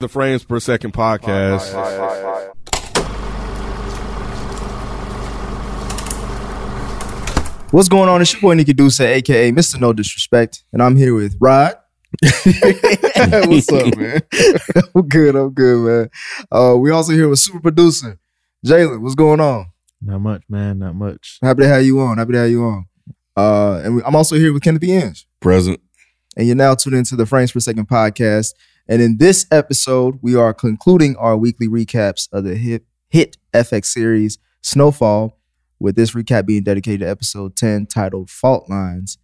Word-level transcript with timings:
The 0.00 0.08
Frames 0.08 0.44
Per 0.44 0.58
Second 0.60 0.94
podcast. 0.94 1.74
What's 7.70 7.88
going 7.88 8.08
on? 8.08 8.22
It's 8.22 8.32
your 8.32 8.40
boy 8.40 8.54
Nikki 8.54 8.72
Duce, 8.72 8.98
aka 9.00 9.52
Mr. 9.52 9.78
No 9.78 9.92
Disrespect, 9.92 10.64
and 10.72 10.82
I'm 10.82 10.96
here 10.96 11.14
with 11.14 11.36
Rod. 11.38 11.74
What's 12.22 13.70
up, 13.70 13.96
man? 13.96 14.22
I'm 14.94 15.06
good. 15.06 15.36
I'm 15.36 15.50
good, 15.50 15.86
man. 15.86 16.10
Uh, 16.50 16.76
we 16.78 16.90
also 16.90 17.12
here 17.12 17.28
with 17.28 17.38
super 17.38 17.60
producer 17.60 18.18
Jalen. 18.66 19.00
What's 19.02 19.14
going 19.14 19.38
on? 19.40 19.66
Not 20.02 20.18
much, 20.20 20.42
man. 20.48 20.78
Not 20.78 20.96
much. 20.96 21.38
Happy 21.42 21.62
to 21.62 21.68
have 21.68 21.84
you 21.84 22.00
on. 22.00 22.16
Happy 22.18 22.32
to 22.32 22.38
have 22.38 22.50
you 22.50 22.64
on. 22.64 22.86
Uh, 23.36 23.82
and 23.84 23.96
we, 23.96 24.02
I'm 24.02 24.16
also 24.16 24.34
here 24.36 24.52
with 24.52 24.62
Kenneth 24.62 24.82
Inge, 24.82 25.28
Present. 25.40 25.78
and 26.36 26.46
you're 26.46 26.56
now 26.56 26.74
tuned 26.74 26.96
into 26.96 27.14
the 27.16 27.26
Frames 27.26 27.52
Per 27.52 27.60
Second 27.60 27.86
podcast. 27.86 28.54
And 28.90 29.00
in 29.00 29.18
this 29.18 29.46
episode, 29.52 30.18
we 30.20 30.34
are 30.34 30.52
concluding 30.52 31.14
our 31.14 31.36
weekly 31.36 31.68
recaps 31.68 32.28
of 32.32 32.42
the 32.42 32.56
hit 32.56 32.82
hit 33.08 33.36
FX 33.54 33.84
series 33.86 34.38
Snowfall. 34.62 35.38
With 35.78 35.94
this 35.94 36.10
recap 36.10 36.44
being 36.44 36.64
dedicated 36.64 37.00
to 37.00 37.08
episode 37.08 37.56
10, 37.56 37.86
titled 37.86 38.28
Fault 38.28 38.68
Lines. 38.68 39.16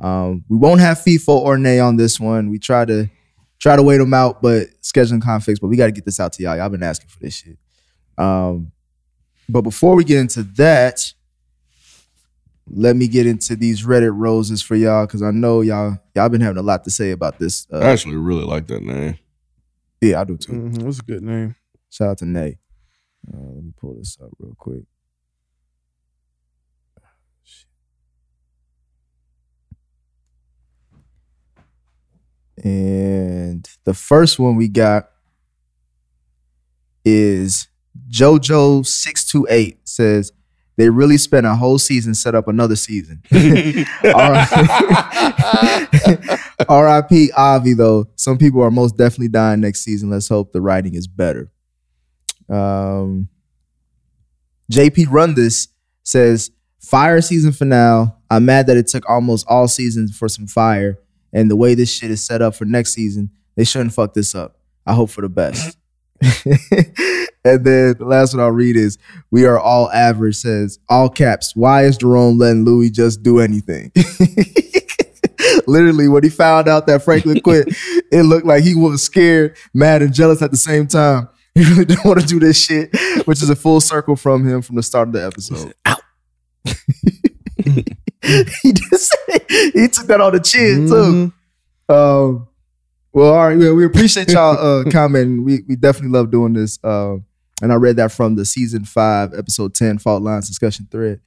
Um, 0.00 0.44
we 0.48 0.56
won't 0.56 0.80
have 0.80 0.98
FIFO 0.98 1.28
or 1.28 1.58
Nay 1.58 1.80
on 1.80 1.96
this 1.96 2.20
one. 2.20 2.50
We 2.50 2.60
try 2.60 2.84
to 2.84 3.10
try 3.58 3.74
to 3.74 3.82
wait 3.82 3.98
them 3.98 4.14
out, 4.14 4.40
but 4.40 4.68
scheduling 4.80 5.22
conflicts. 5.22 5.58
But 5.58 5.68
we 5.68 5.76
got 5.76 5.86
to 5.86 5.92
get 5.92 6.04
this 6.04 6.20
out 6.20 6.34
to 6.34 6.42
y'all. 6.44 6.56
Y'all 6.56 6.68
been 6.68 6.84
asking 6.84 7.08
for 7.08 7.18
this 7.18 7.34
shit. 7.34 7.58
Um, 8.16 8.70
but 9.48 9.62
before 9.62 9.96
we 9.96 10.04
get 10.04 10.20
into 10.20 10.44
that, 10.56 11.00
let 12.66 12.96
me 12.96 13.06
get 13.08 13.26
into 13.26 13.56
these 13.56 13.84
Reddit 13.84 14.12
roses 14.14 14.62
for 14.62 14.74
y'all 14.74 15.06
because 15.06 15.22
I 15.22 15.30
know 15.30 15.60
y'all 15.60 15.98
y'all 16.14 16.28
been 16.28 16.40
having 16.40 16.58
a 16.58 16.62
lot 16.62 16.84
to 16.84 16.90
say 16.90 17.10
about 17.10 17.38
this. 17.38 17.66
Uh, 17.72 17.78
I 17.78 17.90
actually 17.90 18.16
really 18.16 18.44
like 18.44 18.66
that 18.68 18.82
name. 18.82 19.18
yeah, 20.00 20.20
I 20.20 20.24
do 20.24 20.36
too. 20.36 20.52
Mhm, 20.52 20.82
What's 20.84 21.00
a 21.00 21.02
good 21.02 21.22
name? 21.22 21.56
Shout 21.90 22.08
out 22.10 22.18
to 22.18 22.26
Nay. 22.26 22.58
Uh, 23.32 23.36
let 23.38 23.64
me 23.64 23.72
pull 23.76 23.94
this 23.94 24.18
up 24.22 24.30
real 24.38 24.54
quick. 24.58 24.84
And 32.62 33.68
the 33.84 33.94
first 33.94 34.38
one 34.38 34.56
we 34.56 34.68
got 34.68 35.10
is 37.04 37.68
JoJo628 38.10 39.78
says 39.84 40.32
they 40.76 40.88
really 40.90 41.18
spent 41.18 41.46
a 41.46 41.54
whole 41.54 41.78
season 41.78 42.14
set 42.14 42.34
up 42.34 42.48
another 42.48 42.76
season. 42.76 43.22
R.I.P. 46.68 47.30
Avi 47.36 47.74
though. 47.74 48.06
Some 48.16 48.38
people 48.38 48.62
are 48.62 48.70
most 48.70 48.96
definitely 48.96 49.28
dying 49.28 49.60
next 49.60 49.80
season. 49.80 50.10
Let's 50.10 50.28
hope 50.28 50.52
the 50.52 50.60
writing 50.60 50.94
is 50.94 51.06
better. 51.06 51.50
Um, 52.48 53.28
JP 54.72 55.06
Run 55.10 55.34
This 55.34 55.68
says 56.02 56.50
fire 56.80 57.20
season 57.20 57.52
finale. 57.52 58.12
I'm 58.30 58.44
mad 58.44 58.66
that 58.66 58.76
it 58.76 58.88
took 58.88 59.08
almost 59.08 59.46
all 59.48 59.68
seasons 59.68 60.16
for 60.16 60.28
some 60.28 60.46
fire, 60.46 60.98
and 61.32 61.50
the 61.50 61.56
way 61.56 61.74
this 61.74 61.92
shit 61.92 62.10
is 62.10 62.24
set 62.24 62.42
up 62.42 62.54
for 62.54 62.64
next 62.64 62.92
season, 62.92 63.30
they 63.56 63.64
shouldn't 63.64 63.92
fuck 63.92 64.14
this 64.14 64.34
up. 64.34 64.58
I 64.86 64.94
hope 64.94 65.10
for 65.10 65.20
the 65.20 65.28
best. 65.28 65.78
and 67.44 67.64
then 67.64 67.94
the 67.98 68.04
last 68.04 68.34
one 68.34 68.42
I'll 68.42 68.50
read 68.50 68.76
is 68.76 68.98
we 69.30 69.44
are 69.44 69.58
all 69.58 69.90
average 69.90 70.36
says 70.36 70.78
all 70.88 71.08
caps. 71.08 71.54
Why 71.54 71.84
is 71.84 71.96
Jerome 71.98 72.38
letting 72.38 72.64
Louis 72.64 72.90
just 72.90 73.22
do 73.22 73.40
anything? 73.40 73.92
Literally, 75.66 76.08
when 76.08 76.22
he 76.22 76.30
found 76.30 76.68
out 76.68 76.86
that 76.86 77.02
Franklin 77.02 77.40
quit, 77.40 77.68
it 78.12 78.22
looked 78.24 78.46
like 78.46 78.64
he 78.64 78.74
was 78.74 79.02
scared, 79.02 79.56
mad, 79.72 80.02
and 80.02 80.12
jealous 80.12 80.42
at 80.42 80.50
the 80.50 80.56
same 80.56 80.86
time. 80.86 81.28
He 81.54 81.64
really 81.64 81.84
didn't 81.84 82.04
want 82.04 82.20
to 82.20 82.26
do 82.26 82.40
this 82.40 82.62
shit, 82.62 82.90
which 83.26 83.42
is 83.42 83.50
a 83.50 83.56
full 83.56 83.80
circle 83.80 84.16
from 84.16 84.48
him 84.48 84.62
from 84.62 84.76
the 84.76 84.82
start 84.82 85.08
of 85.08 85.14
the 85.14 85.24
episode. 85.24 85.74
Out. 85.84 86.00
he 88.62 88.72
just 88.72 89.16
he 89.48 89.88
took 89.88 90.06
that 90.06 90.20
on 90.20 90.32
the 90.32 90.40
chin 90.40 90.88
too. 90.88 91.32
Um, 91.94 92.48
well, 93.14 93.32
all 93.34 93.48
right. 93.48 93.56
Well, 93.58 93.74
we 93.74 93.84
appreciate 93.84 94.28
y'all 94.30 94.58
uh, 94.58 94.84
commenting. 94.90 95.44
We 95.44 95.62
we 95.68 95.76
definitely 95.76 96.10
love 96.10 96.30
doing 96.30 96.52
this. 96.52 96.78
Uh, 96.84 97.16
and 97.62 97.72
I 97.72 97.76
read 97.76 97.96
that 97.96 98.12
from 98.12 98.34
the 98.34 98.44
season 98.44 98.84
five, 98.84 99.32
episode 99.32 99.74
ten, 99.74 99.98
fault 99.98 100.22
lines 100.22 100.48
discussion 100.48 100.88
thread. 100.90 101.20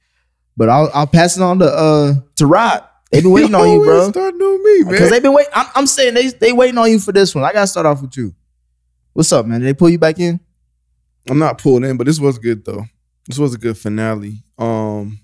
But 0.56 0.68
I'll 0.68 0.90
I'll 0.94 1.06
pass 1.06 1.36
it 1.36 1.42
on 1.42 1.58
to 1.60 1.64
uh 1.66 2.14
to 2.36 2.46
Rod. 2.46 2.84
They've 3.10 3.22
been 3.22 3.32
waiting 3.32 3.54
on 3.56 3.68
you, 3.68 3.82
bro. 3.82 4.10
Starting 4.10 4.40
on 4.40 4.62
me, 4.64 4.82
man. 4.84 4.92
Because 4.92 5.10
they've 5.10 5.22
been 5.22 5.32
waiting. 5.32 5.52
I'm, 5.54 5.66
I'm 5.74 5.86
saying 5.86 6.14
they 6.14 6.28
they 6.28 6.52
waiting 6.52 6.76
on 6.78 6.90
you 6.90 6.98
for 7.00 7.12
this 7.12 7.34
one. 7.34 7.44
I 7.44 7.52
gotta 7.52 7.66
start 7.66 7.86
off 7.86 8.02
with 8.02 8.16
you. 8.16 8.34
What's 9.14 9.32
up, 9.32 9.46
man? 9.46 9.60
Did 9.60 9.66
they 9.68 9.74
pull 9.74 9.88
you 9.88 9.98
back 9.98 10.18
in? 10.18 10.38
I'm 11.30 11.38
not 11.38 11.58
pulled 11.58 11.84
in, 11.84 11.96
but 11.96 12.06
this 12.06 12.20
was 12.20 12.38
good 12.38 12.64
though. 12.64 12.84
This 13.26 13.38
was 13.38 13.54
a 13.54 13.58
good 13.58 13.76
finale. 13.78 14.42
Um, 14.58 15.20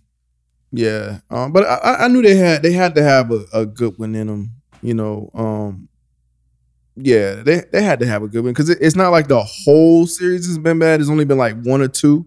yeah. 0.72 1.18
Um, 1.30 1.52
but 1.52 1.64
I- 1.64 1.74
I, 1.76 2.04
I 2.04 2.08
knew 2.08 2.22
they 2.22 2.36
had 2.36 2.62
they 2.62 2.72
had 2.72 2.94
to 2.94 3.02
have 3.02 3.30
a, 3.30 3.44
a 3.52 3.66
good 3.66 3.98
one 3.98 4.14
in 4.14 4.26
them. 4.26 4.50
You 4.82 4.94
know. 4.94 5.30
Um, 5.34 5.88
yeah, 6.96 7.42
they 7.42 7.62
they 7.72 7.82
had 7.82 7.98
to 8.00 8.06
have 8.06 8.22
a 8.22 8.28
good 8.28 8.44
one 8.44 8.52
because 8.52 8.68
it, 8.68 8.78
it's 8.80 8.96
not 8.96 9.10
like 9.10 9.28
the 9.28 9.42
whole 9.42 10.06
series 10.06 10.46
has 10.46 10.58
been 10.58 10.78
bad. 10.78 11.00
It's 11.00 11.10
only 11.10 11.24
been 11.24 11.38
like 11.38 11.60
one 11.62 11.80
or 11.80 11.88
two 11.88 12.26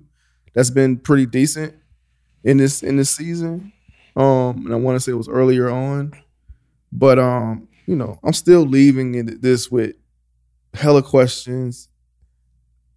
that's 0.54 0.70
been 0.70 0.98
pretty 0.98 1.26
decent 1.26 1.74
in 2.44 2.58
this 2.58 2.84
in 2.84 2.98
this 2.98 3.10
season. 3.10 3.72
Um, 4.16 4.66
and 4.66 4.74
I 4.74 4.78
want 4.78 4.96
to 4.96 5.00
say 5.00 5.12
it 5.12 5.16
was 5.16 5.30
earlier 5.30 5.70
on, 5.70 6.12
but 6.92 7.20
um, 7.20 7.68
you 7.86 7.96
know, 7.96 8.20
I'm 8.24 8.34
still 8.34 8.62
leaving 8.62 9.40
this 9.40 9.72
with 9.72 9.96
hella 10.74 11.04
questions, 11.04 11.88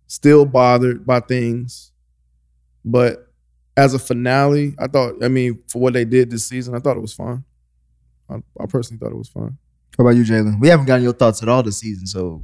still 0.06 0.44
bothered 0.46 1.06
by 1.06 1.20
things, 1.20 1.92
but 2.84 3.30
as 3.76 3.94
a 3.94 3.98
finale, 3.98 4.74
I 4.78 4.88
thought. 4.88 5.22
I 5.22 5.28
mean, 5.28 5.62
for 5.68 5.80
what 5.80 5.92
they 5.92 6.04
did 6.04 6.30
this 6.30 6.46
season, 6.46 6.74
I 6.74 6.80
thought 6.80 6.96
it 6.96 7.00
was 7.00 7.14
fine. 7.14 7.44
I, 8.28 8.36
I 8.58 8.66
personally 8.66 8.98
thought 8.98 9.12
it 9.12 9.18
was 9.18 9.28
fine. 9.28 9.56
How 10.00 10.06
about 10.06 10.16
you, 10.16 10.24
Jalen? 10.24 10.58
We 10.60 10.68
haven't 10.68 10.86
gotten 10.86 11.02
your 11.02 11.12
thoughts 11.12 11.42
at 11.42 11.50
all 11.50 11.62
this 11.62 11.76
season. 11.76 12.06
So, 12.06 12.42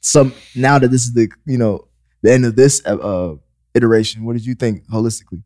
some 0.00 0.32
now 0.54 0.78
that 0.78 0.86
this 0.92 1.02
is 1.02 1.12
the 1.12 1.28
you 1.44 1.58
know 1.58 1.88
the 2.22 2.32
end 2.32 2.44
of 2.44 2.54
this 2.54 2.80
uh, 2.86 2.96
uh 2.96 3.34
iteration, 3.74 4.24
what 4.24 4.34
did 4.34 4.46
you 4.46 4.54
think 4.54 4.86
holistically? 4.86 5.42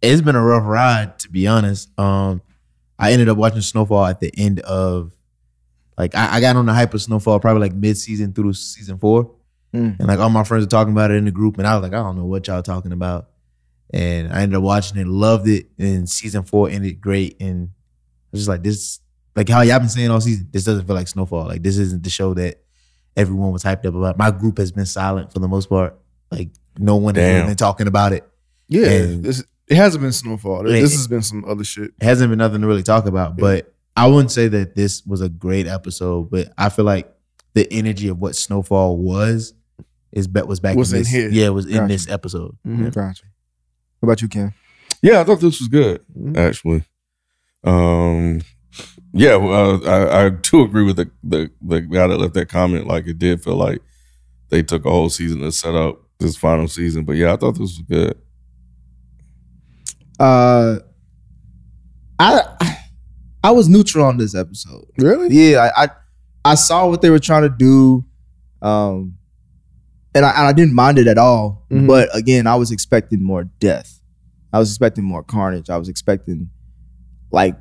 It's 0.00 0.22
been 0.22 0.34
a 0.34 0.42
rough 0.42 0.64
ride, 0.64 1.18
to 1.18 1.28
be 1.28 1.46
honest. 1.46 1.90
Um, 2.00 2.40
I 2.98 3.12
ended 3.12 3.28
up 3.28 3.36
watching 3.36 3.60
Snowfall 3.60 4.06
at 4.06 4.20
the 4.20 4.32
end 4.38 4.60
of, 4.60 5.12
like, 5.98 6.14
I, 6.14 6.36
I 6.36 6.40
got 6.40 6.56
on 6.56 6.64
the 6.64 6.72
hype 6.72 6.94
of 6.94 7.02
Snowfall 7.02 7.38
probably 7.38 7.60
like 7.60 7.74
mid 7.74 7.98
season 7.98 8.32
through 8.32 8.54
season 8.54 8.96
four, 8.96 9.32
Mm. 9.74 9.98
and 9.98 10.08
like 10.08 10.18
all 10.18 10.30
my 10.30 10.44
friends 10.44 10.64
are 10.64 10.68
talking 10.68 10.92
about 10.94 11.10
it 11.10 11.16
in 11.16 11.26
the 11.26 11.30
group, 11.30 11.58
and 11.58 11.66
I 11.66 11.74
was 11.74 11.82
like, 11.82 11.92
I 11.92 12.02
don't 12.02 12.16
know 12.16 12.24
what 12.24 12.46
y'all 12.46 12.62
talking 12.62 12.92
about, 12.92 13.28
and 13.92 14.32
I 14.32 14.40
ended 14.40 14.56
up 14.56 14.62
watching 14.62 14.96
it, 14.96 15.06
loved 15.06 15.46
it, 15.46 15.66
and 15.78 16.08
season 16.08 16.42
four 16.42 16.70
ended 16.70 17.02
great, 17.02 17.36
and 17.38 17.68
I 17.68 18.28
was 18.32 18.40
just 18.40 18.48
like, 18.48 18.62
this, 18.62 19.00
like 19.36 19.48
how 19.48 19.62
y'all 19.62 19.78
been 19.78 19.88
saying 19.88 20.10
all 20.10 20.20
season, 20.20 20.48
this 20.52 20.64
doesn't 20.64 20.86
feel 20.86 20.96
like 20.96 21.08
Snowfall. 21.08 21.46
Like 21.46 21.62
this 21.62 21.78
isn't 21.78 22.02
the 22.02 22.10
show 22.10 22.34
that 22.34 22.62
everyone 23.16 23.52
was 23.52 23.62
hyped 23.62 23.86
up 23.86 23.94
about. 23.94 24.18
My 24.18 24.30
group 24.30 24.58
has 24.58 24.72
been 24.72 24.86
silent 24.86 25.32
for 25.32 25.38
the 25.38 25.48
most 25.48 25.68
part. 25.68 25.98
Like 26.30 26.50
no 26.78 26.96
one 26.96 27.14
has 27.14 27.22
Damn. 27.24 27.34
really 27.36 27.46
been 27.48 27.56
talking 27.56 27.86
about 27.86 28.12
it. 28.12 28.28
Yeah, 28.68 28.86
And- 28.88 29.22
this, 29.24 29.44
it 29.68 29.76
hasn't 29.76 30.02
been 30.02 30.12
snowfall. 30.12 30.66
Yeah. 30.68 30.80
This 30.80 30.92
has 30.94 31.06
been 31.08 31.22
some 31.22 31.44
other 31.46 31.64
shit. 31.64 31.92
It 32.00 32.04
hasn't 32.04 32.30
been 32.30 32.38
nothing 32.38 32.60
to 32.62 32.66
really 32.66 32.82
talk 32.82 33.06
about. 33.06 33.36
But 33.36 33.72
I 33.96 34.06
wouldn't 34.06 34.30
say 34.32 34.48
that 34.48 34.74
this 34.74 35.04
was 35.06 35.20
a 35.20 35.28
great 35.28 35.66
episode, 35.66 36.30
but 36.30 36.52
I 36.58 36.68
feel 36.68 36.84
like 36.84 37.10
the 37.54 37.70
energy 37.72 38.08
of 38.08 38.18
what 38.18 38.34
Snowfall 38.36 38.96
was 38.98 39.52
is 40.10 40.26
bet 40.26 40.46
was 40.46 40.60
back 40.60 40.76
Was 40.76 40.92
in 40.92 40.98
in 40.98 41.02
this. 41.02 41.10
here. 41.10 41.28
Yeah, 41.30 41.46
it 41.46 41.50
was 41.54 41.66
in 41.66 41.86
this 41.88 42.08
episode. 42.08 42.56
Mhm. 42.66 42.92
Gotcha. 42.94 43.24
What 44.00 44.06
about 44.08 44.22
you, 44.22 44.28
Ken? 44.28 44.52
Yeah, 45.02 45.20
I 45.20 45.24
thought 45.24 45.40
this 45.40 45.58
was 45.60 45.68
good, 45.68 46.00
Mhm. 46.18 46.36
actually. 46.36 46.84
Um, 47.64 48.40
yeah, 49.12 49.36
well, 49.36 49.86
I, 49.88 50.24
I 50.24 50.28
do 50.30 50.62
agree 50.62 50.84
with 50.84 50.96
the, 50.96 51.10
the 51.22 51.50
the 51.60 51.80
guy 51.80 52.06
that 52.06 52.18
left 52.18 52.34
that 52.34 52.48
comment. 52.48 52.86
Like, 52.86 53.06
it 53.06 53.18
did 53.18 53.42
feel 53.42 53.56
like 53.56 53.80
they 54.48 54.62
took 54.62 54.84
a 54.84 54.90
whole 54.90 55.08
season 55.10 55.40
to 55.40 55.52
set 55.52 55.74
up 55.74 56.00
this 56.18 56.36
final 56.36 56.68
season. 56.68 57.04
But 57.04 57.16
yeah, 57.16 57.32
I 57.32 57.36
thought 57.36 57.52
this 57.52 57.60
was 57.60 57.78
good. 57.82 58.18
Uh, 60.18 60.78
I 62.18 62.78
I 63.42 63.50
was 63.50 63.68
neutral 63.68 64.04
on 64.06 64.16
this 64.18 64.34
episode. 64.34 64.86
Really? 64.98 65.34
Yeah, 65.34 65.70
I 65.76 65.84
I, 65.84 65.88
I 66.44 66.54
saw 66.54 66.88
what 66.88 67.02
they 67.02 67.10
were 67.10 67.18
trying 67.18 67.42
to 67.42 67.48
do, 67.48 68.04
um, 68.60 69.16
and 70.14 70.24
I, 70.24 70.30
and 70.30 70.46
I 70.46 70.52
didn't 70.52 70.74
mind 70.74 70.98
it 70.98 71.06
at 71.06 71.18
all. 71.18 71.66
Mhm. 71.70 71.86
But 71.86 72.08
again, 72.14 72.46
I 72.46 72.54
was 72.56 72.70
expecting 72.70 73.22
more 73.22 73.44
death. 73.44 74.00
I 74.52 74.58
was 74.58 74.70
expecting 74.70 75.04
more 75.04 75.22
carnage. 75.22 75.70
I 75.70 75.78
was 75.78 75.88
expecting 75.88 76.50
like 77.30 77.56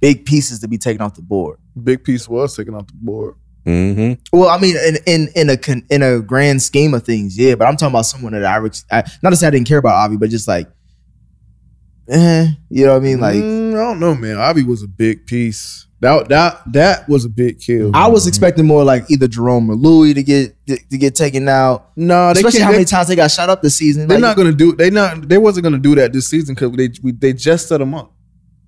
big 0.00 0.24
pieces 0.24 0.58
to 0.60 0.68
be 0.68 0.78
taken 0.78 1.00
off 1.02 1.14
the 1.14 1.22
board. 1.22 1.58
Big 1.82 2.02
piece 2.04 2.28
was 2.28 2.56
taken 2.56 2.74
off 2.74 2.86
the 2.86 2.92
board. 2.94 3.34
Mm-hmm. 3.66 4.36
Well, 4.36 4.48
I 4.48 4.58
mean, 4.58 4.76
in 4.76 4.96
in 5.06 5.28
in 5.36 5.50
a 5.50 5.56
con, 5.56 5.84
in 5.90 6.02
a 6.02 6.20
grand 6.20 6.62
scheme 6.62 6.94
of 6.94 7.04
things, 7.04 7.36
yeah. 7.38 7.54
But 7.54 7.66
I'm 7.68 7.76
talking 7.76 7.92
about 7.92 8.06
someone 8.06 8.32
that 8.32 8.44
I, 8.44 8.56
re- 8.56 8.70
I 8.90 9.02
not 9.22 9.30
to 9.30 9.36
say 9.36 9.46
I 9.46 9.50
didn't 9.50 9.68
care 9.68 9.78
about 9.78 9.94
Avi, 9.96 10.16
but 10.16 10.30
just 10.30 10.48
like, 10.48 10.66
eh, 12.08 12.46
you 12.70 12.86
know 12.86 12.92
what 12.92 12.98
I 13.02 13.04
mean? 13.04 13.20
Like, 13.20 13.36
Mm, 13.36 13.72
I 13.74 13.76
don't 13.84 14.00
know, 14.00 14.14
man. 14.14 14.38
Avi 14.38 14.62
was 14.64 14.82
a 14.82 14.88
big 14.88 15.26
piece. 15.26 15.86
That 16.00 16.30
that 16.30 16.62
that 16.72 17.06
was 17.10 17.26
a 17.26 17.28
big 17.28 17.60
kill. 17.60 17.90
I 17.94 18.08
was 18.08 18.26
expecting 18.26 18.66
more 18.66 18.82
like 18.84 19.10
either 19.10 19.28
Jerome 19.28 19.70
or 19.70 19.74
Louis 19.74 20.14
to 20.14 20.22
get 20.22 20.56
to 20.66 20.78
get 20.96 21.14
taken 21.14 21.46
out. 21.46 21.90
no, 21.96 22.32
they 22.32 22.40
Especially 22.40 22.60
how 22.60 22.68
they, 22.70 22.76
many 22.78 22.84
times 22.86 23.08
they 23.08 23.16
got 23.16 23.30
shot 23.30 23.50
up 23.50 23.60
this 23.60 23.74
season. 23.76 24.08
they're 24.08 24.18
Like, 24.18 24.22
not 24.30 24.36
gonna 24.38 24.52
do. 24.52 24.74
They 24.74 24.88
not. 24.88 25.28
They 25.28 25.36
wasn't 25.36 25.64
gonna 25.64 25.76
do 25.78 25.94
that 25.96 26.14
this 26.14 26.26
season 26.28 26.54
because 26.54 26.72
they 26.72 26.88
we, 27.02 27.12
they 27.12 27.34
just 27.34 27.68
set 27.68 27.78
them 27.78 27.94
up. 27.94 28.14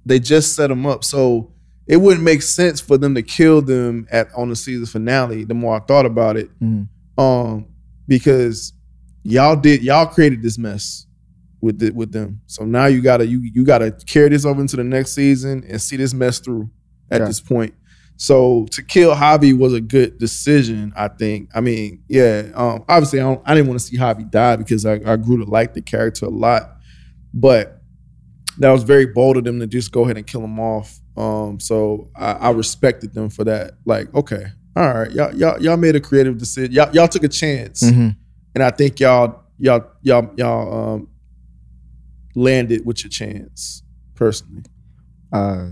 They 0.04 0.18
just 0.18 0.54
set 0.56 0.68
them 0.68 0.86
up. 0.86 1.04
So 1.04 1.52
it 1.86 1.96
wouldn't 1.98 2.24
make 2.24 2.42
sense 2.42 2.80
for 2.80 2.96
them 2.98 3.14
to 3.14 3.22
kill 3.22 3.62
them 3.62 4.06
at 4.10 4.28
on 4.34 4.48
the 4.48 4.56
season 4.56 4.86
finale. 4.86 5.44
The 5.44 5.54
more 5.54 5.76
I 5.76 5.80
thought 5.80 6.06
about 6.06 6.36
it, 6.36 6.50
Mhm. 6.60 6.88
um, 7.18 7.66
because 8.08 8.72
y'all 9.24 9.56
did 9.56 9.82
y'all 9.82 10.06
created 10.06 10.42
this 10.42 10.58
mess 10.58 11.06
with 11.60 11.78
the, 11.78 11.90
with 11.90 12.10
them. 12.12 12.40
So 12.46 12.64
now 12.64 12.86
you 12.86 13.00
gotta 13.00 13.26
you 13.26 13.40
you 13.54 13.64
gotta 13.64 13.92
carry 14.06 14.28
this 14.30 14.44
over 14.44 14.60
into 14.60 14.76
the 14.76 14.84
next 14.84 15.12
season 15.12 15.64
and 15.68 15.80
see 15.80 15.96
this 15.96 16.12
mess 16.14 16.38
through 16.40 16.70
at 17.10 17.20
Yeah. 17.20 17.26
this 17.26 17.40
point. 17.40 17.74
So 18.16 18.66
to 18.72 18.82
kill 18.82 19.14
Javi 19.14 19.56
was 19.56 19.72
a 19.72 19.80
good 19.80 20.18
decision, 20.18 20.92
I 20.96 21.08
think. 21.08 21.50
I 21.54 21.60
mean, 21.60 22.02
yeah, 22.08 22.50
um, 22.54 22.84
obviously 22.88 23.18
I, 23.20 23.24
don't, 23.24 23.42
I 23.44 23.54
didn't 23.54 23.68
want 23.68 23.80
to 23.80 23.86
see 23.86 23.96
Javi 23.96 24.30
die 24.30 24.56
because 24.56 24.86
I, 24.86 25.00
I 25.04 25.16
grew 25.16 25.38
to 25.44 25.50
like 25.50 25.74
the 25.74 25.82
character 25.82 26.26
a 26.26 26.30
lot, 26.30 26.76
but 27.34 27.81
that 28.58 28.70
was 28.70 28.82
very 28.82 29.06
bold 29.06 29.36
of 29.36 29.44
them 29.44 29.60
to 29.60 29.66
just 29.66 29.92
go 29.92 30.04
ahead 30.04 30.16
and 30.16 30.26
kill 30.26 30.42
him 30.44 30.58
off. 30.60 30.98
Um, 31.16 31.58
so 31.60 32.10
I, 32.16 32.32
I 32.32 32.50
respected 32.50 33.12
them 33.14 33.28
for 33.30 33.44
that. 33.44 33.72
Like, 33.84 34.12
okay, 34.14 34.44
all 34.76 34.94
right, 34.94 35.10
y'all 35.12 35.34
y'all 35.34 35.60
y'all 35.62 35.76
made 35.76 35.96
a 35.96 36.00
creative 36.00 36.38
decision. 36.38 36.72
Y'all 36.72 36.90
y'all 36.94 37.08
took 37.08 37.24
a 37.24 37.28
chance, 37.28 37.82
Mhm. 37.82 38.16
and 38.54 38.64
I 38.64 38.70
think 38.70 39.00
y'all 39.00 39.42
y'all 39.58 39.84
y'all 40.02 40.30
y'all 40.36 40.94
um, 40.94 41.08
landed 42.34 42.84
with 42.86 43.02
your 43.04 43.10
chance. 43.10 43.82
Personally, 44.14 44.62
Uh, 45.32 45.70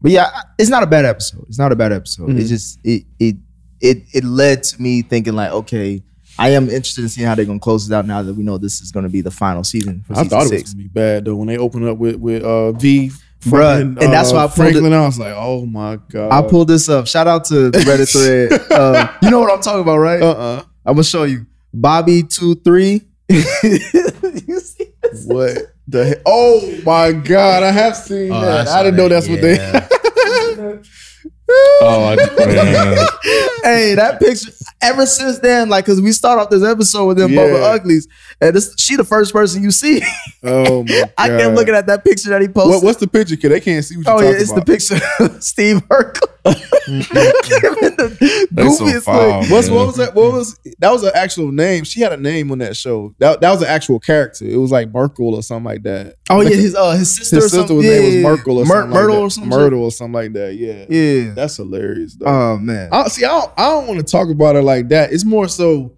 but 0.00 0.10
yeah, 0.10 0.28
it's 0.58 0.70
not 0.70 0.82
a 0.82 0.86
bad 0.86 1.04
episode. 1.04 1.44
It's 1.48 1.58
not 1.58 1.70
a 1.72 1.76
bad 1.76 1.92
episode. 1.92 2.30
It 2.30 2.36
Mhm. 2.36 2.48
just 2.48 2.78
it 2.84 3.04
it 3.18 3.36
it 3.80 4.02
it 4.12 4.24
led 4.24 4.62
to 4.64 4.82
me 4.82 5.02
thinking 5.02 5.34
like, 5.34 5.50
okay, 5.52 6.02
I 6.38 6.50
am 6.50 6.64
interested 6.68 7.02
in 7.02 7.08
seeing 7.08 7.26
how 7.26 7.34
they're 7.34 7.44
gonna 7.44 7.58
close 7.58 7.88
it 7.88 7.94
out 7.94 8.06
now 8.06 8.22
that 8.22 8.34
we 8.34 8.42
know 8.42 8.58
this 8.58 8.80
is 8.80 8.90
gonna 8.90 9.08
be 9.08 9.20
the 9.20 9.30
final 9.30 9.62
season 9.64 10.02
for 10.06 10.14
I 10.14 10.16
season 10.16 10.28
thought 10.30 10.46
it 10.46 10.48
six. 10.48 10.62
was 10.62 10.74
gonna 10.74 10.82
be 10.84 10.88
bad 10.88 11.24
though 11.24 11.36
when 11.36 11.48
they 11.48 11.58
opened 11.58 11.86
up 11.88 11.98
with 11.98 12.16
with 12.16 12.42
uh, 12.42 12.72
V. 12.72 13.10
Bruh, 13.42 13.50
fucking, 13.50 14.02
and 14.02 14.12
that's 14.12 14.32
uh, 14.32 14.36
why 14.36 14.40
I 14.40 14.46
pulled 14.46 14.54
Franklin. 14.56 14.92
I 14.94 15.04
was 15.04 15.18
like, 15.18 15.34
oh 15.36 15.66
my 15.66 15.98
god. 16.10 16.32
I 16.32 16.48
pulled 16.48 16.66
this 16.68 16.88
up. 16.88 17.06
Shout 17.06 17.26
out 17.28 17.44
to 17.46 17.70
the 17.70 17.78
Reddit 17.80 18.10
thread. 18.10 18.58
Uh, 18.72 19.12
you 19.22 19.30
know 19.30 19.40
what 19.40 19.52
I'm 19.52 19.60
talking 19.60 19.82
about, 19.82 19.98
right? 19.98 20.22
Uh 20.22 20.30
uh 20.30 20.62
I'm 20.86 20.94
gonna 20.94 21.04
show 21.04 21.24
you. 21.24 21.46
Bobby 21.72 22.22
two 22.22 22.54
three. 22.56 23.02
you 23.28 23.40
see 24.60 24.92
this? 25.02 25.26
What 25.26 25.58
the? 25.88 26.06
He- 26.06 26.14
oh 26.26 26.80
my 26.86 27.12
god! 27.12 27.62
I 27.62 27.70
have 27.70 27.96
seen 27.96 28.32
Oh, 28.32 28.40
that. 28.40 28.68
saw 28.68 28.78
I 28.78 28.82
didn't 28.82 28.96
know 28.96 29.08
that, 29.08 29.26
that's 29.26 29.28
what 29.28 29.40
they. 29.40 30.80
Oh, 31.86 32.16
I, 32.18 32.26
hey, 33.64 33.94
that 33.94 34.18
picture. 34.20 34.50
Ever 34.82 35.06
since 35.06 35.38
then, 35.38 35.68
like, 35.68 35.86
cause 35.86 36.00
we 36.00 36.12
start 36.12 36.38
off 36.38 36.50
this 36.50 36.62
episode 36.62 37.06
with 37.06 37.16
them 37.18 37.32
Yeah. 37.32 37.40
Bubba 37.40 37.74
Uglies, 37.74 38.06
and 38.40 38.54
this, 38.54 38.74
she 38.78 38.96
the 38.96 39.04
first 39.04 39.32
person 39.32 39.62
you 39.62 39.70
see. 39.70 40.02
Oh 40.42 40.82
my 40.82 40.88
god! 40.88 41.12
I 41.18 41.28
kept 41.28 41.54
looking 41.54 41.74
at 41.74 41.86
that 41.86 42.04
picture 42.04 42.30
that 42.30 42.42
he 42.42 42.48
posted. 42.48 42.74
What, 42.74 42.84
what's 42.84 43.00
the 43.00 43.06
picture? 43.06 43.36
Cause 43.36 43.50
they 43.50 43.60
can't 43.60 43.84
see 43.84 43.96
what 43.96 44.06
you're 44.06 44.16
oh 44.16 44.20
yeah, 44.20 44.36
it's 44.38 44.50
about. 44.50 44.66
the 44.66 44.72
picture 44.72 45.00
of 45.20 45.42
Steve 45.50 45.76
Urkel. 45.88 46.28
The 46.44 48.48
That's 48.50 48.78
so 48.78 49.00
foul. 49.00 49.44
What's 49.46 49.70
what 49.70 49.86
was 49.86 49.96
that? 49.96 50.14
What 50.14 50.32
was 50.32 50.58
that? 50.78 50.90
Was 50.90 51.02
an 51.02 51.12
actual 51.14 51.50
name? 51.50 51.84
She 51.84 52.00
had 52.00 52.12
a 52.12 52.16
name 52.18 52.50
on 52.52 52.58
that 52.58 52.76
show. 52.76 53.14
That 53.18 53.40
that 53.40 53.50
was 53.50 53.62
an 53.62 53.68
actual 53.68 53.98
character. 54.00 54.44
It 54.44 54.56
was 54.56 54.70
like 54.70 54.92
Merkel 54.92 55.34
or 55.34 55.42
something 55.42 55.64
like 55.64 55.82
that. 55.84 56.16
Oh 56.28 56.42
yeah, 56.42 56.50
his 56.50 56.74
uh 56.74 56.90
his 56.92 57.16
sister. 57.16 57.36
His 57.36 57.46
or 57.46 57.48
sister 57.48 57.74
was 57.74 57.84
yeah, 57.86 57.92
name 57.92 58.04
was 58.04 58.16
Merkel 58.16 58.58
or 58.58 58.64
Myr- 58.64 58.68
something 58.68 58.90
Myrtle 58.90 59.16
like 59.16 59.24
or 59.24 59.30
something. 59.30 59.50
Myrtle 59.50 59.84
or 59.84 59.90
something 59.92 60.12
like 60.12 60.32
that. 60.34 60.54
Yeah, 60.56 60.84
Yeah. 60.88 61.34
That's 61.44 61.56
hilarious 61.58 62.14
though. 62.14 62.26
Oh 62.26 62.58
man. 62.58 62.88
I, 62.90 63.08
see, 63.08 63.24
I 63.24 63.28
don't, 63.28 63.52
I 63.56 63.68
don't 63.68 63.86
want 63.86 64.00
to 64.00 64.04
talk 64.04 64.30
about 64.30 64.54
her 64.54 64.62
like 64.62 64.88
that. 64.88 65.12
It's 65.12 65.24
more 65.24 65.46
so. 65.48 65.96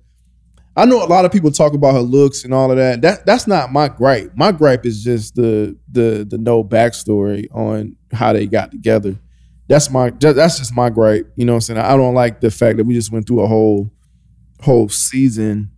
I 0.78 0.84
know 0.84 1.02
a 1.02 1.06
lot 1.06 1.24
of 1.24 1.32
people 1.32 1.50
talk 1.50 1.72
about 1.72 1.94
her 1.94 2.00
looks 2.00 2.44
and 2.44 2.52
all 2.52 2.70
of 2.70 2.76
that. 2.76 3.00
That 3.00 3.24
that's 3.24 3.46
not 3.46 3.72
my 3.72 3.88
gripe. 3.88 4.32
My 4.36 4.52
gripe 4.52 4.84
is 4.84 5.02
just 5.02 5.36
the 5.36 5.76
the 5.90 6.26
the 6.28 6.36
no 6.36 6.62
backstory 6.62 7.46
on 7.52 7.96
how 8.12 8.32
they 8.32 8.46
got 8.46 8.72
together. 8.72 9.16
That's 9.68 9.90
my 9.90 10.10
that's 10.10 10.58
just 10.58 10.74
my 10.74 10.90
gripe. 10.90 11.32
You 11.36 11.46
know 11.46 11.52
what 11.52 11.56
I'm 11.56 11.60
saying? 11.62 11.80
I 11.80 11.96
don't 11.96 12.14
like 12.14 12.40
the 12.40 12.50
fact 12.50 12.76
that 12.76 12.84
we 12.84 12.94
just 12.94 13.12
went 13.12 13.26
through 13.26 13.40
a 13.40 13.46
whole 13.46 13.90
whole 14.60 14.88
season 14.88 15.70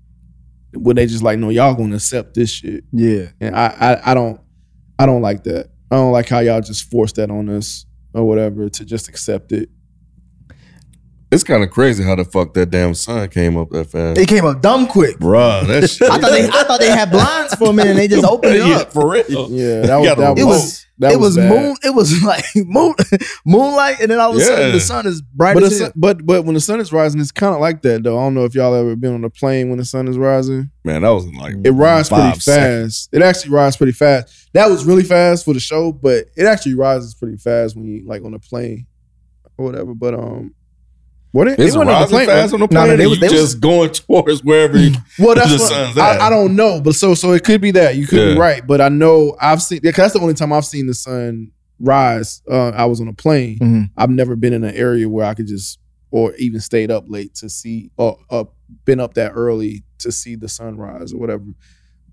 where 0.74 0.94
they 0.94 1.06
just 1.06 1.22
like, 1.22 1.38
no, 1.38 1.50
y'all 1.50 1.74
gonna 1.74 1.96
accept 1.96 2.34
this 2.34 2.50
shit. 2.50 2.84
Yeah. 2.92 3.26
And 3.40 3.54
I, 3.54 3.66
I 3.66 4.10
I 4.10 4.14
don't 4.14 4.40
I 4.98 5.06
don't 5.06 5.22
like 5.22 5.44
that. 5.44 5.70
I 5.90 5.96
don't 5.96 6.12
like 6.12 6.28
how 6.28 6.40
y'all 6.40 6.60
just 6.60 6.90
force 6.90 7.12
that 7.12 7.30
on 7.30 7.48
us 7.48 7.86
or 8.18 8.26
whatever 8.26 8.68
to 8.68 8.84
just 8.84 9.08
accept 9.08 9.52
it. 9.52 9.70
It's 11.30 11.44
kind 11.44 11.62
of 11.62 11.70
crazy 11.70 12.02
how 12.02 12.14
the 12.14 12.24
fuck 12.24 12.54
that 12.54 12.70
damn 12.70 12.94
sun 12.94 13.28
came 13.28 13.58
up 13.58 13.68
that 13.70 13.90
fast. 13.90 14.18
It 14.18 14.28
came 14.28 14.46
up 14.46 14.62
dumb 14.62 14.86
quick. 14.86 15.18
Bruh, 15.18 15.66
that 15.66 15.88
shit. 15.90 16.10
I 16.10 16.18
thought 16.18 16.30
they 16.30 16.46
I 16.48 16.62
thought 16.64 16.80
they 16.80 16.90
had 16.90 17.10
blinds 17.10 17.54
for 17.56 17.68
a 17.68 17.72
minute 17.74 17.90
and 17.90 17.98
they 17.98 18.08
just 18.08 18.24
opened 18.24 18.54
it 18.54 18.62
yeah, 18.66 18.76
up. 18.78 18.92
for 18.94 19.10
real. 19.12 19.50
Yeah, 19.50 19.80
that 19.82 19.96
was 19.96 20.08
gotta 20.08 20.20
that 20.22 20.38
It 20.38 20.44
was, 20.44 20.56
was 20.56 20.86
that 21.00 21.12
it 21.12 21.20
was, 21.20 21.36
bad. 21.36 21.50
moon. 21.50 21.76
It 21.84 21.94
was 21.94 22.22
like 22.24 22.44
moon, 22.56 22.94
moonlight, 23.44 24.00
and 24.00 24.10
then 24.10 24.18
all 24.18 24.30
of 24.30 24.36
a 24.36 24.40
sudden 24.40 24.66
Yeah. 24.68 24.72
the 24.72 24.80
sun 24.80 25.06
is 25.06 25.20
bright 25.20 25.54
But, 25.54 25.64
as 25.64 25.78
sun, 25.78 25.92
but 25.94 26.24
but 26.24 26.44
when 26.46 26.54
the 26.54 26.60
sun 26.60 26.80
is 26.80 26.92
rising, 26.92 27.20
it's 27.20 27.30
kind 27.30 27.54
of 27.54 27.60
like 27.60 27.82
that 27.82 28.02
though. 28.02 28.18
I 28.18 28.22
don't 28.22 28.34
know 28.34 28.44
if 28.46 28.54
y'all 28.54 28.74
ever 28.74 28.96
been 28.96 29.14
on 29.14 29.22
a 29.24 29.30
plane 29.30 29.68
when 29.68 29.78
the 29.78 29.84
sun 29.84 30.08
is 30.08 30.16
rising. 30.16 30.70
Man, 30.84 31.02
that 31.02 31.10
was 31.10 31.26
like 31.26 31.56
It 31.62 31.72
rises 31.72 32.08
pretty 32.08 32.22
five 32.22 32.32
fast. 32.36 32.44
seconds. 32.44 33.08
It 33.12 33.20
actually 33.22 33.50
rises 33.52 33.76
pretty 33.76 33.92
fast. 33.92 34.48
That 34.54 34.70
was 34.70 34.86
really 34.86 35.04
fast 35.04 35.44
for 35.44 35.52
the 35.52 35.60
show, 35.60 35.92
but 35.92 36.24
it 36.36 36.46
actually 36.46 36.74
rises 36.74 37.14
pretty 37.14 37.36
fast 37.36 37.76
when 37.76 37.84
you 37.84 38.02
like 38.06 38.24
on 38.24 38.32
a 38.32 38.38
plane 38.38 38.86
or 39.58 39.66
whatever. 39.66 39.94
But 39.94 40.14
um, 40.14 40.54
what 41.32 41.46
it, 41.48 41.52
It's 41.58 41.74
it 41.74 41.78
wasn't 41.78 41.90
on 41.90 41.94
rising 41.94 42.08
plane, 42.08 42.26
fast 42.26 42.54
on 42.54 42.60
the 42.60 42.66
No, 42.66 42.68
plane. 42.68 42.88
no, 42.88 42.96
they 42.96 43.04
or 43.04 43.08
was- 43.10 43.18
you 43.20 43.28
they 43.28 43.32
was- 43.34 43.42
just 43.42 43.60
going 43.60 43.90
towards 43.90 44.42
wherever. 44.44 44.78
You, 44.78 44.92
Well, 45.18 45.34
that's 45.34 45.50
the 45.52 45.58
what, 45.58 45.68
sun's 45.68 45.98
at. 45.98 46.20
I, 46.20 46.26
I 46.26 46.30
don't 46.30 46.56
know, 46.56 46.80
but 46.80 46.94
so 46.94 47.14
so 47.14 47.32
it 47.32 47.44
could 47.44 47.60
be 47.60 47.70
that 47.72 47.96
you 47.96 48.06
could 48.06 48.16
be 48.16 48.32
Yeah. 48.34 48.38
right, 48.38 48.66
but 48.66 48.80
I 48.80 48.88
know 48.88 49.36
I've 49.40 49.62
seen. 49.62 49.80
Yeah, 49.82 49.90
'cause 49.92 50.04
that's 50.04 50.14
the 50.14 50.20
only 50.20 50.34
time 50.34 50.52
I've 50.52 50.64
seen 50.64 50.86
the 50.86 50.94
sun 50.94 51.50
rise. 51.80 52.42
Uh, 52.50 52.70
I 52.70 52.86
was 52.86 53.00
on 53.00 53.08
a 53.08 53.12
plane. 53.12 53.58
Mhm. 53.60 53.90
I've 53.96 54.10
never 54.10 54.34
been 54.36 54.52
in 54.52 54.64
an 54.64 54.74
area 54.74 55.08
where 55.08 55.24
I 55.26 55.34
could 55.34 55.46
just 55.46 55.78
or 56.10 56.34
even 56.36 56.58
stayed 56.60 56.90
up 56.90 57.04
late 57.08 57.34
to 57.34 57.48
see 57.50 57.90
or 57.98 58.18
uh, 58.30 58.44
been 58.86 58.98
up 58.98 59.14
that 59.14 59.32
early 59.34 59.84
to 59.98 60.10
see 60.10 60.34
the 60.36 60.48
sunrise 60.48 61.12
or 61.12 61.18
whatever. 61.18 61.44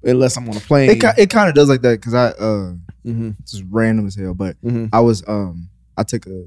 Unless 0.04 0.38
I'm 0.38 0.48
on 0.50 0.58
a 0.58 0.60
plane. 0.60 0.90
It, 0.92 1.04
it 1.18 1.30
kind 1.32 1.50
of 1.50 1.56
does 1.56 1.68
like 1.70 1.82
that 1.82 2.00
because 2.00 2.14
I 2.14 2.28
uh 2.32 2.74
Mhm, 3.08 3.36
it's 3.40 3.54
just 3.54 3.64
random 3.72 4.06
as 4.08 4.16
hell. 4.16 4.34
But 4.34 4.56
mhm, 4.64 4.90
I 4.94 5.00
was 5.00 5.24
um 5.28 5.70
I 5.98 6.04
took 6.04 6.28
a 6.28 6.46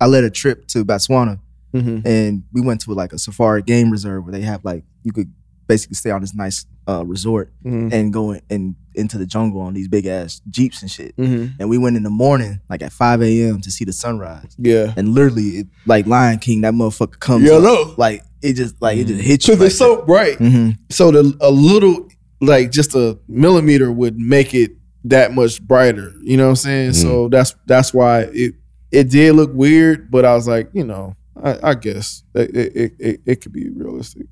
I 0.00 0.06
led 0.06 0.24
a 0.24 0.30
trip 0.30 0.66
to 0.68 0.84
Botswana 0.84 1.38
mhm. 1.74 2.04
and 2.04 2.42
we 2.52 2.60
went 2.60 2.80
to 2.82 2.92
like 2.94 3.12
a 3.12 3.18
safari 3.18 3.62
game 3.62 3.90
reserve 3.90 4.24
where 4.24 4.32
they 4.32 4.40
have 4.42 4.64
like 4.64 4.84
you 5.02 5.12
could 5.12 5.32
basically 5.66 5.94
stay 5.94 6.10
on 6.10 6.20
this 6.20 6.34
nice 6.34 6.66
uh 6.88 7.04
resort 7.06 7.52
Mhm, 7.64 7.92
and 7.92 8.12
go 8.12 8.32
in, 8.32 8.40
in 8.50 8.76
into 8.94 9.18
the 9.18 9.26
jungle 9.26 9.60
on 9.60 9.72
these 9.74 9.86
big 9.86 10.04
ass 10.06 10.40
jeeps 10.50 10.82
and 10.82 10.90
shit. 10.90 11.16
mhm. 11.16 11.52
And 11.60 11.70
we 11.70 11.78
went 11.78 11.96
in 11.96 12.02
the 12.02 12.10
morning, 12.10 12.60
like 12.68 12.82
at 12.82 12.92
5 12.92 13.22
a.m. 13.22 13.60
to 13.60 13.70
see 13.70 13.84
the 13.84 13.92
sunrise. 13.92 14.52
Yeah. 14.58 14.92
And 14.96 15.10
literally, 15.14 15.58
it, 15.60 15.68
like 15.86 16.06
Lion 16.08 16.40
King, 16.40 16.62
that 16.62 16.74
motherfucker 16.74 17.20
comes 17.20 17.44
Yeah, 17.48 17.58
no. 17.60 17.94
Like 17.96 18.24
it 18.42 18.54
just 18.54 18.82
like 18.82 18.98
it 18.98 19.06
just 19.06 19.20
hits 19.22 19.46
you. 19.46 19.54
Because 19.54 19.68
it's 19.68 19.78
so 19.78 20.02
bright. 20.04 20.38
hmm 20.38 20.70
So 20.90 21.12
the 21.12 21.36
a 21.40 21.50
little 21.52 22.08
like 22.40 22.72
just 22.72 22.96
a 22.96 23.16
millimeter 23.28 23.92
would 23.92 24.16
make 24.18 24.54
it 24.54 24.72
that 25.04 25.32
much 25.32 25.62
brighter. 25.62 26.12
You 26.22 26.36
know 26.36 26.44
what 26.46 26.50
I'm 26.50 26.56
saying? 26.56 26.92
So 26.94 27.28
that's 27.28 27.54
that's 27.66 27.94
why 27.94 28.22
it 28.32 28.54
it 28.90 29.08
did 29.08 29.36
look 29.36 29.52
weird, 29.54 30.10
but 30.10 30.24
I 30.24 30.34
was 30.34 30.48
like, 30.48 30.68
you 30.72 30.82
know, 30.84 31.14
I, 31.42 31.70
I 31.70 31.74
guess 31.74 32.22
it 32.34 32.54
it, 32.76 32.92
it 32.98 33.20
it 33.26 33.40
could 33.40 33.52
be 33.52 33.68
realistic. 33.70 34.26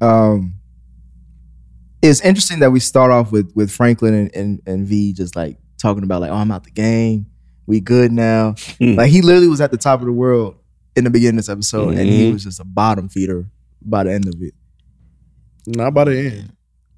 um 0.00 0.54
it's 2.02 2.20
interesting 2.22 2.58
that 2.60 2.70
we 2.72 2.80
start 2.80 3.12
off 3.12 3.30
with 3.30 3.52
with 3.54 3.70
Franklin 3.70 4.14
and, 4.14 4.34
and, 4.34 4.62
and 4.66 4.86
V 4.86 5.12
just 5.12 5.36
like 5.36 5.58
talking 5.80 6.02
about 6.02 6.20
like, 6.20 6.30
oh, 6.30 6.34
I'm 6.36 6.50
out 6.50 6.64
the 6.64 6.70
game. 6.70 7.26
We 7.66 7.80
good 7.80 8.10
now. 8.12 8.54
Hmm. 8.78 8.94
like 8.96 9.10
he 9.10 9.22
literally 9.22 9.46
was 9.48 9.60
at 9.60 9.70
the 9.70 9.76
top 9.76 10.00
of 10.00 10.06
the 10.06 10.12
world 10.12 10.56
in 10.96 11.04
the 11.04 11.10
beginning 11.10 11.38
of 11.38 11.44
this 11.44 11.48
episode, 11.48 11.90
and 11.96 12.08
he 12.08 12.28
Mhm. 12.28 12.32
was 12.34 12.44
just 12.44 12.60
a 12.60 12.64
bottom 12.64 13.08
feeder 13.08 13.48
by 13.80 14.02
the 14.04 14.12
end 14.12 14.26
of 14.26 14.34
it. 14.42 14.52
Not 15.66 15.94
by 15.94 16.04
the 16.04 16.18
end. 16.18 16.52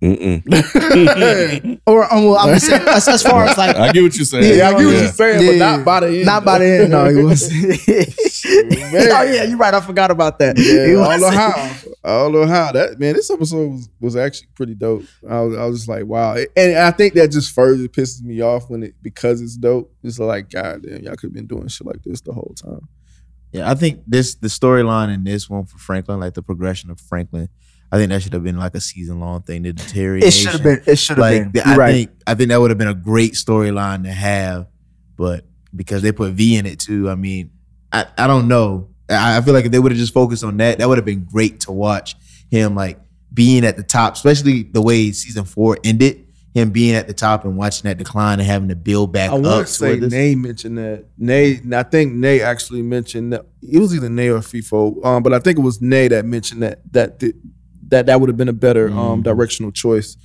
Mm-mm. 0.05 1.81
Or 1.87 2.13
um, 2.13 2.25
well, 2.25 2.37
I'm 2.39 2.55
just 2.55 2.67
saying, 2.67 2.83
as, 2.89 3.09
as 3.09 3.23
far 3.23 3.45
as 3.45 3.57
like 3.59 3.77
I 3.77 3.93
get 3.93 4.03
what 4.03 4.15
you're 4.17 4.25
saying. 4.25 4.59
Yeah, 4.59 4.69
I 4.69 4.71
get 4.73 4.85
what 4.85 4.95
Yeah. 4.95 5.01
you're 5.03 5.09
saying, 5.13 5.47
but 5.47 5.57
not 5.59 5.85
by 5.85 6.01
the 6.01 6.07
end. 6.09 6.27
not 6.27 6.45
by 6.45 6.59
the 6.59 6.67
end. 6.67 6.91
No, 6.91 7.05
he 7.07 7.23
was. 7.23 7.51
Oh 8.47 9.23
yeah, 9.23 9.45
you're 9.45 9.57
right. 9.57 9.73
I 9.73 9.81
forgot 9.81 10.11
about 10.11 10.39
that. 10.39 10.59
He 10.59 10.77
Yeah, 10.77 11.01
I 11.01 11.17
don't 11.19 11.21
know 11.23 11.31
how. 11.31 11.51
I 12.05 12.09
don't 12.19 12.33
know 12.33 12.47
how 12.47 12.73
that 12.73 13.01
man. 13.01 13.15
This 13.15 13.31
episode 13.31 13.71
was, 13.73 13.89
was 14.01 14.17
actually 14.17 14.49
pretty 14.55 14.75
dope. 14.75 15.05
I 15.29 15.41
was, 15.41 15.57
I 15.57 15.65
was 15.65 15.79
just 15.79 15.89
like, 15.89 16.05
wow, 16.05 16.37
and 16.57 16.77
I 16.77 16.91
think 16.91 17.15
that 17.15 17.29
just 17.31 17.55
further 17.55 17.89
pisses 17.89 18.23
me 18.23 18.43
off 18.43 18.69
when 18.69 18.83
it 18.83 18.95
because 19.03 19.41
it's 19.41 19.57
dope. 19.57 19.91
It's 20.03 20.19
like, 20.19 20.51
god 20.51 20.83
damn, 20.83 21.03
y'all 21.03 21.15
could 21.15 21.29
have 21.29 21.33
been 21.33 21.47
doing 21.47 21.69
shit 21.69 21.87
like 21.87 22.03
this 22.05 22.21
the 22.21 22.33
whole 22.35 22.55
time. 22.57 22.87
Yeah, 23.53 23.71
I 23.71 23.75
think 23.75 24.01
this 24.07 24.35
the 24.35 24.49
storyline 24.49 25.13
in 25.15 25.25
this 25.25 25.49
one 25.49 25.65
for 25.65 25.79
Franklin, 25.79 26.21
like 26.21 26.35
the 26.35 26.43
progression 26.43 26.91
of 26.91 27.01
Franklin, 27.01 27.49
I 27.95 27.99
think 27.99 28.11
that 28.11 28.25
should 28.25 28.33
have 28.33 28.43
been 28.43 28.59
like 28.59 28.75
a 28.75 28.81
season 28.81 29.21
long 29.21 29.43
thing. 29.43 29.63
The 29.63 29.73
deterioration. 29.73 30.27
It 30.27 30.33
should 30.33 30.51
have 30.51 30.63
been. 30.65 30.83
It 30.85 30.97
should 30.97 31.17
have 31.17 31.19
like 31.19 31.53
been. 31.53 31.63
I 31.65 31.77
right. 31.77 31.93
think 31.93 32.11
I 32.27 32.35
think 32.35 32.49
that 32.49 32.61
would 32.61 32.73
have 32.73 32.79
been 32.79 32.89
a 32.89 32.95
great 32.95 33.35
storyline 33.35 34.03
to 34.03 34.11
have, 34.11 34.67
but 35.17 35.45
because 35.75 36.03
they 36.03 36.11
put 36.11 36.33
V 36.33 36.57
in 36.57 36.67
it 36.67 36.81
too. 36.81 37.09
I 37.09 37.15
mean, 37.15 37.53
I, 37.93 38.07
I 38.19 38.27
don't 38.27 38.49
know. 38.49 38.89
I, 39.09 39.37
I 39.37 39.41
feel 39.43 39.55
like 39.55 39.67
if 39.67 39.71
they 39.71 39.79
would 39.79 39.93
have 39.93 39.99
just 39.99 40.13
focused 40.13 40.43
on 40.43 40.57
that, 40.57 40.79
that 40.79 40.89
would 40.89 40.99
have 40.99 41.05
been 41.05 41.23
great 41.23 41.61
to 41.61 41.73
watch 41.73 42.17
him 42.51 42.75
like 42.75 42.99
being 43.33 43.65
at 43.65 43.77
the 43.77 43.85
top, 43.85 44.15
especially 44.15 44.65
the 44.65 44.83
way 44.83 45.13
season 45.13 45.45
four 45.45 45.79
ended. 45.85 46.27
Him 46.53 46.71
being 46.71 46.97
at 46.97 47.07
the 47.07 47.15
top 47.15 47.45
and 47.45 47.57
watching 47.57 47.89
that 47.89 47.99
decline 47.99 48.41
and 48.41 48.47
having 48.47 48.69
to 48.71 48.77
build 48.77 49.13
back 49.13 49.31
I 49.31 49.35
up. 49.35 49.43
want 49.43 49.67
to 49.69 49.73
say. 49.73 49.97
Nay 50.01 50.35
mentioned 50.35 50.79
that. 50.79 51.05
Nay, 51.17 51.61
I 51.73 51.83
think 51.85 52.13
Nay 52.13 52.41
actually 52.41 52.83
mentioned 52.83 53.33
that 53.33 53.47
it 53.63 53.79
was 53.79 53.95
either 53.95 54.09
Nay 54.09 54.31
or 54.31 54.39
FIFO, 54.39 55.05
um, 55.05 55.23
but 55.23 55.33
I 55.33 55.39
think 55.39 55.59
it 55.59 55.63
was 55.63 55.81
Nay 55.81 56.09
that 56.09 56.25
mentioned 56.25 56.63
that 56.63 56.81
that 56.93 57.19
that 57.21 57.35
that, 57.95 58.07
that 58.07 58.21
would 58.21 58.29
have 58.29 58.37
been 58.37 58.49
a 58.49 58.53
better 58.53 58.89
um, 58.89 58.95
Mm-hmm. 58.95 59.23
directional 59.23 59.73
choice 59.73 60.17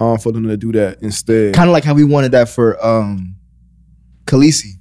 um, 0.00 0.18
for 0.18 0.32
them 0.32 0.48
to 0.48 0.56
do 0.56 0.72
that 0.72 1.02
instead. 1.02 1.54
Kind 1.54 1.68
of 1.68 1.72
like 1.72 1.84
how 1.84 1.94
we 1.94 2.04
wanted 2.04 2.32
that 2.32 2.48
for 2.48 2.84
um 2.84 3.36
Khaleesi 4.26 4.78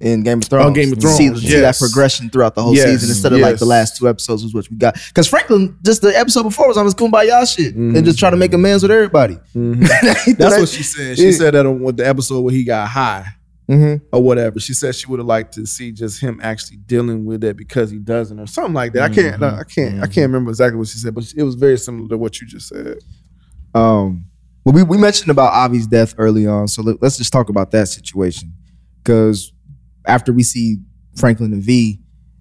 in 0.00 0.22
Game 0.22 0.38
of 0.38 0.44
Thrones. 0.44 0.76
Game 0.76 0.92
of 0.92 0.98
To 1.00 1.08
See, 1.08 1.26
Thrones, 1.28 1.42
see 1.42 1.60
that 1.60 1.76
progression 1.76 2.30
throughout 2.30 2.54
the 2.54 2.62
whole 2.62 2.74
Yes, 2.74 2.86
season 2.86 3.08
instead 3.08 3.32
of 3.32 3.40
like 3.40 3.58
the 3.58 3.64
last 3.66 3.96
two 3.96 4.08
episodes 4.08 4.44
was 4.44 4.54
what 4.54 4.70
we 4.70 4.76
got. 4.76 4.94
Because 5.08 5.26
Franklin, 5.26 5.76
just 5.84 6.02
the 6.02 6.16
episode 6.16 6.44
before 6.44 6.68
was 6.68 6.76
on 6.76 6.84
his 6.84 6.94
kumbaya 6.94 7.52
shit 7.52 7.74
and 7.74 8.04
just 8.04 8.18
trying 8.18 8.30
to 8.32 8.38
make 8.38 8.52
amends 8.52 8.82
with 8.82 8.92
everybody. 8.92 9.34
Mhm. 9.56 10.36
That's 10.38 10.58
what 10.58 10.68
she 10.68 10.82
said. 10.84 11.16
She 11.18 11.26
Yeah. 11.26 11.30
said 11.32 11.54
that 11.54 11.66
on 11.66 11.80
with 11.80 11.96
the 11.96 12.06
episode 12.06 12.40
where 12.42 12.54
he 12.54 12.62
got 12.64 12.86
high 12.88 13.26
Mm-hmm. 13.68 14.06
or 14.16 14.22
whatever. 14.22 14.58
She 14.58 14.72
said 14.72 14.94
she 14.94 15.06
would 15.08 15.18
have 15.20 15.26
liked 15.26 15.52
to 15.54 15.66
see 15.66 15.92
just 15.92 16.20
him 16.20 16.40
actually 16.42 16.78
dealing 16.78 17.26
with 17.26 17.44
it 17.44 17.56
because 17.56 17.90
he 17.90 17.98
doesn't 17.98 18.40
or 18.40 18.46
something 18.46 18.72
like 18.72 18.94
that. 18.94 19.10
I 19.10 19.14
can't. 19.14 19.42
I 19.42 19.62
can't. 19.64 20.02
I 20.02 20.06
can't 20.06 20.28
remember 20.28 20.50
exactly 20.50 20.78
what 20.78 20.88
she 20.88 20.98
said, 20.98 21.14
but 21.14 21.30
it 21.36 21.42
was 21.42 21.54
very 21.54 21.76
similar 21.76 22.08
to 22.08 22.16
what 22.16 22.40
you 22.40 22.46
just 22.46 22.68
said. 22.68 22.96
Um, 23.74 24.24
well, 24.64 24.74
we, 24.74 24.82
we 24.82 24.96
mentioned 24.96 25.30
about 25.30 25.52
Avi's 25.66 25.86
death 25.86 26.14
early 26.18 26.46
on, 26.46 26.66
so 26.68 26.82
let, 26.82 27.02
us 27.02 27.18
just 27.18 27.32
talk 27.32 27.48
about 27.50 27.70
that 27.72 27.88
situation. 27.88 28.54
Because 29.02 29.52
after 30.06 30.32
we 30.32 30.42
see 30.42 30.78
Franklin 31.16 31.52
and 31.52 31.62
V, 31.62 32.00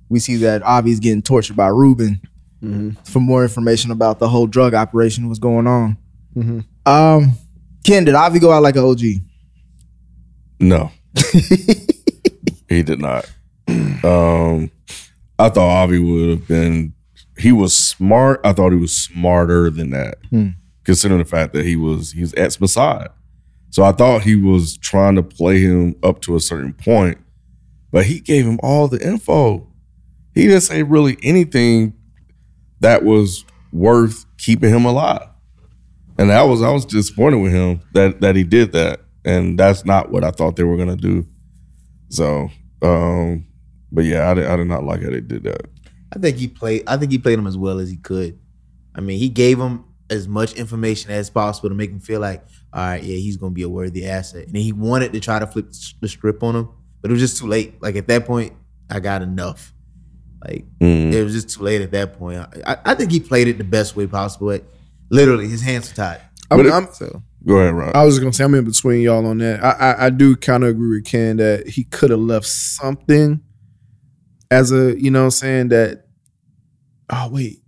we 0.09 0.19
see 0.19 0.37
that 0.37 0.61
Avi's 0.65 0.99
getting 1.01 1.21
tortured 1.21 1.57
by 1.57 1.67
Ruben 1.67 2.21
for 3.03 3.19
more 3.19 3.43
information 3.43 3.91
about 3.91 4.19
the 4.19 4.27
whole 4.29 4.47
drug 4.47 4.73
operation 4.73 5.27
what's 5.27 5.39
going 5.39 5.67
on. 5.67 5.97
Mhm. 6.35 6.65
Um, 6.85 7.33
Ken, 7.83 8.03
did 8.05 8.15
Avi 8.15 8.39
go 8.39 8.51
out 8.51 8.63
like 8.63 8.75
an 8.75 8.83
OG? 8.83 9.01
No, 10.59 10.89
he 12.69 12.83
did 12.83 12.99
not. 12.99 13.29
Um, 14.03 14.71
I 15.39 15.49
thought 15.49 15.83
Avi 15.83 15.99
would 15.99 16.29
have 16.29 16.47
been. 16.47 16.93
He 17.37 17.51
was 17.51 17.75
smart. 17.75 18.39
I 18.43 18.53
thought 18.53 18.71
he 18.71 18.77
was 18.77 18.95
smarter 18.95 19.69
than 19.69 19.89
that, 19.89 20.19
Hmm. 20.29 20.49
considering 20.85 21.19
the 21.19 21.25
fact 21.25 21.53
that 21.53 21.65
he 21.65 21.75
was 21.75 22.11
he 22.13 22.21
was 22.21 22.33
at 22.35 22.51
Mossad. 22.51 23.09
So 23.71 23.83
I 23.83 23.91
thought 23.91 24.21
he 24.21 24.35
was 24.35 24.77
trying 24.77 25.15
to 25.15 25.23
play 25.23 25.59
him 25.59 25.95
up 26.03 26.21
to 26.21 26.35
a 26.35 26.39
certain 26.39 26.73
point, 26.73 27.17
but 27.91 28.05
he 28.05 28.19
gave 28.19 28.45
him 28.45 28.59
all 28.63 28.87
the 28.87 29.05
info. 29.05 29.67
He 30.33 30.43
didn't 30.47 30.61
say 30.61 30.83
really 30.83 31.17
anything 31.23 31.93
that 32.79 33.03
was 33.03 33.43
worth 33.73 34.25
keeping 34.37 34.73
him 34.73 34.85
alive. 34.85 35.27
And 36.17 36.29
that 36.29 36.43
was 36.43 36.61
I 36.61 36.69
was 36.71 36.85
disappointed 36.85 37.37
with 37.37 37.51
him 37.51 37.81
that 37.93 38.21
that 38.21 38.35
he 38.35 38.43
did 38.43 38.71
that. 38.73 39.01
And 39.27 39.59
that's 39.59 39.83
not 39.85 40.11
what 40.11 40.23
I 40.23 40.31
thought 40.31 40.55
they 40.55 40.63
were 40.63 40.77
gonna 40.77 40.95
do. 40.95 41.25
So 42.09 42.49
um 42.81 43.45
but 43.91 44.05
yeah, 44.05 44.29
I 44.29 44.33
did, 44.33 44.45
I 44.47 44.55
did 44.57 44.67
not 44.67 44.83
like 44.83 45.01
how 45.01 45.09
they 45.09 45.21
did 45.21 45.43
that. 45.43 45.61
I 46.13 46.19
think 46.19 46.37
he 46.37 46.47
played. 46.47 46.83
I 46.87 46.97
think 46.97 47.11
he 47.11 47.17
played 47.17 47.37
him 47.39 47.47
as 47.47 47.57
well 47.57 47.79
as 47.79 47.89
he 47.89 47.97
could. 47.97 48.37
I 48.95 49.01
mean, 49.01 49.19
he 49.19 49.29
gave 49.29 49.59
him 49.59 49.83
as 50.09 50.27
much 50.27 50.53
information 50.53 51.11
as 51.11 51.29
possible 51.29 51.69
to 51.69 51.75
make 51.75 51.89
him 51.91 51.99
feel 51.99 52.19
like, 52.21 52.41
all 52.73 52.81
right, 52.81 53.03
yeah, 53.03 53.17
he's 53.17 53.37
gonna 53.37 53.53
be 53.53 53.63
a 53.63 53.69
worthy 53.69 54.05
asset. 54.07 54.47
And 54.47 54.55
he 54.57 54.71
wanted 54.73 55.11
to 55.13 55.19
try 55.19 55.39
to 55.39 55.47
flip 55.47 55.71
the 56.01 56.07
script 56.07 56.43
on 56.43 56.55
him, 56.55 56.69
but 57.01 57.11
it 57.11 57.13
was 57.13 57.21
just 57.21 57.37
too 57.37 57.47
late. 57.47 57.81
Like 57.81 57.95
at 57.97 58.07
that 58.07 58.25
point, 58.25 58.53
I 58.89 58.99
got 59.01 59.21
enough. 59.21 59.73
Like 60.43 60.65
Mm. 60.79 61.11
it 61.13 61.23
was 61.23 61.33
just 61.33 61.49
too 61.49 61.63
late 61.63 61.81
at 61.81 61.91
that 61.91 62.17
point. 62.17 62.39
I, 62.65 62.77
I 62.85 62.95
think 62.95 63.11
he 63.11 63.19
played 63.19 63.47
it 63.47 63.57
the 63.57 63.63
best 63.65 63.95
way 63.95 64.05
possible. 64.07 64.47
Like, 64.47 64.65
literally, 65.09 65.47
his 65.47 65.61
hands 65.61 65.89
were 65.89 65.95
tied. 65.95 66.21
I'm, 66.51 66.57
But 66.57 66.65
it- 66.67 66.73
I'm, 66.73 66.87
So 66.93 67.23
Go 67.45 67.55
ahead, 67.57 67.73
Ron. 67.73 67.91
I 67.95 68.03
was 68.03 68.15
just 68.15 68.21
gonna 68.21 68.33
say 68.33 68.43
I'm 68.43 68.53
in 68.55 68.65
between 68.65 69.01
y'all 69.01 69.25
on 69.25 69.37
that. 69.39 69.63
I 69.63 69.69
I, 69.71 70.05
I 70.05 70.09
do 70.09 70.35
kind 70.35 70.63
of 70.63 70.69
agree 70.69 70.97
with 70.97 71.05
Ken 71.05 71.37
that 71.37 71.67
he 71.67 71.83
could 71.85 72.09
have 72.09 72.19
left 72.19 72.45
something 72.45 73.41
as 74.51 74.71
a 74.71 74.99
you 74.99 75.11
know 75.11 75.25
I'm 75.25 75.31
saying 75.31 75.69
that. 75.69 76.05
Oh 77.09 77.29
wait, 77.31 77.61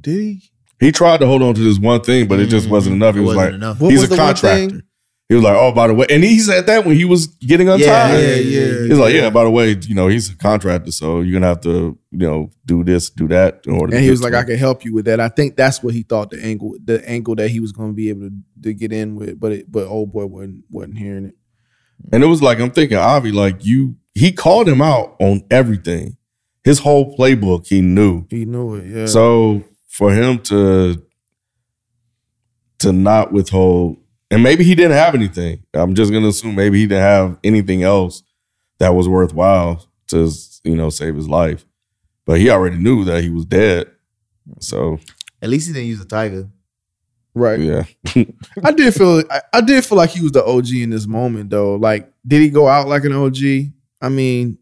did 0.00 0.20
he? 0.20 0.42
He 0.78 0.92
tried 0.92 1.20
to 1.20 1.26
hold 1.26 1.42
on 1.42 1.54
to 1.54 1.60
this 1.60 1.78
one 1.78 2.00
thing, 2.02 2.26
but 2.28 2.40
it 2.40 2.46
just 2.46 2.68
wasn't 2.68 2.94
mm-hmm. 2.94 3.02
enough. 3.02 3.14
He 3.14 3.20
It 3.20 3.24
was 3.24 3.36
wasn't 3.36 3.52
like, 3.52 3.54
enough. 3.56 3.80
What 3.80 3.90
he's 3.90 4.00
was 4.00 4.10
a 4.12 4.14
the 4.14 4.22
one 4.22 4.26
contractor. 4.28 4.70
thing? 4.70 4.82
He 5.30 5.36
was 5.36 5.44
like, 5.44 5.54
oh, 5.56 5.70
by 5.70 5.86
the 5.86 5.94
way, 5.94 6.06
and 6.10 6.24
he 6.24 6.40
said 6.40 6.66
that 6.66 6.84
when 6.84 6.96
he 6.96 7.04
was 7.04 7.28
getting 7.28 7.68
untied. 7.68 7.84
Yeah, 7.84 8.18
yeah, 8.18 8.34
yeah. 8.34 8.88
He's 8.88 8.98
like, 8.98 9.14
yeah, 9.14 9.30
by 9.30 9.44
the 9.44 9.50
way, 9.50 9.76
you 9.80 9.94
know, 9.94 10.08
he's 10.08 10.28
a 10.28 10.36
contractor, 10.36 10.90
so 10.90 11.20
you're 11.20 11.34
gonna 11.34 11.46
have 11.46 11.60
to, 11.60 11.96
you 12.10 12.18
know, 12.18 12.50
do 12.66 12.82
this, 12.82 13.10
do 13.10 13.28
that 13.28 13.64
in 13.64 13.74
order. 13.74 13.92
to 13.92 13.96
And 13.96 14.04
he 14.04 14.10
was 14.10 14.22
like, 14.22 14.32
it. 14.32 14.38
I 14.38 14.42
can 14.42 14.58
help 14.58 14.84
you 14.84 14.92
with 14.92 15.04
that. 15.04 15.20
I 15.20 15.28
think 15.28 15.54
that's 15.54 15.84
what 15.84 15.94
he 15.94 16.02
thought 16.02 16.30
the 16.30 16.44
angle, 16.44 16.74
the 16.82 17.08
angle 17.08 17.36
that 17.36 17.48
he 17.48 17.60
was 17.60 17.70
going 17.70 17.90
to 17.90 17.94
be 17.94 18.08
able 18.08 18.22
to, 18.22 18.32
to 18.62 18.74
get 18.74 18.92
in 18.92 19.14
with, 19.14 19.38
but 19.38 19.52
it, 19.52 19.70
but 19.70 19.86
old 19.86 20.12
boy 20.12 20.26
wasn't 20.26 20.64
wasn't 20.68 20.98
hearing 20.98 21.26
it. 21.26 21.34
And 22.12 22.24
it 22.24 22.26
was 22.26 22.42
like, 22.42 22.58
I'm 22.58 22.72
thinking, 22.72 22.98
Avi, 22.98 23.30
like 23.30 23.64
you, 23.64 23.98
he 24.14 24.32
called 24.32 24.68
him 24.68 24.82
out 24.82 25.14
on 25.20 25.42
everything. 25.48 26.16
His 26.64 26.80
whole 26.80 27.16
playbook, 27.16 27.68
he 27.68 27.82
knew. 27.82 28.26
He 28.30 28.46
knew 28.46 28.74
it. 28.74 28.86
Yeah. 28.86 29.06
So 29.06 29.62
for 29.86 30.12
him 30.12 30.40
to 30.40 31.00
to 32.80 32.92
not 32.92 33.32
withhold, 33.32 33.98
and 34.30 34.42
maybe 34.42 34.64
he 34.64 34.74
didn't 34.74 34.92
have 34.92 35.14
anything. 35.14 35.64
I'm 35.74 35.94
just 35.94 36.12
gonna 36.12 36.28
assume 36.28 36.54
maybe 36.54 36.78
he 36.78 36.86
didn't 36.86 37.02
have 37.02 37.38
anything 37.44 37.82
else 37.82 38.22
that 38.78 38.94
was 38.94 39.08
worthwhile 39.08 39.86
to 40.08 40.30
you 40.64 40.76
know 40.76 40.90
save 40.90 41.14
his 41.16 41.28
life. 41.28 41.64
But 42.26 42.38
he 42.38 42.50
already 42.50 42.76
knew 42.76 43.04
that 43.04 43.22
he 43.22 43.30
was 43.30 43.44
dead. 43.44 43.90
So 44.60 44.98
at 45.42 45.48
least 45.50 45.66
he 45.68 45.72
didn't 45.74 45.88
use 45.88 46.00
a 46.00 46.06
tiger. 46.06 46.48
right. 47.34 47.58
yeah, 47.60 47.84
I 48.64 48.72
did 48.72 48.94
feel 48.94 49.22
I, 49.30 49.40
I 49.52 49.60
did 49.60 49.84
feel 49.84 49.96
like 49.98 50.10
he 50.10 50.22
was 50.22 50.32
the 50.32 50.44
OG 50.44 50.68
in 50.74 50.90
this 50.90 51.06
moment 51.06 51.50
though. 51.50 51.76
Like, 51.76 52.10
did 52.26 52.40
he 52.40 52.50
go 52.50 52.66
out 52.68 52.88
like 52.88 53.04
an 53.04 53.12
OG? 53.12 53.36
I 54.02 54.08
mean, 54.08 54.58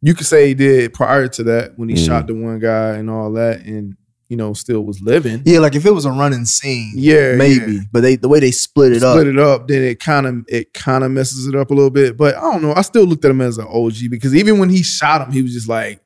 you 0.00 0.14
could 0.14 0.26
say 0.26 0.48
he 0.48 0.54
did 0.54 0.92
prior 0.94 1.28
to 1.28 1.42
that 1.44 1.78
when 1.78 1.88
he 1.88 1.94
Mhm. 1.96 2.06
shot 2.06 2.26
the 2.26 2.34
one 2.34 2.58
guy 2.58 2.96
and 2.96 3.10
all 3.10 3.32
that, 3.32 3.60
and 3.66 3.96
you 4.28 4.36
know 4.36 4.52
still 4.52 4.82
was 4.84 5.00
living. 5.00 5.42
Yeah, 5.44 5.58
like 5.60 5.74
if 5.74 5.86
it 5.86 5.90
was 5.90 6.04
a 6.04 6.10
running 6.10 6.44
scene, 6.44 6.92
Yeah, 6.96 7.34
maybe. 7.36 7.72
yeah. 7.72 7.80
But 7.92 8.00
they 8.02 8.16
the 8.16 8.28
way 8.28 8.40
they 8.40 8.50
split 8.50 8.92
it 8.92 9.00
Split 9.00 9.26
up, 9.28 9.34
it 9.34 9.38
up, 9.38 9.68
then 9.68 9.82
it 9.82 10.00
kind 10.00 10.26
of 10.26 10.44
it 10.48 10.72
kind 10.74 11.04
of 11.04 11.10
messes 11.10 11.46
it 11.46 11.54
up 11.54 11.70
a 11.70 11.74
little 11.74 11.90
bit. 11.90 12.16
But 12.16 12.36
I 12.36 12.40
don't 12.42 12.62
know. 12.62 12.74
I 12.74 12.82
still 12.82 13.04
looked 13.04 13.24
at 13.24 13.30
him 13.30 13.40
as 13.40 13.58
an 13.58 13.66
OG 13.68 13.94
because 14.10 14.34
even 14.34 14.58
when 14.58 14.68
he 14.68 14.82
shot 14.82 15.22
him, 15.26 15.32
he 15.32 15.42
was 15.42 15.52
just 15.52 15.68
like. 15.68 16.00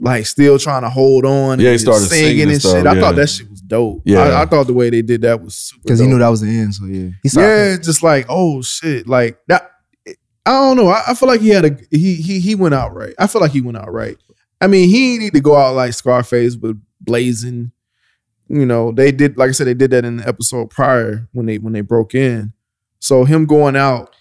Like 0.00 0.26
still 0.26 0.58
trying 0.58 0.82
to 0.82 0.88
hold 0.88 1.24
on, 1.24 1.60
Yeah, 1.60 1.64
he 1.66 1.68
and 1.68 1.74
just 1.78 1.84
started 1.84 2.06
singing 2.08 2.42
and 2.42 2.50
and 2.52 2.60
stuff, 2.60 2.72
shit. 2.72 2.86
I 2.88 2.98
thought 2.98 3.14
that 3.14 3.28
shit 3.28 3.48
was 3.48 3.60
dope. 3.60 4.02
Yeah. 4.04 4.20
I, 4.22 4.42
I 4.42 4.46
thought 4.46 4.66
the 4.66 4.72
way 4.72 4.90
they 4.90 5.02
did 5.02 5.20
that 5.22 5.40
was 5.40 5.54
super. 5.54 5.80
because 5.84 6.00
he 6.00 6.08
knew 6.08 6.18
that 6.18 6.28
was 6.28 6.40
the 6.40 6.48
end. 6.48 6.74
So 6.74 6.86
yeah, 6.86 7.10
he 7.22 7.28
saw 7.28 7.40
yeah, 7.40 7.76
just 7.76 8.02
like 8.02 8.26
oh 8.28 8.62
shit, 8.62 9.06
like 9.06 9.38
that. 9.46 9.70
I 10.44 10.50
don't 10.50 10.76
know. 10.76 10.88
I, 10.88 11.02
I 11.08 11.14
feel 11.14 11.28
like 11.28 11.40
he 11.40 11.50
had 11.50 11.64
a 11.66 11.78
he 11.92 12.14
he 12.16 12.40
he 12.40 12.56
went 12.56 12.74
out 12.74 12.92
right. 12.96 13.14
I 13.16 13.28
feel 13.28 13.40
like 13.40 13.52
he 13.52 13.60
went 13.60 13.76
out 13.76 13.92
right. 13.92 14.16
I 14.60 14.66
mean, 14.66 14.88
he 14.88 15.12
didn't 15.12 15.22
need 15.24 15.34
to 15.34 15.40
go 15.40 15.54
out 15.54 15.76
like 15.76 15.92
Scarface, 15.92 16.56
but 16.56 16.74
blazing. 17.04 17.72
You 18.48 18.66
know, 18.66 18.92
they 18.92 19.12
did 19.12 19.36
like 19.38 19.48
I 19.48 19.52
said, 19.52 19.66
they 19.66 19.74
did 19.74 19.90
that 19.92 20.04
in 20.04 20.16
the 20.18 20.28
episode 20.28 20.70
prior 20.70 21.28
when 21.32 21.46
they 21.46 21.58
when 21.58 21.72
they 21.72 21.80
broke 21.80 22.14
in. 22.14 22.52
So 22.98 23.24
him 23.24 23.46
going 23.46 23.76
out, 23.76 24.14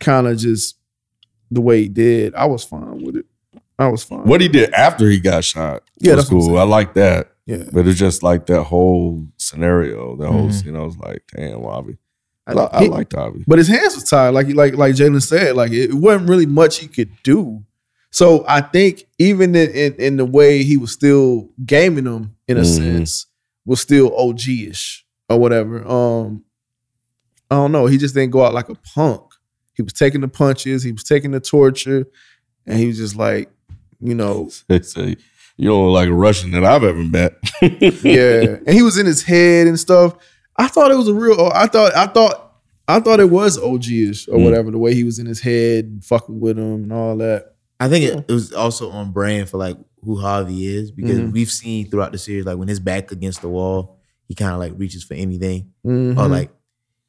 kind 0.00 0.26
of 0.26 0.36
just 0.38 0.76
the 1.50 1.60
way 1.60 1.82
he 1.82 1.88
did, 1.88 2.34
I 2.34 2.44
was 2.46 2.64
fine 2.64 3.02
with 3.04 3.16
it. 3.16 3.26
I 3.78 3.86
was 3.88 4.02
fine. 4.02 4.24
what 4.24 4.40
he 4.40 4.48
did 4.48 4.72
after 4.74 5.08
he 5.08 5.20
got 5.20 5.44
shot, 5.44 5.84
Yeah, 6.00 6.14
was 6.16 6.28
that's 6.28 6.30
cool. 6.30 6.58
I 6.58 6.64
like 6.64 6.94
that. 6.94 7.32
Yeah, 7.46 7.64
But 7.72 7.86
it's 7.86 7.98
just 7.98 8.22
like 8.22 8.46
that 8.46 8.64
whole 8.64 9.26
scenario, 9.38 10.16
that 10.16 10.26
whole 10.26 10.48
Mhm. 10.48 10.64
you 10.66 10.72
know, 10.72 10.84
it's 10.86 10.96
like, 10.98 11.22
damn, 11.34 11.64
Avi. 11.64 11.96
I, 12.46 12.52
I- 12.52 12.78
I 12.78 12.82
he- 12.82 12.88
liked 12.88 13.14
Avi. 13.14 13.44
but 13.46 13.58
his 13.58 13.68
hands 13.68 13.94
was 13.94 14.04
tied, 14.04 14.30
like 14.30 14.48
like 14.54 14.74
like 14.76 14.94
Jalen 14.96 15.22
said, 15.22 15.54
like 15.56 15.70
it, 15.72 15.90
it 15.90 15.94
wasn't 15.94 16.28
really 16.28 16.44
much 16.46 16.78
he 16.78 16.88
could 16.88 17.10
do. 17.22 17.62
So 18.10 18.44
I 18.48 18.60
think 18.62 19.04
even 19.18 19.54
in, 19.54 19.70
in, 19.70 19.94
in 19.94 20.16
the 20.16 20.24
way 20.24 20.62
he 20.62 20.76
was 20.76 20.92
still 20.92 21.50
gaming 21.64 22.04
them 22.04 22.36
in 22.46 22.56
a 22.56 22.62
Mhm. 22.62 22.76
sense 22.76 23.26
was 23.66 23.80
still 23.80 24.14
OG-ish 24.16 25.04
or 25.28 25.38
whatever. 25.38 25.86
Um, 25.86 26.42
I 27.50 27.56
don't 27.56 27.72
know. 27.72 27.86
He 27.86 27.98
just 27.98 28.14
didn't 28.14 28.30
go 28.32 28.44
out 28.44 28.54
like 28.54 28.68
a 28.70 28.74
punk. 28.76 29.22
He 29.74 29.82
was 29.82 29.92
taking 29.92 30.20
the 30.22 30.28
punches, 30.28 30.82
he 30.82 30.92
was 30.92 31.04
taking 31.04 31.30
the 31.32 31.40
torture, 31.40 32.06
and 32.66 32.78
he 32.78 32.86
was 32.86 32.96
just 32.96 33.14
like, 33.14 33.50
you 34.00 34.14
know, 34.14 34.50
you 34.68 35.16
don't 35.68 35.92
like 35.92 36.08
a 36.08 36.12
Russian 36.14 36.50
that 36.52 36.64
I've 36.64 36.84
ever 36.84 37.04
met. 37.04 37.36
yeah. 38.02 38.56
And 38.66 38.70
he 38.70 38.82
was 38.82 38.96
in 38.98 39.06
his 39.06 39.22
head 39.22 39.66
and 39.66 39.78
stuff. 39.78 40.14
I 40.56 40.66
thought 40.68 40.90
it 40.90 40.96
was 40.96 41.08
a 41.08 41.14
real. 41.14 41.50
I 41.54 41.66
thought. 41.66 41.94
I 41.94 42.06
thought. 42.06 42.44
I 42.90 43.00
thought 43.00 43.20
it 43.20 43.28
was 43.30 43.58
OG-ish 43.58 44.28
or 44.28 44.38
Mm. 44.38 44.44
whatever. 44.44 44.70
The 44.70 44.78
way 44.78 44.94
he 44.94 45.04
was 45.04 45.18
in 45.18 45.26
his 45.26 45.40
head, 45.40 46.00
fucking 46.02 46.40
with 46.40 46.58
him 46.58 46.84
and 46.84 46.92
all 46.92 47.16
that. 47.18 47.54
I 47.80 47.88
think 47.88 48.04
it, 48.04 48.24
it 48.28 48.32
was 48.32 48.52
also 48.52 48.90
on 48.90 49.12
brand 49.12 49.48
for 49.48 49.58
like 49.58 49.76
who 50.02 50.16
Harvey 50.16 50.66
is 50.66 50.90
because 50.90 51.18
Mhm. 51.18 51.32
we've 51.32 51.50
seen 51.50 51.88
throughout 51.90 52.12
the 52.12 52.18
series, 52.18 52.44
like 52.44 52.56
when 52.58 52.68
his 52.68 52.80
back 52.80 53.12
against 53.12 53.40
the 53.42 53.48
wall, 53.48 53.98
he 54.26 54.34
kind 54.34 54.52
of 54.52 54.58
like 54.58 54.72
reaches 54.76 55.04
for 55.04 55.14
anything. 55.14 55.70
Mhm. 55.86 56.16
Or 56.18 56.28
like 56.28 56.50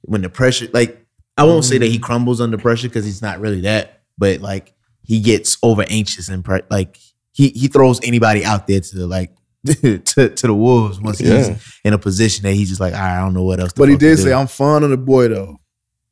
when 0.01 0.21
the 0.21 0.29
pressure, 0.29 0.67
like 0.73 1.05
I 1.37 1.43
won't 1.45 1.65
say 1.65 1.77
that 1.77 1.87
he 1.87 1.99
crumbles 1.99 2.41
under 2.41 2.57
pressure 2.57 2.87
because 2.87 3.05
he's 3.05 3.21
not 3.21 3.39
really 3.39 3.61
that, 3.61 4.01
but 4.17 4.41
like 4.41 4.73
he 5.03 5.19
gets 5.21 5.57
over 5.63 5.85
anxious 5.89 6.29
and 6.29 6.43
pre- 6.43 6.61
like 6.69 6.97
he 7.31 7.49
he 7.49 7.67
throws 7.67 7.99
anybody 8.03 8.43
out 8.45 8.67
there 8.67 8.79
to 8.81 9.07
like 9.07 9.31
to 9.65 9.99
to 10.29 10.47
the 10.47 10.53
wolves 10.53 10.99
once 11.01 11.19
Yeah. 11.21 11.47
he's 11.53 11.77
in 11.83 11.93
a 11.93 11.97
position 11.97 12.43
that 12.43 12.53
he's 12.53 12.69
just 12.69 12.79
like, 12.81 12.93
"All 12.93 12.99
right, 12.99 13.17
I 13.17 13.21
don't 13.21 13.33
know 13.33 13.43
what 13.43 13.59
else. 13.59 13.73
to 13.73 13.79
But 13.79 13.89
he 13.89 13.97
did 13.97 14.17
do." 14.17 14.23
say, 14.23 14.33
"I'm 14.33 14.47
fond 14.47 14.83
of 14.85 14.89
the 14.91 14.97
boy, 14.97 15.27
though." 15.29 15.59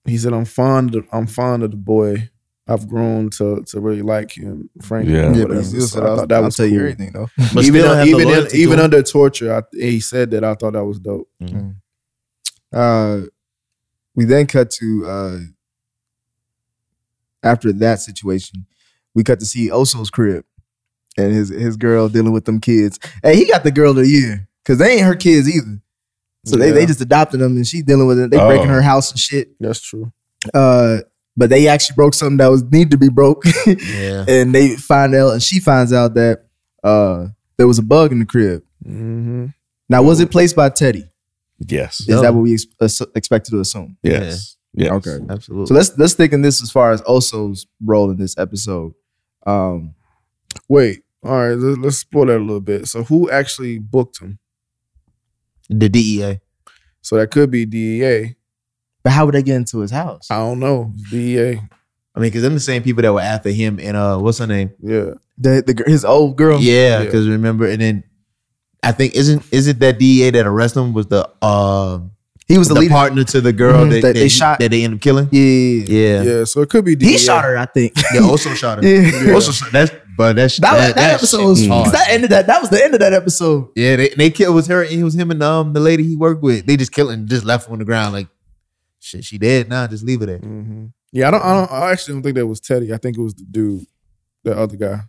He 0.05 0.17
said, 0.17 0.33
"I'm 0.33 0.45
fond. 0.45 0.95
Of, 0.95 1.05
I'm 1.11 1.27
fond 1.27 1.63
of 1.63 1.71
the 1.71 1.77
boy. 1.77 2.29
I've 2.67 2.87
grown 2.87 3.29
to 3.31 3.63
to 3.67 3.79
really 3.79 4.01
like 4.01 4.31
him, 4.37 4.69
frankly." 4.81 5.13
Yeah. 5.13 5.33
Yeah, 5.33 5.45
but 5.45 5.57
he 5.57 5.63
still 5.63 5.87
said, 5.87 6.03
I 6.03 6.07
I'll, 6.07 6.17
thought 6.17 6.29
that 6.29 6.35
I'll 6.37 6.43
was 6.43 6.55
tell 6.57 6.65
you 6.65 6.71
cool. 6.79 6.79
everything 6.81 7.11
though. 7.13 7.29
But 7.53 7.63
even 7.65 7.81
still 7.81 7.95
have 7.95 8.05
the 8.05 8.11
even 8.11 8.21
in- 8.21 8.27
loyalty 8.33 8.49
to 8.49 8.57
even 8.57 8.79
under 8.79 9.03
torture, 9.03 9.53
I, 9.55 9.61
he 9.71 9.99
said 9.99 10.31
that. 10.31 10.43
I 10.43 10.53
thought 10.55 10.73
that 10.73 10.85
was 10.85 10.99
dope. 10.99 11.29
Uh, 12.73 13.21
we 14.15 14.25
then 14.25 14.45
cut 14.47 14.69
to 14.71 15.05
uh, 15.07 15.37
after 17.43 17.71
that 17.71 17.99
situation, 18.01 18.65
we 19.13 19.23
cut 19.23 19.39
to 19.39 19.45
see 19.45 19.69
Oso's 19.71 20.09
crib 20.09 20.43
and 21.17 21.33
his 21.33 21.49
his 21.49 21.77
girl 21.77 22.09
dealing 22.09 22.33
with 22.33 22.45
them 22.45 22.59
kids. 22.59 22.99
Hey, 23.23 23.35
he 23.37 23.45
got 23.45 23.63
the 23.63 23.71
girl 23.71 23.91
of 23.91 23.97
the 23.97 24.07
year 24.07 24.47
because 24.63 24.79
they 24.79 24.93
ain't 24.93 25.03
her 25.05 25.15
kids 25.15 25.47
either. 25.49 25.79
So 26.45 26.55
they, 26.55 26.71
they 26.71 26.85
just 26.85 27.01
adopted 27.01 27.41
them 27.41 27.57
and 27.57 27.67
she's 27.67 27.83
dealing 27.83 28.07
with 28.07 28.17
it. 28.19 28.31
They 28.31 28.37
breaking 28.37 28.69
Oh. 28.69 28.73
her 28.73 28.81
house 28.81 29.11
and 29.11 29.19
shit. 29.19 29.49
That's 29.59 29.81
true. 29.81 30.13
Uh, 30.53 30.99
but 31.37 31.49
they 31.49 31.67
actually 31.67 31.95
broke 31.95 32.13
something 32.15 32.37
that 32.37 32.47
was 32.51 32.63
need 32.63 32.91
to 32.91 32.97
be 32.97 33.09
broke, 33.09 33.43
yeah, 33.65 34.25
and 34.27 34.53
they 34.53 34.75
find 34.75 35.15
out 35.15 35.33
and 35.33 35.41
she 35.43 35.59
finds 35.61 35.93
out 35.93 36.15
that 36.15 36.45
uh 36.83 37.27
there 37.57 37.67
was 37.67 37.79
a 37.79 37.83
bug 37.83 38.11
in 38.11 38.19
the 38.19 38.25
crib. 38.25 38.63
hmm 38.83 39.45
Now, 39.89 40.03
was 40.03 40.19
it 40.19 40.29
placed 40.31 40.55
by 40.55 40.69
Teddy? 40.69 41.05
Yes. 41.59 42.01
Is 42.01 42.07
No. 42.09 42.21
that 42.21 42.33
what 42.35 42.41
we 42.41 42.53
ex- 42.53 42.65
ass- 42.81 43.01
expected 43.15 43.51
to 43.51 43.59
assume? 43.61 43.97
Yes. 44.03 44.57
Yes. 44.73 44.91
Okay. 44.91 45.17
absolutely. 45.29 45.65
So 45.67 45.73
let's 45.73 45.97
let's 45.97 46.13
think 46.13 46.33
in 46.33 46.41
this 46.43 46.61
as 46.61 46.69
far 46.69 46.91
as 46.91 47.01
Oso's 47.03 47.65
role 47.83 48.11
in 48.11 48.17
this 48.17 48.37
episode. 48.37 48.93
Um, 49.45 49.95
Wait. 50.69 51.03
All 51.23 51.31
right. 51.31 51.55
Let, 51.57 51.79
let's 51.79 51.97
spoil 51.97 52.27
that 52.27 52.37
a 52.37 52.39
little 52.39 52.61
bit. 52.61 52.87
So 52.87 53.03
who 53.03 53.29
actually 53.31 53.79
booked 53.79 54.21
him? 54.21 54.37
the 55.69 55.87
E 55.87 55.89
DEA. 55.89 56.39
So 57.01 57.15
that 57.17 57.31
could 57.31 57.49
be 57.51 57.65
DEA. 57.65 58.35
But 59.07 59.13
how 59.13 59.25
would 59.25 59.35
they 59.35 59.41
get 59.43 59.55
into 59.55 59.79
his 59.79 59.91
house? 59.91 60.27
I 60.29 60.37
don't 60.37 60.59
know. 60.59 60.91
DEA. 61.09 61.61
I 62.15 62.19
mean, 62.19 62.29
because 62.29 62.41
them 62.41 62.53
the 62.55 62.59
same 62.59 62.83
people 62.83 63.03
that 63.03 63.13
were 63.13 63.21
after 63.21 63.49
him 63.51 63.79
and 63.81 63.95
uh, 63.95 64.17
what's 64.17 64.39
her 64.39 64.47
name? 64.47 64.71
Yeah. 64.81 65.11
The, 65.37 65.63
the 65.65 65.83
his 65.87 66.03
old 66.03 66.35
girl. 66.35 66.59
Yeah, 66.59 66.99
Yeah. 66.99 67.05
because 67.05 67.27
remember, 67.29 67.67
and 67.67 67.79
then 67.81 68.03
I 68.83 68.91
think 68.91 69.13
isn't 69.15 69.43
is 69.51 69.67
it 69.67 69.79
that 69.79 69.99
DEA 69.99 70.31
that 70.31 70.45
arrested 70.47 70.79
him 70.81 70.93
was 70.93 71.07
the 71.07 71.29
uh 71.41 71.99
he 72.47 72.57
was 72.57 72.69
the, 72.69 72.73
the, 72.75 72.79
leader. 72.81 72.93
partner 72.93 73.23
to 73.25 73.41
the 73.41 73.51
girl 73.53 73.85
Mhm, 73.85 73.89
that, 73.91 74.01
that 74.01 74.13
they 74.15 74.23
he- 74.23 74.29
shot. 74.29 74.59
that 74.59 74.71
they 74.71 74.83
ended 74.83 74.97
up 74.99 75.01
killing? 75.03 75.27
Yeah. 75.31 75.83
Yeah, 75.87 76.21
Yeah. 76.23 76.43
So 76.45 76.61
it 76.61 76.69
could 76.69 76.85
be 76.85 76.95
DEA. 76.95 77.11
he 77.13 77.17
shot 77.17 77.43
her. 77.43 77.57
I 77.57 77.65
think. 77.65 77.93
Yeah, 78.13 78.21
also 78.21 78.53
shot 78.55 78.83
her. 78.83 78.87
Yeah. 78.87 79.33
Also, 79.33 79.51
shot- 79.51 79.71
that's 79.71 79.91
but 80.17 80.35
that's 80.37 80.57
That, 80.57 80.73
that, 80.77 80.95
that 80.95 81.13
episode 81.15 81.37
shit 81.39 81.47
was 81.47 81.67
hard. 81.67 81.83
'cause 81.85 81.93
that 81.93 82.09
ended 82.09 82.31
that 82.31 82.47
that 82.47 82.59
was 82.61 82.69
the 82.71 82.83
end 82.83 82.93
of 82.95 82.99
that 83.01 83.13
episode. 83.13 83.67
Yeah, 83.75 83.95
they, 83.97 84.09
they 84.09 84.29
killed 84.31 84.55
was 84.55 84.65
her. 84.67 84.83
It 84.83 85.03
was 85.03 85.13
him 85.13 85.29
and 85.29 85.43
um 85.43 85.73
the 85.73 85.79
lady 85.79 86.03
he 86.03 86.15
worked 86.15 86.41
with. 86.41 86.65
They 86.65 86.77
just 86.77 86.91
killed 86.91 87.11
and 87.11 87.27
just 87.29 87.45
left 87.45 87.67
her 87.67 87.73
on 87.73 87.77
the 87.79 87.85
ground 87.85 88.13
like 88.13 88.27
shit. 89.07 89.23
She 89.23 89.37
dead 89.37 89.69
now. 89.69 89.87
just 89.87 90.03
leave 90.03 90.19
her 90.21 90.25
there. 90.25 90.37
hmm 90.39 90.87
Yeah. 91.11 91.27
I 91.29 91.31
don't. 91.31 91.41
I 91.43 91.53
don't. 91.53 91.71
I 91.71 91.91
actually 91.91 92.15
don't 92.15 92.23
think 92.23 92.35
that 92.35 92.47
was 92.47 92.59
Teddy. 92.59 92.93
I 92.93 92.97
think 92.97 93.17
it 93.17 93.21
was 93.21 93.33
the 93.33 93.45
dude, 93.49 93.85
the 94.43 94.57
other 94.57 94.75
guy, 94.77 95.01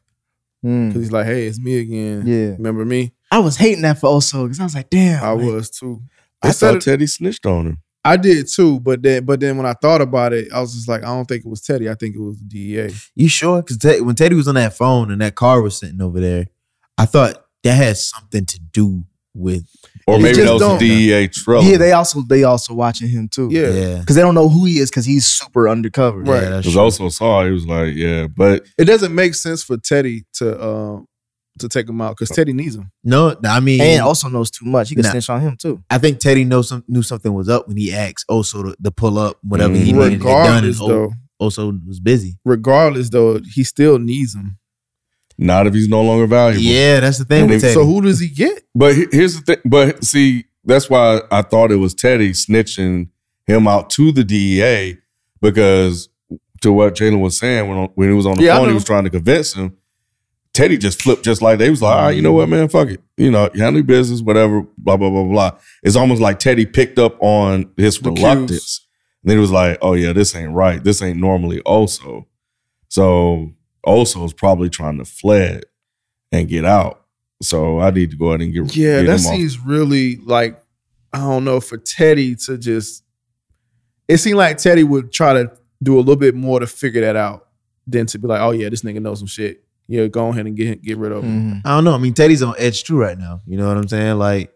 Mm. 0.64 0.88
because 0.88 1.02
he's 1.02 1.12
like, 1.12 1.26
"Hey, 1.26 1.46
it's 1.46 1.58
me 1.60 1.78
again. 1.78 2.22
Yeah, 2.26 2.50
Remember 2.56 2.84
me? 2.84 3.12
I 3.30 3.38
was 3.40 3.56
hating 3.56 3.82
that 3.82 3.98
for 3.98 4.08
Oso 4.08 4.44
because 4.44 4.58
I 4.60 4.64
was 4.64 4.74
like, 4.74 4.88
damn. 4.90 5.22
I 5.22 5.30
like, 5.32 5.44
was 5.44 5.70
too. 5.70 6.00
I 6.42 6.48
They 6.48 6.52
said 6.52 6.66
thought 6.68 6.76
it- 6.76 6.82
Teddy 6.82 7.06
snitched 7.06 7.46
on 7.46 7.66
him. 7.66 7.78
I 8.04 8.16
did 8.16 8.48
too, 8.48 8.80
but 8.80 9.02
then 9.02 9.24
but 9.24 9.38
then 9.40 9.56
when 9.58 9.66
I 9.66 9.74
thought 9.74 10.00
about 10.00 10.32
it, 10.32 10.48
I 10.52 10.60
was 10.60 10.72
just 10.74 10.88
like, 10.88 11.02
I 11.02 11.06
don't 11.08 11.26
think 11.26 11.44
it 11.44 11.48
was 11.48 11.60
Teddy. 11.60 11.90
I 11.90 11.94
think 11.94 12.14
it 12.16 12.20
was 12.20 12.38
the 12.38 12.44
DEA. 12.44 12.94
You 13.14 13.28
sure? 13.28 13.62
Because 13.62 14.00
when 14.02 14.14
Teddy 14.14 14.34
was 14.34 14.48
on 14.48 14.54
that 14.54 14.72
phone 14.74 15.10
and 15.10 15.20
that 15.20 15.34
car 15.34 15.60
was 15.60 15.76
sitting 15.76 16.00
over 16.00 16.18
there, 16.20 16.46
I 16.96 17.04
thought 17.06 17.44
that 17.64 17.74
had 17.74 17.96
something 17.98 18.46
to 18.46 18.60
do 18.72 19.04
with 19.34 19.68
Or 20.08 20.18
maybe 20.18 20.36
just 20.36 20.46
that 20.46 20.52
was 20.54 20.60
don't. 20.62 20.78
the 20.80 20.88
DEA 20.88 21.28
trouble. 21.28 21.64
Yeah, 21.64 21.76
they 21.76 21.92
also 21.92 22.22
they 22.22 22.44
also 22.44 22.74
watching 22.74 23.08
him 23.08 23.28
too. 23.28 23.48
Yeah. 23.50 23.68
yeah. 23.70 23.98
because 24.00 24.16
they 24.16 24.22
don't 24.22 24.34
know 24.34 24.48
who 24.48 24.64
he 24.64 24.78
is 24.78 24.90
because 24.90 25.04
he's 25.04 25.26
super 25.26 25.68
undercover. 25.68 26.20
Right. 26.20 26.42
Yeah, 26.42 26.56
Because 26.58 26.72
true. 26.72 26.80
also 26.82 27.08
saw 27.08 27.44
he 27.44 27.50
was 27.50 27.66
like, 27.66 27.94
yeah, 27.94 28.26
but 28.26 28.66
It 28.78 28.84
doesn't 28.86 29.14
make 29.14 29.34
sense 29.34 29.62
for 29.62 29.76
Teddy 29.76 30.24
to 30.34 30.64
um 30.66 31.06
to 31.58 31.68
take 31.68 31.88
him 31.88 32.00
out 32.00 32.16
because 32.16 32.28
Teddy 32.28 32.52
needs 32.52 32.76
him. 32.76 32.88
no, 33.02 33.34
I 33.44 33.58
mean, 33.58 33.80
and 33.80 34.00
Oso 34.04 34.30
knows 34.30 34.48
too 34.50 34.64
much. 34.64 34.90
He 34.90 34.94
can 34.94 35.02
Nah. 35.02 35.10
snitch 35.10 35.28
on 35.28 35.40
him 35.40 35.56
too. 35.60 35.82
I 35.90 35.98
think 35.98 36.20
Teddy 36.20 36.44
knows 36.44 36.68
some, 36.68 36.84
knew 36.86 37.02
something 37.02 37.32
was 37.34 37.48
up 37.48 37.66
when 37.66 37.76
he 37.76 37.92
asked 37.92 38.24
also 38.28 38.62
to, 38.62 38.76
to 38.84 38.90
pull 38.92 39.18
up 39.18 39.38
whatever 39.42 39.74
he 39.74 39.92
Mhm. 39.92 39.96
needed 39.96 40.10
to 40.20 40.24
get 40.24 40.44
done, 40.44 40.64
and 40.64 40.74
though, 40.74 41.10
O- 41.40 41.48
Oso 41.48 41.84
was 41.86 41.98
busy. 41.98 42.38
regardless 42.44 43.10
though, 43.10 43.40
he 43.54 43.64
still 43.64 43.98
needs 43.98 44.34
him. 44.36 44.56
Not 45.38 45.66
if 45.68 45.74
he's 45.74 45.88
no 45.88 46.02
longer 46.02 46.26
valuable. 46.26 46.62
Yeah, 46.64 47.00
that's 47.00 47.18
the 47.18 47.24
thing 47.24 47.46
with 47.46 47.56
if- 47.56 47.60
Teddy. 47.62 47.74
So 47.74 47.84
who 47.84 48.00
does 48.02 48.18
he 48.20 48.28
get? 48.28 48.64
But 48.74 48.96
here's 49.12 49.36
the 49.40 49.42
thing. 49.42 49.62
But 49.64 50.04
see, 50.04 50.44
that's 50.64 50.90
why 50.90 51.20
I 51.30 51.42
thought 51.42 51.70
it 51.70 51.76
was 51.76 51.94
Teddy 51.94 52.30
snitching 52.30 53.08
him 53.46 53.68
out 53.68 53.88
to 53.90 54.10
the 54.12 54.24
DEA 54.24 54.98
because 55.40 56.08
to 56.62 56.72
what 56.72 56.94
Jalen 56.96 57.20
was 57.20 57.38
saying 57.38 57.68
when 57.68 57.88
when 57.94 58.08
he 58.08 58.14
was 58.14 58.26
on 58.26 58.36
the 58.36 58.42
Yeah, 58.44 58.56
phone, 58.56 58.68
he 58.68 58.74
was 58.74 58.84
trying 58.84 59.04
to 59.04 59.10
convince 59.10 59.52
him. 59.54 59.76
Teddy 60.54 60.76
just 60.76 61.00
flipped 61.00 61.24
just 61.24 61.40
like 61.40 61.58
they 61.60 61.70
was 61.70 61.80
like, 61.82 61.94
all 61.96 62.02
right, 62.06 62.16
you 62.16 62.20
know 62.22 62.32
what, 62.32 62.48
man, 62.48 62.68
fuck 62.68 62.88
it. 62.88 63.00
You 63.16 63.30
know, 63.30 63.48
you 63.54 63.62
handle 63.62 63.78
your 63.78 63.84
business, 63.86 64.20
whatever, 64.22 64.62
blah, 64.76 64.96
blah, 64.96 65.08
blah, 65.08 65.22
blah. 65.22 65.52
It's 65.84 65.94
almost 65.94 66.20
like 66.20 66.40
Teddy 66.40 66.66
picked 66.66 66.98
up 66.98 67.16
on 67.22 67.70
his 67.76 67.98
The 68.00 68.10
reluctance. 68.10 68.48
cues. 68.50 68.80
And 69.22 69.30
then 69.30 69.36
he 69.36 69.40
was 69.40 69.52
like, 69.52 69.78
oh 69.82 69.92
yeah, 69.92 70.12
this 70.12 70.34
ain't 70.34 70.52
right. 70.52 70.82
This 70.82 71.00
ain't 71.00 71.18
normally 71.20 71.60
Oso. 71.62 72.26
So 72.88 73.52
Oso's 73.88 74.32
probably 74.32 74.68
trying 74.70 74.98
to 74.98 75.04
fled 75.04 75.64
and 76.32 76.48
get 76.48 76.64
out. 76.64 77.04
So 77.42 77.78
I 77.80 77.90
need 77.90 78.10
to 78.10 78.16
go 78.16 78.28
ahead 78.28 78.40
and 78.42 78.52
get 78.52 78.60
rid. 78.60 78.76
Yeah, 78.76 79.00
get 79.02 79.06
that 79.06 79.20
him 79.20 79.26
off. 79.26 79.36
seems 79.36 79.58
really 79.60 80.16
like 80.16 80.60
I 81.12 81.18
don't 81.18 81.44
know 81.44 81.60
for 81.60 81.78
Teddy 81.78 82.34
to 82.46 82.58
just. 82.58 83.02
It 84.08 84.18
seemed 84.18 84.38
like 84.38 84.56
Teddy 84.58 84.84
would 84.84 85.12
try 85.12 85.34
to 85.34 85.52
do 85.82 85.96
a 85.96 86.00
little 86.00 86.16
bit 86.16 86.34
more 86.34 86.60
to 86.60 86.66
figure 86.66 87.02
that 87.02 87.14
out 87.16 87.46
than 87.86 88.06
to 88.06 88.18
be 88.18 88.26
like, 88.26 88.40
oh 88.40 88.50
yeah, 88.50 88.68
this 88.68 88.82
nigga 88.82 89.00
knows 89.00 89.18
some 89.20 89.26
shit. 89.28 89.64
Yeah, 89.86 90.06
go 90.06 90.28
ahead 90.28 90.46
and 90.46 90.56
get 90.56 90.82
get 90.82 90.98
rid 90.98 91.12
of 91.12 91.24
him. 91.24 91.52
Mhm. 91.54 91.60
I 91.64 91.70
don't 91.76 91.84
know. 91.84 91.94
I 91.94 91.98
mean, 91.98 92.12
Teddy's 92.14 92.42
on 92.42 92.54
edge 92.58 92.84
too 92.84 92.98
right 92.98 93.16
now. 93.18 93.40
You 93.46 93.56
know 93.56 93.68
what 93.68 93.76
I'm 93.76 93.88
saying? 93.88 94.18
Like 94.18 94.52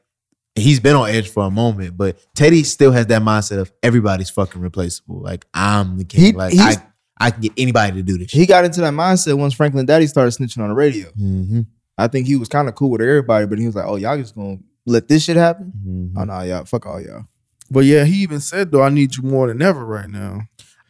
he's 0.55 0.81
been 0.81 0.97
on 0.97 1.09
edge 1.09 1.29
for 1.31 1.45
a 1.45 1.51
moment, 1.51 1.97
but 1.97 2.19
Teddy 2.35 2.63
still 2.65 2.93
has 2.93 3.07
that 3.07 3.23
mindset 3.23 3.59
of 3.59 3.73
everybody's 3.83 4.29
fucking 4.31 4.61
replaceable. 4.61 5.23
Like 5.23 5.47
I'm 5.55 5.97
the 5.99 6.05
king. 6.05 6.21
He- 6.25 6.33
like 6.33 6.53
he's- 6.53 6.77
I, 6.79 6.87
I 7.23 7.31
can 7.31 7.41
get 7.41 7.53
anybody 7.57 7.93
to 7.97 8.03
do 8.03 8.19
this. 8.19 8.31
He 8.31 8.47
got 8.47 8.65
into 8.65 8.81
that 8.81 8.93
mindset 8.93 9.39
once 9.39 9.55
Franklin 9.55 9.87
Daddy 9.87 10.07
started 10.07 10.31
snitching 10.33 10.63
on 10.63 10.69
the 10.69 10.75
radio. 10.75 11.09
Mm-hmm. 11.11 11.61
I 11.99 12.09
think 12.09 12.27
he 12.27 12.37
was 12.37 12.49
kind 12.49 12.69
of 12.69 12.75
cool 12.75 12.91
with 12.91 13.01
everybody, 13.01 13.47
but 13.47 13.59
he 13.59 13.67
was 13.67 13.75
like, 13.77 13.85
"Oh, 13.87 13.97
y'all 13.97 14.17
just 14.17 14.35
gonna 14.35 14.59
let 14.87 15.09
this 15.09 15.25
shit 15.25 15.37
happen? 15.37 15.73
Mm-hmm. 15.87 16.19
Oh 16.19 16.25
no, 16.25 16.43
y'all, 16.43 16.65
fuck 16.65 16.87
all 16.87 17.01
y'all." 17.01 17.25
But 17.71 17.85
yeah, 17.85 18.05
he 18.05 18.17
even 18.23 18.41
said 18.41 18.71
though, 18.73 18.83
I 18.83 18.89
need 18.89 19.17
you 19.17 19.23
more 19.23 19.47
than 19.49 19.63
ever 19.63 19.85
right 19.85 20.09
now. 20.09 20.41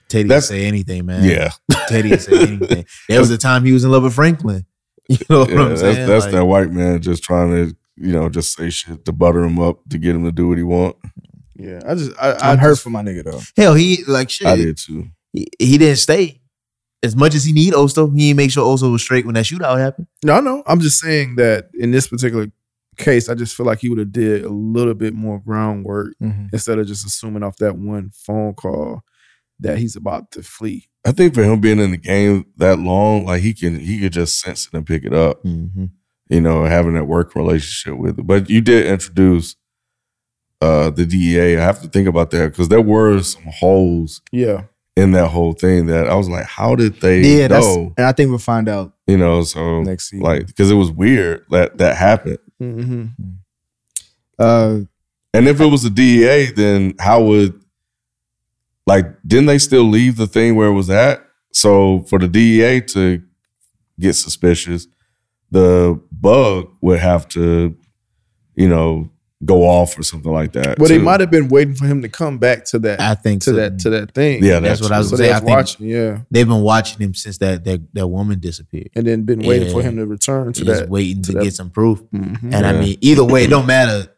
Teddy 0.09 0.29
That's- 0.29 0.51
would 0.51 0.57
say 0.57 0.65
anything, 0.67 1.07
man. 1.07 1.25
Yeah. 1.25 1.51
Teddy 1.89 2.11
would 2.11 2.21
say 2.23 2.43
anything. 2.43 2.85
There 3.09 3.21
was 3.21 3.31
a 3.31 3.39
time 3.39 3.65
he 3.65 3.73
was 3.73 3.85
in 3.85 3.91
love 3.91 4.03
with 4.03 4.15
Franklin. 4.15 4.67
You 5.09 5.19
know 5.29 5.41
what 5.41 5.51
Yeah, 5.51 5.61
I'm 5.61 5.69
that's, 5.71 5.81
saying? 5.81 6.07
that's 6.09 6.25
Like, 6.27 6.33
that 6.35 6.45
white 6.45 6.71
man 6.71 7.03
just 7.03 7.23
trying 7.25 7.51
to, 7.51 7.77
you 7.97 8.13
know, 8.13 8.29
just 8.29 8.55
say 8.57 8.71
shit 8.71 9.05
to 9.05 9.13
butter 9.13 9.43
him 9.43 9.59
up 9.59 9.81
to 9.91 9.99
get 9.99 10.15
him 10.15 10.25
to 10.25 10.33
do 10.33 10.49
what 10.49 10.59
he 10.59 10.65
want. 10.65 10.97
Yeah, 11.57 11.81
I 11.87 11.95
just 11.97 12.13
I, 12.21 12.31
I 12.31 12.53
I'm 12.53 12.59
hurt 12.59 12.71
just- 12.73 12.83
for 12.83 12.91
my 12.91 13.03
nigga 13.03 13.25
though. 13.25 13.41
hell, 13.61 13.75
he 13.75 14.05
like 14.07 14.31
shit. 14.31 14.47
I 14.47 14.57
did 14.57 14.79
too. 14.79 15.09
He, 15.33 15.49
he 15.59 15.79
didn't 15.79 15.97
stay. 15.99 16.41
As 17.05 17.17
much 17.17 17.35
as 17.35 17.45
he 17.45 17.53
need 17.53 17.73
Oso, 17.75 18.13
he 18.15 18.29
didn't 18.29 18.37
make 18.37 18.51
sure 18.53 18.65
Oso 18.65 18.93
was 18.93 19.03
straight 19.03 19.27
when 19.27 19.35
that 19.35 19.45
shootout 19.45 19.79
happened. 19.79 20.07
No, 20.25 20.41
no. 20.41 20.63
I'm 20.67 20.79
just 20.81 21.01
saying 21.01 21.35
that 21.37 21.69
in 21.75 21.91
this 21.91 22.07
particular 22.07 22.47
case, 22.97 23.29
I 23.29 23.35
just 23.35 23.57
feel 23.57 23.67
like 23.67 23.81
he 23.81 23.89
would 23.89 23.99
have 23.99 24.13
did 24.13 24.45
a 24.45 24.49
little 24.51 24.95
bit 24.95 25.13
more 25.15 25.41
groundwork 25.41 26.15
Mhm. 26.23 26.51
instead 26.53 26.79
of 26.79 26.87
just 26.87 27.05
assuming 27.07 27.43
off 27.43 27.57
that 27.57 27.77
one 27.77 28.11
phone 28.15 28.55
call 28.55 29.03
that 29.59 29.79
he's 29.79 29.97
about 29.97 30.31
to 30.33 30.43
flee. 30.43 30.89
I 31.05 31.11
think 31.13 31.35
for 31.35 31.43
him 31.43 31.61
being 31.61 31.81
in 31.81 31.91
the 31.91 31.97
game 31.97 32.45
that 32.59 32.79
long, 32.79 33.25
like 33.25 33.43
he 33.43 33.55
can 33.55 33.81
he 33.81 33.99
could 33.99 34.13
just 34.13 34.39
sense 34.39 34.67
it 34.67 34.77
and 34.77 34.87
pick 34.87 35.05
it 35.05 35.13
up. 35.15 35.43
Mm-hmm. 35.43 35.87
You 36.29 36.41
know, 36.41 36.65
having 36.65 36.95
that 36.95 37.07
work 37.09 37.35
relationship 37.35 37.99
with 37.99 38.19
it. 38.21 38.27
But 38.27 38.49
you 38.49 38.61
did 38.61 38.87
introduce 38.87 39.57
uh 40.61 40.91
the 40.91 41.05
DEA. 41.05 41.57
I 41.57 41.63
have 41.65 41.83
to 41.83 41.89
think 41.89 42.07
about 42.07 42.31
that 42.31 42.53
because 42.53 42.69
there 42.69 42.81
were 42.81 43.21
some 43.23 43.43
holes 43.47 44.21
Yeah. 44.31 44.65
In 44.97 45.13
that 45.13 45.29
whole 45.29 45.53
thing 45.55 45.87
that 45.87 46.07
I 46.09 46.15
was 46.15 46.29
like, 46.29 46.45
how 46.47 46.75
did 46.77 47.01
they 47.01 47.21
Yeah, 47.21 47.49
that's, 47.49 47.65
know? 47.67 47.95
and 47.97 48.07
I 48.07 48.13
think 48.13 48.29
we'll 48.31 48.39
find 48.39 48.69
out 48.69 48.93
You 49.07 49.17
know, 49.17 49.43
so 49.43 49.83
next 49.83 50.11
season. 50.11 50.23
like 50.25 50.47
because 50.47 50.71
it 50.71 50.75
was 50.75 50.91
weird 50.91 51.45
that 51.51 51.79
that 51.79 51.97
happened. 51.97 52.39
Mm-hmm. 52.61 53.05
uh, 54.39 54.81
And 55.35 55.49
if 55.49 55.61
it 55.61 55.67
was 55.67 55.83
the 55.83 55.91
DEA, 55.91 56.53
then 56.53 56.95
how 56.99 57.23
would 57.23 57.59
like 58.87 59.07
didn't 59.27 59.47
they 59.47 59.59
still 59.59 59.85
leave 59.85 60.17
the 60.17 60.27
thing 60.27 60.57
where 60.57 60.69
it 60.69 60.75
was 60.75 60.91
at? 60.91 61.27
So 61.53 62.03
for 62.09 62.19
the 62.19 62.29
DEA 62.29 62.81
to 62.89 63.23
get 64.01 64.15
suspicious, 64.15 64.87
the 65.51 66.01
bug 66.11 66.69
would 66.81 66.99
have 66.99 67.29
to, 67.29 67.77
you 68.55 68.69
know, 68.69 69.11
go 69.45 69.63
off 69.63 69.99
or 69.99 70.03
something 70.03 70.31
like 70.33 70.53
that. 70.53 70.79
Well, 70.79 70.89
they 70.89 70.99
might 70.99 71.21
have 71.21 71.31
been 71.31 71.49
waiting 71.49 71.75
for 71.75 71.85
him 71.87 72.03
to 72.03 72.09
come 72.09 72.39
back 72.39 72.65
to 72.67 72.79
that 72.81 73.01
I 73.01 73.15
think 73.15 73.43
to 73.43 73.51
so. 73.51 73.57
that 73.57 73.79
to 73.81 73.91
that 73.91 74.15
thing. 74.15 74.45
Yeah, 74.45 74.61
That's 74.61 74.81
what 74.81 74.93
I 74.93 74.99
was 74.99 75.11
so 75.11 75.17
saying. 75.17 75.29
they 75.29 75.33
I 75.33 75.39
was 75.39 75.45
think 75.45 75.57
watching. 75.57 75.87
Yeah, 75.89 76.19
they've 76.31 76.47
been 76.47 76.63
watching 76.63 76.99
him 77.01 77.15
since 77.15 77.39
that 77.39 77.65
that, 77.65 77.81
that 77.95 78.07
woman 78.09 78.39
disappeared. 78.41 78.91
and 78.95 79.07
then 79.07 79.23
been 79.25 79.41
waiting 79.41 79.73
for 79.73 79.83
him 79.83 79.97
to 79.97 80.07
return 80.07 80.53
to 80.53 80.61
that. 80.65 80.67
Just 80.67 80.81
that. 80.83 80.89
waiting 80.91 81.23
to, 81.23 81.33
to 81.33 81.39
that- 81.39 81.45
get 81.45 81.55
some 81.55 81.71
proof. 81.71 82.01
Mhm. 82.15 82.55
And 82.55 82.67
I 82.67 82.73
mean, 82.79 82.99
either 83.01 83.25
way, 83.25 83.45
it 83.45 83.51
don't 83.51 83.67
matter. 83.67 84.09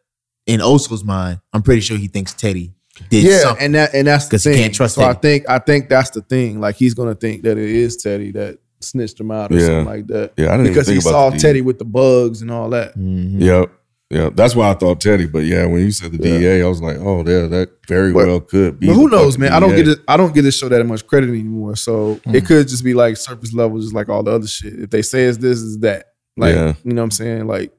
In 0.47 0.61
Oso's 0.61 1.03
mind, 1.05 1.41
I'm 1.55 1.63
pretty 1.63 1.81
sure 1.81 1.97
he 1.97 2.07
thinks 2.09 2.35
Teddy 2.35 2.75
did 3.09 3.25
yeah, 3.25 3.39
something. 3.39 3.65
and 3.65 3.75
that 3.77 3.95
and 3.95 4.07
that's 4.07 4.27
the 4.27 4.33
'Cause 4.33 4.45
he 4.45 4.53
thing. 4.53 4.63
can't 4.65 4.75
trust 4.75 4.97
so 4.97 5.03
I 5.05 5.15
think 5.15 5.49
I 5.49 5.59
think 5.59 5.89
that's 5.89 6.11
the 6.11 6.21
thing. 6.21 6.61
Like 6.61 6.77
he's 6.77 6.93
gonna 6.93 7.15
think 7.15 7.45
that 7.45 7.57
it 7.57 7.71
is 7.71 7.97
Teddy 7.97 8.31
that 8.33 8.59
snitched 8.81 9.19
him 9.19 9.31
out 9.31 9.51
or 9.51 9.55
Yeah. 9.59 9.67
something 9.67 9.87
like 9.87 10.07
that. 10.09 10.33
Yeah, 10.37 10.49
I 10.53 10.59
didn't 10.59 10.65
because 10.75 10.89
even 10.91 10.97
he 10.97 11.01
think 11.01 11.13
saw 11.15 11.29
about 11.29 11.37
the 11.39 11.43
Teddy 11.43 11.63
with 11.63 11.79
the 11.79 11.87
bugs 11.87 12.43
and 12.43 12.51
all 12.51 12.69
that. 12.71 12.95
Mhm. 12.99 13.41
Yep. 13.41 13.71
Yeah, 14.15 14.31
that's 14.33 14.55
why 14.55 14.71
I 14.71 14.75
thought 14.75 15.01
Teddy. 15.01 15.27
But 15.27 15.41
yeah, 15.45 15.67
when 15.67 15.83
you 15.83 15.91
said 15.91 16.13
the 16.13 16.29
Yeah. 16.29 16.39
DEA, 16.39 16.63
I 16.63 16.69
was 16.69 16.81
like, 16.81 16.99
oh, 16.99 17.19
yeah, 17.27 17.47
that 17.49 17.71
very 17.89 18.13
But- 18.13 18.27
well 18.29 18.41
could 18.41 18.79
be. 18.79 18.87
But 18.87 18.95
who 18.95 19.09
knows, 19.09 19.35
fucking 19.35 19.41
man? 19.51 19.53
I 19.53 19.59
don't 19.61 19.75
get 19.75 19.89
it. 19.89 19.99
I 20.07 20.17
don't 20.17 20.33
get 20.33 20.43
this 20.43 20.57
show 20.57 20.69
that 20.69 20.87
much 20.87 21.05
credit 21.07 21.31
anymore. 21.31 21.75
So 21.75 22.21
Hmm. 22.25 22.35
it 22.37 22.47
could 22.47 22.69
just 22.69 22.85
be 22.85 22.95
like 22.95 23.17
surface 23.17 23.53
level, 23.53 23.81
just 23.81 23.93
like 23.93 24.09
all 24.09 24.23
the 24.23 24.31
other 24.31 24.47
shit. 24.47 24.75
If 24.75 24.91
they 24.91 25.03
say 25.03 25.25
it's 25.25 25.39
this, 25.39 25.59
is 25.61 25.79
that. 25.81 26.13
Like 26.37 26.55
Yeah. 26.55 26.75
you 26.85 26.93
know 26.93 27.03
what 27.03 27.07
I'm 27.07 27.11
saying? 27.11 27.47
Like 27.49 27.73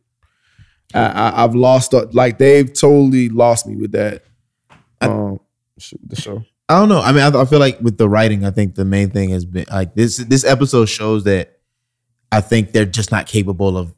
I, 0.93 0.99
I 1.05 1.43
I've 1.45 1.55
lost 1.55 1.93
like 2.13 2.37
they've 2.37 2.71
totally 2.71 3.29
lost 3.29 3.65
me 3.65 3.77
with 3.77 3.93
that. 3.93 4.23
Um, 5.01 5.39
sh- 5.79 5.93
the 6.05 6.15
show. 6.17 6.43
I 6.67 6.79
don't 6.79 6.89
know. 6.89 6.99
I 6.99 7.11
mean, 7.13 7.21
I, 7.21 7.41
I 7.41 7.45
feel 7.45 7.59
like 7.59 7.79
with 7.79 7.97
the 7.97 8.09
writing, 8.09 8.43
I 8.43 8.51
think 8.51 8.75
the 8.75 8.83
main 8.85 9.09
thing 9.09 9.29
has 9.29 9.45
been 9.45 9.65
like 9.71 9.95
this. 9.95 10.17
This 10.17 10.43
episode 10.43 10.87
shows 10.87 11.23
that 11.23 11.53
I 12.29 12.41
think 12.41 12.73
they're 12.73 12.85
just 12.85 13.09
not 13.11 13.25
capable 13.25 13.77
of 13.77 13.93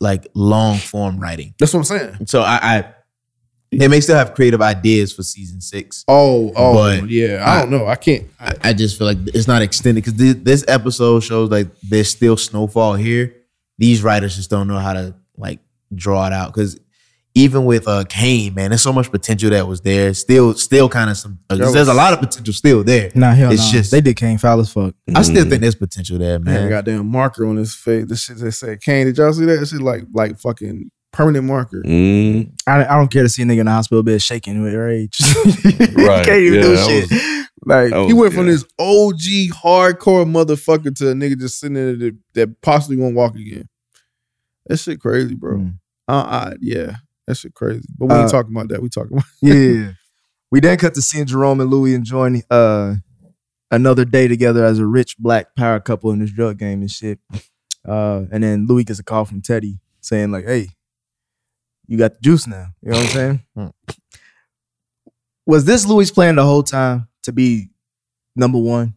like 0.00 0.26
long 0.34 0.78
form 0.78 1.18
writing. 1.18 1.54
That's 1.58 1.72
what 1.72 1.80
I'm 1.80 1.84
saying. 1.84 2.26
So 2.26 2.42
I, 2.42 2.58
I 2.62 2.92
they 3.72 3.88
may 3.88 4.00
still 4.00 4.16
have 4.16 4.34
creative 4.34 4.62
ideas 4.62 5.12
for 5.12 5.22
season 5.22 5.60
six. 5.60 6.04
Oh, 6.08 6.52
oh, 6.56 6.92
yeah. 7.04 7.42
I, 7.44 7.56
I- 7.56 7.60
don't 7.62 7.70
know. 7.70 7.86
I 7.86 7.96
can't. 7.96 8.24
I, 8.40 8.54
I 8.62 8.72
just 8.72 8.96
feel 8.96 9.06
like 9.06 9.18
it's 9.34 9.48
not 9.48 9.60
extended 9.62 10.04
because 10.04 10.14
this, 10.18 10.34
this 10.36 10.64
episode 10.68 11.20
shows 11.20 11.50
like 11.50 11.68
there's 11.82 12.08
still 12.08 12.36
snowfall 12.36 12.94
here. 12.94 13.34
These 13.78 14.02
writers 14.02 14.36
just 14.36 14.50
don't 14.50 14.68
know 14.68 14.78
how 14.78 14.92
to 14.94 15.14
like 15.36 15.58
draw 15.94 16.26
it 16.26 16.32
out 16.32 16.52
because 16.54 16.78
even 17.36 17.64
with 17.66 17.86
uh 17.86 18.02
Kane, 18.08 18.54
man, 18.54 18.70
there's 18.70 18.80
so 18.82 18.92
much 18.92 19.10
potential 19.10 19.50
that 19.50 19.68
was 19.68 19.82
there. 19.82 20.12
Still, 20.14 20.54
still 20.54 20.88
kind 20.88 21.10
of 21.10 21.16
some. 21.18 21.38
That 21.50 21.58
there's 21.58 21.74
was- 21.74 21.88
a 21.88 21.94
lot 21.94 22.12
of 22.14 22.18
potential 22.20 22.52
still 22.54 22.82
there. 22.82 23.10
Nah, 23.14 23.32
hell 23.32 23.52
It's 23.52 23.66
no. 23.72 23.78
just- 23.78 23.90
they 23.90 24.00
did 24.00 24.16
Kane 24.16 24.38
foul 24.38 24.58
as 24.60 24.72
fuck. 24.72 24.94
I 25.14 25.20
still 25.22 25.44
Mhm. 25.44 25.50
think 25.50 25.60
there's 25.62 25.74
potential 25.74 26.18
there, 26.18 26.38
Man, 26.38 26.54
man. 26.54 26.68
goddamn 26.70 27.06
marker 27.06 27.46
on 27.46 27.56
his 27.56 27.74
face. 27.74 28.06
This 28.08 28.22
shit 28.22 28.38
they 28.38 28.50
said, 28.50 28.80
Kane, 28.80 29.06
did 29.06 29.18
y'all 29.18 29.32
see 29.32 29.44
that? 29.44 29.60
That 29.60 29.66
shit 29.66 29.80
like 29.82 30.04
like 30.14 30.38
fucking 30.40 30.90
permanent 31.12 31.44
marker. 31.44 31.82
Mm, 31.86 32.52
I, 32.66 32.84
I 32.86 32.96
don't 32.96 33.10
care 33.10 33.22
to 33.22 33.28
see 33.28 33.42
a 33.42 33.44
nigga 33.46 33.60
in 33.60 33.66
the 33.66 33.72
hospital 33.72 34.02
bed 34.02 34.20
shaking 34.22 34.62
with 34.62 34.74
rage. 34.74 35.18
Right. 35.94 36.24
Can't 36.26 36.40
even 36.40 36.54
Yeah, 36.60 36.62
do 36.62 36.76
shit. 36.76 37.10
was- 37.10 37.20
like 37.66 37.90
that 37.90 38.06
He 38.06 38.12
was- 38.14 38.22
went 38.22 38.34
from 38.34 38.46
this 38.46 38.64
OG 38.78 39.50
hardcore 39.62 40.24
motherfucker 40.26 40.94
to 40.96 41.10
a 41.10 41.14
nigga 41.14 41.38
just 41.38 41.60
sitting 41.60 41.74
there 41.74 41.94
that, 41.96 42.16
that 42.34 42.60
possibly 42.62 42.96
won't 42.96 43.14
walk 43.14 43.34
again. 43.34 43.68
That 44.66 44.78
shit 44.78 45.00
crazy, 45.00 45.34
bro. 45.34 45.58
Mm. 45.58 45.74
Uh, 46.08 46.12
uh, 46.12 46.54
yeah, 46.60 46.96
that 47.26 47.36
shit 47.36 47.54
crazy. 47.54 47.86
But 47.98 48.06
we 48.06 48.14
ain't 48.14 48.24
Uh, 48.26 48.30
talking 48.30 48.52
about 48.54 48.68
that. 48.68 48.82
We 48.82 48.88
talking 48.88 49.12
about 49.16 49.24
yeah. 49.42 49.92
We 50.50 50.60
then 50.60 50.78
cut 50.78 50.94
to 50.94 51.02
seeing 51.02 51.26
Jerome 51.26 51.60
and 51.60 51.70
Louis 51.70 51.94
enjoying 51.94 52.42
uh, 52.50 52.94
another 53.70 54.04
day 54.04 54.28
together 54.28 54.64
as 54.64 54.78
a 54.78 54.86
rich 54.86 55.16
black 55.18 55.54
power 55.56 55.80
couple 55.80 56.10
in 56.12 56.20
this 56.20 56.30
drug 56.30 56.58
game 56.58 56.80
and 56.82 56.90
shit. 56.90 57.18
Uh, 57.86 58.24
and 58.32 58.42
then 58.44 58.66
Louis 58.66 58.84
gets 58.84 58.98
a 59.00 59.04
call 59.04 59.24
from 59.24 59.42
Teddy 59.42 59.78
saying 60.00 60.30
like, 60.30 60.44
"Hey, 60.44 60.68
you 61.86 61.98
got 61.98 62.14
the 62.14 62.20
juice 62.20 62.46
now." 62.46 62.68
You 62.82 62.90
know 62.92 62.96
what 62.98 63.06
I'm 63.06 63.12
saying? 63.12 63.42
Hmm. 63.56 63.66
Was 65.46 65.64
this 65.64 65.86
Louis' 65.86 66.10
plan 66.10 66.34
the 66.36 66.44
whole 66.44 66.64
time 66.64 67.06
to 67.22 67.32
be 67.32 67.70
number 68.34 68.58
one? 68.58 68.94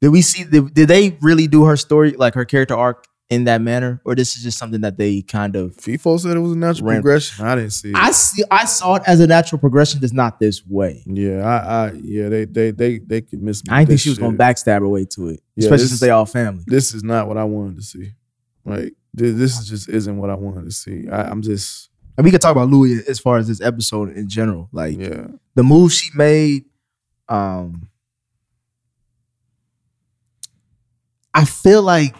Did 0.00 0.08
we 0.10 0.22
see? 0.22 0.44
Did, 0.44 0.74
did 0.74 0.88
they 0.88 1.16
really 1.20 1.46
do 1.48 1.64
her 1.64 1.76
story, 1.76 2.12
like 2.12 2.34
her 2.34 2.44
character 2.44 2.74
arc, 2.76 3.06
in 3.30 3.44
that 3.44 3.62
manner, 3.62 4.00
or 4.04 4.14
this 4.14 4.36
is 4.36 4.42
just 4.42 4.58
something 4.58 4.82
that 4.82 4.98
they 4.98 5.22
kind 5.22 5.56
of 5.56 5.74
FIFO 5.76 6.20
said 6.20 6.36
it 6.36 6.40
was 6.40 6.52
a 6.52 6.56
natural 6.58 6.88
Ram- 6.88 6.96
progression. 7.02 7.44
I 7.46 7.54
didn't 7.54 7.70
see 7.70 7.88
it. 7.90 7.96
I 7.96 8.10
see. 8.10 8.42
I 8.50 8.66
saw 8.66 8.96
it 8.96 9.02
as 9.06 9.20
a 9.20 9.26
natural 9.26 9.58
progression, 9.58 10.00
just 10.00 10.12
not 10.12 10.38
this 10.38 10.66
way. 10.66 11.02
yeah, 11.06 11.38
I, 11.42 11.86
I, 11.88 11.92
yeah, 12.02 12.28
they, 12.28 12.44
they, 12.44 12.70
they, 12.72 12.98
they 12.98 13.20
could 13.22 13.42
miss. 13.42 13.62
I 13.70 13.78
didn't 13.80 13.88
think 13.88 14.00
she 14.00 14.10
was 14.10 14.18
gonna 14.18 14.36
backstab 14.36 14.80
her 14.80 14.88
way 14.88 15.06
to 15.12 15.28
it, 15.28 15.40
Yeah, 15.56 15.64
especially 15.64 15.82
this- 15.84 15.88
since 15.90 16.00
they 16.00 16.10
all 16.10 16.26
family. 16.26 16.64
This 16.66 16.92
is 16.92 17.02
not 17.02 17.26
what 17.26 17.38
I 17.38 17.44
wanted 17.44 17.76
to 17.76 17.82
see. 17.82 18.12
Like 18.66 18.92
this, 19.14 19.34
this 19.36 19.58
is 19.60 19.68
just 19.68 19.88
isn't 19.88 20.16
what 20.18 20.28
I 20.28 20.34
wanted 20.34 20.64
to 20.66 20.70
see. 20.72 21.08
I, 21.08 21.22
I'm 21.30 21.40
just, 21.40 21.88
And 22.18 22.24
we 22.26 22.30
could 22.30 22.40
talk 22.42 22.52
about 22.52 22.68
Louis 22.68 23.02
as 23.08 23.18
far 23.18 23.38
as 23.38 23.48
this 23.48 23.60
episode 23.62 24.14
in 24.14 24.28
general, 24.28 24.68
like 24.72 24.98
yeah. 24.98 25.28
the 25.54 25.62
move 25.62 25.90
she 25.92 26.10
made. 26.14 26.64
Um, 27.30 27.88
I 31.34 31.44
feel 31.46 31.82
like, 31.82 32.14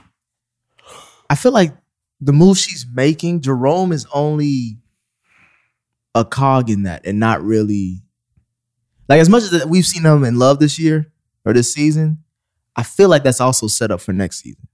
I 1.33 1.35
feel 1.35 1.53
like 1.53 1.75
the 2.21 2.33
move 2.33 2.59
she's 2.59 2.85
making, 2.93 3.41
Jerome 3.41 3.91
is 3.91 4.07
only 4.13 4.77
a 6.15 6.25
cog 6.25 6.69
in 6.69 6.83
that, 6.83 7.07
and 7.07 7.19
not 7.19 7.43
really 7.43 8.03
like 9.09 9.19
as 9.21 9.29
much 9.31 9.43
as 9.45 9.65
we've 9.67 9.87
seen 9.87 10.03
them 10.03 10.25
in 10.25 10.39
love 10.39 10.59
this 10.59 10.79
year 10.79 11.11
or 11.47 11.53
this 11.55 11.73
season. 11.73 12.23
I 12.77 12.83
feel 12.83 13.09
like 13.09 13.23
that's 13.25 13.41
also 13.41 13.67
set 13.67 13.91
up 13.91 14.01
for 14.01 14.13
next 14.13 14.43
season 14.43 14.67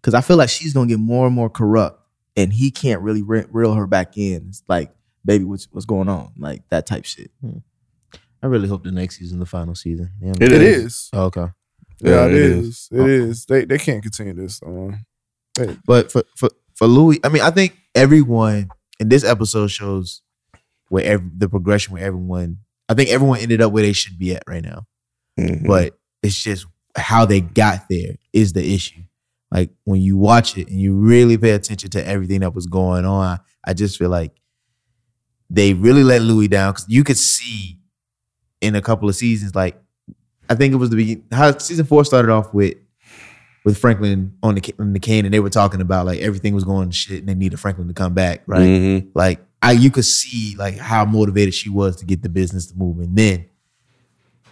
because 0.00 0.14
I 0.14 0.20
feel 0.20 0.36
like 0.36 0.48
she's 0.50 0.72
gonna 0.74 0.86
get 0.86 0.98
more 1.00 1.26
and 1.26 1.34
more 1.34 1.48
corrupt, 1.50 2.02
and 2.36 2.52
he 2.52 2.70
can't 2.70 3.00
really 3.00 3.22
re- 3.22 3.46
reel 3.50 3.74
her 3.74 3.86
back 3.86 4.16
in. 4.18 4.46
It's 4.48 4.62
like, 4.68 4.92
baby, 5.24 5.44
what's 5.44 5.66
what's 5.72 5.86
going 5.86 6.08
on? 6.10 6.32
Like 6.38 6.62
that 6.68 6.86
type 6.86 7.04
shit. 7.06 7.30
I 8.42 8.46
really 8.46 8.68
hope 8.68 8.84
the 8.84 8.92
next 8.92 9.18
season, 9.18 9.38
the 9.38 9.46
final 9.46 9.74
season. 9.74 10.10
Yeah, 10.20 10.32
It 10.40 10.52
It 10.52 10.62
is. 10.62 10.84
is. 10.84 11.10
Oh, 11.14 11.24
okay. 11.24 11.46
Yeah, 12.00 12.10
Yeah, 12.10 12.26
it 12.26 12.32
it 12.34 12.42
is. 12.42 12.66
is. 12.68 12.88
It 12.92 13.08
is. 13.08 13.44
They 13.46 13.64
they 13.64 13.78
can't 13.78 14.02
continue 14.02 14.32
this. 14.34 14.62
Uh, 14.62 14.92
But 15.86 16.10
for 16.12 16.22
for 16.36 16.50
for 16.74 16.86
Louis, 16.86 17.18
I 17.24 17.28
mean, 17.28 17.42
I 17.42 17.50
think 17.50 17.76
everyone 17.94 18.68
in 18.98 19.08
this 19.08 19.24
episode 19.24 19.68
shows 19.68 20.22
where 20.88 21.04
ev- 21.04 21.38
the 21.38 21.48
progression 21.48 21.94
where 21.94 22.04
everyone. 22.04 22.58
I 22.88 22.94
think 22.94 23.10
everyone 23.10 23.38
ended 23.38 23.62
up 23.62 23.70
where 23.72 23.84
they 23.84 23.92
should 23.92 24.18
be 24.18 24.34
at 24.34 24.42
right 24.48 24.64
now. 24.64 24.84
mhm. 25.38 25.64
But 25.66 25.96
it's 26.24 26.34
just 26.42 26.66
how 26.96 27.24
they 27.24 27.40
got 27.40 27.88
there 27.88 28.16
is 28.32 28.52
the 28.52 28.74
issue. 28.74 29.02
Like 29.52 29.70
when 29.84 30.00
you 30.00 30.16
watch 30.16 30.58
it 30.58 30.68
and 30.68 30.80
you 30.80 30.94
really 30.96 31.38
pay 31.38 31.50
attention 31.52 31.90
to 31.90 32.04
everything 32.06 32.40
that 32.40 32.54
was 32.54 32.66
going 32.66 33.04
on, 33.04 33.38
I 33.64 33.74
just 33.74 33.96
feel 33.96 34.10
like 34.10 34.32
they 35.48 35.74
really 35.74 36.02
let 36.04 36.22
Louis 36.22 36.48
down 36.48 36.72
because 36.72 36.86
you 36.88 37.04
could 37.04 37.18
see 37.18 37.78
in 38.60 38.74
a 38.74 38.82
couple 38.82 39.08
of 39.08 39.14
seasons, 39.16 39.54
like 39.54 39.80
I 40.48 40.54
think 40.56 40.72
it 40.74 40.76
was 40.76 40.90
the 40.90 40.96
beginning. 40.96 41.24
How 41.32 41.56
season 41.58 41.86
four 41.86 42.04
started 42.04 42.30
off 42.30 42.52
with 42.52 42.74
with 43.64 43.76
Franklin 43.78 44.32
on 44.42 44.54
the 44.54 44.74
on 44.78 44.92
the 44.92 45.00
cane, 45.00 45.24
and 45.24 45.34
they 45.34 45.40
were 45.40 45.50
talking 45.50 45.80
about 45.80 46.06
like 46.06 46.20
everything 46.20 46.54
was 46.54 46.64
going 46.64 46.90
shit, 46.90 47.20
and 47.20 47.28
they 47.28 47.34
needed 47.34 47.58
Franklin 47.60 47.88
to 47.88 47.94
come 47.94 48.14
back, 48.14 48.42
right? 48.46 48.68
Mhm. 48.68 49.08
Like 49.14 49.40
I, 49.62 49.72
you 49.72 49.90
could 49.90 50.04
see 50.06 50.54
like 50.58 50.76
how 50.78 51.04
motivated 51.04 51.52
she 51.54 51.68
was 51.68 51.96
to 51.96 52.06
get 52.06 52.22
the 52.22 52.28
business 52.30 52.66
to 52.66 52.76
move, 52.76 52.98
and 53.00 53.16
then 53.16 53.44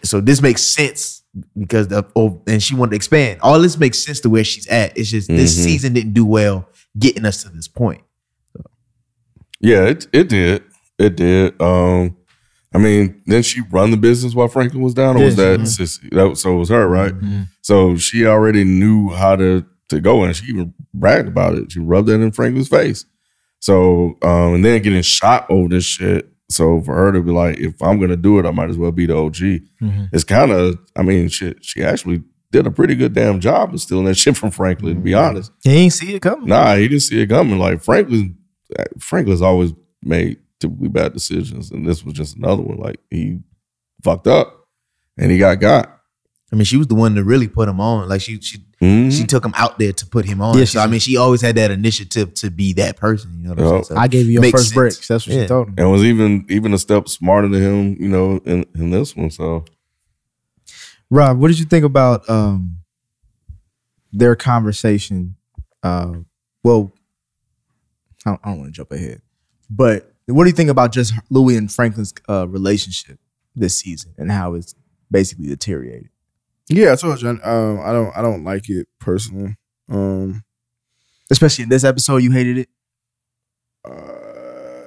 so 0.03 0.21
this 0.21 0.41
makes 0.43 0.63
sense 0.63 1.23
because 1.57 1.89
the 1.89 2.07
oh, 2.15 2.43
and 2.47 2.63
she 2.63 2.75
wanted 2.75 2.91
to 2.91 2.97
expand. 2.97 3.41
All 3.43 3.59
this 3.61 3.79
makes 3.79 3.99
sense 3.99 4.21
to 4.21 4.31
where 4.31 4.45
she's 4.45 4.67
at. 4.69 4.97
It's 4.97 5.11
just 5.11 5.29
this 5.29 5.59
Mhm. 5.59 5.65
season 5.65 5.93
didn't 5.95 6.13
do 6.13 6.25
well 6.27 6.69
getting 6.99 7.25
us 7.25 7.43
to 7.45 7.49
this 7.49 7.67
point. 7.69 8.03
Yeah, 9.61 9.85
it 9.87 10.07
it 10.13 10.29
did. 10.29 10.63
It 10.99 11.17
did. 11.17 11.61
Um, 11.61 12.17
I 12.75 12.79
mean, 12.79 13.23
then 13.27 13.43
she 13.43 13.63
run 13.71 13.91
the 13.91 13.97
business 13.97 14.35
while 14.35 14.49
Franklin 14.49 14.83
was 14.83 14.95
down, 14.95 15.17
or 15.17 15.25
was 15.25 15.37
that 15.37 15.67
Cissy? 15.67 16.09
That 16.13 16.29
was, 16.29 16.43
so 16.43 16.55
it 16.55 16.59
was 16.59 16.69
her, 16.69 16.87
right? 16.87 17.15
Mm-hmm. 17.15 17.43
So 17.63 17.97
she 17.97 18.27
already 18.27 18.65
knew 18.65 19.11
how 19.11 19.37
to 19.37 19.65
to 19.89 20.01
go, 20.01 20.23
and 20.23 20.37
she 20.37 20.47
even 20.53 20.75
bragged 20.93 21.29
about 21.29 21.55
it. 21.55 21.73
She 21.73 21.81
rubbed 21.81 22.09
that 22.09 22.21
in 22.21 22.31
Franklin's 22.31 22.69
face. 22.69 23.07
So, 23.61 24.19
um, 24.23 24.55
and 24.55 24.65
then 24.65 24.83
getting 24.83 25.03
shot 25.03 25.47
over 25.51 25.69
this 25.69 25.85
shit. 25.85 26.31
So 26.51 26.81
for 26.83 26.95
her 26.95 27.13
to 27.13 27.23
be 27.23 27.31
like, 27.31 27.59
if 27.59 27.83
I'm 27.83 27.99
gonna 27.99 28.17
do 28.17 28.39
it, 28.39 28.47
I 28.47 28.51
might 28.51 28.71
as 28.71 28.77
well 28.79 28.93
be 28.93 29.07
the 29.07 29.17
OG. 29.17 29.35
Mm-hmm. 29.35 30.05
It's 30.13 30.25
kind 30.25 30.53
of, 30.53 30.79
I 30.95 31.03
mean, 31.03 31.29
shit. 31.29 31.65
She 31.65 31.83
actually 31.83 32.23
did 32.51 32.67
a 32.67 32.71
pretty 32.71 32.95
good 32.95 33.15
damn 33.15 33.41
job 33.41 33.73
of 33.73 33.81
stealing 33.81 34.05
that 34.07 34.15
shit 34.19 34.37
from 34.37 34.51
Franklin. 34.51 34.97
To 34.97 35.01
be 35.01 35.15
honest, 35.15 35.53
He 35.63 35.71
ain't 35.71 35.93
see 35.95 36.15
it 36.15 36.21
coming. 36.21 36.47
Nah, 36.49 36.77
he 36.77 36.89
didn't 36.89 37.03
see 37.03 37.21
it 37.21 37.29
coming. 37.29 37.59
Like 37.59 37.83
Franklin, 37.83 38.37
Franklin's 38.99 39.43
always 39.43 39.73
made 40.03 40.39
typically 40.61 40.89
bad 40.89 41.13
decisions, 41.13 41.71
and 41.71 41.87
this 41.87 42.05
was 42.05 42.15
just 42.15 42.37
another 42.37 42.63
one. 42.63 42.79
Like 42.79 43.01
he 43.11 43.41
fucked 44.03 44.27
up, 44.27 44.67
and 45.17 45.31
he 45.31 45.39
got 45.39 45.61
got. 45.61 45.95
I 46.51 46.57
mean, 46.57 46.65
she 46.65 46.79
was 46.79 46.87
the 46.87 46.95
one 46.95 47.15
to 47.17 47.25
really 47.25 47.47
put 47.49 47.69
him 47.69 47.81
on. 47.81 48.09
Like 48.09 48.21
she 48.23 48.41
she 48.41 48.59
Mhm. 48.81 49.11
she 49.13 49.25
took 49.27 49.45
him 49.45 49.53
out 49.57 49.79
there 49.79 49.93
to 49.93 50.07
put 50.07 50.25
him 50.25 50.41
on. 50.41 50.57
Yeah, 50.57 50.65
so 50.65 50.81
I 50.81 50.87
mean, 50.87 51.01
she 51.01 51.17
always 51.17 51.41
had 51.41 51.57
that 51.57 51.71
initiative 51.73 52.33
to 52.35 52.51
be 52.51 52.73
that 52.75 52.97
person. 52.97 53.37
You 53.39 53.49
know 53.49 53.51
what 53.51 53.59
I'm 53.59 53.65
Yup. 53.65 53.73
saying? 53.73 53.85
So 53.85 53.97
I 54.03 54.07
gave 54.09 54.27
you 54.27 54.33
your 54.41 54.43
first 54.45 54.65
sense. 54.69 54.73
bricks. 54.75 55.09
That's 55.09 55.27
what 55.27 55.35
Yeah. 55.37 55.43
she 55.43 55.49
told 55.49 55.69
him. 55.69 55.75
and 55.79 55.91
was 55.91 56.05
even 56.05 56.47
even 56.49 56.73
a 56.73 56.79
step 56.79 57.09
smarter 57.09 57.49
than 57.49 57.61
him, 57.61 57.97
you 58.01 58.09
know, 58.09 58.37
in, 58.45 58.65
in 58.77 58.91
this 58.91 59.15
one. 59.17 59.31
So 59.31 59.65
Rob, 61.11 61.39
what 61.39 61.49
did 61.49 61.59
you 61.59 61.65
think 61.65 61.85
about 61.85 62.29
um 62.31 62.79
their 64.13 64.37
conversation? 64.37 65.37
Uh, 65.83 66.19
well, 66.63 66.93
I 68.27 68.31
don't, 68.31 68.41
I 68.45 68.49
don't 68.51 68.59
want 68.61 68.69
to 68.69 68.77
jump 68.77 68.93
ahead. 68.93 69.23
But 69.71 70.13
what 70.35 70.45
do 70.45 70.51
you 70.51 70.57
think 70.57 70.71
about 70.71 70.93
just 70.93 71.15
Louis 71.31 71.57
and 71.57 71.71
Franklin's 71.73 72.13
uh, 72.29 72.47
relationship 72.49 73.19
this 73.55 73.79
season 73.79 74.15
and 74.19 74.31
how 74.31 74.55
it's 74.55 74.75
basically 75.11 75.47
deteriorated? 75.47 76.11
Yeah, 76.69 76.93
I 76.93 76.97
told 76.97 77.23
you. 77.23 77.29
Um, 77.29 77.81
I 77.81 77.93
don't. 77.93 78.17
I 78.17 78.21
don't 78.23 78.45
like 78.45 78.69
it 78.69 78.87
personally. 79.01 79.57
Um, 79.91 80.45
Especially 81.31 81.65
in 81.65 81.69
this 81.71 81.85
episode, 81.85 82.19
you 82.19 82.31
hated 82.31 82.59
it. 82.59 82.69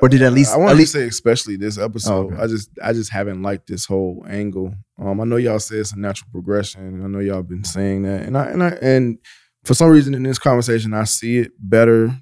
Or 0.01 0.09
did 0.09 0.23
at 0.23 0.33
least- 0.33 0.53
I 0.53 0.57
want 0.57 0.79
to 0.79 0.85
say 0.87 1.07
especially 1.07 1.57
this 1.57 1.77
episode. 1.77 2.33
okay. 2.33 2.41
I 2.41 2.47
just 2.47 2.69
I 2.83 2.93
just 2.93 3.11
haven't 3.11 3.43
liked 3.43 3.67
this 3.67 3.85
whole 3.85 4.25
angle. 4.27 4.73
Um, 4.97 5.21
I 5.21 5.25
know 5.25 5.35
y'all 5.37 5.59
say 5.59 5.75
it's 5.75 5.93
a 5.93 5.99
natural 5.99 6.29
progression. 6.31 7.03
I 7.03 7.07
know 7.07 7.19
y'all 7.19 7.43
been 7.43 7.63
saying 7.63 8.03
that, 8.03 8.23
and 8.23 8.35
I 8.35 8.45
and 8.45 8.63
I 8.63 8.69
and 8.81 9.19
for 9.63 9.75
some 9.75 9.89
reason 9.91 10.15
in 10.15 10.23
this 10.23 10.39
conversation 10.39 10.93
I 10.93 11.03
see 11.03 11.37
it 11.37 11.51
better. 11.59 12.15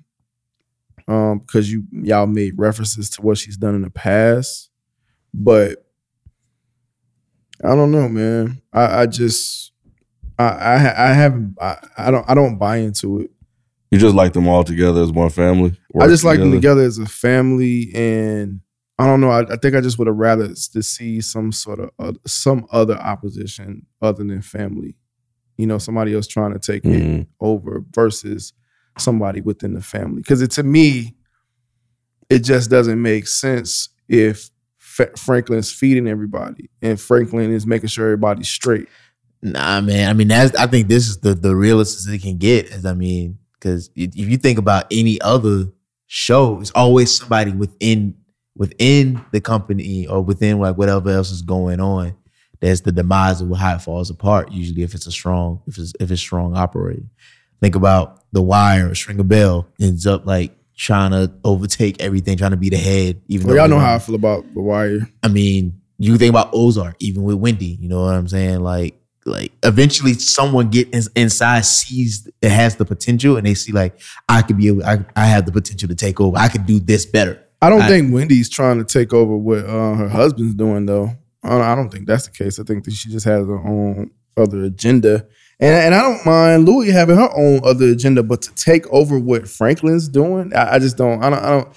Um, 1.10 1.40
because 1.40 1.72
you 1.72 1.84
y'all 1.92 2.28
made 2.28 2.54
references 2.58 3.10
to 3.12 3.22
what 3.24 3.38
she's 3.40 3.58
done 3.58 3.74
in 3.74 3.82
the 3.82 3.90
past, 3.90 4.70
but 5.34 5.84
I 7.64 7.76
don't 7.76 7.92
know, 7.92 8.08
man. 8.08 8.62
I 8.72 9.02
I 9.02 9.06
just 9.08 9.72
I 10.38 10.44
I, 10.48 11.10
I 11.10 11.14
haven't 11.14 11.58
I, 11.60 11.78
I 11.98 12.12
don't 12.12 12.30
I 12.30 12.34
don't 12.36 12.58
buy 12.58 12.78
into 12.78 13.22
it. 13.22 13.32
You 13.92 13.98
just 13.98 14.14
like 14.16 14.34
them 14.34 14.48
all 14.48 14.64
together 14.64 15.02
as 15.02 15.12
one 15.12 15.30
family. 15.32 15.76
I 16.00 16.08
just 16.08 16.24
like 16.24 16.38
them 16.40 16.52
together 16.52 16.82
as 16.82 17.00
a 17.00 17.08
family, 17.08 17.92
and 17.96 18.62
I 19.00 19.06
don't 19.08 19.20
know. 19.20 19.32
I, 19.32 19.42
I 19.52 19.56
think 19.56 19.74
I 19.76 19.82
just 19.82 19.98
would 19.98 20.08
have 20.08 20.16
rather 20.16 20.48
to 20.50 20.84
see 20.84 21.22
some 21.22 21.52
sort 21.52 21.80
of 21.80 21.90
uh, 21.98 22.14
some 22.28 22.68
other 22.72 22.96
opposition 22.98 23.88
other 24.00 24.24
than 24.24 24.44
family. 24.44 24.96
You 25.58 25.66
know, 25.66 25.80
somebody 25.80 26.14
else 26.14 26.28
trying 26.28 26.54
to 26.54 26.60
take 26.60 26.86
it 26.86 27.02
Mhm. 27.04 27.28
over 27.42 27.84
versus 27.96 28.54
somebody 29.02 29.42
within 29.42 29.74
the 29.74 29.82
family. 29.82 30.22
Because 30.22 30.48
to 30.48 30.64
me, 30.64 31.16
it 32.30 32.40
just 32.40 32.70
doesn't 32.70 33.02
make 33.02 33.28
sense 33.28 33.90
if 34.08 34.50
Franklin's 34.78 35.72
feeding 35.72 36.08
everybody 36.08 36.70
and 36.82 37.00
Franklin 37.00 37.52
is 37.52 37.66
making 37.66 37.90
sure 37.90 38.06
everybody's 38.06 38.50
straight. 38.50 38.88
Nah, 39.42 39.82
man. 39.82 40.10
I 40.10 40.14
mean, 40.14 40.28
that's. 40.28 40.54
I 40.56 40.68
think 40.68 40.88
this 40.88 41.08
is 41.08 41.20
the 41.20 41.34
the 41.34 41.56
realest 41.56 42.08
it 42.10 42.22
can 42.22 42.38
get. 42.38 42.66
Is 42.66 42.86
I 42.86 42.94
mean, 42.94 43.40
because 43.54 43.90
if 43.96 44.16
you 44.16 44.38
think 44.38 44.60
about 44.60 44.86
any 44.92 45.20
other 45.22 45.68
show, 46.08 46.60
it's 46.60 46.72
always 46.72 47.16
somebody 47.16 47.52
within 47.52 48.16
within 48.56 49.24
the 49.32 49.40
company 49.40 50.06
or 50.08 50.22
within 50.22 50.60
like 50.60 50.78
whatever 50.78 51.10
else 51.10 51.32
is 51.32 51.42
going 51.42 51.80
on. 51.80 52.16
That's 52.60 52.82
the 52.82 52.92
demise 52.92 53.40
of 53.40 53.56
how 53.56 53.76
it 53.76 53.82
falls 53.82 54.10
apart. 54.10 54.52
Usually, 54.52 54.84
if 54.84 54.94
it's 54.94 55.08
a 55.08 55.12
strong, 55.12 55.62
if 55.68 55.78
it's 55.78 55.94
if 56.00 56.12
it's 56.12 56.20
strong 56.20 56.58
operating. 56.58 57.10
Think 57.62 57.76
about 57.76 58.24
the 58.32 58.42
Wire 58.42 58.90
or 58.90 58.96
Stringer 58.96 59.24
Bell 59.24 59.68
ends 59.80 60.06
up 60.08 60.26
like 60.26 60.56
trying 60.76 61.12
to 61.12 61.32
overtake 61.44 62.02
everything, 62.02 62.38
trying 62.38 62.52
to 62.52 62.58
be 62.58 62.70
the 62.70 62.78
head. 62.78 63.22
Even 63.28 63.48
Well, 63.48 63.56
y'all 63.58 63.68
know 63.68 63.80
how 63.80 63.96
I 63.96 64.00
feel 64.00 64.16
about 64.16 64.46
The 64.54 64.62
Wire. 64.62 65.10
I 65.24 65.28
mean, 65.28 65.82
you 65.98 66.18
think 66.18 66.30
about 66.30 66.52
Ozark, 66.54 66.96
even 67.00 67.24
with 67.24 67.36
Wendy, 67.36 67.78
you 67.82 67.90
know 67.90 68.02
what 68.06 68.16
I'm 68.16 68.28
saying? 68.28 68.62
Like, 68.62 68.96
like 69.26 69.52
eventually 69.64 70.14
someone 70.14 70.70
get 70.70 70.90
in, 70.94 71.02
inside 71.16 71.66
sees 71.66 72.28
it 72.42 72.50
has 72.50 72.78
the 72.78 72.86
potential 72.86 73.36
and 73.36 73.46
they 73.46 73.54
see 73.54 73.74
like 73.74 74.00
I 74.30 74.42
could 74.42 74.58
be 74.58 74.70
able, 74.70 74.86
I, 74.86 75.06
I 75.16 75.26
have 75.26 75.46
the 75.46 75.52
potential 75.52 75.90
to 75.90 75.96
take 75.96 76.22
over. 76.22 76.38
I 76.38 76.48
could 76.48 76.66
do 76.66 76.80
this 76.80 77.06
better. 77.06 77.44
I 77.62 77.70
don't 77.70 77.82
I- 77.82 77.88
think 77.90 78.14
Wendy's 78.14 78.50
trying 78.50 78.78
to 78.78 78.86
take 78.86 79.14
over 79.14 79.36
what 79.36 79.66
uh, 79.66 79.96
her 79.96 80.08
husband's 80.08 80.56
doing, 80.56 80.86
though. 80.86 81.12
I 81.44 81.50
don't, 81.50 81.62
I 81.62 81.76
don't 81.76 81.90
think 81.90 82.08
that's 82.08 82.26
the 82.28 82.32
case. 82.32 82.60
I 82.60 82.64
think 82.64 82.86
that 82.86 82.94
she 82.94 83.10
just 83.10 83.26
has 83.26 83.46
her 83.46 83.60
own 83.60 84.12
other 84.38 84.64
agenda, 84.64 85.28
and 85.60 85.76
and 85.76 85.96
I 85.96 86.02
don't 86.02 86.26
mind 86.26 86.66
Louis 86.66 86.92
having 86.92 87.18
her 87.18 87.30
own 87.36 87.62
other 87.64 87.88
agenda, 87.88 88.24
but 88.24 88.42
to 88.44 88.56
take 88.56 88.88
over 88.88 89.20
what 89.20 89.48
Franklin's 89.48 90.08
doing, 90.08 90.54
I, 90.56 90.76
I 90.76 90.80
just 90.80 90.98
don't. 90.98 91.24
I 91.24 91.30
don't. 91.30 91.44
I 91.44 91.50
don't. 91.50 91.68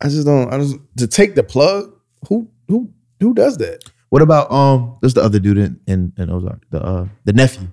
I 0.00 0.08
just 0.08 0.26
don't. 0.26 0.52
I 0.52 0.58
just 0.58 0.76
to 0.98 1.06
take 1.06 1.34
the 1.34 1.42
plug. 1.42 1.92
Who 2.28 2.48
who 2.68 2.90
who 3.20 3.34
does 3.34 3.58
that? 3.58 3.84
What 4.08 4.22
about 4.22 4.50
um? 4.50 4.96
There's 5.00 5.14
the 5.14 5.22
other 5.22 5.38
dude 5.38 5.58
in 5.58 5.80
in, 5.86 6.12
in 6.16 6.30
Ozark, 6.30 6.62
the 6.70 6.82
uh 6.82 7.08
the 7.24 7.32
nephew. 7.32 7.68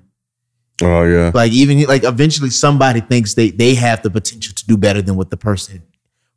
Oh 0.82 1.04
yeah. 1.04 1.32
Like 1.34 1.52
even 1.52 1.84
like 1.84 2.04
eventually 2.04 2.49
somebody 2.49 2.99
thinks 2.99 3.36
they 3.36 3.52
they 3.52 3.76
have 3.76 4.02
the 4.02 4.10
potential 4.10 4.54
to 4.56 4.65
do 4.65 4.78
better 4.78 5.02
than 5.02 5.15
what 5.15 5.30
the 5.30 5.38
person 5.38 5.84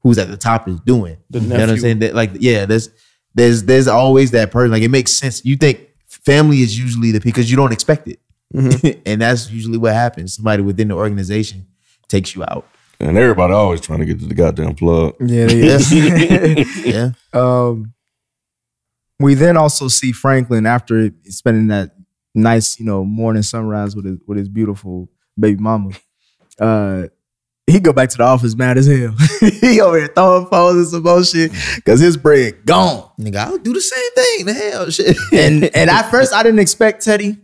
who's 0.03 0.19
at 0.19 0.29
the 0.29 0.37
top 0.37 0.69
is 0.69 0.79
doing. 0.81 1.17
The 1.31 1.41
nephew. 1.41 1.53
You 1.53 1.59
know 1.59 1.65
what 1.65 1.71
I'm 1.71 1.79
saying? 1.79 1.99
That 2.01 2.15
like 2.15 2.31
yeah, 2.35 2.67
there's 2.67 2.91
there's 3.35 3.65
there's 3.65 3.89
always 3.89 4.31
that 4.33 4.51
person. 4.51 4.71
Like 4.71 4.83
it 4.83 4.91
makes 4.91 5.13
sense. 5.13 5.45
You 5.45 5.57
think 5.57 5.89
family 6.07 6.61
is 6.61 6.79
usually 6.79 7.13
the 7.13 7.21
because 7.21 7.51
you 7.51 7.57
don't 7.57 7.73
expect 7.73 8.07
it, 8.09 8.21
Mm-hmm. 8.55 9.01
and 9.07 9.21
that's 9.21 9.51
usually 9.51 9.79
what 9.79 9.95
happens. 9.95 10.35
Somebody 10.35 10.63
within 10.63 10.89
the 10.89 10.95
organization 10.95 11.67
takes 12.09 12.35
you 12.35 12.45
out. 12.45 12.67
And 12.99 13.19
everybody 13.19 13.53
always 13.53 13.81
trying 13.81 13.99
to 14.01 14.07
get 14.07 14.21
to 14.21 14.27
the 14.27 14.35
goddamn 14.35 14.75
plug. 14.75 15.17
Yeah, 15.21 15.49
yeah. 15.49 15.79
Yeah, 16.85 17.11
Um, 17.33 17.93
we 19.19 19.35
then 19.35 19.57
also 19.57 19.89
see 19.89 20.13
Franklin 20.13 20.67
after 20.67 21.11
spending 21.25 21.69
that 21.69 21.95
nice, 22.35 22.79
you 22.79 22.87
know, 22.87 23.05
morning 23.05 23.43
sunrise 23.43 23.95
with 23.97 24.05
his 24.05 24.19
with 24.27 24.39
his 24.39 24.49
beautiful 24.49 25.09
baby 25.39 25.61
mama. 25.61 25.91
Uh, 26.59 27.09
he 27.67 27.81
go 27.81 27.93
back 27.93 28.09
to 28.11 28.17
the 28.17 28.23
office 28.23 28.55
mad 28.55 28.79
as 28.79 28.87
hell. 28.87 29.15
he 29.61 29.81
over 29.81 29.99
here 29.99 30.09
throwing 30.15 30.47
phones 30.47 30.77
and 30.77 30.87
some 30.87 31.03
bullshit 31.03 31.51
because 31.75 31.99
his 32.01 32.17
bread 32.17 32.65
gone. 32.65 33.11
nigga, 33.19 33.37
I'll 33.37 33.59
do 33.59 33.73
the 33.75 33.81
same 33.81 34.11
thing. 34.15 34.47
The 34.47 34.55
hell, 34.55 34.91
shit. 34.91 35.17
And 35.33 35.65
and 35.77 35.91
at 35.91 36.11
first 36.11 36.33
I 36.33 36.43
didn't 36.43 36.61
expect 36.61 37.03
Teddy, 37.05 37.37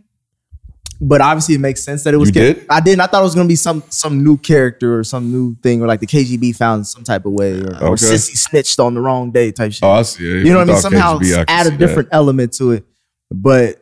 but 1.03 1.21
obviously 1.21 1.55
it 1.55 1.61
makes 1.61 1.83
sense 1.83 2.03
that 2.03 2.13
it 2.13 2.17
was. 2.17 2.29
You 2.29 2.33
did? 2.33 2.65
I 2.69 2.79
didn't. 2.79 3.01
I 3.01 3.07
thought 3.07 3.19
it 3.21 3.23
was 3.23 3.35
gonna 3.35 3.47
be 3.47 3.55
some 3.55 3.83
some 3.89 4.23
new 4.23 4.37
character 4.37 4.97
or 4.97 5.03
some 5.03 5.31
new 5.31 5.55
thing, 5.61 5.81
or 5.81 5.87
like 5.87 5.99
the 5.99 6.07
KGB 6.07 6.55
found 6.55 6.87
some 6.87 7.03
type 7.03 7.25
of 7.25 7.33
way, 7.33 7.59
or, 7.61 7.83
or 7.83 7.97
Cissy 7.97 8.35
snitched 8.35 8.79
on 8.79 8.93
the 8.93 9.01
wrong 9.01 9.31
day 9.31 9.51
type 9.51 9.73
shit. 9.73 9.83
Oh, 9.83 9.91
I 9.91 10.01
see. 10.03 10.23
it. 10.25 10.45
You 10.45 10.53
know 10.53 10.59
what 10.59 10.69
I 10.69 10.73
mean? 10.73 10.81
Somehow 10.81 11.19
KGB, 11.19 11.37
I 11.39 11.45
add 11.47 11.67
a 11.67 11.77
different 11.77 12.09
element 12.11 12.53
to 12.53 12.71
it. 12.71 12.85
But 13.31 13.79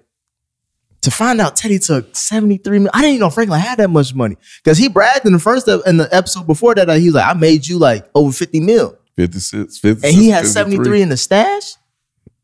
to 1.02 1.12
find 1.12 1.42
out 1.42 1.56
Teddy 1.56 1.80
took 1.80 2.16
73 2.16 2.80
million, 2.80 2.92
I 2.94 3.02
didn't 3.02 3.16
even 3.16 3.20
know 3.22 3.30
Franklin 3.30 3.60
had 3.60 3.80
that 3.80 3.90
much 3.90 4.14
money. 4.14 4.38
Because 4.64 4.78
he 4.78 4.88
bragged 4.88 5.26
in 5.26 5.34
the 5.34 5.40
first 5.40 5.68
ep- 5.68 5.82
in 5.88 5.98
the 5.98 6.08
episode 6.16 6.46
before 6.48 6.76
that, 6.76 6.88
that 6.88 7.00
he 7.00 7.08
was 7.08 7.16
like, 7.16 7.28
I 7.28 7.34
made 7.38 7.68
you 7.68 7.80
like 7.80 8.08
over 8.14 8.32
50 8.32 8.60
mil. 8.60 8.92
that. 8.92 8.98
56, 9.18 9.78
56, 9.80 10.04
And 10.04 10.22
he 10.22 10.30
had 10.30 10.46
73 10.48 11.02
in 11.02 11.10
the 11.10 11.18
stash. 11.18 11.74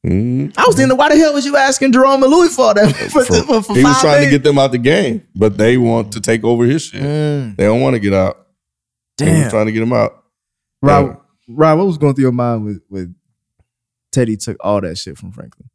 Mhm. 0.07 0.53
I 0.57 0.63
was 0.65 0.75
thinking, 0.75 0.95
why 0.97 1.09
the 1.09 1.17
hell 1.17 1.33
was 1.33 1.45
you 1.45 1.57
asking 1.57 1.91
Jerome 1.91 2.23
and 2.23 2.31
Louis 2.31 2.55
for 2.55 2.73
that? 2.73 2.95
For, 3.11 3.25
For- 3.25 3.43
for, 3.43 3.61
for 3.61 3.75
he 3.75 3.83
was 3.83 3.93
five 3.93 4.01
trying 4.01 4.23
to 4.23 4.29
get 4.29 4.43
them 4.43 4.57
out 4.57 4.71
the 4.71 4.77
game, 4.77 5.27
but 5.35 5.57
they 5.57 5.75
want 5.77 6.13
to 6.13 6.21
take 6.21 6.43
over 6.45 6.63
his 6.65 6.83
shit. 6.83 7.01
Mm, 7.01 7.57
They 7.57 7.65
don't 7.65 7.81
want 7.81 7.95
to 7.95 7.99
get 7.99 8.13
out. 8.13 8.47
He 9.19 9.25
was 9.25 9.33
damn. 9.33 9.49
trying 9.49 9.65
to 9.65 9.71
get 9.73 9.81
him 9.83 9.91
out. 9.93 10.23
Rob, 10.81 11.19
Rob, 11.49 11.77
what 11.79 11.87
was 11.87 11.97
going 11.97 12.13
through 12.15 12.21
your 12.23 12.31
mind 12.31 12.63
with, 12.63 12.81
with 12.89 13.13
Teddy 14.11 14.37
took 14.37 14.57
all 14.61 14.79
that 14.81 14.97
shit 14.97 15.17
from 15.17 15.31
Franklin? 15.31 15.69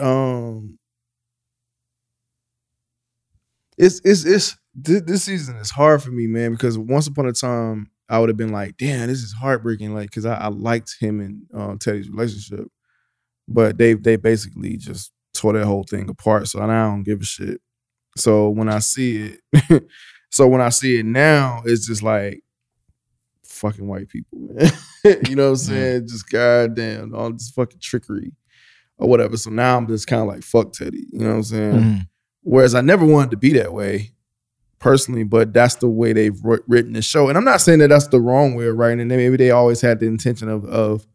Um, 0.00 0.78
it's 3.76 4.00
it's 4.04 4.24
it's 4.24 4.56
this, 4.74 5.02
this 5.02 5.22
season 5.24 5.56
is 5.56 5.70
hard 5.70 6.02
for 6.02 6.10
me, 6.10 6.26
man, 6.26 6.52
because 6.52 6.78
once 6.78 7.06
upon 7.06 7.26
a 7.26 7.32
time 7.32 7.90
I 8.08 8.18
would 8.18 8.28
have 8.28 8.36
been 8.38 8.52
like, 8.52 8.76
damn, 8.76 9.08
this 9.08 9.22
is 9.22 9.32
heartbreaking, 9.32 9.94
like 9.94 10.08
because 10.10 10.24
I, 10.26 10.34
I 10.34 10.48
liked 10.48 10.96
him 11.00 11.20
and 11.20 11.42
uh, 11.54 11.76
Teddy's 11.80 12.08
relationship, 12.08 12.68
but 13.48 13.78
they 13.78 13.94
they 13.94 14.16
basically 14.16 14.76
just 14.76 15.12
tore 15.34 15.52
that 15.52 15.66
whole 15.66 15.84
thing 15.84 16.08
apart. 16.08 16.48
So 16.48 16.64
now 16.64 16.88
I 16.88 16.90
don't 16.90 17.02
give 17.02 17.20
a 17.20 17.24
shit. 17.24 17.60
So 18.16 18.48
when 18.48 18.68
I 18.68 18.78
see 18.78 19.36
it, 19.52 19.84
so 20.30 20.48
when 20.48 20.60
I 20.60 20.70
see 20.70 20.98
it 20.98 21.06
now, 21.06 21.62
it's 21.64 21.86
just 21.86 22.02
like 22.02 22.42
fucking 23.44 23.86
white 23.86 24.08
people, 24.08 24.38
man. 24.38 24.70
you 25.28 25.36
know 25.36 25.44
what 25.44 25.50
I'm 25.50 25.56
saying? 25.56 26.08
Just 26.08 26.28
goddamn 26.28 27.14
all 27.14 27.32
this 27.32 27.50
fucking 27.50 27.80
trickery 27.80 28.32
or 28.98 29.08
whatever. 29.08 29.36
So 29.36 29.50
now 29.50 29.76
I'm 29.76 29.86
just 29.86 30.06
kind 30.06 30.22
of 30.22 30.28
like 30.28 30.42
fuck 30.42 30.72
Teddy. 30.72 31.06
You 31.12 31.20
know 31.20 31.30
what 31.30 31.36
I'm 31.36 31.42
saying? 31.44 31.72
Mm. 31.72 32.08
Whereas 32.42 32.74
I 32.74 32.80
never 32.80 33.04
wanted 33.04 33.32
to 33.32 33.36
be 33.36 33.52
that 33.54 33.72
way 33.72 34.12
personally, 34.78 35.24
but 35.24 35.52
that's 35.52 35.76
the 35.76 35.88
way 35.88 36.12
they've 36.12 36.38
written 36.42 36.92
the 36.92 37.02
show. 37.02 37.28
And 37.28 37.36
I'm 37.36 37.44
not 37.44 37.60
saying 37.60 37.80
that 37.80 37.88
that's 37.88 38.08
the 38.08 38.20
wrong 38.20 38.54
way 38.54 38.66
of 38.68 38.76
writing 38.76 39.00
it. 39.00 39.04
Maybe 39.06 39.36
they 39.36 39.50
always 39.50 39.80
had 39.80 40.00
the 40.00 40.06
intention 40.06 40.48
of 40.48 40.64
of 40.64 41.06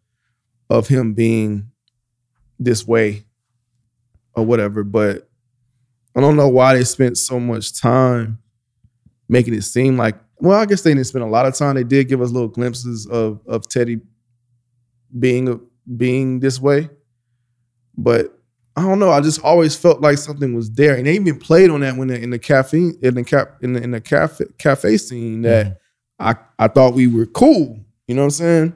of 0.69 0.87
him 0.87 1.13
being 1.13 1.70
this 2.63 2.87
way 2.87 3.25
or 4.33 4.45
whatever. 4.45 4.83
But 4.83 5.29
I 6.15 6.21
don't 6.21 6.35
know 6.35 6.49
why 6.49 6.75
they 6.75 6.83
spent 6.83 7.17
so 7.17 7.39
much 7.39 7.79
time 7.79 8.39
making 9.27 9.53
it 9.53 9.63
seem 9.63 9.97
like. 9.97 10.15
Well, 10.37 10.59
I 10.59 10.65
guess 10.65 10.81
they 10.81 10.91
didn't 10.91 11.07
spend 11.07 11.23
a 11.23 11.27
lot 11.27 11.45
of 11.45 11.55
time. 11.55 11.75
They 11.75 11.83
did 11.83 12.07
give 12.07 12.21
us 12.21 12.31
little 12.31 12.47
glimpses 12.47 13.05
of 13.07 13.41
of 13.47 13.67
Teddy 13.69 13.99
being 15.17 15.59
being 15.97 16.39
this 16.39 16.59
way, 16.59 16.89
but 17.97 18.37
I 18.75 18.81
don't 18.83 18.99
know. 18.99 19.11
I 19.11 19.21
just 19.21 19.43
always 19.43 19.75
felt 19.75 20.01
like 20.01 20.17
something 20.17 20.55
was 20.55 20.71
there, 20.71 20.95
and 20.95 21.05
they 21.05 21.13
even 21.13 21.37
played 21.37 21.69
on 21.69 21.81
that 21.81 21.97
when 21.97 22.09
in 22.09 22.29
the 22.29 22.39
caffeine 22.39 22.97
in 23.01 23.15
the 23.15 23.23
cap 23.23 23.57
in 23.61 23.73
the, 23.73 23.83
in 23.83 23.91
the 23.91 24.01
cafe 24.01 24.45
cafe 24.57 24.97
scene 24.97 25.41
that 25.43 25.65
mm-hmm. 25.67 26.27
I 26.27 26.35
I 26.65 26.67
thought 26.67 26.93
we 26.93 27.07
were 27.07 27.25
cool. 27.25 27.79
You 28.07 28.15
know 28.15 28.21
what 28.21 28.27
I'm 28.27 28.31
saying? 28.31 28.75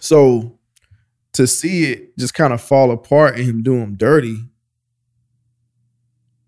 So 0.00 0.55
to 1.36 1.46
see 1.46 1.92
it 1.92 2.16
just 2.18 2.34
kind 2.34 2.52
of 2.52 2.60
fall 2.60 2.90
apart 2.90 3.36
and 3.36 3.44
him 3.44 3.62
do 3.62 3.76
him 3.76 3.96
dirty, 3.96 4.38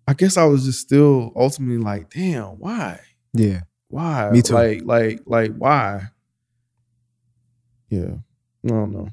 I 0.07 0.13
guess 0.13 0.37
I 0.37 0.45
was 0.45 0.65
just 0.65 0.79
still 0.79 1.31
ultimately 1.35 1.77
like, 1.77 2.09
damn, 2.09 2.59
why? 2.59 2.99
Yeah. 3.33 3.61
Why? 3.89 4.29
Me 4.31 4.41
too. 4.41 4.53
Like, 4.53 4.81
like, 4.83 5.21
like, 5.25 5.55
why? 5.55 6.03
Yeah, 7.89 8.15
I 8.65 8.67
don't 8.67 8.91
know. 8.91 9.07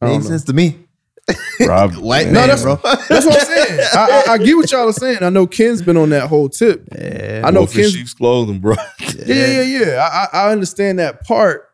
I 0.00 0.06
don't 0.06 0.16
Makes 0.16 0.24
know. 0.24 0.30
sense 0.30 0.44
to 0.44 0.52
me. 0.52 0.78
Rob, 1.66 1.96
White 1.96 2.26
man. 2.30 2.34
No, 2.34 2.46
that's 2.46 2.62
bro. 2.62 2.76
that's 2.76 3.26
what 3.26 3.34
I'm 3.40 3.46
saying. 3.46 3.80
I, 3.94 4.24
I, 4.28 4.32
I 4.34 4.38
get 4.38 4.56
what 4.56 4.70
y'all 4.70 4.88
are 4.88 4.92
saying. 4.92 5.22
I 5.22 5.28
know 5.30 5.46
Ken's 5.46 5.82
been 5.82 5.96
on 5.96 6.10
that 6.10 6.28
whole 6.28 6.48
tip. 6.48 6.86
Yeah. 6.96 7.42
I 7.44 7.50
know 7.50 7.66
Ken's 7.66 7.92
sheep's 7.92 8.14
clothing, 8.14 8.60
bro. 8.60 8.76
Yeah, 9.00 9.24
yeah, 9.26 9.62
yeah. 9.62 9.62
yeah. 9.62 10.08
I, 10.32 10.38
I 10.38 10.42
I 10.46 10.52
understand 10.52 11.00
that 11.00 11.24
part, 11.24 11.68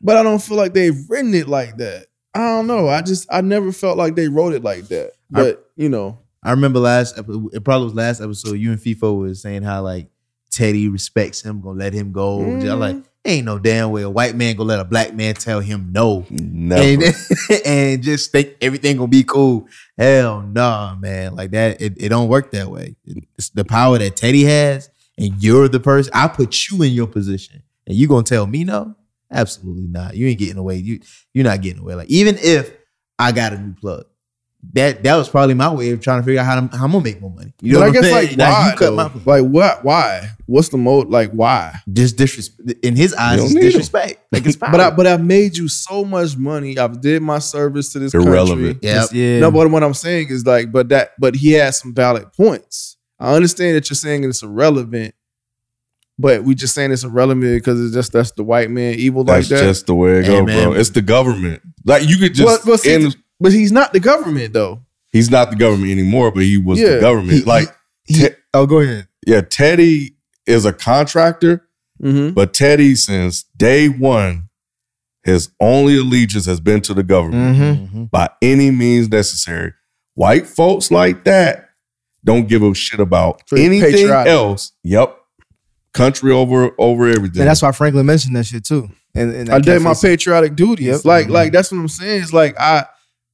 but 0.00 0.16
I 0.16 0.24
don't 0.24 0.42
feel 0.42 0.56
like 0.56 0.74
they've 0.74 0.98
written 1.08 1.32
it 1.34 1.46
like 1.46 1.76
that. 1.76 2.06
I 2.34 2.40
don't 2.40 2.66
know. 2.66 2.88
I 2.88 3.02
just 3.02 3.26
I 3.30 3.40
never 3.40 3.72
felt 3.72 3.96
like 3.98 4.14
they 4.14 4.28
wrote 4.28 4.52
it 4.52 4.62
like 4.62 4.88
that. 4.88 5.12
But 5.30 5.70
you 5.76 5.88
know, 5.88 6.18
I 6.42 6.50
remember 6.52 6.78
last 6.78 7.18
it 7.18 7.64
probably 7.64 7.84
was 7.86 7.94
last 7.94 8.20
episode, 8.20 8.54
you 8.54 8.70
and 8.70 8.80
FIFO 8.80 9.18
was 9.20 9.42
saying 9.42 9.62
how 9.62 9.82
like 9.82 10.08
Teddy 10.50 10.88
respects 10.88 11.42
him, 11.42 11.60
gonna 11.60 11.78
let 11.78 11.92
him 11.92 12.12
go. 12.12 12.40
I'm 12.40 12.60
Mhm. 12.60 12.78
like, 12.78 12.96
ain't 13.24 13.44
no 13.44 13.58
damn 13.58 13.90
way 13.90 14.02
a 14.02 14.10
white 14.10 14.34
man 14.34 14.56
gonna 14.56 14.68
let 14.68 14.80
a 14.80 14.84
black 14.84 15.14
man 15.14 15.34
tell 15.34 15.60
him 15.60 15.90
no. 15.92 16.24
Never. 16.30 16.82
And, 17.04 17.14
and 17.66 18.02
just 18.02 18.32
think 18.32 18.54
everything 18.60 18.96
gonna 18.96 19.08
be 19.08 19.24
cool. 19.24 19.66
Hell 19.98 20.42
nah, 20.42 20.94
man. 20.96 21.34
Like 21.36 21.50
that, 21.50 21.80
it, 21.82 21.94
it 21.96 22.08
don't 22.08 22.28
work 22.28 22.52
that 22.52 22.70
way. 22.70 22.96
It's 23.36 23.50
the 23.50 23.64
power 23.64 23.98
that 23.98 24.16
Teddy 24.16 24.44
has, 24.44 24.88
and 25.18 25.42
you're 25.42 25.68
the 25.68 25.80
person. 25.80 26.12
I 26.14 26.28
put 26.28 26.70
you 26.70 26.82
in 26.82 26.92
your 26.92 27.06
position, 27.08 27.62
and 27.86 27.96
you 27.96 28.06
gonna 28.08 28.22
tell 28.22 28.46
me 28.46 28.64
no? 28.64 28.94
Absolutely 29.30 29.86
not. 29.86 30.16
You 30.16 30.26
ain't 30.28 30.38
getting 30.38 30.58
away. 30.58 30.76
You 30.76 31.00
you're 31.34 31.44
not 31.44 31.60
getting 31.60 31.80
away. 31.82 31.94
Like 31.94 32.08
even 32.10 32.36
if 32.40 32.72
I 33.18 33.32
got 33.32 33.52
a 33.52 33.58
new 33.58 33.74
plug, 33.74 34.04
that 34.72 35.02
that 35.04 35.16
was 35.16 35.28
probably 35.28 35.54
my 35.54 35.72
way 35.72 35.90
of 35.90 36.00
trying 36.00 36.20
to 36.20 36.24
figure 36.26 36.40
out 36.40 36.46
how, 36.46 36.60
to, 36.60 36.76
how 36.76 36.84
I'm 36.86 36.92
gonna 36.92 37.04
make 37.04 37.20
more 37.20 37.30
money. 37.30 37.52
You 37.60 37.74
know 37.74 37.80
but 37.80 37.84
I 37.84 37.88
what 37.88 37.96
I'm 37.98 38.02
saying? 38.04 38.28
like 38.28 38.36
Now, 38.38 38.50
why? 38.52 38.66
you 38.70 38.76
cut 38.76 38.90
though? 38.90 38.96
my 38.96 39.10
like 39.40 39.50
what? 39.50 39.84
Why? 39.84 40.30
What's 40.46 40.70
the 40.70 40.78
mode? 40.78 41.08
Like 41.10 41.30
why? 41.32 41.74
just 41.92 42.16
disrespect 42.16 42.84
in 42.84 42.96
his 42.96 43.14
eyes. 43.14 43.40
It's 43.42 43.52
need 43.54 43.60
'em. 43.60 43.66
disrespect. 43.66 44.24
Like 44.32 44.46
it's 44.46 44.56
power. 44.60 44.72
But 44.72 44.80
I 44.80 44.90
but 44.90 45.06
I've 45.06 45.22
made 45.24 45.56
you 45.56 45.68
so 45.68 46.04
much 46.04 46.36
money. 46.36 46.78
I've 46.78 47.00
did 47.00 47.22
my 47.22 47.38
service 47.38 47.92
to 47.92 47.98
this 47.98 48.14
Irrelevant. 48.14 48.80
country. 48.82 48.88
yeah, 48.88 49.04
yeah. 49.12 49.40
No, 49.40 49.50
but 49.50 49.70
what 49.70 49.84
I'm 49.84 49.94
saying 49.94 50.28
is 50.30 50.44
like, 50.46 50.72
but 50.72 50.88
that 50.88 51.10
but 51.20 51.36
he 51.36 51.52
has 51.52 51.78
some 51.78 51.94
valid 51.94 52.32
points. 52.32 52.96
I 53.20 53.34
understand 53.34 53.76
that 53.76 53.90
you're 53.90 53.96
saying 53.96 54.24
it's 54.24 54.42
irrelevant, 54.42 55.14
but 56.18 56.42
we 56.44 56.54
just 56.54 56.74
saying 56.74 56.90
it's 56.92 57.04
irrelevant 57.04 57.42
because 57.62 57.80
it's 57.84 57.94
just 57.94 58.12
that's 58.12 58.32
the 58.32 58.42
white 58.44 58.70
man 58.70 58.94
evil 58.94 59.22
like 59.22 59.36
That's 59.46 59.48
that. 59.48 59.62
just 59.62 59.86
the 59.86 59.94
way 59.94 60.18
it 60.18 60.24
Hey, 60.24 60.30
goes, 60.40 60.44
bro. 60.46 60.72
It's 60.72 60.90
the 60.90 61.02
government. 61.02 61.62
Like 61.84 62.08
you 62.08 62.16
could 62.18 62.34
just 62.34 62.46
Well, 62.46 62.58
well, 62.66 62.78
see, 62.78 62.92
end- 62.92 63.16
but 63.40 63.52
he's 63.52 63.72
not 63.72 63.92
the 63.92 64.00
government 64.00 64.52
though. 64.52 64.80
he's 65.12 65.30
not 65.30 65.50
the 65.50 65.56
government 65.56 65.90
anymore, 65.92 66.30
but 66.32 66.42
he 66.42 66.58
was 66.58 66.80
Yeah. 66.80 66.94
the 66.96 67.00
government. 67.00 67.32
He- 67.38 67.44
like 67.44 67.68
He- 68.04 68.14
Te- 68.14 68.34
oh, 68.54 68.66
go 68.66 68.80
ahead. 68.80 69.06
yeah, 69.26 69.42
Teddy 69.42 70.16
is 70.46 70.64
a 70.64 70.72
contractor, 70.72 71.64
Mm-hmm. 72.02 72.32
but 72.34 72.54
Teddy 72.54 72.94
since 72.94 73.44
day 73.56 73.88
one, 73.88 74.48
his 75.24 75.50
only 75.60 75.98
allegiance 75.98 76.46
has 76.46 76.58
been 76.60 76.80
to 76.82 76.94
the 76.94 77.02
government 77.02 77.56
Mm-hmm. 77.58 77.98
Mhm. 78.04 78.10
by 78.10 78.30
any 78.40 78.70
means 78.70 79.08
necessary. 79.10 79.72
White 80.14 80.46
folks 80.46 80.90
like 80.90 81.24
that 81.24 81.68
don't 82.24 82.48
give 82.48 82.62
a 82.62 82.74
shit 82.74 82.98
about 83.00 83.42
Very 83.50 83.64
anything 83.64 83.92
patriotic. 83.92 84.30
else. 84.32 84.72
Yep. 84.84 85.14
Country 85.98 86.32
over 86.32 86.70
over 86.78 87.08
everything. 87.08 87.42
And 87.42 87.48
that's 87.50 87.60
why 87.60 87.72
Franklin 87.72 88.06
mentioned 88.06 88.34
that 88.36 88.44
shit 88.46 88.64
too. 88.64 88.88
And, 89.14 89.34
and 89.34 89.50
I 89.50 89.58
did 89.58 89.82
my 89.82 89.94
patriotic 90.00 90.54
duties. 90.56 90.86
Yep. 90.86 91.04
Like, 91.04 91.26
Mhm. 91.26 91.30
like 91.30 91.52
that's 91.52 91.70
what 91.72 91.78
I'm 91.78 91.88
saying. 91.88 92.22
It's 92.22 92.32
like 92.32 92.58
I, 92.58 92.86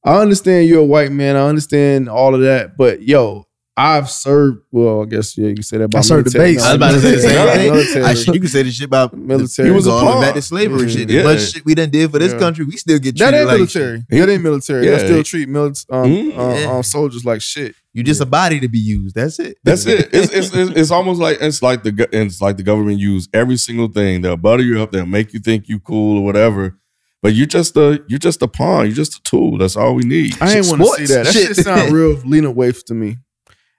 I 0.03 0.17
understand 0.19 0.67
you're 0.67 0.81
a 0.81 0.85
white 0.85 1.11
man. 1.11 1.35
I 1.35 1.47
understand 1.47 2.09
all 2.09 2.33
of 2.35 2.41
that. 2.41 2.75
But 2.77 3.01
yo, 3.03 3.45
I've 3.77 4.09
served. 4.09 4.61
Well, 4.71 5.01
I 5.01 5.05
guess 5.05 5.37
yeah, 5.37 5.47
you 5.47 5.53
can 5.55 5.63
say 5.63 5.77
that 5.79 5.85
about 5.85 5.99
I 5.99 6.01
served 6.01 6.31
the 6.31 6.37
military. 6.39 6.55
base. 6.55 6.61
No, 6.63 6.67
I 6.69 6.71
was 6.71 6.75
about 6.77 6.91
to 6.91 7.01
say 7.01 7.11
the 7.11 7.21
same 7.21 7.71
military. 7.73 7.85
thing. 7.93 8.03
I 8.05 8.13
sh- 8.13 8.27
you 8.27 8.39
can 8.39 8.47
say 8.47 8.63
this 8.63 8.73
shit 8.75 8.85
about 8.85 9.17
Military. 9.17 9.67
He 9.67 9.71
He 9.73 9.75
was 9.75 9.85
was 9.85 9.87
a 9.87 9.99
going 9.99 10.13
pawn. 10.13 10.33
back 10.33 10.43
slavery 10.43 10.85
Mhm. 10.85 10.93
shit. 10.93 11.09
Yeah. 11.09 11.23
Much 11.23 11.51
shit 11.51 11.65
we 11.65 11.75
done 11.75 11.89
did 11.89 12.09
for 12.09 12.19
this 12.19 12.31
Yeah. 12.31 12.39
country, 12.39 12.63
we 12.63 12.77
still 12.77 12.97
get 12.99 13.17
treated 13.17 13.33
that 13.33 13.37
ain't 13.37 13.47
like 13.47 13.57
military. 13.57 13.97
shit. 14.09 14.19
That 14.19 14.29
ain't 14.29 14.43
military. 14.43 14.85
Yeah. 14.85 14.97
They 14.97 15.05
still 15.05 15.23
treat 15.23 15.49
milit- 15.49 15.85
um, 15.89 16.09
Mhm. 16.09 16.37
uh, 16.37 16.77
um, 16.77 16.83
soldiers 16.83 17.25
like 17.25 17.41
shit. 17.41 17.75
You 17.93 18.03
just 18.03 18.21
a 18.21 18.25
body 18.25 18.61
to 18.61 18.69
be 18.69 18.79
used. 18.79 19.13
That's 19.15 19.39
it. 19.39 19.57
That's 19.65 19.85
it. 19.85 20.09
It's, 20.13 20.31
it's, 20.31 20.53
it's, 20.55 20.71
it's 20.79 20.91
almost 20.91 21.19
like 21.19 21.39
it's 21.41 21.61
like 21.61 21.83
the 21.83 22.07
it's 22.13 22.39
like 22.41 22.55
the 22.55 22.63
government 22.63 22.99
use 22.99 23.27
every 23.33 23.57
single 23.57 23.89
thing. 23.89 24.21
They'll 24.21 24.37
butter 24.37 24.63
you 24.63 24.81
up. 24.81 24.93
They'll 24.93 25.05
make 25.05 25.33
you 25.33 25.39
think 25.41 25.67
you 25.67 25.79
cool 25.79 26.19
or 26.19 26.23
whatever. 26.23 26.77
But 27.21 27.33
you're 27.35 27.45
just 27.47 27.75
a 27.75 28.01
you're 28.07 28.19
just 28.19 28.41
a 28.41 28.47
pawn. 28.47 28.85
You're 28.85 28.95
just 28.95 29.15
a 29.17 29.21
tool. 29.23 29.57
That's 29.57 29.75
all 29.75 29.95
we 29.95 30.03
need. 30.03 30.35
I 30.39 30.55
ain't 30.57 30.67
want 30.67 30.81
to 30.81 30.87
see 31.07 31.13
that. 31.13 31.25
That 31.25 31.33
Shit. 31.33 31.55
shit 31.55 31.65
sound 31.65 31.91
real 31.91 32.21
Lena 32.25 32.53
Waithe 32.53 32.83
to 32.85 32.93
me, 32.93 33.17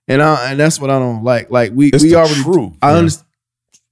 and 0.08 0.22
I 0.22 0.50
and 0.50 0.60
that's 0.60 0.80
what 0.80 0.90
I 0.90 0.98
don't 0.98 1.22
like. 1.24 1.50
Like 1.50 1.72
we 1.74 1.88
It's 1.90 2.02
we 2.04 2.10
the 2.10 2.16
already. 2.16 2.42
truth. 2.42 2.74
I 2.82 2.92
Yeah. 2.92 2.98
understand. 2.98 3.26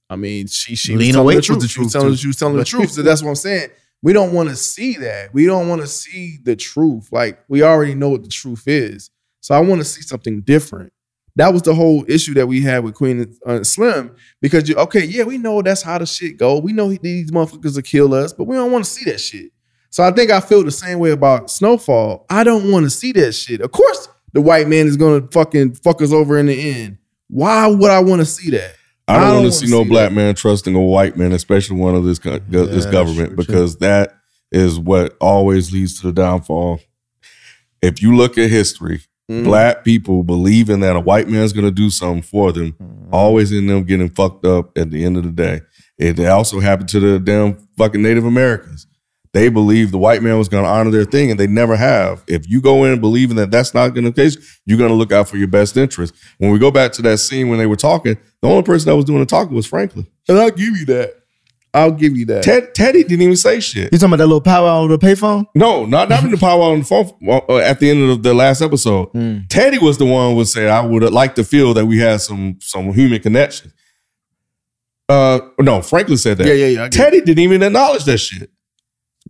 I 0.09 0.15
mean, 0.15 0.47
she 0.47 0.75
she 0.75 0.95
Lena 0.95 1.23
was 1.23 1.25
telling 1.25 1.27
Waithe 1.27 1.35
the 1.35 1.37
was 1.37 1.45
truth. 1.47 1.61
the 1.61 1.67
She 1.67 1.79
was 1.79 1.91
truth, 1.91 1.93
telling 1.93 2.11
too. 2.13 2.17
she 2.17 2.27
was 2.27 2.35
telling 2.37 2.57
the 2.57 2.65
truth. 2.65 2.91
So 2.91 3.01
that's 3.01 3.21
what 3.23 3.29
I'm 3.29 3.35
saying. 3.35 3.69
We 4.03 4.13
don't 4.13 4.33
want 4.33 4.49
to 4.49 4.55
see 4.55 4.93
that. 4.97 5.33
We 5.33 5.45
don't 5.45 5.67
want 5.67 5.81
to 5.81 5.87
see 5.87 6.37
the 6.43 6.55
truth. 6.55 7.09
Like 7.11 7.39
we 7.47 7.63
already 7.63 7.95
know 7.95 8.09
what 8.09 8.23
the 8.23 8.29
truth 8.29 8.67
is. 8.67 9.09
So 9.41 9.55
I 9.55 9.59
want 9.59 9.81
to 9.81 9.85
see 9.85 10.01
something 10.01 10.41
different. 10.41 10.91
That 11.37 11.51
was 11.51 11.63
the 11.63 11.73
whole 11.75 12.05
issue 12.07 12.33
that 12.35 12.47
we 12.47 12.61
had 12.61 12.83
with 12.83 12.93
Queen 12.93 13.35
uh, 13.45 13.63
Slim 13.63 14.15
because 14.41 14.69
you 14.69 14.75
okay, 14.75 15.03
yeah, 15.05 15.23
we 15.23 15.37
know 15.37 15.61
that's 15.61 15.81
how 15.81 15.97
the 15.97 16.05
shit 16.05 16.37
go. 16.37 16.59
We 16.59 16.71
know 16.71 16.89
he, 16.89 16.97
these 16.97 17.31
motherfuckers 17.31 17.75
will 17.75 17.81
kill 17.81 18.13
us, 18.13 18.31
but 18.31 18.45
we 18.45 18.55
don't 18.55 18.71
want 18.71 18.85
to 18.85 18.89
see 18.91 19.09
that 19.11 19.19
shit. 19.19 19.51
So 19.89 20.03
I 20.03 20.11
think 20.11 20.29
I 20.31 20.39
feel 20.39 20.63
the 20.63 20.71
same 20.71 20.99
way 20.99 21.11
about 21.11 21.49
Snowfall. 21.49 22.25
I 22.29 22.43
don't 22.43 22.71
want 22.71 22.85
to 22.85 22.89
see 22.89 23.11
that 23.13 23.33
shit. 23.33 23.61
Of 23.61 23.71
course, 23.71 24.07
the 24.35 24.41
white 24.41 24.67
man 24.67 24.85
is 24.85 24.95
gonna 24.97 25.27
fucking 25.31 25.73
fuck 25.75 26.01
us 26.03 26.11
over 26.11 26.37
in 26.37 26.45
the 26.45 26.71
end. 26.71 26.97
Why 27.29 27.65
would 27.65 27.89
I 27.89 27.99
want 28.01 28.19
to 28.21 28.25
see 28.25 28.51
that? 28.51 28.75
I 29.07 29.13
don't 29.13 29.21
don't 29.21 29.29
want 29.31 29.43
wanna 29.45 29.51
see 29.53 29.71
no 29.71 29.83
see 29.83 29.89
black 29.89 30.09
that. 30.09 30.15
man 30.15 30.35
trusting 30.35 30.75
a 30.75 30.81
white 30.81 31.17
man, 31.17 31.31
especially 31.31 31.77
one 31.77 31.95
of 31.95 32.03
this 32.03 32.19
co- 32.19 32.39
go- 32.39 32.65
this 32.67 32.85
Yeah, 32.85 32.91
government, 32.91 33.29
true. 33.29 33.37
because 33.37 33.77
that 33.77 34.13
is 34.51 34.77
what 34.77 35.15
always 35.19 35.71
leads 35.73 35.99
to 36.01 36.07
the 36.07 36.13
downfall. 36.13 36.79
If 37.81 38.01
you 38.01 38.15
look 38.15 38.37
at 38.37 38.49
history, 38.49 39.01
Mhm. 39.31 39.43
black 39.43 39.83
people 39.83 40.23
believing 40.23 40.81
that 40.81 40.95
a 40.95 40.99
white 40.99 41.27
man's 41.29 41.53
going 41.53 41.65
to 41.65 41.71
do 41.71 41.89
something 41.89 42.21
for 42.21 42.51
them, 42.51 42.75
always 43.11 43.51
in 43.51 43.67
them 43.67 43.83
getting 43.83 44.09
fucked 44.09 44.45
up 44.45 44.77
at 44.77 44.91
the 44.91 45.03
end 45.03 45.17
of 45.17 45.23
the 45.23 45.31
day. 45.31 45.61
It 45.97 46.19
also 46.19 46.59
happened 46.59 46.89
to 46.89 46.99
the 46.99 47.19
damn 47.19 47.57
fucking 47.77 48.01
Native 48.01 48.25
Americans. 48.25 48.85
They 49.35 49.49
believe 49.49 49.91
the 49.91 49.97
white 49.97 50.23
man 50.23 50.37
was 50.37 50.47
going 50.47 50.63
to 50.63 50.69
honor 50.69 50.91
their 50.91 51.03
thing, 51.03 51.29
and 51.29 51.37
they 51.37 51.45
never 51.45 51.75
have. 51.75 52.23
If 52.25 52.49
you 52.49 52.61
go 52.61 52.85
in 52.85 53.01
believing 53.01 53.35
that 53.35 53.51
that's 53.51 53.73
not 53.73 53.89
going 53.89 54.05
to 54.05 54.11
be 54.11 54.23
the 54.23 54.29
case, 54.29 54.61
you're 54.65 54.77
going 54.77 54.91
to 54.91 54.95
look 54.95 55.11
out 55.11 55.27
for 55.27 55.35
your 55.35 55.49
best 55.49 55.75
interest. 55.75 56.15
When 56.37 56.51
we 56.51 56.57
go 56.57 56.71
back 56.71 56.93
to 56.93 57.01
that 57.01 57.17
scene 57.17 57.49
when 57.49 57.59
they 57.59 57.65
were 57.65 57.75
talking, 57.75 58.17
the 58.41 58.47
only 58.47 58.63
person 58.63 58.89
that 58.89 58.95
was 58.95 59.03
doing 59.03 59.19
the 59.19 59.25
talking 59.25 59.53
was 59.53 59.65
Franklin. 59.65 60.07
And 60.29 60.39
I'll 60.39 60.51
give 60.51 60.77
you 60.77 60.85
that. 60.85 61.15
I'll 61.73 61.91
give 61.91 62.15
you 62.15 62.25
that. 62.27 62.43
Ted, 62.45 62.73
Teddy 62.73 63.03
didn't 63.03 63.23
even 63.23 63.35
say 63.35 63.59
shit. 63.59 63.91
You 63.91 63.97
talking 63.97 64.13
about 64.13 64.19
that 64.19 64.27
little 64.27 64.39
powwow 64.39 64.83
on 64.83 64.89
the 64.89 64.97
payphone? 64.97 65.47
No, 65.53 65.85
not 65.85 66.07
not 66.07 66.19
even 66.19 66.31
the 66.31 66.37
power 66.37 66.61
on 66.71 66.79
the 66.79 66.85
phone 66.85 67.11
uh, 67.27 67.57
at 67.57 67.81
the 67.81 67.89
end 67.89 68.09
of 68.09 68.23
the 68.23 68.33
last 68.33 68.61
episode. 68.61 69.09
Teddy 69.49 69.79
was 69.79 69.97
the 69.97 70.05
one 70.05 70.29
who 70.29 70.37
would 70.37 70.47
say, 70.47 70.69
"I 70.69 70.79
would 70.79 71.03
like 71.11 71.35
to 71.35 71.43
feel 71.43 71.73
that 71.73 71.85
we 71.85 71.99
had 71.99 72.21
some 72.21 72.55
some 72.61 72.93
human 72.93 73.21
connection." 73.21 73.73
Uh, 75.09 75.41
no, 75.59 75.81
Franklin 75.81 76.17
said 76.17 76.37
that. 76.37 76.47
Yeah, 76.47 76.53
yeah, 76.53 76.67
yeah. 76.67 76.83
I 76.83 76.87
get 76.87 76.97
Teddy 76.97 77.19
didn't 77.19 77.39
even 77.39 77.61
acknowledge 77.61 78.05
that 78.05 78.19
shit. 78.19 78.49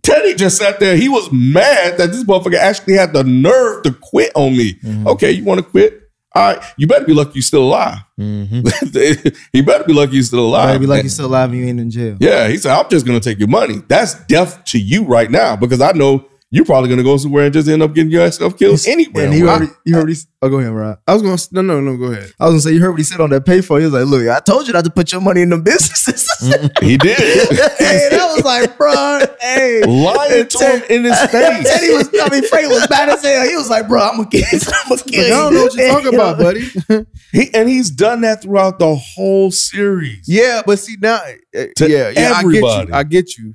Teddy 0.02 0.34
just 0.34 0.58
sat 0.58 0.78
there. 0.78 0.96
He 0.96 1.08
was 1.08 1.30
mad 1.32 1.98
that 1.98 2.12
this 2.12 2.24
motherfucker 2.24 2.58
actually 2.58 2.94
had 2.94 3.12
the 3.12 3.24
nerve 3.24 3.82
to 3.84 3.92
quit 3.92 4.32
on 4.34 4.56
me. 4.56 4.74
Mm-hmm. 4.74 5.08
Okay, 5.08 5.32
you 5.32 5.44
want 5.44 5.58
to 5.58 5.66
quit? 5.66 6.02
All 6.34 6.52
right, 6.52 6.62
you 6.76 6.86
better 6.86 7.06
be 7.06 7.14
lucky 7.14 7.32
you're 7.34 7.42
still 7.42 7.62
alive. 7.62 7.98
Mm-hmm. 8.20 9.28
he 9.52 9.62
better 9.62 9.84
be 9.84 9.94
lucky 9.94 10.14
you're 10.16 10.22
still 10.22 10.46
alive. 10.46 10.74
I'd 10.74 10.80
be 10.80 10.86
like, 10.86 11.02
you're 11.02 11.08
still 11.08 11.26
alive 11.26 11.48
and 11.50 11.58
you 11.58 11.66
ain't 11.66 11.80
in 11.80 11.90
jail. 11.90 12.18
Yeah, 12.20 12.48
he 12.48 12.58
said, 12.58 12.76
I'm 12.76 12.90
just 12.90 13.06
gonna 13.06 13.20
take 13.20 13.38
your 13.38 13.48
money. 13.48 13.76
That's 13.88 14.14
death 14.26 14.62
to 14.66 14.78
you 14.78 15.04
right 15.04 15.30
now 15.30 15.56
because 15.56 15.80
I 15.80 15.92
know 15.92 16.26
you're 16.50 16.64
probably 16.64 16.88
gonna 16.88 17.02
go 17.02 17.16
somewhere 17.16 17.44
and 17.44 17.52
just 17.52 17.68
end 17.68 17.82
up 17.82 17.92
getting 17.92 18.10
yourself 18.12 18.56
killed 18.56 18.80
anywhere. 18.86 19.24
And 19.24 19.34
he 19.34 19.42
Why? 19.42 19.48
already, 19.54 19.72
you 19.84 19.96
already. 19.96 20.14
Oh, 20.42 20.48
go 20.48 20.58
ahead, 20.60 20.72
Rob. 20.72 20.98
I 21.06 21.12
was 21.14 21.22
gonna 21.22 21.36
no 21.52 21.74
no 21.74 21.80
no 21.80 21.96
go 21.96 22.12
ahead. 22.12 22.30
I 22.38 22.44
was 22.44 22.52
gonna 22.52 22.60
say 22.60 22.72
you 22.72 22.80
heard 22.80 22.90
what 22.92 22.98
he 22.98 23.04
said 23.04 23.20
on 23.20 23.30
that 23.30 23.44
payphone. 23.44 23.78
He 23.80 23.84
was 23.86 23.92
like, 23.94 24.06
"Look, 24.06 24.28
I 24.28 24.38
told 24.40 24.66
you 24.68 24.72
not 24.72 24.84
to 24.84 24.90
put 24.90 25.10
your 25.10 25.20
money 25.20 25.42
in 25.42 25.50
them 25.50 25.62
businesses." 25.62 26.28
Mm-hmm. 26.42 26.84
he 26.86 26.96
did. 26.96 27.18
hey, 27.18 28.08
that 28.10 28.32
was 28.36 28.44
like, 28.44 28.76
bro, 28.78 29.20
hey, 29.40 29.82
Lying 29.84 30.46
to 30.46 30.58
him 30.58 30.82
in 30.88 31.04
his 31.04 31.18
face. 31.22 31.68
Teddy 31.68 31.90
was, 31.94 32.08
I 32.20 32.28
mean, 32.30 32.44
Frank 32.44 32.68
was 32.68 32.86
bad 32.86 33.08
as 33.08 33.22
hell. 33.22 33.48
He 33.48 33.56
was 33.56 33.68
like, 33.70 33.88
bro, 33.88 34.00
I'm 34.02 34.16
gonna 34.18 34.28
get, 34.28 34.44
I'm 34.52 34.88
gonna 34.88 35.02
But 35.02 35.06
kill 35.12 35.24
I 35.24 35.28
don't 35.28 35.54
know 35.54 35.62
what 35.64 35.74
you're 35.74 35.88
talking 35.88 36.14
about, 36.14 36.38
buddy. 36.38 37.06
He, 37.32 37.52
and 37.54 37.68
he's 37.68 37.90
done 37.90 38.20
that 38.20 38.42
throughout 38.42 38.78
the 38.78 38.94
whole 38.94 39.50
series. 39.50 40.28
yeah, 40.28 40.62
but 40.64 40.78
see 40.78 40.96
now, 41.00 41.20
eh, 41.54 41.66
To 41.76 41.90
yeah, 41.90 42.10
yeah, 42.10 42.32
I 42.36 42.42
get 42.44 42.62
you. 42.62 42.94
I 42.94 43.02
get 43.02 43.36
you. 43.38 43.54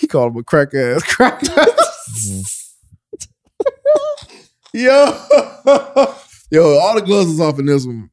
He 0.00 0.06
called 0.06 0.32
him 0.32 0.38
a 0.38 0.42
crack 0.42 0.74
ass. 0.74 1.02
Crack 1.04 1.40
Yo, 4.74 5.04
yo, 6.50 6.78
all 6.78 6.94
the 6.94 7.02
gloves 7.04 7.30
is 7.30 7.40
off 7.40 7.58
in 7.58 7.66
this 7.66 7.84
one. 7.84 8.08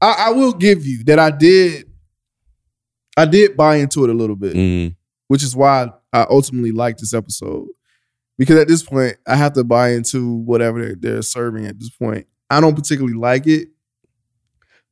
I, 0.00 0.14
I 0.18 0.30
will 0.30 0.54
give 0.54 0.86
you 0.86 1.04
that 1.04 1.18
I 1.18 1.30
did. 1.30 1.84
I 3.18 3.26
did 3.26 3.54
buy 3.54 3.76
into 3.76 4.02
it 4.04 4.10
a 4.10 4.14
little 4.14 4.34
bit. 4.34 4.54
Mm. 4.54 4.96
which 5.28 5.42
is 5.42 5.54
why 5.54 5.90
I 6.12 6.26
ultimately 6.30 6.72
like 6.72 6.96
this 6.96 7.12
episode. 7.12 7.68
Because 8.38 8.58
at 8.58 8.68
this 8.68 8.82
point, 8.82 9.16
I 9.26 9.36
have 9.36 9.52
to 9.52 9.64
buy 9.64 9.90
into 9.90 10.36
whatever 10.38 10.84
they're, 10.84 10.96
they're 10.98 11.22
serving 11.22 11.66
at 11.66 11.78
this 11.78 11.90
point. 11.90 12.26
I 12.50 12.60
don't 12.60 12.74
particularly 12.74 13.16
like 13.16 13.46
it, 13.46 13.68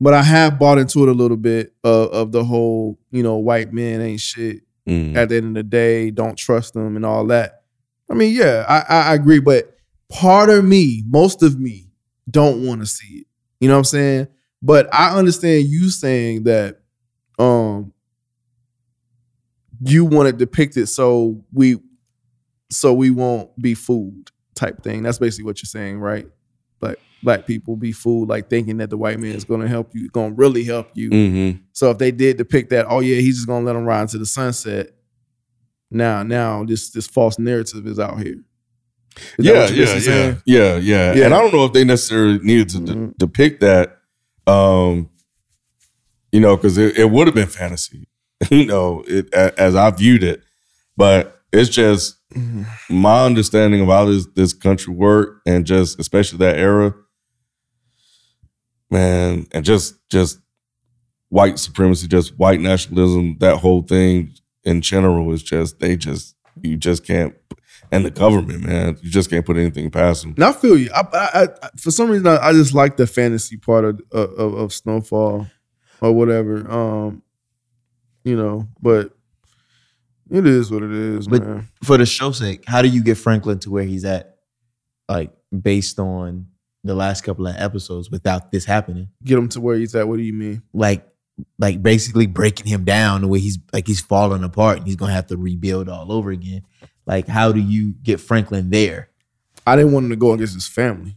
but 0.01 0.15
I 0.15 0.23
have 0.23 0.59
bought 0.59 0.79
into 0.79 1.03
it 1.03 1.09
a 1.09 1.13
little 1.13 1.37
bit 1.37 1.75
of, 1.83 2.11
of 2.11 2.33
the 2.33 2.45
whole, 2.45 2.99
you 3.11 3.23
know, 3.23 3.37
white 3.37 3.73
men 3.73 4.01
ain't 4.01 4.21
shit. 4.21 4.63
Mm. 4.89 5.17
At 5.17 5.29
the 5.29 5.37
end 5.37 5.47
of 5.47 5.55
the 5.55 5.63
day, 5.63 6.11
don't 6.11 6.37
trust 6.37 6.75
them 6.75 6.97
and 6.97 7.07
all 7.07 7.27
that. 7.29 7.62
I 8.13 8.15
mean, 8.15 8.35
yeah, 8.35 8.65
I, 8.69 9.11
I 9.11 9.15
agree, 9.15 9.41
but 9.41 9.75
part 10.11 10.51
of 10.51 10.65
me, 10.65 11.03
most 11.09 11.43
of 11.43 11.59
me, 11.59 11.89
don't 12.31 12.65
want 12.67 12.81
to 12.81 12.87
see 12.87 13.21
it. 13.21 13.27
You 13.59 13.69
know 13.69 13.75
what 13.75 13.79
I'm 13.79 13.85
saying? 13.85 14.29
But 14.61 14.93
I 14.95 15.17
understand 15.17 15.67
you 15.67 15.91
saying 15.91 16.45
that 16.45 16.81
um 17.39 17.93
you 19.85 20.05
want 20.05 20.29
to 20.29 20.33
depict 20.33 20.77
it 20.77 20.87
so 20.87 21.43
we 21.53 21.79
so 22.71 22.93
we 22.93 23.11
won't 23.11 23.51
be 23.61 23.75
fooled 23.75 24.31
type 24.55 24.83
thing. 24.83 25.03
That's 25.03 25.19
basically 25.19 25.45
what 25.45 25.63
you're 25.63 25.69
saying, 25.69 25.99
right? 25.99 26.27
Like 26.81 27.01
black 27.23 27.47
people 27.47 27.77
be 27.77 27.93
fooled, 27.93 28.29
like 28.29 28.49
thinking 28.49 28.77
that 28.79 28.91
the 28.91 28.97
white 28.97 29.19
man 29.19 29.35
is 29.35 29.45
gonna 29.45 29.69
help 29.69 29.95
you, 29.95 30.09
gonna 30.11 30.35
really 30.35 30.65
help 30.65 30.91
you. 30.95 31.11
Mm-hmm. 31.11 31.63
So 31.73 31.91
if 31.91 31.99
they 31.99 32.11
did 32.11 32.37
depict 32.37 32.71
that, 32.71 32.87
oh 32.89 33.01
yeah, 33.01 33.17
he's 33.17 33.37
just 33.37 33.49
gonna 33.49 33.65
let 33.65 33.75
him 33.75 33.85
ride 33.85 34.03
into 34.03 34.19
the 34.19 34.27
sunset. 34.27 34.91
Now, 35.93 36.23
now 36.23 36.65
this 36.65 36.91
this 36.91 37.07
false 37.07 37.39
narrative 37.39 37.87
is 37.87 37.99
out 37.99 38.19
here. 38.21 38.41
Is 39.39 39.45
Yeah, 39.47 39.69
yeah, 39.69 39.99
yeah, 39.99 40.35
yeah, 40.47 40.77
yeah, 40.77 41.15
Yeah. 41.15 41.25
And 41.27 41.35
I 41.35 41.41
don't 41.41 41.53
know 41.53 41.65
if 41.67 41.73
they 41.73 41.85
necessarily 41.85 42.39
needed 42.39 42.71
to 42.71 42.79
Mhm. 42.81 43.17
depict 43.19 43.61
that, 43.61 43.99
um, 44.47 45.11
you 46.33 46.41
know, 46.41 46.57
because 46.57 46.79
it, 46.79 46.97
it 46.97 47.11
would 47.11 47.27
have 47.27 47.35
been 47.35 47.47
fantasy, 47.49 48.09
you 48.51 48.65
know, 48.67 49.05
it, 49.07 49.33
as 49.35 49.75
I 49.75 49.91
viewed 49.91 50.23
it. 50.23 50.43
But 50.97 51.43
it's 51.53 51.69
just 51.69 52.17
Mhm. 52.35 52.67
my 52.89 53.25
understanding 53.27 53.83
of 53.83 53.89
how 53.89 54.07
this 54.07 54.27
this 54.35 54.55
country 54.55 54.95
worked, 54.95 55.47
and 55.47 55.67
just 55.67 56.01
especially 56.01 56.39
that 56.39 56.57
era, 56.59 56.95
man, 58.91 59.47
and 59.53 59.65
just 59.65 59.95
just 60.09 60.39
white 61.29 61.59
supremacy, 61.59 62.07
just 62.09 62.39
white 62.39 62.61
nationalism, 62.61 63.37
that 63.41 63.59
whole 63.59 63.83
thing 63.83 64.33
in 64.65 64.81
general 64.81 65.33
is 65.33 65.43
just 65.43 65.79
they 65.81 65.97
just 65.97 66.35
you 66.63 66.77
just 66.77 67.05
can't, 67.07 67.35
and 67.91 68.05
the 68.05 68.11
government, 68.11 68.65
man, 68.65 68.99
you 69.03 69.11
just 69.11 69.31
can't 69.31 69.45
put 69.47 69.57
anything 69.57 69.91
past 69.91 70.23
them. 70.23 70.35
And 70.37 70.45
I 70.45 70.53
feel 70.53 70.77
you. 70.77 70.91
I, 70.95 71.01
I, 71.13 71.49
I 71.63 71.69
for 71.77 71.91
some 71.91 72.11
reason 72.11 72.27
I, 72.27 72.37
I 72.39 72.53
just 72.53 72.75
like 72.75 72.97
the 72.97 73.07
fantasy 73.07 73.57
part 73.57 73.85
of, 73.85 74.01
of 74.13 74.55
of 74.55 74.73
Snowfall 74.73 75.47
or 76.01 76.13
whatever. 76.13 76.71
Um, 76.71 77.23
you 78.25 78.37
know, 78.37 78.69
but 78.81 79.13
it 80.31 80.47
is 80.47 80.71
what 80.71 80.83
it 80.83 80.93
is, 80.93 81.29
But- 81.29 81.43
man. 81.47 81.69
For 81.85 81.99
the 81.99 82.07
show's 82.07 82.39
sake, 82.39 82.65
how 82.67 82.83
do 82.83 82.89
you 82.89 83.03
get 83.03 83.17
Franklin 83.19 83.59
to 83.61 83.71
where 83.71 83.85
he's 83.85 84.05
at? 84.05 84.37
Like 85.09 85.33
based 85.61 85.99
on 85.99 86.47
the 86.85 86.95
last 86.95 87.23
couple 87.23 87.47
of 87.47 87.55
episodes 87.57 88.11
without 88.11 88.51
this 88.51 88.65
happening. 88.65 89.09
Get 89.25 89.39
him 89.39 89.49
to 89.51 89.61
where 89.61 89.77
he's 89.77 89.95
at. 89.95 90.09
What 90.09 90.17
do 90.17 90.23
you 90.23 90.33
mean? 90.33 90.63
Like 90.73 91.07
like 91.59 91.83
basically 91.83 92.27
breaking 92.27 92.67
him 92.67 92.85
down 92.85 93.23
the 93.23 93.29
way 93.29 93.39
he's 93.41 93.59
like 93.73 93.87
he's 93.87 94.01
falling 94.01 94.45
apart 94.45 94.79
and 94.79 94.87
he's 94.87 94.97
gonna 94.97 95.13
have 95.13 95.27
to 95.29 95.37
rebuild 95.37 95.89
all 95.89 96.13
over 96.13 96.31
again. 96.31 96.63
Like 97.07 97.27
how 97.27 97.53
do 97.53 97.61
you 97.61 97.95
get 98.03 98.21
Franklin 98.21 98.71
there? 98.71 99.09
I 99.67 99.77
didn't 99.77 99.93
want 99.93 100.05
him 100.05 100.11
to 100.11 100.17
go 100.17 100.33
against 100.33 100.55
his 100.55 100.69
family. 100.69 101.17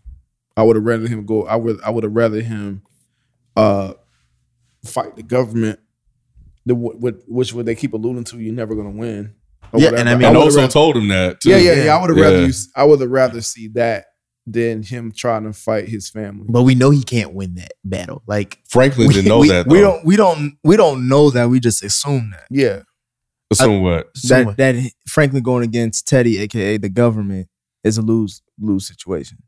I 0.57 0.63
would 0.63 0.75
have 0.77 0.85
rather 0.85 1.07
him 1.07 1.25
go. 1.25 1.45
I 1.45 1.55
would. 1.57 1.81
I 1.83 1.89
would 1.89 2.03
have 2.05 2.15
rather 2.15 2.41
him 2.41 2.81
uh, 3.57 3.93
fight 4.85 5.15
the 5.15 5.23
government. 5.23 5.79
The 6.65 6.73
wh- 6.75 6.97
wh- 6.99 7.29
which 7.29 7.53
would 7.53 7.65
they 7.65 7.75
keep 7.75 7.93
alluding 7.93 8.23
to? 8.25 8.39
You're 8.39 8.53
never 8.53 8.73
gonna 8.75 8.89
win. 8.91 9.33
Yeah, 9.73 9.89
whatever. 9.91 9.95
and 9.97 10.09
I 10.09 10.15
mean- 10.15 10.25
And 10.27 10.35
would've 10.37 10.43
also 10.43 10.59
rather- 10.61 10.71
told 10.71 10.95
him 10.97 11.07
that. 11.09 11.41
Too. 11.41 11.49
yeah, 11.49 11.57
yeah, 11.57 11.83
yeah. 11.85 11.95
I 11.97 12.01
would 12.01 12.09
have 12.11 12.19
rather. 12.19 12.45
You, 12.45 12.53
I 12.75 12.83
would 12.85 13.01
have 13.01 13.09
rather 13.09 13.41
see 13.41 13.67
that 13.69 14.05
than 14.47 14.83
him 14.83 15.11
trying 15.11 15.43
to 15.43 15.53
fight 15.53 15.87
his 15.89 16.09
family. 16.09 16.45
But 16.49 16.63
we 16.63 16.75
know 16.75 16.91
he 16.91 17.03
can't 17.03 17.33
win 17.33 17.55
that 17.55 17.73
battle. 17.83 18.21
Like 18.27 18.59
Franklin 18.69 19.09
didn't 19.09 19.25
know 19.27 19.39
we, 19.39 19.49
that. 19.49 19.67
we 19.67 19.79
don't 19.81 20.05
we 20.05 20.15
don't 20.15 20.57
we 20.63 20.77
don't 20.77 21.07
know 21.07 21.29
that. 21.31 21.49
We 21.49 21.59
just 21.59 21.83
assume 21.83 22.31
that 22.31 22.45
Yeah, 22.51 22.81
Assume 23.51 23.81
what? 23.81 24.07
that 24.29 24.57
that 24.57 24.91
Franklin 25.07 25.43
going 25.43 25.63
against 25.63 26.07
Teddy, 26.07 26.37
aka 26.39 26.77
the 26.77 26.89
government, 26.89 27.47
is 27.83 27.97
a 27.97 28.01
lose 28.01 28.41
lose 28.59 28.87
situation. 28.87 29.39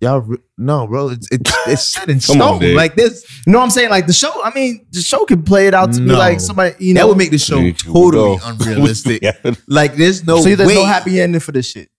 y'all 0.00 0.20
re- 0.20 0.38
no, 0.58 0.86
bro. 0.86 1.08
It's 1.10 1.28
it's, 1.30 1.52
it's 1.66 1.86
set 1.88 2.08
in 2.08 2.20
Come 2.20 2.40
on, 2.40 2.58
stone. 2.60 2.74
Like 2.74 2.94
this. 2.94 3.24
You 3.46 3.52
know 3.52 3.58
what 3.58 3.64
I'm 3.64 3.70
saying? 3.70 3.90
Like 3.90 4.06
the 4.06 4.12
show. 4.12 4.42
I 4.42 4.52
mean, 4.54 4.86
the 4.92 5.00
show 5.00 5.24
can 5.26 5.42
play 5.42 5.66
it 5.66 5.74
out 5.74 5.92
to 5.92 6.00
be 6.00 6.06
like 6.12 6.40
somebody. 6.40 6.74
You 6.78 6.94
know, 6.94 7.00
that 7.02 7.08
would 7.08 7.18
make 7.18 7.30
the 7.30 7.38
show 7.38 7.70
totally 7.72 8.38
unrealistic. 8.44 9.22
Yeah. 9.22 9.36
Like 9.66 9.94
there's 9.96 10.26
no 10.26 10.40
see. 10.40 10.54
There's 10.54 10.68
way. 10.68 10.74
no 10.76 10.84
happy 10.86 11.20
ending 11.20 11.40
for 11.40 11.52
this 11.52 11.70
shit. 11.70 11.90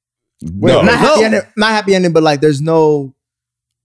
No. 0.42 0.82
not 0.82 1.00
happy 1.00 1.24
ending. 1.24 1.42
Not 1.56 1.70
happy 1.72 1.96
ending, 1.96 2.14
but 2.14 2.24
like 2.24 2.42
there's 2.42 2.62
no 2.62 3.14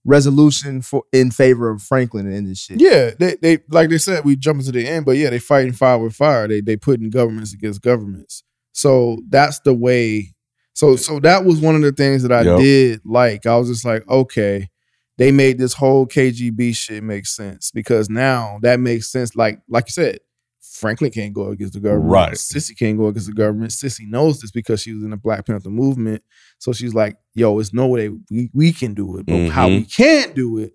resolution 0.05 0.81
for 0.81 1.03
in 1.13 1.31
favor 1.31 1.69
of 1.69 1.81
Franklin 1.81 2.31
in 2.31 2.45
this 2.45 2.59
shit. 2.59 2.81
yeah. 2.81 3.11
They, 3.17 3.35
they 3.41 3.59
like 3.69 3.89
they 3.89 3.97
said 3.97 4.25
we 4.25 4.35
jump 4.35 4.59
into 4.59 4.71
the 4.71 4.87
end, 4.87 5.05
but 5.05 5.17
yeah, 5.17 5.29
they 5.29 5.39
fighting 5.39 5.73
fire 5.73 5.97
with 5.97 6.15
fire. 6.15 6.47
They 6.47 6.61
they 6.61 6.75
putting 6.75 7.09
governments 7.09 7.53
against 7.53 7.81
governments. 7.81 8.43
So 8.73 9.19
that's 9.29 9.59
the 9.61 9.73
way. 9.73 10.33
So 10.73 10.95
so 10.95 11.19
that 11.21 11.45
was 11.45 11.59
one 11.59 11.75
of 11.75 11.81
the 11.81 11.91
things 11.91 12.23
that 12.23 12.31
I 12.31 12.41
Yep. 12.41 12.59
did 12.59 13.01
like. 13.05 13.45
I 13.45 13.55
was 13.57 13.69
just 13.69 13.85
like, 13.85 14.07
okay, 14.09 14.69
they 15.17 15.31
made 15.31 15.57
this 15.57 15.73
whole 15.73 16.05
KGB 16.07 16.75
shit 16.75 17.03
make 17.03 17.25
sense 17.27 17.71
because 17.71 18.09
now 18.09 18.57
that 18.61 18.79
makes 18.79 19.11
sense. 19.11 19.35
Like 19.35 19.59
like 19.69 19.85
you 19.87 19.91
said, 19.93 20.19
Franklin 20.83 21.09
can't 21.11 21.33
go 21.33 21.47
against 21.47 21.73
the 21.73 21.79
government. 21.79 22.11
Right. 22.11 22.37
Cissy 22.37 22.75
can't 22.75 22.97
go 22.97 23.07
against 23.07 23.27
the 23.27 23.33
government. 23.33 23.71
Cissy 23.71 24.05
knows 24.05 24.39
this 24.41 24.51
because 24.51 24.81
she 24.81 24.93
was 24.93 25.03
in 25.03 25.09
the 25.09 25.17
Black 25.17 25.45
Panther 25.47 25.69
movement. 25.71 26.21
So 26.59 26.71
she's 26.73 26.93
like, 26.93 27.15
yo, 27.33 27.57
it's 27.59 27.73
no 27.73 27.87
way 27.87 28.09
we, 28.29 28.49
we 28.53 28.71
can 28.71 28.93
do 28.93 29.17
it. 29.17 29.25
But 29.25 29.49
how 29.49 29.67
Mhm. 29.67 29.77
we 29.79 29.85
can't 29.85 30.35
do 30.35 30.59
it 30.59 30.73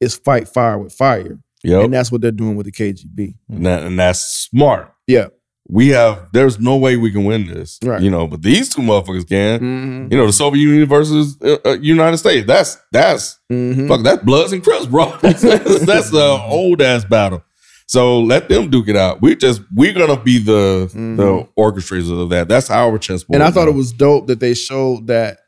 is 0.00 0.16
fight 0.16 0.48
fire 0.48 0.78
with 0.78 0.92
fire. 0.92 1.38
Yep. 1.64 1.84
And 1.84 1.94
that's 1.94 2.10
what 2.10 2.20
they're 2.22 2.32
doing 2.32 2.56
with 2.56 2.66
the 2.66 2.72
KGB. 2.72 3.34
And, 3.48 3.64
that, 3.66 3.84
and 3.84 3.96
that's 3.98 4.20
smart. 4.20 4.92
Yeah. 5.06 5.26
We 5.68 5.90
have. 5.90 6.26
There's 6.32 6.58
no 6.58 6.76
way 6.76 6.96
we 6.96 7.12
can 7.12 7.24
win 7.24 7.46
this. 7.46 7.78
Right. 7.84 8.02
You 8.02 8.10
know, 8.10 8.26
but 8.26 8.42
these 8.42 8.68
two 8.68 8.82
motherfuckers 8.82 9.28
can. 9.28 9.60
Mm-hmm. 9.60 10.12
You 10.12 10.18
know, 10.18 10.26
the 10.26 10.32
Soviet 10.32 10.60
Union 10.60 10.88
versus 10.88 11.36
uh, 11.40 11.56
uh, 11.64 11.76
United 11.80 12.16
States. 12.18 12.48
That's 12.48 12.78
that's 12.90 13.38
Mm-hmm. 13.50 13.86
fuck. 13.86 14.02
That's 14.02 14.24
Bloods 14.24 14.52
and 14.52 14.62
Crips, 14.64 14.86
bro. 14.86 15.16
that's 15.22 16.12
a 16.12 16.42
old 16.48 16.82
ass 16.82 17.04
battle. 17.04 17.44
So 17.92 18.20
let 18.22 18.48
them 18.48 18.70
duke 18.70 18.88
it 18.88 18.96
out. 18.96 19.20
We 19.20 19.36
just 19.36 19.60
we're 19.74 19.92
gonna 19.92 20.16
be 20.18 20.38
the 20.38 20.90
Mhm. 20.94 21.16
the 21.18 21.46
orchestrators 21.60 22.10
of 22.22 22.30
that. 22.30 22.48
That's 22.48 22.70
our 22.70 22.96
chessboard. 22.96 23.34
And 23.34 23.42
I 23.42 23.50
thought 23.50 23.68
it 23.68 23.74
was 23.74 23.92
dope 23.92 24.28
that 24.28 24.40
they 24.40 24.54
showed 24.54 25.08
that 25.08 25.40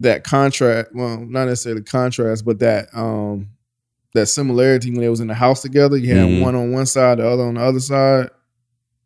that 0.00 0.24
contrast. 0.24 0.88
Well, 0.94 1.18
not 1.28 1.44
necessarily 1.44 1.82
the 1.82 1.86
contrast, 1.90 2.46
but 2.46 2.60
that 2.60 2.88
um 2.94 3.48
that 4.14 4.24
similarity 4.28 4.90
when 4.90 5.00
they 5.02 5.10
was 5.10 5.20
in 5.20 5.26
the 5.26 5.34
house 5.34 5.60
together. 5.60 5.98
You 5.98 6.14
had 6.14 6.26
Mhm. 6.28 6.40
one 6.40 6.54
on 6.54 6.72
one 6.72 6.86
side, 6.86 7.18
the 7.18 7.28
other 7.28 7.42
on 7.42 7.54
the 7.56 7.60
other 7.60 7.80
side. 7.80 8.30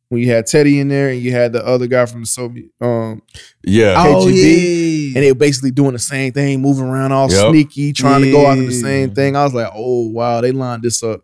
When 0.08 0.20
you 0.20 0.30
had 0.30 0.46
Teddy 0.46 0.78
in 0.78 0.86
there, 0.88 1.08
and 1.08 1.20
you 1.20 1.32
had 1.32 1.52
the 1.52 1.66
other 1.66 1.88
guy 1.88 2.06
from 2.06 2.20
the 2.20 2.26
Soviet, 2.26 2.66
um, 2.80 3.20
yeah. 3.64 3.94
Oh 3.98 4.26
KGB, 4.26 5.08
yeah. 5.10 5.16
and 5.18 5.24
they 5.24 5.32
were 5.32 5.38
basically 5.38 5.72
doing 5.72 5.94
the 5.94 5.98
same 5.98 6.32
thing, 6.32 6.60
moving 6.62 6.84
around 6.84 7.10
all 7.10 7.28
Yep. 7.32 7.50
sneaky, 7.50 7.92
trying 7.92 8.22
to 8.22 8.30
go 8.30 8.46
after 8.46 8.64
the 8.64 8.72
same 8.72 9.10
thing. 9.12 9.34
I 9.34 9.42
was 9.42 9.54
like, 9.54 9.72
oh 9.74 10.08
wow, 10.10 10.40
they 10.40 10.52
lined 10.52 10.82
this 10.84 11.02
up. 11.02 11.22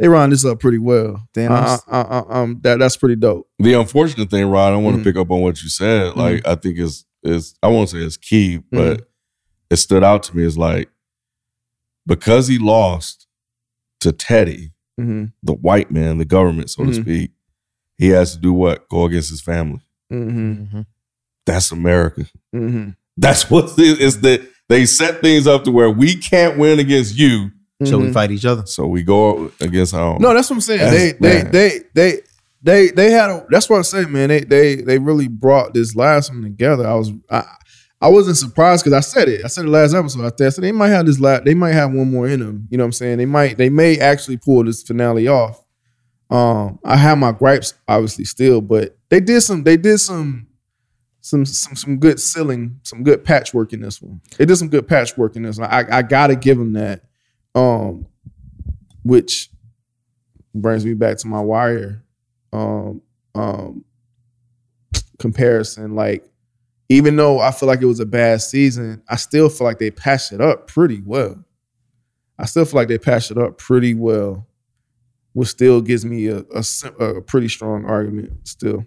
They 0.00 0.08
lined 0.08 0.32
this 0.32 0.44
up 0.46 0.58
pretty 0.58 0.78
well. 0.78 1.28
Damn, 1.34 1.52
I'm 1.52 1.64
s- 1.64 1.84
uh, 1.86 2.04
uh, 2.08 2.24
um, 2.28 2.58
that 2.62 2.78
that's 2.80 2.96
pretty 2.96 3.16
dope. 3.16 3.46
The 3.58 3.74
unfortunate 3.74 4.30
thing, 4.30 4.46
Rod, 4.46 4.72
I 4.72 4.76
want 4.76 4.96
to 4.96 5.04
pick 5.04 5.14
up 5.16 5.30
on 5.30 5.42
what 5.42 5.62
you 5.62 5.68
said. 5.68 6.12
Mm-hmm. 6.12 6.18
Like, 6.20 6.46
I 6.48 6.54
think 6.56 6.78
is 6.78 7.04
is 7.22 7.54
I 7.62 7.68
won't 7.68 7.90
say 7.90 7.98
it's 7.98 8.16
key, 8.16 8.62
but 8.72 9.06
it 9.68 9.76
stood 9.76 10.02
out 10.02 10.22
to 10.24 10.36
me 10.36 10.42
is 10.42 10.56
like 10.58 10.88
because 12.06 12.48
he 12.48 12.58
lost 12.58 13.26
to 14.00 14.12
Teddy, 14.12 14.72
hmm 14.98 15.26
the 15.42 15.52
white 15.52 15.90
man, 15.90 16.18
the 16.18 16.24
government, 16.24 16.70
so 16.70 16.84
to 16.84 16.90
Mhm. 16.90 17.02
speak, 17.02 17.30
he 17.98 18.08
has 18.08 18.32
to 18.34 18.38
do 18.40 18.52
what? 18.52 18.88
Go 18.88 19.04
against 19.04 19.30
his 19.30 19.40
family. 19.42 19.80
hmm 20.10 20.52
Mhm. 20.64 20.86
That's 21.46 21.70
America. 21.72 22.24
hmm 22.52 22.90
That's 23.16 23.50
what 23.50 23.78
it 23.78 24.00
is. 24.00 24.20
That 24.22 24.40
they 24.70 24.86
set 24.86 25.20
things 25.20 25.46
up 25.46 25.64
to 25.64 25.70
where 25.70 25.90
we 25.90 26.16
can't 26.16 26.58
win 26.58 26.78
against 26.78 27.16
you, 27.18 27.50
So 27.84 27.98
we 27.98 28.06
Mhm. 28.08 28.12
fight 28.12 28.30
each 28.30 28.44
other. 28.44 28.66
so 28.66 28.86
we 28.86 29.02
go 29.02 29.50
against 29.60 29.94
our. 29.94 30.18
No, 30.18 30.34
that's 30.34 30.50
what 30.50 30.56
I'm 30.56 30.60
saying. 30.60 30.80
That's- 30.80 31.12
they, 31.12 31.12
they, 31.12 31.42
man. 31.42 31.50
they, 31.52 31.80
they, 31.94 32.20
they, 32.62 32.88
they 32.90 33.10
had. 33.10 33.30
A, 33.30 33.46
that's 33.48 33.70
what 33.70 33.76
I'm 33.78 33.84
saying, 33.84 34.12
man. 34.12 34.28
They, 34.28 34.40
they, 34.40 34.76
they 34.76 34.98
really 34.98 35.28
brought 35.28 35.72
this 35.72 35.96
last 35.96 36.30
one 36.30 36.42
together. 36.42 36.86
I 36.86 36.94
was, 36.94 37.10
I, 37.30 37.44
I 38.02 38.08
wasn't 38.08 38.36
surprised 38.36 38.84
because 38.84 38.96
I 38.96 39.00
said 39.00 39.28
it. 39.28 39.44
I 39.44 39.48
said 39.48 39.64
it 39.64 39.68
last 39.68 39.94
episode. 39.94 40.24
I 40.40 40.48
said 40.50 40.62
they 40.64 40.72
might 40.72 40.88
have 40.88 41.06
this. 41.06 41.18
La- 41.20 41.40
they 41.40 41.54
might 41.54 41.72
have 41.72 41.92
one 41.92 42.10
more 42.10 42.28
in 42.28 42.40
them. 42.40 42.66
You 42.70 42.76
know 42.78 42.84
what 42.84 42.88
I'm 42.88 42.92
saying? 42.92 43.18
They 43.18 43.26
might, 43.26 43.56
they 43.56 43.70
may 43.70 43.98
actually 43.98 44.36
pull 44.36 44.64
this 44.64 44.82
finale 44.82 45.26
off. 45.28 45.62
Um, 46.28 46.78
I 46.84 46.96
have 46.96 47.18
my 47.18 47.32
gripes, 47.32 47.74
obviously, 47.88 48.24
still, 48.24 48.60
but 48.60 48.96
they 49.08 49.20
did 49.20 49.40
some. 49.40 49.62
They 49.64 49.76
did 49.78 49.98
some. 49.98 50.46
Some, 51.22 51.44
some 51.44 51.76
some 51.76 51.98
good 51.98 52.18
sealing, 52.18 52.80
some 52.82 53.02
good 53.02 53.24
patchwork 53.24 53.74
in 53.74 53.82
this 53.82 54.00
one. 54.00 54.22
They 54.38 54.46
did 54.46 54.56
some 54.56 54.70
good 54.70 54.88
patchwork 54.88 55.36
in 55.36 55.42
this 55.42 55.58
one. 55.58 55.68
I, 55.70 55.98
I 55.98 56.00
gotta 56.02 56.34
give 56.34 56.56
them 56.56 56.72
that. 56.72 57.02
Um, 57.54 58.06
which 59.02 59.50
brings 60.54 60.84
me 60.84 60.94
back 60.94 61.16
to 61.18 61.26
my 61.26 61.40
wire 61.40 62.02
um 62.52 63.00
um 63.34 63.84
comparison 65.18 65.94
like 65.94 66.28
even 66.88 67.14
though 67.14 67.38
i 67.38 67.50
feel 67.50 67.68
like 67.68 67.80
it 67.80 67.86
was 67.86 68.00
a 68.00 68.06
bad 68.06 68.40
season 68.40 69.02
i 69.08 69.16
still 69.16 69.48
feel 69.48 69.66
like 69.66 69.78
they 69.78 69.90
patched 69.90 70.32
it 70.32 70.40
up 70.40 70.66
pretty 70.66 71.00
well 71.04 71.36
i 72.38 72.46
still 72.46 72.64
feel 72.64 72.80
like 72.80 72.88
they 72.88 72.98
patched 72.98 73.30
it 73.30 73.38
up 73.38 73.58
pretty 73.58 73.94
well 73.94 74.46
which 75.32 75.48
still 75.48 75.80
gives 75.80 76.04
me 76.04 76.26
a, 76.26 76.38
a, 76.52 77.04
a 77.04 77.20
pretty 77.22 77.48
strong 77.48 77.84
argument 77.84 78.32
still 78.46 78.84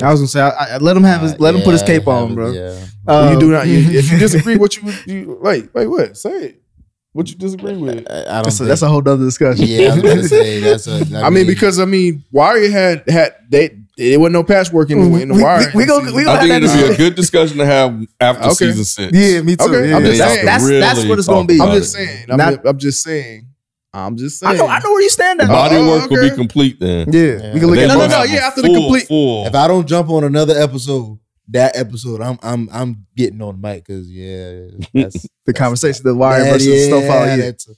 I 0.00 0.12
was 0.12 0.20
gonna 0.20 0.28
say, 0.28 0.40
I, 0.40 0.48
I, 0.48 0.76
let 0.76 0.96
him 0.96 1.02
have 1.02 1.22
his, 1.22 1.40
let 1.40 1.56
him 1.56 1.62
put 1.62 1.72
his 1.72 1.82
cape 1.82 2.06
on, 2.06 2.36
bro. 2.36 2.52
Yeah. 2.52 2.86
Um, 3.08 3.32
you 3.32 3.40
do 3.40 3.50
not. 3.50 3.66
You, 3.66 3.78
if 3.78 4.08
you 4.08 4.16
disagree, 4.20 4.56
what 4.56 4.76
you, 4.76 4.92
you 5.06 5.38
like? 5.42 5.74
Wait, 5.74 5.88
what? 5.88 6.16
Say 6.16 6.30
it. 6.30 6.62
What 7.12 7.28
you 7.28 7.34
disagree 7.34 7.76
with? 7.76 8.06
I, 8.08 8.20
I 8.20 8.24
don't. 8.24 8.44
that's, 8.44 8.60
a, 8.60 8.64
that's 8.64 8.82
a 8.82 8.88
whole 8.88 8.98
other 9.00 9.16
discussion. 9.24 9.64
yeah. 9.66 9.88
I 9.88 9.94
was 9.94 10.02
gonna 10.02 10.22
say 10.28 10.60
that's 10.60 10.86
a. 10.86 11.04
I 11.18 11.30
mean, 11.30 11.46
because 11.46 11.80
I 11.80 11.84
mean, 11.84 12.24
Warrior 12.30 12.70
had 12.70 13.08
had 13.10 13.34
they 13.48 13.76
there 13.96 14.18
wasn't 14.20 14.34
no 14.34 14.44
patchwork 14.44 14.90
in 14.90 14.98
the, 15.00 15.04
mm-hmm. 15.06 15.16
in 15.22 15.28
the 15.28 15.34
We- 15.34 15.42
Wire. 15.42 15.66
we- 15.74 15.82
we 15.82 15.86
gonna- 15.86 16.12
we 16.12 16.26
I 16.26 16.38
think 16.40 16.52
it'd 16.64 16.70
be 16.88 16.94
a 16.94 16.96
good 16.96 17.16
discussion 17.16 17.58
to 17.58 17.66
have 17.66 18.00
after 18.20 18.44
Okay. 18.44 18.54
season 18.54 18.84
six. 18.84 19.12
yeah, 19.12 19.42
me 19.42 19.56
too. 19.56 19.64
Okay, 19.64 19.90
yeah. 19.90 19.96
I'm 19.96 20.04
just 20.04 20.18
that's, 20.18 20.34
saying. 20.34 20.46
that's, 20.46 20.64
that's 20.96 21.04
what 21.08 21.18
it's 21.18 21.26
gonna 21.28 21.46
be. 21.46 21.60
I'm 21.60 21.70
it. 21.70 21.74
just 21.80 21.92
saying. 21.92 22.26
I'm, 22.30 22.36
Not- 22.36 22.54
just, 22.54 22.66
I'm 22.66 22.78
just 22.78 23.02
saying. 23.02 23.46
I'm 23.92 24.16
just 24.16 24.38
saying. 24.38 24.54
I 24.54 24.56
know, 24.58 24.66
I 24.68 24.78
know 24.78 24.90
where 24.92 25.02
you 25.02 25.10
stand 25.10 25.40
at. 25.40 25.48
body 25.48 25.74
Oh, 25.76 25.88
work 25.98 26.08
will 26.10 26.22
be 26.30 26.30
complete 26.34 26.78
then. 26.78 27.12
Yeah, 27.12 27.22
Yeah. 27.22 27.54
we 27.54 27.58
can 27.58 27.68
look 27.70 27.78
at 27.78 27.88
No, 27.88 27.98
no, 27.98 28.06
no, 28.06 28.22
yeah, 28.22 28.36
a 28.38 28.42
after 28.46 28.62
the 28.62 28.68
complete- 28.68 29.08
full. 29.08 29.46
if 29.48 29.54
I 29.56 29.66
don't 29.66 29.88
jump 29.88 30.08
on 30.10 30.22
another 30.22 30.56
episode, 30.56 31.18
that 31.50 31.76
episode, 31.76 32.20
I'm 32.20 32.38
I'm 32.42 32.68
I'm 32.72 33.06
getting 33.16 33.40
on 33.42 33.60
the 33.60 33.68
mic 33.68 33.84
because 33.86 34.10
yeah, 34.10 34.68
that's 34.94 35.26
the 35.46 35.52
conversation, 35.52 36.02
the 36.04 36.14
wire 36.14 36.42
that- 36.44 36.52
versus 36.52 36.86
Snowfall. 36.88 37.26
Yeah, 37.26 37.36
that's 37.36 37.68
a- 37.68 37.74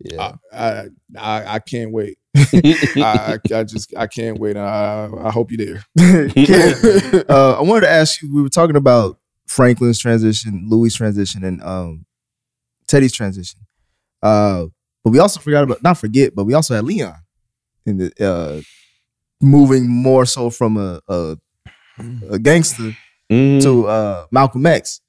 yeah. 0.00 0.32
I, 0.52 0.56
I, 0.56 0.88
I, 1.18 1.54
I 1.54 1.58
can't 1.58 1.90
wait. 1.90 2.18
I, 2.36 3.38
I, 3.52 3.54
I 3.54 3.64
just 3.64 3.92
I 3.96 4.06
can't 4.06 4.38
wait. 4.38 4.56
I, 4.56 5.08
I 5.22 5.30
hope 5.30 5.50
you're 5.50 5.66
there. 5.66 5.84
Uh, 7.28 7.56
I 7.58 7.62
wanted 7.62 7.80
to 7.82 7.90
ask 7.90 8.22
you. 8.22 8.32
We 8.34 8.42
were 8.42 8.48
talking 8.48 8.76
about 8.76 9.18
Franklin's 9.48 9.98
transition, 9.98 10.66
Louis' 10.68 10.94
transition, 10.94 11.42
and 11.44 11.60
um, 11.62 12.06
Teddy's 12.86 13.12
transition. 13.12 13.60
Uh, 14.22 14.66
but 15.02 15.10
we 15.10 15.18
also 15.18 15.40
forgot 15.40 15.64
about 15.64 15.82
not 15.82 15.98
forget, 15.98 16.34
but 16.34 16.44
we 16.44 16.54
also 16.54 16.74
had 16.76 16.84
Leon 16.84 17.16
in 17.86 17.98
the 17.98 18.12
uh, 18.24 18.60
moving 19.40 19.88
more 19.88 20.24
so 20.26 20.48
from 20.50 20.76
a 20.76 21.00
a, 21.08 21.36
a 22.30 22.38
gangster 22.38 22.96
Mhm. 23.30 23.62
to 23.62 23.86
uh, 23.86 24.26
Malcolm 24.30 24.66
X. 24.66 25.00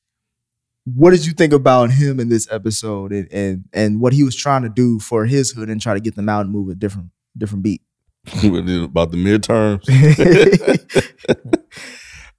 What 0.86 1.12
did 1.12 1.26
you 1.26 1.34
think 1.34 1.54
about 1.54 1.92
him 1.92 2.20
in 2.20 2.30
this 2.30 2.48
episode, 2.52 3.12
and, 3.12 3.28
and 3.32 3.66
and 3.74 4.02
what 4.02 4.14
he 4.14 4.24
was 4.24 4.36
trying 4.36 4.64
to 4.64 4.70
do 4.70 5.00
for 5.00 5.26
his 5.26 5.52
hood 5.52 5.70
and 5.70 5.80
try 5.80 5.94
to 5.94 6.00
get 6.00 6.16
them 6.16 6.30
out 6.30 6.46
and 6.46 6.52
move 6.52 6.70
a 6.70 6.76
different 6.76 7.10
different 7.38 7.64
beat? 7.64 7.82
What 8.44 8.68
is 8.68 8.82
it 8.82 8.84
about 8.84 9.12
the 9.12 9.18
midterms. 9.18 9.88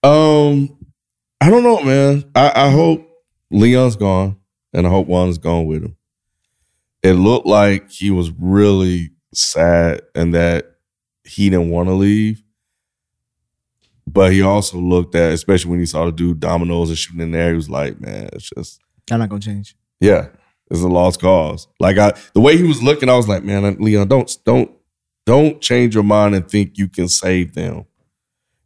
um, 0.02 0.76
I 1.40 1.50
don't 1.50 1.62
know, 1.62 1.82
man. 1.82 2.24
I, 2.34 2.66
I 2.66 2.70
hope 2.70 3.06
Leon's 3.50 3.96
gone, 3.96 4.36
and 4.72 4.86
I 4.86 4.90
hope 4.90 5.06
Juan's 5.06 5.38
gone 5.38 5.66
with 5.66 5.84
him. 5.84 5.96
It 7.02 7.14
looked 7.14 7.46
like 7.46 7.90
he 7.90 8.10
was 8.10 8.30
really 8.38 9.10
sad 9.32 10.02
and 10.14 10.34
that 10.34 10.66
he 11.24 11.48
didn't 11.50 11.70
want 11.70 11.88
to 11.88 11.94
leave. 11.94 12.42
But 14.12 14.32
he 14.32 14.42
also 14.42 14.78
looked 14.78 15.14
at, 15.14 15.32
especially 15.32 15.70
when 15.70 15.78
he 15.78 15.86
saw 15.86 16.04
the 16.04 16.12
dude 16.12 16.40
dominoes 16.40 16.88
and 16.88 16.98
shooting 16.98 17.20
in 17.20 17.30
there, 17.30 17.50
he 17.50 17.56
was 17.56 17.70
like, 17.70 18.00
man, 18.00 18.28
it's 18.32 18.50
just 18.56 18.80
I'm 19.10 19.20
not 19.20 19.28
gonna 19.28 19.40
change. 19.40 19.76
yeah, 20.00 20.28
it's 20.68 20.80
a 20.80 20.88
lost 20.88 21.20
cause. 21.20 21.68
Like 21.78 21.96
I, 21.96 22.14
the 22.34 22.40
way 22.40 22.56
he 22.56 22.64
was 22.64 22.82
looking, 22.82 23.08
I 23.08 23.14
was 23.16 23.28
like, 23.28 23.44
man, 23.44 23.76
Leon, 23.78 24.08
don't, 24.08 24.36
don't, 24.44 24.70
don't 25.26 25.60
change 25.60 25.94
your 25.94 26.02
mind 26.02 26.34
and 26.34 26.48
think 26.48 26.76
you 26.76 26.88
can 26.88 27.08
save 27.08 27.54
them. 27.54 27.84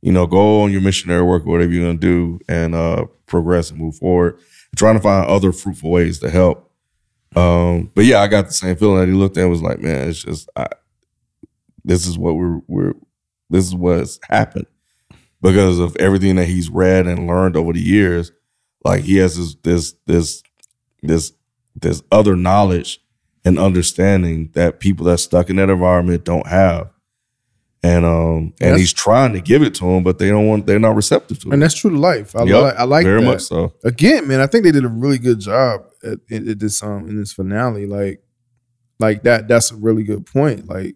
You 0.00 0.12
know, 0.12 0.26
go 0.26 0.62
on 0.62 0.72
your 0.72 0.80
missionary 0.80 1.22
work, 1.22 1.46
or 1.46 1.50
whatever 1.50 1.72
you're 1.72 1.86
gonna 1.86 1.98
do, 1.98 2.40
and 2.48 2.74
uh, 2.74 3.04
progress 3.26 3.70
and 3.70 3.78
move 3.78 3.96
forward. 3.96 4.38
Trying 4.76 4.94
to 4.94 5.00
find 5.00 5.26
other 5.26 5.52
fruitful 5.52 5.90
ways 5.90 6.20
to 6.20 6.30
help. 6.30 6.70
Um, 7.36 7.90
but 7.94 8.06
yeah, 8.06 8.20
I 8.20 8.28
got 8.28 8.46
the 8.46 8.52
same 8.52 8.76
feeling 8.76 9.00
that 9.00 9.08
he 9.08 9.14
looked 9.14 9.36
at 9.36 9.42
and 9.42 9.50
was 9.50 9.62
like, 9.62 9.80
man, 9.80 10.08
it's 10.08 10.22
just, 10.22 10.48
I, 10.56 10.68
this 11.84 12.06
is 12.06 12.16
what 12.16 12.36
we're, 12.36 12.60
we're, 12.66 12.94
this 13.50 13.66
is 13.66 13.74
what's 13.74 14.18
happened 14.28 14.66
because 15.44 15.78
of 15.78 15.94
everything 15.96 16.34
that 16.36 16.46
he's 16.46 16.68
read 16.68 17.06
and 17.06 17.28
learned 17.28 17.56
over 17.56 17.72
the 17.72 17.80
years. 17.80 18.32
Like 18.84 19.04
he 19.04 19.18
has 19.18 19.36
this, 19.36 19.54
this, 19.62 19.94
this, 20.06 20.42
this 21.02 21.32
this 21.76 22.02
other 22.12 22.36
knowledge 22.36 23.00
and 23.44 23.58
understanding 23.58 24.50
that 24.54 24.80
people 24.80 25.04
that 25.06 25.18
stuck 25.18 25.50
in 25.50 25.56
that 25.56 25.68
environment 25.70 26.24
don't 26.24 26.46
have. 26.46 26.90
And 27.82 28.04
um 28.06 28.14
and 28.14 28.52
That's- 28.60 28.80
he's 28.80 28.92
trying 28.92 29.32
to 29.34 29.40
give 29.40 29.62
it 29.62 29.74
to 29.76 29.84
them, 29.84 30.02
but 30.04 30.18
they 30.18 30.28
don't 30.28 30.46
want 30.46 30.66
they're 30.66 30.78
not 30.78 30.94
receptive 30.96 31.40
to 31.40 31.48
it. 31.48 31.52
And 31.52 31.62
that's 31.62 31.74
true 31.74 31.90
to 31.90 31.98
life. 31.98 32.34
I, 32.34 32.44
Yup, 32.44 32.62
like 32.62 32.76
I 32.76 32.84
like 32.84 33.04
very 33.04 33.20
that. 33.20 33.26
much 33.26 33.42
so. 33.42 33.74
Again, 33.84 34.26
man, 34.28 34.40
I 34.40 34.46
think 34.46 34.64
they 34.64 34.72
did 34.72 34.84
a 34.84 34.88
really 34.88 35.18
good 35.18 35.40
job 35.40 35.84
at, 36.02 36.18
at, 36.30 36.48
at 36.48 36.58
this 36.58 36.82
um 36.82 37.08
in 37.08 37.18
this 37.18 37.32
finale. 37.32 37.86
Like, 37.86 38.22
like 39.00 39.24
that. 39.24 39.48
That's 39.48 39.70
a 39.72 39.76
really 39.76 40.04
good 40.04 40.24
point. 40.24 40.66
Like, 40.68 40.94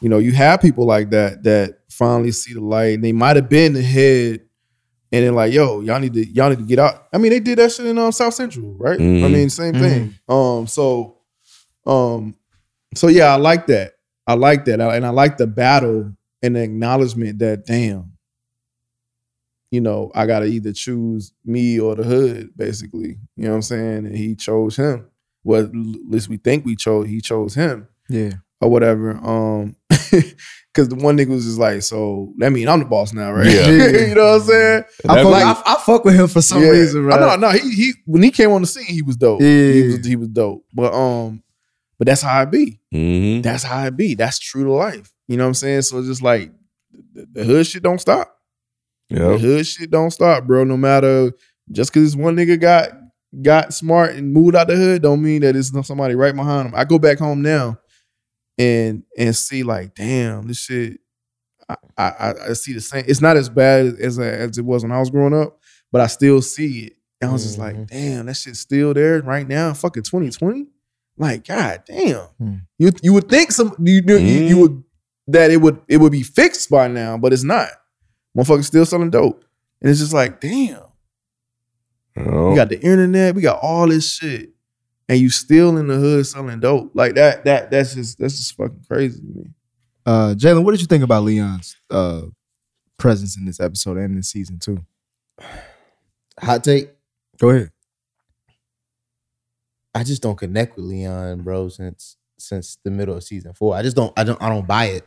you 0.00 0.08
know, 0.08 0.18
you 0.18 0.32
have 0.32 0.60
people 0.60 0.86
like 0.86 1.10
that 1.10 1.42
that 1.44 1.78
finally 1.98 2.32
see 2.32 2.54
the 2.54 2.60
light. 2.60 2.94
And 2.94 3.04
they 3.04 3.12
might 3.12 3.36
have 3.36 3.48
been 3.48 3.76
ahead 3.76 4.40
and 5.12 5.24
then 5.24 5.34
like, 5.34 5.52
yo, 5.52 5.80
y'all 5.80 6.00
need 6.00 6.14
to 6.14 6.26
y'all 6.26 6.50
need 6.50 6.58
to 6.58 6.64
get 6.64 6.78
out. 6.78 7.06
I 7.12 7.18
mean, 7.18 7.30
they 7.30 7.40
did 7.40 7.58
that 7.58 7.70
shit 7.72 7.86
in 7.86 7.98
um, 7.98 8.10
South 8.12 8.34
Central, 8.34 8.74
right? 8.74 8.98
I 8.98 9.02
Mhm. 9.02 9.32
mean, 9.32 9.50
same 9.50 9.74
thing. 9.74 10.14
Um, 10.28 10.66
so, 10.66 11.18
um, 11.86 12.34
so 12.94 13.08
yeah, 13.08 13.26
I 13.32 13.36
like 13.36 13.66
that. 13.68 13.92
I 14.26 14.34
like 14.34 14.64
that, 14.64 14.80
and 14.80 15.04
I 15.06 15.10
like 15.10 15.36
the 15.36 15.46
battle 15.46 16.12
and 16.42 16.56
the 16.56 16.62
acknowledgement 16.62 17.38
that 17.40 17.66
damn, 17.66 18.12
you 19.70 19.80
know, 19.80 20.10
I 20.14 20.26
gotta 20.26 20.46
either 20.46 20.72
choose 20.72 21.32
me 21.44 21.78
or 21.80 21.94
the 21.94 22.04
hood, 22.04 22.50
basically. 22.56 23.18
You 23.36 23.44
know 23.44 23.50
what 23.50 23.56
I'm 23.56 23.62
saying? 23.62 24.06
And 24.06 24.16
he 24.16 24.34
chose 24.34 24.76
him. 24.76 25.06
Well, 25.42 25.64
at 25.64 25.70
least 25.74 26.28
we 26.28 26.38
think 26.38 26.64
we 26.64 26.74
chose. 26.76 27.06
He 27.08 27.20
chose 27.20 27.54
him 27.54 27.86
Yeah, 28.08 28.32
or 28.64 28.70
whatever. 28.70 29.10
Um, 29.12 29.76
because 30.10 30.88
the 30.88 30.96
one 30.96 31.16
nigga 31.16 31.28
was 31.28 31.44
just 31.44 31.58
like, 31.58 31.82
so 31.82 32.32
that 32.38 32.50
mean 32.50 32.68
I'm 32.68 32.80
the 32.80 32.84
boss 32.86 33.12
now, 33.12 33.32
right? 33.32 33.46
Yeah. 33.46 33.66
you 34.08 34.14
know 34.14 34.32
what 34.32 34.40
I'm 34.42 34.46
saying? 34.48 34.84
I 35.08 35.22
fuck, 35.22 35.24
was- 35.26 35.62
I, 35.66 35.72
I 35.74 35.76
fuck 35.84 36.04
with 36.04 36.14
him 36.14 36.26
for 36.28 36.42
some 36.42 36.62
Yeah. 36.62 36.70
reason, 36.70 37.04
right? 37.04 37.20
I 37.20 37.36
know, 37.36 37.48
no, 37.48 37.50
he 37.50 37.70
he 37.70 37.92
when 38.06 38.22
he 38.22 38.30
came 38.30 38.50
on 38.50 38.60
the 38.62 38.66
scene, 38.66 38.86
he 38.86 39.02
was 39.02 39.16
dope. 39.16 39.40
Yeah. 39.40 39.48
He 39.48 39.82
was 39.86 40.06
he 40.06 40.16
was 40.16 40.28
dope. 40.28 40.64
But 40.72 40.92
um, 40.92 41.42
but 41.98 42.06
that's 42.06 42.22
how 42.22 42.40
I 42.40 42.44
be. 42.44 42.80
Mhm. 42.92 43.42
That's 43.42 43.62
how 43.62 43.78
I 43.78 43.90
be. 43.90 44.14
That's 44.14 44.38
true 44.38 44.64
to 44.64 44.72
life. 44.72 45.12
You 45.28 45.36
know 45.36 45.44
what 45.44 45.48
I'm 45.48 45.54
saying? 45.54 45.82
So 45.82 45.98
it's 45.98 46.08
just 46.08 46.22
like 46.22 46.50
the, 47.14 47.26
the 47.32 47.44
hood 47.44 47.66
shit 47.66 47.82
don't 47.82 48.00
stop. 48.00 48.30
The 49.10 49.38
hood 49.38 49.66
shit 49.66 49.90
don't 49.90 50.10
stop, 50.10 50.44
bro. 50.44 50.64
No 50.64 50.76
matter 50.76 51.30
just 51.70 51.92
because 51.92 52.10
this 52.12 52.20
one 52.20 52.34
nigga 52.36 52.60
got 52.60 52.88
got 53.42 53.72
smart 53.74 54.16
and 54.16 54.32
moved 54.32 54.56
out 54.56 54.66
the 54.66 54.74
hood, 54.76 55.02
don't 55.02 55.22
mean 55.22 55.42
that 55.42 55.54
it's 55.54 55.72
not 55.72 55.86
somebody 55.86 56.14
right 56.16 56.34
behind 56.34 56.68
him. 56.68 56.74
I 56.74 56.84
go 56.84 56.98
back 56.98 57.18
home 57.18 57.42
now 57.42 57.78
and 58.58 59.02
and 59.18 59.34
see 59.36 59.62
like, 59.62 59.94
damn, 59.94 60.46
this 60.46 60.58
shit. 60.58 61.00
I 61.68 61.76
I, 61.96 62.34
I 62.50 62.52
see 62.52 62.72
the 62.74 62.80
same. 62.80 63.04
It's 63.08 63.20
not 63.22 63.36
as 63.36 63.48
bad 63.48 63.86
as 64.00 64.18
as 64.18 64.58
it 64.58 64.64
was 64.64 64.82
when 64.82 64.92
I 64.92 65.00
was 65.00 65.10
growing 65.10 65.34
up, 65.34 65.58
but 65.92 66.00
I 66.00 66.06
still 66.08 66.42
see 66.42 66.86
it. 66.86 66.92
And 67.20 67.30
I 67.30 67.32
was 67.32 67.44
just 67.44 67.58
like, 67.58 67.74
Mhm. 67.76 67.86
damn, 67.88 68.26
that 68.26 68.34
shit's 68.36 68.60
still 68.60 68.92
there 68.92 69.22
right 69.22 69.48
now. 69.48 69.72
Fucking 69.72 70.02
2020. 70.02 70.66
Like, 71.16 71.46
god 71.46 71.84
damn. 71.86 72.26
Hmm. 72.38 72.54
You 72.78 72.90
you 73.02 73.12
would 73.14 73.28
think 73.28 73.52
some 73.52 73.74
you, 73.78 74.02
you, 74.06 74.16
you 74.18 74.44
you 74.44 74.58
would 74.58 74.84
that 75.28 75.50
it 75.50 75.56
would 75.58 75.80
it 75.88 75.96
would 75.98 76.12
be 76.12 76.22
fixed 76.22 76.68
by 76.70 76.88
now, 76.88 77.16
but 77.16 77.32
it's 77.32 77.44
not. 77.44 77.68
Motherfuckers 78.36 78.64
still 78.64 78.84
selling 78.84 79.10
dope. 79.10 79.44
And 79.80 79.90
it's 79.90 80.00
just 80.00 80.12
like, 80.12 80.40
damn. 80.40 80.80
Yep. 82.16 82.26
We 82.26 82.54
got 82.56 82.68
the 82.68 82.80
internet, 82.80 83.34
we 83.34 83.42
got 83.42 83.58
all 83.62 83.88
this 83.88 84.12
shit. 84.12 84.50
And 85.08 85.18
you 85.18 85.28
still 85.28 85.76
in 85.76 85.86
the 85.86 85.96
hood 85.96 86.26
selling 86.26 86.60
dope. 86.60 86.92
Like 86.94 87.14
that, 87.14 87.44
that 87.44 87.70
that's 87.70 87.94
just 87.94 88.18
that's 88.18 88.36
just 88.36 88.56
fucking 88.56 88.84
crazy 88.88 89.20
to 89.20 89.26
me. 89.26 89.46
Uh, 90.06 90.34
Jalen, 90.36 90.64
what 90.64 90.72
did 90.72 90.80
you 90.80 90.86
think 90.86 91.04
about 91.04 91.24
Leon's 91.24 91.76
uh, 91.90 92.22
presence 92.98 93.36
in 93.36 93.44
this 93.44 93.60
episode 93.60 93.98
and 93.98 94.16
in 94.16 94.22
season 94.22 94.58
two? 94.58 94.84
Hot 96.40 96.64
take. 96.64 96.90
Go 97.38 97.50
ahead. 97.50 97.70
I 99.94 100.02
just 100.02 100.22
don't 100.22 100.36
connect 100.36 100.76
with 100.76 100.86
Leon, 100.86 101.42
bro, 101.42 101.68
since 101.68 102.16
since 102.38 102.78
the 102.84 102.90
middle 102.90 103.16
of 103.16 103.22
season 103.22 103.52
four. 103.52 103.74
I 103.76 103.82
just 103.82 103.96
don't 103.96 104.12
I 104.18 104.24
don't 104.24 104.40
I 104.42 104.48
don't 104.48 104.66
buy 104.66 104.86
it. 104.86 105.06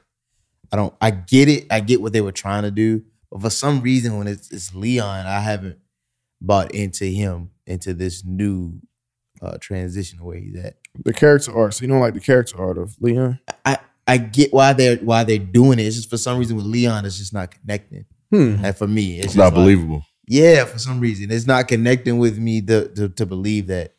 I 0.71 0.77
don't 0.77 0.93
I 1.01 1.11
get 1.11 1.49
it. 1.49 1.65
I 1.69 1.79
get 1.79 2.01
what 2.01 2.13
they 2.13 2.21
were 2.21 2.31
trying 2.31 2.63
to 2.63 2.71
do. 2.71 3.03
But 3.31 3.41
for 3.41 3.49
some 3.49 3.81
reason 3.81 4.17
when 4.17 4.27
it's, 4.27 4.51
it's 4.51 4.73
Leon, 4.73 5.25
I 5.25 5.41
haven't 5.41 5.79
bought 6.39 6.73
into 6.73 7.05
him 7.05 7.51
into 7.65 7.93
this 7.93 8.23
new 8.23 8.79
uh 9.41 9.57
transition 9.59 10.23
where 10.23 10.37
he's 10.37 10.55
at. 10.57 10.75
The 11.05 11.13
character 11.13 11.55
art. 11.57 11.73
So 11.73 11.83
you 11.83 11.87
don't 11.87 11.99
like 11.99 12.13
the 12.13 12.19
character 12.19 12.57
art 12.61 12.77
of 12.77 12.95
Leon? 12.99 13.39
I 13.65 13.77
I 14.07 14.17
get 14.17 14.53
why 14.53 14.73
they're 14.73 14.97
why 14.97 15.23
they're 15.23 15.37
doing 15.37 15.79
it. 15.79 15.83
It's 15.83 15.95
just 15.97 16.09
for 16.09 16.17
some 16.17 16.37
reason 16.39 16.55
with 16.55 16.65
Leon, 16.65 17.05
it's 17.05 17.17
just 17.17 17.33
not 17.33 17.51
connecting. 17.51 18.05
Hmm. 18.31 18.57
And 18.63 18.75
for 18.75 18.87
me, 18.87 19.17
it's, 19.19 19.25
It's 19.27 19.33
just 19.33 19.37
not 19.37 19.45
like- 19.45 19.53
believable. 19.55 20.03
Yeah, 20.29 20.65
for 20.65 20.77
some 20.77 20.99
reason, 20.99 21.31
it's 21.31 21.47
not 21.47 21.69
connecting 21.69 22.17
with 22.17 22.37
me 22.37 22.61
to 22.63 22.89
to, 22.89 23.09
to 23.09 23.25
believe 23.25 23.67
that. 23.67 23.93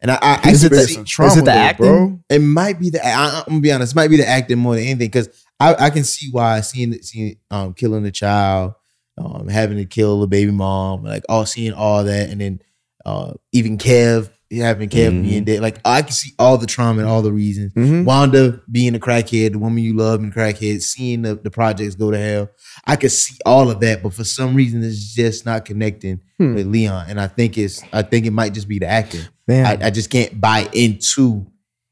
And 0.00 0.10
I, 0.10 0.18
I, 0.22 0.40
I 0.44 0.50
Is 0.50 0.62
it 0.62 0.68
can 0.70 0.78
the- 0.78 1.04
trauma, 1.04 1.32
is 1.32 1.38
it 1.38 1.44
the 1.44 1.50
though, 1.50 1.56
acting? 1.56 1.86
bro. 1.86 2.20
it 2.28 2.38
might 2.40 2.78
be 2.78 2.90
the. 2.90 3.04
I, 3.04 3.38
I'm 3.40 3.44
gonna 3.48 3.60
be 3.60 3.72
honest. 3.72 3.92
It 3.92 3.96
might 3.96 4.08
be 4.10 4.18
the 4.18 4.28
acting 4.28 4.58
more 4.58 4.74
than 4.76 4.84
anything 4.84 5.08
because 5.08 5.28
I, 5.58 5.74
I 5.86 5.90
can 5.90 6.04
see 6.04 6.28
why 6.30 6.60
seeing 6.60 6.92
seeing 7.02 7.38
um 7.50 7.72
killing 7.74 8.02
the 8.04 8.12
child, 8.12 8.74
um 9.18 9.48
having 9.48 9.78
to 9.78 9.86
kill 9.86 10.20
the 10.20 10.26
baby 10.28 10.52
mom, 10.52 11.02
like 11.02 11.24
all 11.28 11.46
seeing 11.46 11.72
all 11.72 12.04
that, 12.04 12.28
and 12.30 12.40
then 12.40 12.60
uh, 13.04 13.32
even 13.52 13.78
Kev 13.78 14.30
having 14.50 14.88
Kev 14.88 15.10
Mhm. 15.12 15.22
being 15.22 15.44
dead. 15.44 15.60
Like 15.60 15.78
I 15.84 16.02
can 16.02 16.12
see 16.12 16.30
all 16.38 16.56
the 16.58 16.66
trauma 16.66 17.00
and 17.00 17.08
all 17.08 17.22
the 17.22 17.32
reasons. 17.32 17.72
Mhm. 17.74 18.04
Wanda 18.04 18.60
being 18.70 18.94
a 18.94 18.98
crackhead, 18.98 19.52
the 19.52 19.58
woman 19.58 19.82
you 19.82 19.94
love 19.94 20.20
and 20.20 20.32
crackhead, 20.32 20.82
seeing 20.82 21.22
the, 21.22 21.34
the 21.34 21.50
projects 21.50 21.94
go 21.96 22.10
to 22.12 22.18
hell. 22.18 22.50
I 22.86 22.96
could 22.96 23.10
see 23.10 23.34
all 23.44 23.70
of 23.70 23.80
that, 23.80 24.02
but 24.02 24.12
for 24.14 24.24
some 24.24 24.54
reason 24.54 24.84
it's 24.84 25.14
just 25.14 25.44
not 25.46 25.64
connecting 25.64 26.20
Hmm. 26.38 26.54
with 26.54 26.66
Leon. 26.66 27.06
And 27.08 27.20
I 27.20 27.26
think 27.26 27.58
it's 27.58 27.82
I 27.92 28.02
think 28.02 28.24
it 28.26 28.30
might 28.32 28.54
just 28.54 28.68
be 28.68 28.78
the 28.78 28.86
acting. 28.86 29.22
Man, 29.48 29.66
I, 29.82 29.86
I 29.86 29.90
just 29.90 30.10
can't 30.10 30.40
buy 30.40 30.68
into 30.72 31.46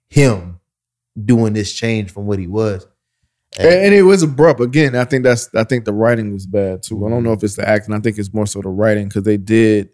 him 0.09 0.61
doing 1.25 1.53
this 1.53 1.73
change 1.73 2.11
from 2.13 2.27
what 2.27 2.39
he 2.39 2.47
was. 2.47 2.87
And, 3.59 3.69
and 3.69 3.95
it 3.95 4.03
was 4.03 4.23
abrupt. 4.25 4.61
Again, 4.61 4.97
I 4.97 5.05
think 5.05 5.23
that's 5.25 5.49
I 5.55 5.63
think 5.65 5.85
the 5.85 5.93
writing 5.93 6.33
was 6.33 6.47
bad 6.47 6.83
too. 6.83 7.07
I 7.07 7.11
don't 7.11 7.23
know 7.23 7.33
if 7.33 7.43
it's 7.45 7.55
the 7.57 7.69
acting. 7.69 7.95
I 7.95 8.01
think 8.01 8.19
it's 8.19 8.35
more 8.35 8.47
so 8.47 8.61
the 8.61 8.69
writing 8.69 9.07
because 9.09 9.23
they 9.25 9.37
did. 9.37 9.89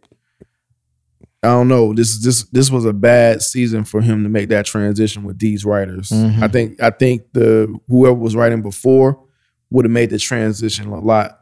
I 1.43 1.49
don't 1.49 1.69
know. 1.69 1.95
This 1.95 2.23
this 2.23 2.43
this 2.53 2.71
was 2.71 2.85
a 2.85 2.93
bad 2.93 3.41
season 3.43 3.85
for 3.85 4.01
him 4.03 4.23
to 4.25 4.29
make 4.29 4.51
that 4.51 4.67
transition 4.67 5.25
with 5.25 5.39
these 5.39 5.65
writers. 5.65 6.11
Mhm. 6.11 6.43
I 6.43 6.49
think 6.49 6.83
I 6.83 6.91
think 6.91 7.23
the 7.33 7.75
whoever 7.89 8.15
was 8.15 8.37
writing 8.37 8.61
before 8.63 9.19
would 9.71 9.85
have 9.87 9.93
made 9.93 10.11
the 10.11 10.19
transition 10.19 10.89
a 10.89 11.01
lot 11.01 11.39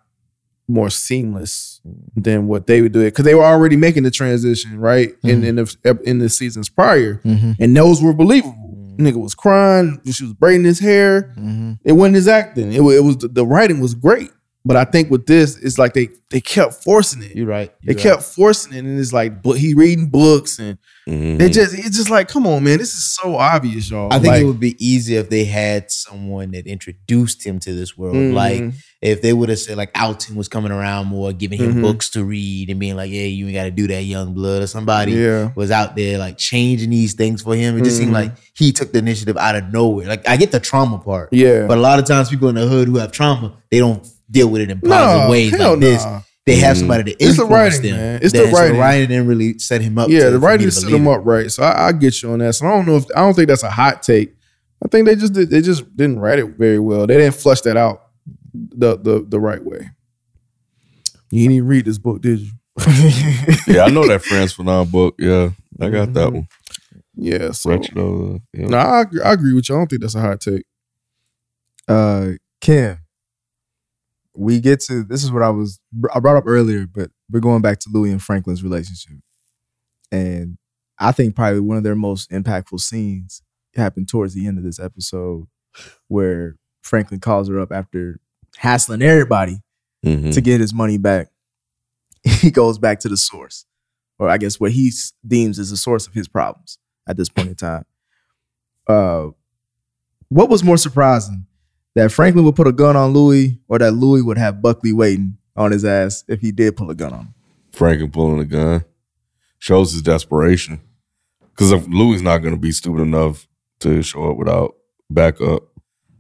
more 0.68 0.90
seamless 0.90 1.80
than 2.14 2.46
what 2.46 2.66
they 2.66 2.82
would 2.82 2.92
do 2.92 3.00
it 3.00 3.06
because 3.06 3.24
they 3.24 3.34
were 3.34 3.42
already 3.44 3.74
making 3.76 4.02
the 4.04 4.10
transition 4.10 4.78
right 4.78 5.14
in 5.24 5.42
in 5.42 5.56
the 5.56 5.98
in 6.04 6.18
the 6.18 6.28
seasons 6.28 6.68
prior, 6.68 7.20
Mhm. 7.24 7.56
and 7.58 7.76
those 7.76 8.00
were 8.02 8.12
believable. 8.12 8.94
Nigga 8.98 9.16
was 9.20 9.34
crying. 9.34 10.00
She 10.10 10.24
was 10.24 10.32
braiding 10.34 10.64
his 10.64 10.78
hair. 10.80 11.32
Mhm. 11.38 11.78
It 11.84 11.92
wasn't 11.92 12.16
his 12.16 12.28
acting. 12.28 12.72
It, 12.72 12.80
it 12.82 13.02
was 13.04 13.16
the, 13.18 13.28
the 13.28 13.46
writing 13.46 13.80
was 13.80 13.94
great, 13.94 14.30
but 14.68 14.76
I 14.76 14.84
think 14.84 15.10
with 15.10 15.26
this, 15.26 15.56
it's 15.56 15.78
like 15.78 15.94
they 15.94 16.08
they 16.30 16.40
kept 16.42 16.84
forcing 16.84 17.22
it. 17.22 17.34
You're 17.34 17.46
right. 17.46 17.72
They 17.82 17.94
You're 17.94 18.02
kept 18.02 18.22
forcing 18.22 18.74
it, 18.74 18.80
and 18.84 19.00
it's 19.00 19.14
like 19.14 19.42
but 19.42 19.54
he 19.54 19.72
reading 19.74 20.08
books, 20.10 20.58
and 20.58 20.76
Mhm. 21.08 21.38
they 21.38 21.48
just 21.48 21.72
it's 21.72 21.96
just 21.96 22.10
like, 22.10 22.28
come 22.28 22.46
on, 22.46 22.62
man, 22.64 22.76
this 22.76 22.92
is 22.92 23.04
so 23.14 23.36
obvious, 23.36 23.90
y'all. 23.90 24.12
I 24.12 24.18
think 24.18 24.32
Like, 24.32 24.42
it 24.42 24.44
would 24.44 24.60
be 24.60 24.76
easier 24.78 25.20
if 25.20 25.30
they 25.30 25.46
had 25.46 25.90
someone 25.90 26.50
that 26.50 26.66
introduced 26.66 27.44
him 27.46 27.58
to 27.60 27.72
this 27.72 27.96
world. 27.96 28.14
mhm. 28.16 28.34
Like 28.34 28.62
if 29.00 29.22
they 29.22 29.32
would 29.32 29.48
have 29.48 29.58
said 29.58 29.78
like 29.78 29.90
Alton 29.98 30.36
was 30.36 30.48
coming 30.48 30.70
around 30.72 31.06
more, 31.06 31.32
giving 31.32 31.58
him 31.58 31.76
Mhm. 31.76 31.82
books 31.82 32.10
to 32.10 32.24
read 32.24 32.68
and 32.68 32.78
being 32.78 32.96
like, 32.96 33.10
"Yeah, 33.10 33.22
you 33.22 33.46
ain't 33.46 33.54
got 33.54 33.64
to 33.64 33.70
do 33.70 33.86
that, 33.86 34.02
young 34.04 34.34
blood," 34.34 34.60
or 34.62 34.66
somebody 34.66 35.12
yeah, 35.12 35.50
was 35.56 35.70
out 35.70 35.96
there 35.96 36.18
like 36.18 36.36
changing 36.36 36.90
these 36.90 37.14
things 37.14 37.40
for 37.40 37.56
him. 37.56 37.78
It 37.78 37.84
just 37.84 37.96
seemed 37.96 38.10
Mhm. 38.10 38.20
like 38.20 38.32
he 38.54 38.70
took 38.72 38.92
the 38.92 38.98
initiative 38.98 39.38
out 39.38 39.56
of 39.56 39.72
nowhere. 39.72 40.06
Like 40.08 40.28
I 40.28 40.36
get 40.36 40.50
the 40.52 40.60
trauma 40.60 40.98
part, 40.98 41.30
yeah. 41.32 41.64
but 41.66 41.78
a 41.78 41.80
lot 41.80 41.98
of 41.98 42.04
times 42.04 42.28
people 42.28 42.50
in 42.50 42.56
the 42.56 42.66
hood 42.68 42.86
who 42.88 42.98
have 42.98 43.12
trauma, 43.12 43.54
they 43.70 43.78
don't 43.78 44.06
deal 44.30 44.48
with 44.48 44.62
it 44.62 44.70
in 44.70 44.80
positive 44.80 45.22
no, 45.24 45.30
ways 45.30 45.50
hell 45.50 45.70
like 45.72 45.80
this. 45.80 46.04
nah. 46.04 46.20
They 46.46 46.56
have 46.56 46.76
Mhm. 46.76 46.80
somebody 46.80 47.02
that 47.12 47.22
It's 47.22 47.36
the 47.36 47.42
influence 47.42 47.74
writing, 47.76 47.90
them. 47.92 48.00
man. 48.00 48.20
It's 48.22 48.32
the 48.32 48.46
so 48.46 48.52
writing. 48.52 48.78
writing 48.78 49.08
didn't 49.08 49.26
really 49.26 49.58
set 49.58 49.82
him 49.82 49.98
up. 49.98 50.08
Yeah, 50.08 50.24
to, 50.24 50.30
the 50.30 50.38
writing 50.38 50.70
set 50.70 50.84
believe 50.86 50.98
them 51.04 51.06
it. 51.06 51.14
up 51.18 51.20
right. 51.26 51.50
So 51.52 51.62
I, 51.62 51.88
I 51.88 51.92
get 51.92 52.22
you 52.22 52.30
on 52.32 52.38
that. 52.38 52.54
So 52.54 52.66
I 52.66 52.70
don't 52.70 52.86
know 52.86 52.96
if 52.96 53.04
I 53.14 53.20
don't 53.20 53.34
think 53.34 53.48
that's 53.48 53.62
a 53.64 53.70
hot 53.70 54.02
take. 54.02 54.34
I 54.82 54.88
think 54.88 55.06
they 55.06 55.14
just 55.16 55.32
did, 55.34 55.50
they 55.50 55.60
just 55.60 55.94
didn't 55.96 56.20
write 56.20 56.38
it 56.38 56.56
very 56.56 56.78
well. 56.78 57.06
They 57.06 57.16
didn't 57.18 57.34
flush 57.34 57.60
that 57.62 57.76
out 57.76 58.02
the 58.54 58.96
the 58.96 59.26
the 59.28 59.38
right 59.40 59.62
way. 59.62 59.90
You 61.30 61.40
didn't 61.42 61.56
even 61.56 61.68
read 61.68 61.84
this 61.84 61.98
book, 61.98 62.22
did 62.22 62.40
you? 62.40 62.50
yeah, 63.66 63.82
I 63.84 63.90
know 63.90 64.06
that 64.06 64.22
Frantz 64.24 64.54
Fanon 64.54 64.90
book. 64.90 65.16
Yeah, 65.18 65.50
I 65.80 65.90
got 65.90 66.14
that 66.14 66.28
Mhm. 66.28 66.32
one. 66.32 66.48
Yeah. 67.16 67.50
So 67.50 67.70
Retro. 67.70 68.36
uh, 68.36 68.38
Yeah. 68.54 68.66
no, 68.68 68.78
I, 68.78 69.00
agree- 69.02 69.20
I 69.22 69.32
agree 69.32 69.52
with 69.52 69.68
you. 69.68 69.74
I 69.74 69.78
don't 69.78 69.88
think 69.88 70.00
that's 70.00 70.14
a 70.14 70.20
hot 70.20 70.40
take. 70.40 70.62
uh 71.88 72.30
Kim, 72.60 72.98
we 74.38 74.60
get 74.60 74.78
to 74.80 75.02
this 75.02 75.24
is 75.24 75.32
what 75.32 75.42
I 75.42 75.50
was 75.50 75.80
I 76.14 76.20
brought 76.20 76.36
up 76.36 76.44
earlier, 76.46 76.86
but 76.86 77.10
we're 77.30 77.40
going 77.40 77.60
back 77.62 77.80
to 77.80 77.90
Louis 77.92 78.12
and 78.12 78.22
Franklin's 78.22 78.62
relationship. 78.62 79.16
And 80.12 80.58
I 80.98 81.12
think 81.12 81.34
probably 81.34 81.60
one 81.60 81.76
of 81.76 81.82
their 81.82 81.96
most 81.96 82.30
impactful 82.30 82.80
scenes 82.80 83.42
happened 83.74 84.08
towards 84.08 84.34
the 84.34 84.46
end 84.46 84.56
of 84.58 84.64
this 84.64 84.78
episode 84.78 85.46
where 86.06 86.56
Franklin 86.82 87.20
calls 87.20 87.48
her 87.48 87.58
up 87.60 87.72
after 87.72 88.20
hassling 88.56 89.02
everybody 89.02 89.58
Mhm. 90.04 90.32
to 90.32 90.40
get 90.40 90.60
his 90.60 90.72
money 90.72 90.98
back. 90.98 91.28
He 92.24 92.50
goes 92.50 92.78
back 92.78 93.00
to 93.00 93.08
the 93.08 93.16
source, 93.16 93.64
or 94.18 94.28
I 94.28 94.38
guess 94.38 94.60
what 94.60 94.70
he 94.72 94.92
deems 95.26 95.58
as 95.58 95.70
the 95.70 95.76
source 95.76 96.06
of 96.06 96.14
his 96.14 96.28
problems 96.28 96.78
at 97.08 97.16
this 97.16 97.28
point 97.28 97.48
in 97.48 97.54
time. 97.56 97.84
Uh, 98.86 99.28
what 100.28 100.48
was 100.48 100.62
more 100.62 100.76
surprising, 100.76 101.46
that 101.98 102.10
Franklin 102.12 102.44
would 102.44 102.56
put 102.56 102.66
a 102.66 102.72
gun 102.72 102.96
on 102.96 103.12
Louis, 103.12 103.58
or 103.68 103.78
that 103.78 103.92
Louis 103.92 104.22
would 104.22 104.38
have 104.38 104.62
Buckley 104.62 104.92
waiting 104.92 105.36
on 105.56 105.72
his 105.72 105.84
ass 105.84 106.24
if 106.28 106.40
he 106.40 106.52
did 106.52 106.76
pull 106.76 106.90
a 106.90 106.94
gun 106.94 107.12
on 107.12 107.18
him? 107.20 107.34
Franklin 107.72 108.10
pulling 108.10 108.40
a 108.40 108.44
gun 108.44 108.84
shows 109.58 109.92
his 109.92 110.02
desperation. 110.02 110.80
Because 111.50 111.72
if 111.72 111.86
Louis 111.88 112.22
not 112.22 112.38
going 112.38 112.54
to 112.54 112.60
be 112.60 112.70
stupid 112.72 113.02
enough 113.02 113.46
to 113.80 114.00
show 114.02 114.30
up 114.30 114.36
without 114.36 114.76
backup, 115.10 115.64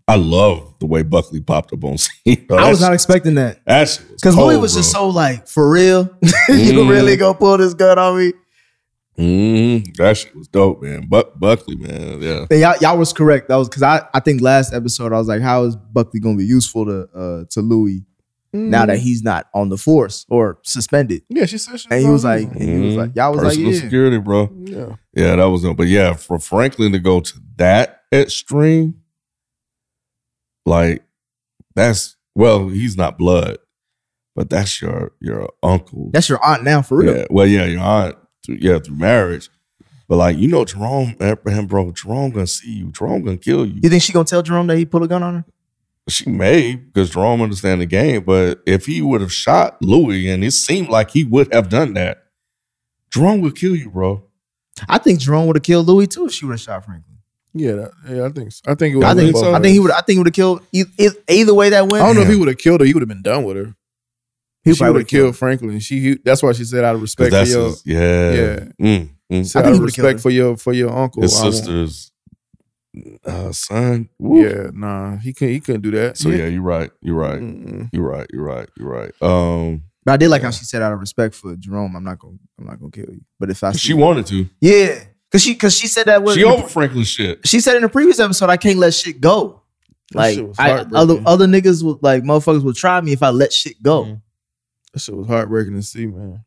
I 0.08 0.16
love 0.16 0.74
the 0.80 0.86
way 0.86 1.02
Buckley 1.02 1.40
popped 1.40 1.72
up 1.72 1.84
on 1.84 1.98
scene. 1.98 2.46
I 2.50 2.68
was 2.70 2.80
not 2.80 2.92
expecting 2.94 3.34
that 3.36 3.64
because 3.64 3.98
because 3.98 4.36
Louis 4.36 4.56
was 4.56 4.74
just 4.74 4.90
so 4.90 5.08
like, 5.08 5.46
for 5.46 5.70
real, 5.70 6.08
you 6.48 6.72
Mhm. 6.72 6.88
really 6.90 7.16
gonna 7.16 7.38
pull 7.38 7.56
this 7.58 7.74
gun 7.74 7.98
on 7.98 8.18
me? 8.18 8.32
Mm, 9.18 9.96
that 9.96 10.16
shit 10.16 10.34
was 10.36 10.46
dope, 10.48 10.80
man. 10.82 11.08
Buck 11.08 11.38
Buckley, 11.38 11.76
man. 11.76 12.22
Yeah. 12.22 12.46
And 12.50 12.60
y'all, 12.60 12.76
y'all 12.80 12.98
was 12.98 13.12
correct. 13.12 13.48
That 13.48 13.56
was 13.56 13.68
because 13.68 13.82
I, 13.82 14.06
I 14.14 14.20
think 14.20 14.40
last 14.40 14.72
episode 14.72 15.12
I 15.12 15.18
was 15.18 15.26
like, 15.26 15.40
how 15.42 15.64
is 15.64 15.74
Buckley 15.74 16.20
gonna 16.20 16.36
be 16.36 16.44
useful 16.46 16.84
to 16.86 17.08
uh 17.14 17.44
to 17.50 17.60
Louis 17.60 18.04
now 18.52 18.86
that 18.86 18.98
he's 18.98 19.22
not 19.22 19.48
on 19.54 19.68
the 19.70 19.76
force 19.76 20.24
or 20.30 20.58
suspended? 20.62 21.22
yeah, 21.28 21.46
she 21.46 21.58
said, 21.58 21.80
she 21.80 21.88
And 21.90 22.00
he 22.02 22.08
was 22.08 22.24
like, 22.24 22.46
on 22.46 22.52
and 22.52 22.62
he 22.62 22.78
was 22.78 22.94
Mhm. 22.94 22.96
like, 22.96 23.16
y'all 23.16 23.32
was 23.32 23.40
Personal 23.42 23.66
like, 23.66 23.74
yeah. 23.74 23.78
Social 23.80 23.86
security, 23.88 24.18
bro. 24.18 24.50
yeah. 24.64 24.96
Yeah, 25.14 25.36
that 25.36 25.44
was 25.46 25.62
dope. 25.62 25.76
But 25.76 25.88
yeah, 25.88 26.12
for 26.12 26.38
Franklin 26.38 26.92
to 26.92 26.98
go 27.00 27.18
to 27.20 27.32
that 27.56 28.02
extreme, 28.12 29.00
like 30.64 31.02
that's 31.74 32.16
well, 32.34 32.68
he's 32.68 32.96
not 32.96 33.18
blood, 33.18 33.58
but 34.36 34.48
that's 34.48 34.80
your 34.80 35.10
your 35.20 35.48
uncle. 35.62 36.10
That's 36.12 36.28
your 36.28 36.44
aunt 36.44 36.62
now, 36.62 36.82
for 36.82 36.98
real. 36.98 37.16
Yeah, 37.16 37.24
well, 37.30 37.46
yeah, 37.46 37.64
your 37.64 37.80
aunt, 37.80 38.16
through, 38.48 38.58
yeah, 38.60 38.78
through 38.78 38.96
marriage. 38.96 39.50
But 40.08 40.16
like 40.16 40.38
you 40.38 40.48
know, 40.48 40.64
Jerome 40.64 41.14
Abraham, 41.20 41.66
bro, 41.66 41.92
Jerome 41.92 42.30
gonna 42.30 42.46
see 42.46 42.72
you. 42.72 42.90
Jerome 42.90 43.22
gonna 43.22 43.36
kill 43.36 43.66
you. 43.66 43.78
You 43.82 43.90
think 43.90 44.02
she 44.02 44.12
gonna 44.12 44.24
tell 44.24 44.42
Jerome 44.42 44.66
that 44.68 44.78
he 44.78 44.86
pulled 44.86 45.02
a 45.04 45.06
gun 45.08 45.22
on 45.22 45.34
her? 45.34 45.44
She 46.08 46.30
may 46.30 46.76
because 46.76 47.10
Jerome 47.10 47.42
understand 47.42 47.82
the 47.82 47.86
game, 47.86 48.24
but 48.24 48.62
if 48.64 48.86
he 48.86 49.02
would 49.02 49.20
have 49.20 49.32
shot 49.32 49.76
Louis, 49.82 50.30
and 50.30 50.42
it 50.42 50.52
seemed 50.52 50.88
like 50.88 51.10
he 51.10 51.24
would 51.24 51.52
have 51.52 51.68
done 51.68 51.92
that, 51.94 52.24
Jerome 53.12 53.42
would 53.42 53.54
kill 53.56 53.76
you, 53.76 53.90
bro. 53.90 54.24
I 54.88 54.96
think 54.96 55.20
Jerome 55.20 55.46
would 55.48 55.56
have 55.56 55.62
killed 55.62 55.86
Louis 55.86 56.06
too 56.06 56.24
if 56.24 56.32
she 56.32 56.46
would 56.46 56.52
have 56.52 56.60
shot 56.60 56.84
Franklin. 56.86 57.18
Yeah, 57.52 57.72
that, 57.72 57.90
yeah, 58.08 58.24
I 58.24 58.28
think 58.30 58.52
so. 58.52 58.62
I 58.66 58.74
think 58.74 58.96
it 58.96 59.04
I 59.04 59.14
think. 59.14 59.36
I 59.36 59.60
think 59.60 59.72
he 59.72 59.80
would. 59.80 59.90
I 59.90 60.00
think 60.00 60.14
he 60.14 60.18
would 60.18 60.26
have 60.28 60.34
killed 60.34 60.62
e- 60.72 60.84
e- 60.98 61.08
either 61.28 61.52
way 61.52 61.70
that 61.70 61.90
went. 61.90 62.02
I 62.02 62.06
don't 62.06 62.16
know 62.16 62.22
if 62.22 62.28
he 62.28 62.36
would 62.36 62.48
have 62.48 62.58
killed 62.58 62.80
her. 62.80 62.86
He 62.86 62.94
would 62.94 63.02
have 63.02 63.08
been 63.08 63.22
done 63.22 63.44
with 63.44 63.56
her. 63.56 63.74
He 64.68 64.74
she 64.74 64.78
probably 64.78 64.92
would 64.92 64.94
would've 64.98 65.10
have 65.10 65.20
killed 65.20 65.36
Franklin. 65.36 65.78
She 65.80 66.16
that's 66.24 66.42
why 66.42 66.52
she 66.52 66.64
said 66.64 66.84
out 66.84 66.94
of 66.94 67.00
'Cause 67.00 67.16
respect 67.16 67.30
for 67.30 67.44
your 67.44 67.66
his, 67.68 67.82
yeah, 67.86 68.32
Yeah. 68.32 68.58
Mm, 68.80 69.08
mm. 69.32 69.46
said 69.46 69.60
I 69.60 69.62
think 69.62 69.64
out 69.64 69.64
he 69.64 69.70
of 69.72 69.72
would've 69.80 69.82
respect 69.84 70.20
for 70.20 70.30
your 70.30 70.56
for 70.56 70.72
your 70.72 70.90
uncle. 70.96 71.22
his 71.22 71.34
I 71.40 71.50
sister's 71.50 72.12
uh, 73.24 73.52
son. 73.52 74.08
Woo. 74.18 74.42
Yeah, 74.42 74.70
nah, 74.72 75.16
he 75.18 75.32
couldn't. 75.32 75.54
He 75.54 75.60
couldn't 75.60 75.82
do 75.82 75.90
that. 75.92 76.16
So 76.16 76.30
yeah, 76.30 76.46
you're 76.46 76.62
right. 76.62 76.90
You're 77.02 77.14
right. 77.16 77.38
Mm-mm. 77.40 77.88
You're 77.92 78.08
right. 78.08 78.26
You're 78.32 78.42
right. 78.44 78.68
You're 78.78 78.88
right. 78.88 79.12
Um, 79.22 79.82
But 80.04 80.12
I 80.12 80.16
did 80.16 80.28
like 80.30 80.42
how 80.42 80.50
she 80.50 80.64
said 80.64 80.82
out 80.82 80.92
of 80.92 81.00
respect 81.00 81.34
for 81.34 81.54
Jerome, 81.56 81.94
I'm 81.94 82.04
not 82.04 82.18
gonna 82.18 82.38
I'm 82.58 82.66
not 82.66 82.80
gonna 82.80 82.90
kill 82.90 83.06
you. 83.12 83.20
But 83.38 83.50
if 83.50 83.62
I 83.62 83.72
see 83.72 83.78
she 83.78 83.94
wanted 83.94 84.26
to. 84.26 84.48
yeah, 84.60 85.00
because 85.30 85.42
she 85.42 85.52
because 85.52 85.76
she 85.76 85.86
said 85.86 86.06
that 86.06 86.22
was 86.22 86.34
She 86.34 86.44
over 86.44 86.66
Franklin 86.66 87.04
shit. 87.04 87.46
she 87.46 87.60
said 87.60 87.76
in 87.76 87.82
the 87.82 87.88
previous 87.88 88.18
episode, 88.18 88.48
I 88.50 88.56
can't 88.56 88.78
let 88.78 88.94
shit 88.94 89.20
go. 89.20 89.62
That 90.12 90.18
Like 90.18 90.34
shit 90.36 90.48
was 90.48 90.58
I, 90.58 90.70
other 90.94 91.20
other 91.26 91.46
niggas 91.46 91.82
would 91.84 91.98
like 92.02 92.22
motherfuckers 92.24 92.64
will 92.64 92.72
try 92.72 93.00
me 93.02 93.12
if 93.12 93.22
I 93.22 93.28
let 93.30 93.52
shit 93.52 93.80
go. 93.82 94.04
Mhm. 94.04 94.22
That 94.92 95.00
shit 95.00 95.16
was 95.16 95.26
heartbreaking 95.26 95.74
to 95.74 95.82
see, 95.82 96.06
man. 96.06 96.44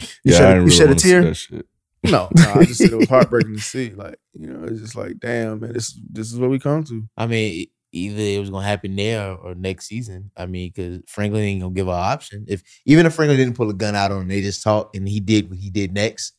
You 0.00 0.06
yeah, 0.24 0.32
shed- 0.32 0.46
I 0.46 0.48
didn't 0.54 0.64
really 0.64 0.76
shed 0.76 0.90
a 0.90 0.94
tear? 0.94 1.22
That 1.22 1.34
shit. 1.34 1.66
No, 2.02 2.28
no, 2.34 2.52
I 2.54 2.64
just 2.64 2.78
said 2.78 2.92
it 2.92 2.96
was 2.96 3.08
heartbreaking 3.08 3.56
to 3.56 3.62
see. 3.62 3.90
Like, 3.90 4.18
you 4.32 4.46
know, 4.46 4.64
it's 4.64 4.80
just 4.80 4.96
like, 4.96 5.18
damn, 5.18 5.60
man, 5.60 5.72
this 5.72 5.98
this 6.10 6.32
is 6.32 6.38
what 6.38 6.50
we 6.50 6.58
come 6.58 6.82
to. 6.84 7.04
I 7.16 7.26
mean, 7.26 7.66
either 7.92 8.22
it 8.22 8.40
was 8.40 8.50
gonna 8.50 8.66
happen 8.66 8.96
there 8.96 9.32
or 9.32 9.54
next 9.54 9.86
season. 9.86 10.30
I 10.36 10.46
mean, 10.46 10.72
because 10.74 11.02
Franklin 11.06 11.42
ain't 11.42 11.60
gonna 11.60 11.74
give 11.74 11.86
her 11.86 11.92
an 11.92 11.98
option. 11.98 12.44
If 12.48 12.62
even 12.86 13.06
if 13.06 13.14
Franklin 13.14 13.38
didn't 13.38 13.56
pull 13.56 13.70
a 13.70 13.74
gun 13.74 13.94
out 13.94 14.12
on 14.12 14.22
him, 14.22 14.28
they 14.28 14.40
just 14.40 14.62
talked 14.62 14.96
and 14.96 15.08
he 15.08 15.20
did 15.20 15.50
what 15.50 15.58
he 15.58 15.70
did 15.70 15.92
next. 15.92 16.34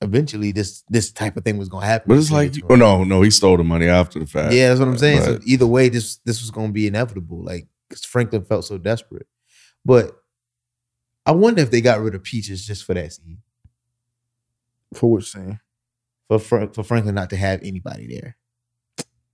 Eventually, 0.00 0.52
this 0.52 0.84
this 0.88 1.10
type 1.12 1.36
of 1.36 1.44
thing 1.44 1.56
was 1.56 1.68
gonna 1.68 1.86
happen. 1.86 2.08
But 2.08 2.18
it's 2.18 2.30
like, 2.30 2.52
the 2.52 2.60
two 2.60 2.66
oh 2.68 2.74
of 2.74 2.78
no, 2.78 3.04
no, 3.04 3.22
he 3.22 3.30
stole 3.30 3.56
the 3.56 3.64
money 3.64 3.88
after 3.88 4.18
the 4.18 4.26
fact. 4.26 4.52
yeah, 4.52 4.68
that's 4.68 4.80
what 4.80 4.88
I'm 4.88 4.98
saying. 4.98 5.22
So 5.22 5.38
either 5.44 5.66
way, 5.66 5.88
this 5.88 6.16
this 6.24 6.40
was 6.40 6.50
gonna 6.50 6.72
be 6.72 6.86
inevitable. 6.86 7.42
Like 7.42 7.66
because 7.88 8.04
Franklin 8.04 8.44
felt 8.44 8.64
so 8.64 8.76
desperate, 8.76 9.26
but 9.84 10.16
I 11.26 11.32
wonder 11.32 11.62
if 11.62 11.70
they 11.70 11.80
got 11.80 12.00
rid 12.00 12.14
of 12.14 12.22
Peaches 12.22 12.66
just 12.66 12.84
for 12.84 12.94
that 12.94 13.12
scene, 13.12 13.38
For 14.94 15.10
which 15.12 15.30
scene? 15.32 15.60
for 16.28 16.38
Fra- 16.38 16.68
for 16.72 16.82
Franklin 16.82 17.14
not 17.14 17.30
to 17.30 17.36
have 17.36 17.60
anybody 17.62 18.06
there. 18.06 18.36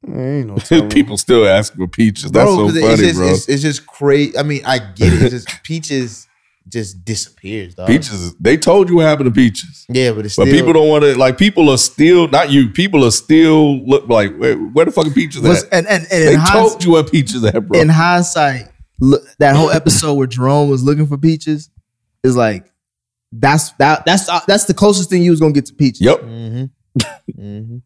Ain't 0.08 0.46
no. 0.70 0.88
People 0.88 1.16
still 1.18 1.46
ask 1.46 1.74
for 1.74 1.86
peaches. 1.86 2.30
That's 2.32 2.48
so 2.50 2.66
'cause 2.66 2.72
funny, 2.80 2.86
it's 2.92 3.00
just, 3.02 3.16
bro. 3.18 3.28
It's, 3.28 3.48
it's 3.48 3.62
just 3.62 3.86
crazy. 3.86 4.36
I 4.38 4.42
mean, 4.42 4.62
I 4.64 4.78
get 4.78 5.12
it. 5.12 5.22
It's 5.22 5.44
just 5.44 5.62
Peaches 5.64 6.26
just 6.68 7.04
disappears, 7.04 7.74
dog. 7.74 7.86
Peaches, 7.86 8.34
they 8.36 8.56
told 8.56 8.88
you 8.88 8.96
what 8.96 9.04
happened 9.06 9.26
to 9.26 9.30
Peaches. 9.34 9.84
Yeah, 9.90 10.12
but 10.12 10.24
it's 10.24 10.36
But 10.36 10.46
still, 10.48 10.56
people 10.56 10.72
don't 10.72 10.88
want 10.88 11.04
to 11.04 11.18
like. 11.18 11.36
People 11.36 11.68
are 11.68 11.76
still 11.78 12.28
not 12.28 12.50
you. 12.50 12.70
People 12.70 13.04
are 13.04 13.10
still 13.10 13.84
look 13.86 14.08
like 14.08 14.34
where, 14.38 14.56
where 14.56 14.86
the 14.86 14.90
fucking 14.90 15.12
Peaches 15.12 15.42
Was- 15.42 15.64
at? 15.64 15.72
and 15.74 15.86
and, 15.86 16.02
and 16.10 16.28
They 16.28 16.34
told 16.50 16.70
hinds- 16.72 16.84
you 16.86 16.92
what 16.92 17.10
Peaches 17.10 17.44
at, 17.44 17.68
bro. 17.68 17.78
in 17.80 17.88
hindsight, 17.90 18.68
look, 19.00 19.22
that 19.38 19.56
whole 19.56 19.70
episode 19.70 20.14
where 20.14 20.26
Jerome 20.26 20.70
was 20.70 20.84
looking 20.84 21.06
for 21.06 21.18
peaches 21.18 21.70
is 22.22 22.36
like 22.36 22.70
that's 23.32 23.72
that 23.72 24.04
that's 24.04 24.28
uh, 24.28 24.40
that's 24.46 24.64
the 24.64 24.74
closest 24.74 25.10
thing 25.10 25.22
you 25.22 25.30
was 25.30 25.40
gonna 25.40 25.52
get 25.52 25.66
to 25.66 25.74
peaches. 25.74 26.00
yep. 26.00 26.20
Mm-hmm. 26.20 26.64
mm-hmm. 27.38 27.76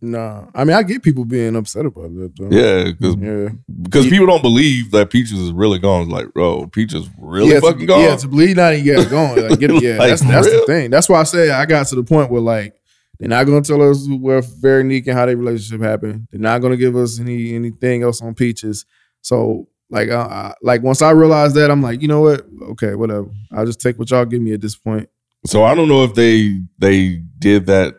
Nah, 0.00 0.46
I 0.54 0.64
mean 0.64 0.76
I 0.76 0.82
get 0.82 1.02
people 1.02 1.24
being 1.24 1.56
upset 1.56 1.86
about 1.86 2.14
that. 2.14 2.32
Though. 2.36 2.50
Yeah, 2.50 2.92
because 2.92 3.16
yeah. 3.16 3.48
because 3.82 4.06
people 4.06 4.26
don't 4.26 4.42
believe 4.42 4.90
that 4.90 5.08
Peaches 5.08 5.38
is 5.38 5.50
really 5.52 5.78
gone. 5.78 6.02
It's 6.02 6.10
like, 6.10 6.32
bro, 6.34 6.66
Peaches 6.66 7.08
really 7.18 7.52
yeah, 7.52 7.60
fucking 7.60 7.80
to, 7.80 7.86
gone. 7.86 8.00
Yeah, 8.00 8.16
to 8.16 8.28
believe 8.28 8.56
not 8.56 8.74
even 8.74 8.84
get 8.84 8.98
it 8.98 9.10
going. 9.10 9.48
Like, 9.48 9.58
get 9.58 9.70
it, 9.70 9.82
yeah, 9.82 9.96
Like, 9.96 10.10
that's 10.10 10.22
that's 10.22 10.50
the 10.50 10.64
thing. 10.66 10.90
That's 10.90 11.08
why 11.08 11.20
I 11.20 11.22
say 11.22 11.50
I 11.50 11.64
got 11.64 11.86
to 11.86 11.94
the 11.94 12.02
point 12.02 12.30
where 12.30 12.42
like 12.42 12.74
they're 13.18 13.30
not 13.30 13.44
gonna 13.44 13.62
tell 13.62 13.80
us 13.80 14.06
where 14.08 14.42
Veronique 14.42 15.06
and 15.06 15.16
how 15.16 15.24
their 15.24 15.38
relationship 15.38 15.80
happened. 15.80 16.28
They're 16.30 16.40
not 16.40 16.58
gonna 16.58 16.76
give 16.76 16.96
us 16.96 17.18
any 17.18 17.54
anything 17.54 18.02
else 18.02 18.20
on 18.20 18.34
Peaches. 18.34 18.84
So 19.22 19.68
like, 19.90 20.08
I, 20.10 20.16
I, 20.20 20.54
like 20.62 20.82
once 20.82 21.02
I 21.02 21.10
realized 21.10 21.54
that, 21.56 21.70
I'm 21.70 21.82
like, 21.82 22.02
you 22.02 22.08
know 22.08 22.20
what? 22.22 22.46
Okay, 22.70 22.94
whatever. 22.94 23.28
I'll 23.52 23.66
just 23.66 23.80
take 23.80 23.98
what 23.98 24.10
y'all 24.10 24.24
give 24.24 24.40
me 24.42 24.52
at 24.52 24.60
this 24.60 24.76
point. 24.76 25.08
So 25.46 25.62
I 25.64 25.74
don't 25.74 25.88
know 25.88 26.04
if 26.04 26.14
they 26.14 26.58
they 26.78 27.22
did 27.38 27.66
that 27.66 27.96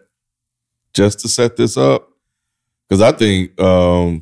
just 0.94 1.20
to 1.20 1.28
set 1.30 1.56
this 1.58 1.78
up 1.78 2.10
because 2.90 3.02
I 3.02 3.12
think 3.12 3.60
um 3.62 4.22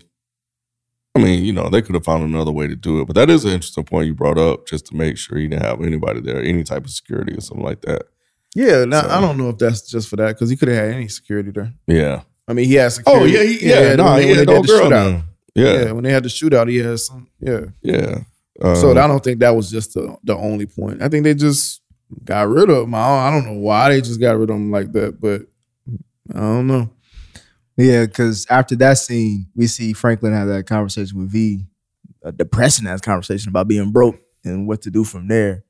I 1.15 1.19
mean 1.19 1.45
you 1.45 1.53
know 1.53 1.69
they 1.69 1.81
could 1.81 1.95
have 1.95 2.03
found 2.03 2.23
another 2.23 2.51
way 2.51 2.67
to 2.67 2.75
do 2.75 2.99
it, 2.99 3.05
but 3.05 3.15
that 3.15 3.29
is 3.29 3.45
an 3.45 3.51
interesting 3.51 3.85
point 3.85 4.07
you 4.07 4.13
brought 4.13 4.37
up 4.37 4.67
just 4.67 4.87
to 4.87 4.95
make 4.97 5.17
sure 5.17 5.37
you 5.37 5.47
didn't 5.47 5.63
have 5.63 5.81
anybody 5.81 6.19
there, 6.19 6.43
any 6.43 6.63
type 6.63 6.83
of 6.83 6.91
security 6.91 7.33
or 7.33 7.41
something 7.41 7.65
like 7.65 7.81
that. 7.83 8.03
Yeah, 8.55 8.83
now 8.85 9.01
So- 9.03 9.09
I 9.09 9.21
don't 9.21 9.37
know 9.37 9.49
if 9.49 9.57
that's 9.57 9.89
just 9.89 10.09
for 10.09 10.17
that 10.17 10.29
because 10.35 10.49
he 10.49 10.57
could 10.57 10.67
have 10.67 10.77
had 10.85 10.93
any 10.95 11.07
security 11.07 11.51
there. 11.51 11.73
Yeah. 11.87 12.21
I 12.47 12.51
mean, 12.53 12.65
he 12.67 12.73
had 12.73 12.91
Oh 13.07 13.23
yeah, 13.23 13.41
he, 13.43 13.69
yeah, 13.69 13.95
no, 13.95 14.03
when 14.03 14.23
he 14.27 14.33
had 14.33 14.47
no 14.47 14.61
girl. 14.63 15.23
Yeah, 15.55 15.83
Yeah, 15.85 15.91
when 15.91 16.03
they 16.03 16.11
had 16.11 16.23
the 16.23 16.29
shootout, 16.29 16.69
he 16.69 16.77
had 16.77 16.99
some. 16.99 17.27
Yeah, 17.39 17.65
yeah. 17.81 18.19
Um, 18.61 18.75
so 18.75 18.91
I 18.91 19.07
don't 19.07 19.23
think 19.23 19.39
that 19.39 19.55
was 19.55 19.69
just 19.69 19.93
the 19.93 20.15
the 20.23 20.35
only 20.35 20.65
point. 20.65 21.01
I 21.01 21.09
think 21.09 21.23
they 21.23 21.33
just 21.33 21.81
got 22.23 22.47
rid 22.47 22.69
of 22.69 22.83
him. 22.83 22.95
I 22.95 23.07
don't, 23.07 23.19
I 23.19 23.31
don't 23.31 23.45
know 23.53 23.61
why 23.61 23.89
they 23.89 24.01
just 24.01 24.19
got 24.19 24.37
rid 24.37 24.49
of 24.49 24.55
him 24.55 24.71
like 24.71 24.91
that, 24.93 25.19
but 25.19 25.41
I 26.33 26.39
don't 26.39 26.67
know. 26.67 26.89
Yeah, 27.75 28.05
because 28.05 28.45
after 28.49 28.75
that 28.77 28.99
scene, 28.99 29.47
we 29.55 29.65
see 29.67 29.93
Franklin 29.93 30.33
have 30.33 30.47
that 30.47 30.67
conversation 30.67 31.17
with 31.19 31.31
V, 31.31 31.65
a 32.23 32.31
depressing 32.31 32.87
ass 32.87 33.01
conversation 33.01 33.49
about 33.49 33.67
being 33.67 33.91
broke 33.91 34.17
and 34.43 34.67
what 34.67 34.81
to 34.83 34.91
do 34.91 35.03
from 35.03 35.27
there. 35.27 35.63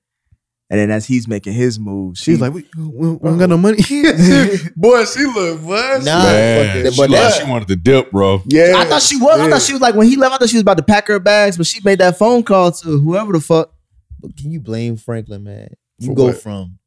And 0.70 0.80
then 0.80 0.89
as 0.91 1.05
he's 1.05 1.28
making 1.28 1.53
his 1.53 1.78
moves, 1.78 2.20
She's 2.20 2.39
like, 2.41 2.53
we, 2.53 2.66
we, 2.78 3.09
we 3.11 3.20
don't 3.30 3.38
got 3.38 3.49
no 3.49 3.57
money. 3.57 3.78
Boy, 4.76 5.05
she 5.05 5.26
look 5.26 5.61
what? 5.61 6.03
Nah, 6.03 6.24
man, 6.24 6.84
fuck 6.86 6.93
she, 6.93 6.99
that. 7.01 7.09
like, 7.09 7.34
she 7.34 7.49
wanted 7.49 7.68
to 7.68 7.76
dip, 7.76 8.11
bro. 8.11 8.41
Yeah, 8.45 8.74
I 8.78 8.86
thought 8.86 9.01
she 9.01 9.18
was. 9.18 9.39
I 9.39 9.49
thought 9.49 9.61
she 9.61 9.74
was 9.74 9.82
like 9.82 9.93
when 9.93 10.07
he 10.07 10.16
left. 10.16 10.34
I 10.34 10.38
thought 10.38 10.49
she 10.49 10.55
was 10.55 10.61
about 10.61 10.78
to 10.78 10.84
pack 10.84 11.07
her 11.09 11.20
bags, 11.20 11.57
but 11.57 11.68
she 11.68 11.80
made 11.84 11.99
that 11.99 12.18
phone 12.18 12.43
call 12.43 12.72
to 12.72 12.99
whoever 12.99 13.34
the 13.34 13.41
fuck. 13.41 13.74
But 14.20 14.36
can 14.38 14.51
you 14.51 14.59
blame 14.61 14.95
Franklin, 14.97 15.43
man? 15.43 15.70
You 15.99 16.07
For 16.07 16.16
go 16.16 16.26
what? 16.28 16.41
from 16.41 16.80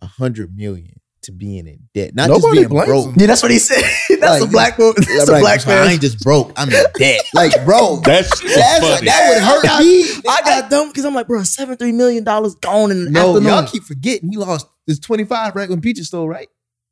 a 0.00 0.06
hundred 0.06 0.56
million 0.56 0.98
to 1.28 1.32
being 1.32 1.66
in 1.66 1.78
debt, 1.94 2.14
not 2.14 2.28
Nobody 2.28 2.42
just 2.42 2.52
being 2.54 2.68
blames 2.68 2.86
broke. 2.88 3.06
him. 3.06 3.14
Yeah, 3.18 3.26
that's 3.28 3.42
what 3.42 3.50
he 3.52 3.58
said. 3.58 3.82
that's 4.20 4.40
Like, 4.40 4.42
a 4.42 4.46
black 4.52 4.78
woman. 4.78 4.94
That's 4.98 5.28
Like, 5.28 5.38
a 5.38 5.40
black 5.40 5.66
I 5.66 5.70
man. 5.70 5.90
ain't 5.92 6.00
just 6.00 6.20
broke. 6.20 6.52
I'm 6.56 6.68
in 6.68 6.84
debt. 6.98 7.20
Like, 7.34 7.64
bro, 7.64 7.96
That's 8.04 8.40
shit 8.40 8.54
that's, 8.54 8.80
funny. 8.86 9.06
that 9.06 9.28
would 9.28 9.42
hurt 9.42 9.64
I 9.70 9.80
me. 9.84 10.22
I 10.28 10.40
got 10.42 10.70
dumb 10.70 10.88
because 10.88 11.04
I'm 11.04 11.14
like, 11.14 11.26
bro, 11.28 11.42
seven 11.44 11.76
three 11.76 11.92
million 11.92 12.24
dollars 12.24 12.54
gone 12.56 12.90
in 12.90 13.06
an 13.06 13.12
no, 13.12 13.30
afternoon. 13.30 13.48
y'all 13.52 13.66
keep 13.66 13.84
forgetting. 13.84 14.30
He 14.30 14.36
lost 14.36 14.66
his 14.86 14.98
25 14.98 15.54
right 15.54 15.68
when 15.68 15.80
Peaches 15.80 16.08
stole, 16.08 16.28
right? 16.28 16.48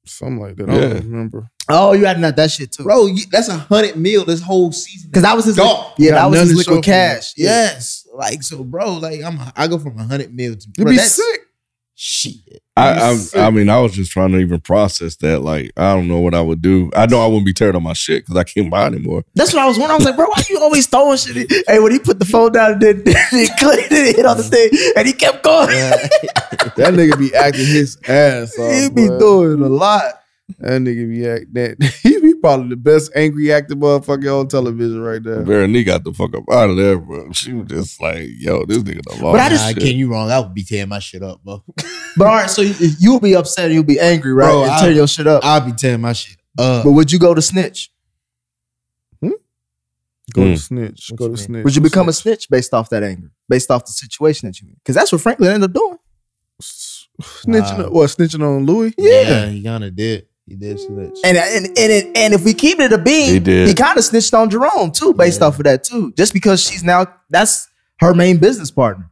something 0.08 0.38
like 0.40 0.54
that. 0.56 0.70
I 0.70 0.74
Yeah. 0.74 0.80
don't 0.80 1.04
remember. 1.10 1.50
oh, 1.68 1.92
you 1.92 2.06
had 2.06 2.20
that 2.22 2.36
that 2.36 2.50
shit 2.52 2.70
too, 2.70 2.84
Bro, 2.84 3.06
you, 3.06 3.24
that's 3.32 3.48
a 3.48 3.56
hundred 3.56 3.96
mil 3.96 4.24
this 4.24 4.40
whole 4.40 4.70
season. 4.70 5.10
Because 5.10 5.24
that 5.24 5.34
was 5.34 5.46
his. 5.46 5.56
Gone. 5.56 5.92
Yeah, 5.98 6.10
Got 6.10 6.16
that 6.16 6.26
was 6.30 6.38
nothing 6.38 6.50
his 6.50 6.58
to 6.58 6.64
show 6.64 6.70
liquid 6.76 6.84
for 6.84 6.90
it. 6.90 6.92
cash. 6.92 7.32
Yeah. 7.36 7.44
Yes. 7.72 8.06
Like, 8.14 8.42
so, 8.44 8.62
bro, 8.62 8.92
like, 8.98 9.22
I'm, 9.24 9.38
I 9.56 9.66
go 9.66 9.78
from 9.80 9.98
a 9.98 10.04
hundred 10.04 10.32
mil 10.32 10.54
to, 10.54 10.66
You'd 10.78 10.84
bro, 10.84 10.92
be 10.92 10.96
that's 10.96 11.16
sick. 11.16 11.40
Shit. 11.96 12.62
I, 12.76 13.16
I 13.34 13.46
I 13.46 13.50
mean, 13.50 13.70
I 13.70 13.80
was 13.80 13.92
just 13.92 14.12
trying 14.12 14.32
to 14.32 14.38
even 14.38 14.60
process 14.60 15.16
that. 15.16 15.40
Like, 15.40 15.72
I 15.78 15.94
don't 15.94 16.08
know 16.08 16.20
what 16.20 16.34
I 16.34 16.42
would 16.42 16.60
do. 16.60 16.90
I 16.94 17.06
know 17.06 17.22
I 17.22 17.26
wouldn't 17.26 17.46
be 17.46 17.54
tearing 17.54 17.74
on 17.74 17.82
my 17.82 17.94
shit 17.94 18.24
because 18.24 18.36
I 18.36 18.44
can't 18.44 18.70
buy 18.70 18.84
anymore. 18.86 19.24
That's 19.34 19.54
what 19.54 19.62
I 19.62 19.66
was 19.66 19.78
wondering. 19.78 19.94
I 19.94 19.96
was 19.96 20.04
like, 20.04 20.16
bro, 20.16 20.26
why 20.26 20.42
you 20.50 20.60
always 20.60 20.86
throwing 20.86 21.16
shit? 21.16 21.50
in? 21.50 21.62
Hey, 21.66 21.78
when 21.78 21.92
he 21.92 21.98
put 21.98 22.18
the 22.18 22.26
phone 22.26 22.52
down 22.52 22.72
and 22.72 22.82
then 22.82 22.96
he 23.30 23.48
clicked 23.58 23.90
it, 23.90 24.16
hit 24.16 24.26
on 24.26 24.36
the 24.36 24.42
thing, 24.42 24.68
and 24.94 25.06
he 25.06 25.14
kept 25.14 25.42
going. 25.42 25.68
That 26.76 26.92
nigga 26.92 27.18
be 27.18 27.34
acting 27.34 27.66
his 27.66 27.98
ass 28.06 28.58
off. 28.58 28.70
he 28.72 28.88
be 28.90 29.08
boy. 29.08 29.18
doing 29.18 29.62
a 29.62 29.68
lot. 29.68 30.04
That 30.58 30.82
nigga 30.82 31.08
be 31.08 31.26
acting 31.26 31.52
that. 31.54 31.76
He 32.46 32.52
be 32.52 32.56
probably 32.56 32.68
the 32.70 32.76
best 32.76 33.10
angry 33.14 33.52
acting 33.52 33.78
motherfucker 33.80 34.40
on 34.40 34.48
television 34.48 35.00
right 35.00 35.22
now. 35.22 35.42
Veronique 35.42 35.86
got 35.86 36.04
the 36.04 36.12
fuck 36.12 36.34
up 36.36 36.44
out 36.50 36.70
of 36.70 36.76
there, 36.76 36.98
bro. 36.98 37.32
She 37.32 37.52
was 37.52 37.68
just 37.68 38.00
like, 38.00 38.26
yo, 38.38 38.64
this 38.66 38.78
nigga 38.78 39.02
done 39.02 39.20
lost 39.20 39.32
But 39.34 39.40
I 39.40 39.48
just- 39.48 39.66
Nah, 39.76 39.80
can't 39.82 39.96
you 39.96 40.10
wrong? 40.10 40.30
I 40.30 40.38
would 40.40 40.54
be 40.54 40.64
tearing 40.64 40.88
my 40.88 40.98
shit 40.98 41.22
up, 41.22 41.42
bro. 41.44 41.62
But 42.18 42.26
all 42.28 42.34
right, 42.34 42.48
so 42.50 42.62
you- 42.62 42.90
you'll 42.98 43.20
be 43.20 43.34
upset 43.36 43.66
and 43.66 43.74
you'll 43.74 43.84
be 43.84 44.00
angry, 44.00 44.32
right? 44.32 44.46
Bro, 44.46 44.62
and 44.62 44.70
I- 44.72 44.80
tear 44.80 44.90
your 44.92 45.06
shit 45.06 45.26
up. 45.26 45.44
I'll 45.44 45.60
be 45.60 45.72
tearing 45.72 46.00
my 46.00 46.12
shit 46.14 46.38
up. 46.58 46.84
but 46.84 46.92
would 46.92 47.12
you 47.12 47.18
go 47.18 47.34
to 47.34 47.42
snitch? 47.42 47.90
Go 50.34 50.42
Mm. 50.42 50.54
to 50.54 50.58
snitch. 50.60 51.06
What 51.10 51.18
Go 51.18 51.24
to 51.26 51.28
mean? 51.30 51.36
snitch. 51.36 51.64
Would 51.64 51.76
you 51.76 51.82
become 51.82 52.08
a 52.08 52.12
snitch 52.12 52.48
based 52.50 52.74
off 52.74 52.90
that 52.90 53.04
anger, 53.04 53.30
based 53.48 53.70
off 53.70 53.86
the 53.86 53.92
situation 53.92 54.48
that 54.48 54.60
you 54.60 54.68
in? 54.68 54.74
Because 54.74 54.94
that's 54.96 55.12
what 55.12 55.20
Franklin 55.20 55.50
ended 55.52 55.70
up 55.70 55.74
doing. 55.74 55.98
snitching? 57.22 57.78
Nah. 57.78 57.84
on- 57.86 57.92
What 57.92 58.10
snitching 58.10 58.42
on 58.42 58.66
Louis? 58.66 58.92
Yeah, 58.98 59.46
he 59.48 59.62
kind 59.62 59.84
of 59.84 59.94
did. 59.94 60.26
He 60.48 60.54
did 60.54 60.78
snitch. 60.78 61.18
And 61.24 61.36
and 61.36 61.66
and 61.66 61.78
and, 61.78 62.16
and 62.16 62.34
if 62.34 62.44
we 62.44 62.54
keep 62.54 62.78
it 62.80 62.92
a 62.92 62.98
beam, 62.98 63.32
He 63.34 63.38
did. 63.40 63.66
he 63.68 63.74
kind 63.74 63.98
of 63.98 64.04
snitched 64.04 64.32
on 64.32 64.48
Jerome 64.48 64.92
too, 64.92 65.12
based 65.12 65.40
Yeah. 65.40 65.48
off 65.48 65.58
of 65.58 65.64
that 65.64 65.82
too. 65.84 66.12
Just 66.16 66.32
because 66.32 66.62
she's 66.62 66.84
now 66.84 67.06
that's 67.30 67.66
her 67.98 68.14
main 68.14 68.36
business 68.38 68.70
partner. 68.70 69.10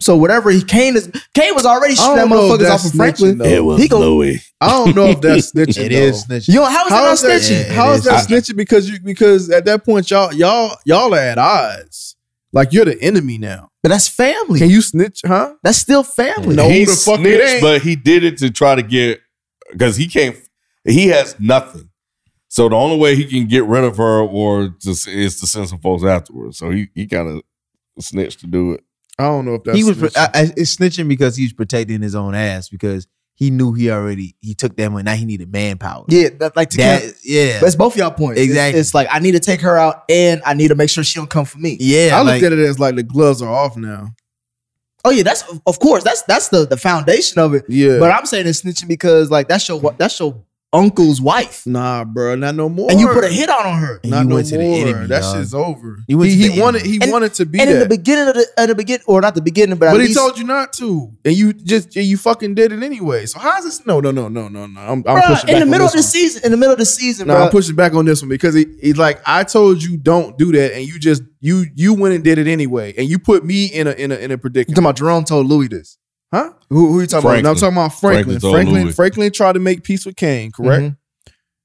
So 0.00 0.16
whatever 0.16 0.50
he 0.50 0.62
Kane 0.64 0.96
is, 0.96 1.08
Kane 1.32 1.54
was 1.54 1.64
already 1.64 1.92
I 1.92 1.96
shooting 1.96 2.16
that 2.16 2.20
don't 2.28 2.30
know 2.30 2.54
if 2.54 2.60
motherfuckers 2.60 2.70
off 2.70 2.84
of 2.86 2.90
Franklin. 2.92 3.38
snitching, 3.38 3.38
though. 3.38 3.76
He 3.76 3.86
go- 3.86 4.00
Louis. 4.00 4.52
I 4.60 4.68
don't 4.70 4.96
know 4.96 5.06
if 5.06 5.20
that's 5.20 5.52
snitching. 5.54 5.84
It 5.84 5.92
is 5.92 6.24
though. 6.26 6.34
snitching. 6.34 6.48
You 6.48 6.54
know 6.56 6.64
how 6.64 6.84
is 6.86 6.90
that 6.90 6.96
How 6.96 7.04
not 7.04 7.12
is 7.12 7.20
that? 7.22 7.40
snitching? 7.40 7.66
Yeah, 7.68 7.72
How 7.74 7.92
it 7.92 7.94
is 7.98 8.04
that 8.04 8.20
is. 8.20 8.26
snitching? 8.50 8.56
Because 8.56 8.90
you 8.90 8.98
because 9.00 9.48
at 9.50 9.64
that 9.66 9.84
point 9.84 10.10
y'all 10.10 10.32
y'all 10.34 10.76
y'all 10.84 11.14
are 11.14 11.18
at 11.18 11.38
odds. 11.38 12.16
Like 12.52 12.72
you're 12.72 12.84
the 12.84 13.00
enemy 13.00 13.38
now. 13.38 13.68
But 13.84 13.90
that's 13.90 14.08
family. 14.08 14.58
Can 14.58 14.70
you 14.70 14.82
snitch? 14.82 15.20
Huh? 15.24 15.54
that's 15.62 15.78
still 15.78 16.02
family. 16.02 16.56
No, 16.56 16.68
he 16.68 16.84
the 16.84 16.92
fuck 16.92 17.20
it 17.20 17.22
snitched, 17.22 17.52
ain't. 17.54 17.62
but 17.62 17.82
he 17.82 17.94
did 17.94 18.24
it 18.24 18.38
to 18.38 18.50
try 18.50 18.74
to 18.74 18.82
get 18.82 19.20
because 19.72 19.96
he 19.96 20.06
can't. 20.06 20.36
He 20.84 21.08
has 21.08 21.38
nothing. 21.40 21.88
So 22.48 22.68
the 22.68 22.76
only 22.76 22.98
way 22.98 23.16
he 23.16 23.24
can 23.24 23.46
get 23.48 23.64
rid 23.64 23.82
of 23.82 23.96
her 23.96 24.20
or 24.20 24.68
to, 24.68 24.90
is 24.90 25.40
to 25.40 25.46
send 25.46 25.68
some 25.68 25.78
folks 25.78 26.04
afterwards. 26.04 26.58
So 26.58 26.70
he 26.70 26.88
he 26.94 27.06
kind 27.06 27.28
of 27.28 27.42
snitched 27.98 28.40
to 28.40 28.46
do 28.46 28.72
it. 28.72 28.84
I 29.18 29.24
don't 29.24 29.44
know 29.44 29.54
if 29.54 29.64
that's 29.64 29.76
he 29.76 29.84
was 29.84 29.96
snitching. 29.96 30.18
I, 30.18 30.40
I, 30.40 30.52
it's 30.56 30.76
snitching 30.76 31.08
because 31.08 31.36
he 31.36 31.44
was 31.44 31.52
protecting 31.52 32.02
his 32.02 32.14
own 32.14 32.34
ass 32.34 32.68
because 32.68 33.06
he 33.34 33.50
knew 33.50 33.72
he 33.72 33.90
already 33.90 34.36
he 34.40 34.54
took 34.54 34.76
that 34.76 34.90
money. 34.90 35.02
Now 35.02 35.14
he 35.14 35.24
needed 35.24 35.50
manpower. 35.50 36.04
Yeah, 36.08 36.28
that, 36.40 36.54
like 36.56 36.70
to 36.70 36.76
That, 36.78 37.02
Cam- 37.02 37.12
yeah, 37.24 37.60
That's 37.60 37.76
both 37.76 37.96
y'all 37.96 38.10
points. 38.10 38.38
It's- 38.40 38.50
Exactly. 38.50 38.80
It's, 38.80 38.94
like 38.94 39.08
I 39.10 39.18
need 39.18 39.32
to 39.32 39.40
take 39.40 39.60
her 39.62 39.76
out, 39.78 40.04
and 40.08 40.42
I 40.44 40.54
need 40.54 40.68
to 40.68 40.74
make 40.74 40.90
sure 40.90 41.04
she 41.04 41.18
don't 41.18 41.30
come 41.30 41.44
for 41.44 41.58
me. 41.58 41.76
yeah. 41.80 42.10
I 42.12 42.20
like, 42.22 42.42
looked 42.42 42.52
at 42.52 42.58
it 42.58 42.64
as 42.68 42.78
like 42.78 42.96
the 42.96 43.02
gloves 43.02 43.40
are 43.42 43.52
off 43.52 43.76
now. 43.76 44.08
Oh 45.04 45.10
yeah, 45.10 45.24
that's 45.24 45.44
of 45.66 45.78
course 45.80 46.04
that's 46.04 46.22
that's 46.22 46.48
the 46.48 46.66
the 46.66 46.76
foundation 46.76 47.40
of 47.40 47.54
it. 47.54 47.64
Yeah. 47.68 47.98
But 47.98 48.12
I'm 48.12 48.24
saying 48.26 48.46
it's 48.46 48.62
snitching 48.62 48.88
because 48.88 49.30
like 49.30 49.48
that's 49.48 49.68
your 49.68 49.80
that's 49.98 50.18
your 50.20 50.40
uncle's 50.72 51.20
wife, 51.20 51.66
nah, 51.66 52.04
bro, 52.04 52.34
not 52.34 52.54
no 52.54 52.68
more. 52.68 52.90
and 52.90 52.98
you 52.98 53.06
put 53.08 53.24
a 53.24 53.28
hit 53.28 53.48
out 53.48 53.66
on 53.66 53.78
her. 53.78 54.00
And 54.02 54.10
Not 54.10 54.22
you 54.22 54.28
no 54.30 54.34
went 54.36 54.46
to 54.48 54.56
the 54.56 54.62
more. 54.64 54.78
enemy, 54.88 55.06
that 55.08 55.20
dog. 55.22 55.36
shit's 55.36 55.52
over. 55.54 55.98
You 56.08 56.18
went 56.18 56.32
he 56.32 56.46
to 56.48 56.52
he 56.52 56.60
wanted 56.60 56.82
he 56.82 56.98
And- 57.02 57.12
wanted 57.12 57.34
to 57.34 57.44
be 57.46 57.60
and 57.60 57.68
that. 57.68 57.74
in 57.74 57.80
the 57.80 57.88
beginning 57.88 58.28
of 58.28 58.34
the 58.34 58.46
at 58.56 58.66
the 58.68 58.74
begin 58.74 59.00
or 59.06 59.20
not 59.20 59.34
the 59.34 59.42
beginning, 59.42 59.76
but, 59.76 59.88
at 59.88 59.92
but 59.92 60.00
he 60.00 60.06
least, 60.08 60.18
told 60.18 60.38
you 60.38 60.44
not 60.44 60.72
to, 60.74 61.10
and 61.24 61.34
you 61.36 61.52
just 61.52 61.94
you 61.96 62.16
fucking 62.16 62.54
did 62.54 62.72
it 62.72 62.82
anyway. 62.82 63.26
So 63.26 63.38
how's 63.38 63.64
this? 63.64 63.84
No, 63.86 64.00
no, 64.00 64.10
no, 64.10 64.28
no, 64.28 64.48
no, 64.48 64.66
no. 64.66 64.80
I'm, 64.80 64.88
I'm 64.90 65.02
Bruh, 65.04 65.26
pushing 65.28 65.48
in 65.50 65.54
back 65.54 65.60
the 65.60 65.62
on 65.62 65.70
middle 65.70 65.86
of 65.86 65.92
the 65.92 65.98
one. 65.98 66.02
season. 66.04 66.42
In 66.44 66.50
the 66.50 66.56
middle 66.56 66.72
of 66.72 66.78
the 66.78 66.86
season, 66.86 67.28
No, 67.28 67.34
bro. 67.34 67.44
I'm 67.44 67.50
pushing 67.50 67.76
back 67.76 67.94
on 67.94 68.04
this 68.06 68.22
one 68.22 68.28
because 68.30 68.54
he, 68.54 68.66
he's 68.80 68.96
like, 68.98 69.20
I 69.26 69.44
told 69.44 69.82
you 69.82 69.96
don't 69.98 70.38
do 70.38 70.52
that, 70.52 70.74
and 70.74 70.86
you 70.86 70.98
just 70.98 71.22
you 71.40 71.66
you 71.74 71.92
went 71.94 72.14
and 72.14 72.24
did 72.24 72.38
it 72.38 72.46
anyway, 72.46 72.94
and 72.96 73.08
you 73.08 73.18
put 73.18 73.44
me 73.44 73.66
in 73.66 73.86
a 73.88 73.90
in 73.92 74.10
a 74.10 74.14
in 74.16 74.30
a 74.30 74.38
predicament. 74.38 74.38
you 74.38 74.38
predicament. 74.38 74.68
talking 74.76 74.84
about 74.84 74.96
Jerome 74.96 75.24
told 75.24 75.46
Louis 75.48 75.68
this? 75.68 75.98
Huh? 76.32 76.52
Who, 76.70 76.92
who 76.92 77.00
you 77.02 77.06
talking 77.06 77.28
about? 77.28 77.42
No, 77.42 77.50
I'm 77.50 77.56
talking 77.56 77.76
about 77.76 77.88
Franklin. 78.00 78.40
Franklin 78.40 78.64
Franklin 78.64 78.92
Franklin 78.94 79.32
tried 79.32 79.52
to 79.52 79.58
make 79.60 79.82
peace 79.84 80.06
with 80.06 80.16
Kane, 80.16 80.50
correct? 80.50 80.82
Mhm. 80.82 80.96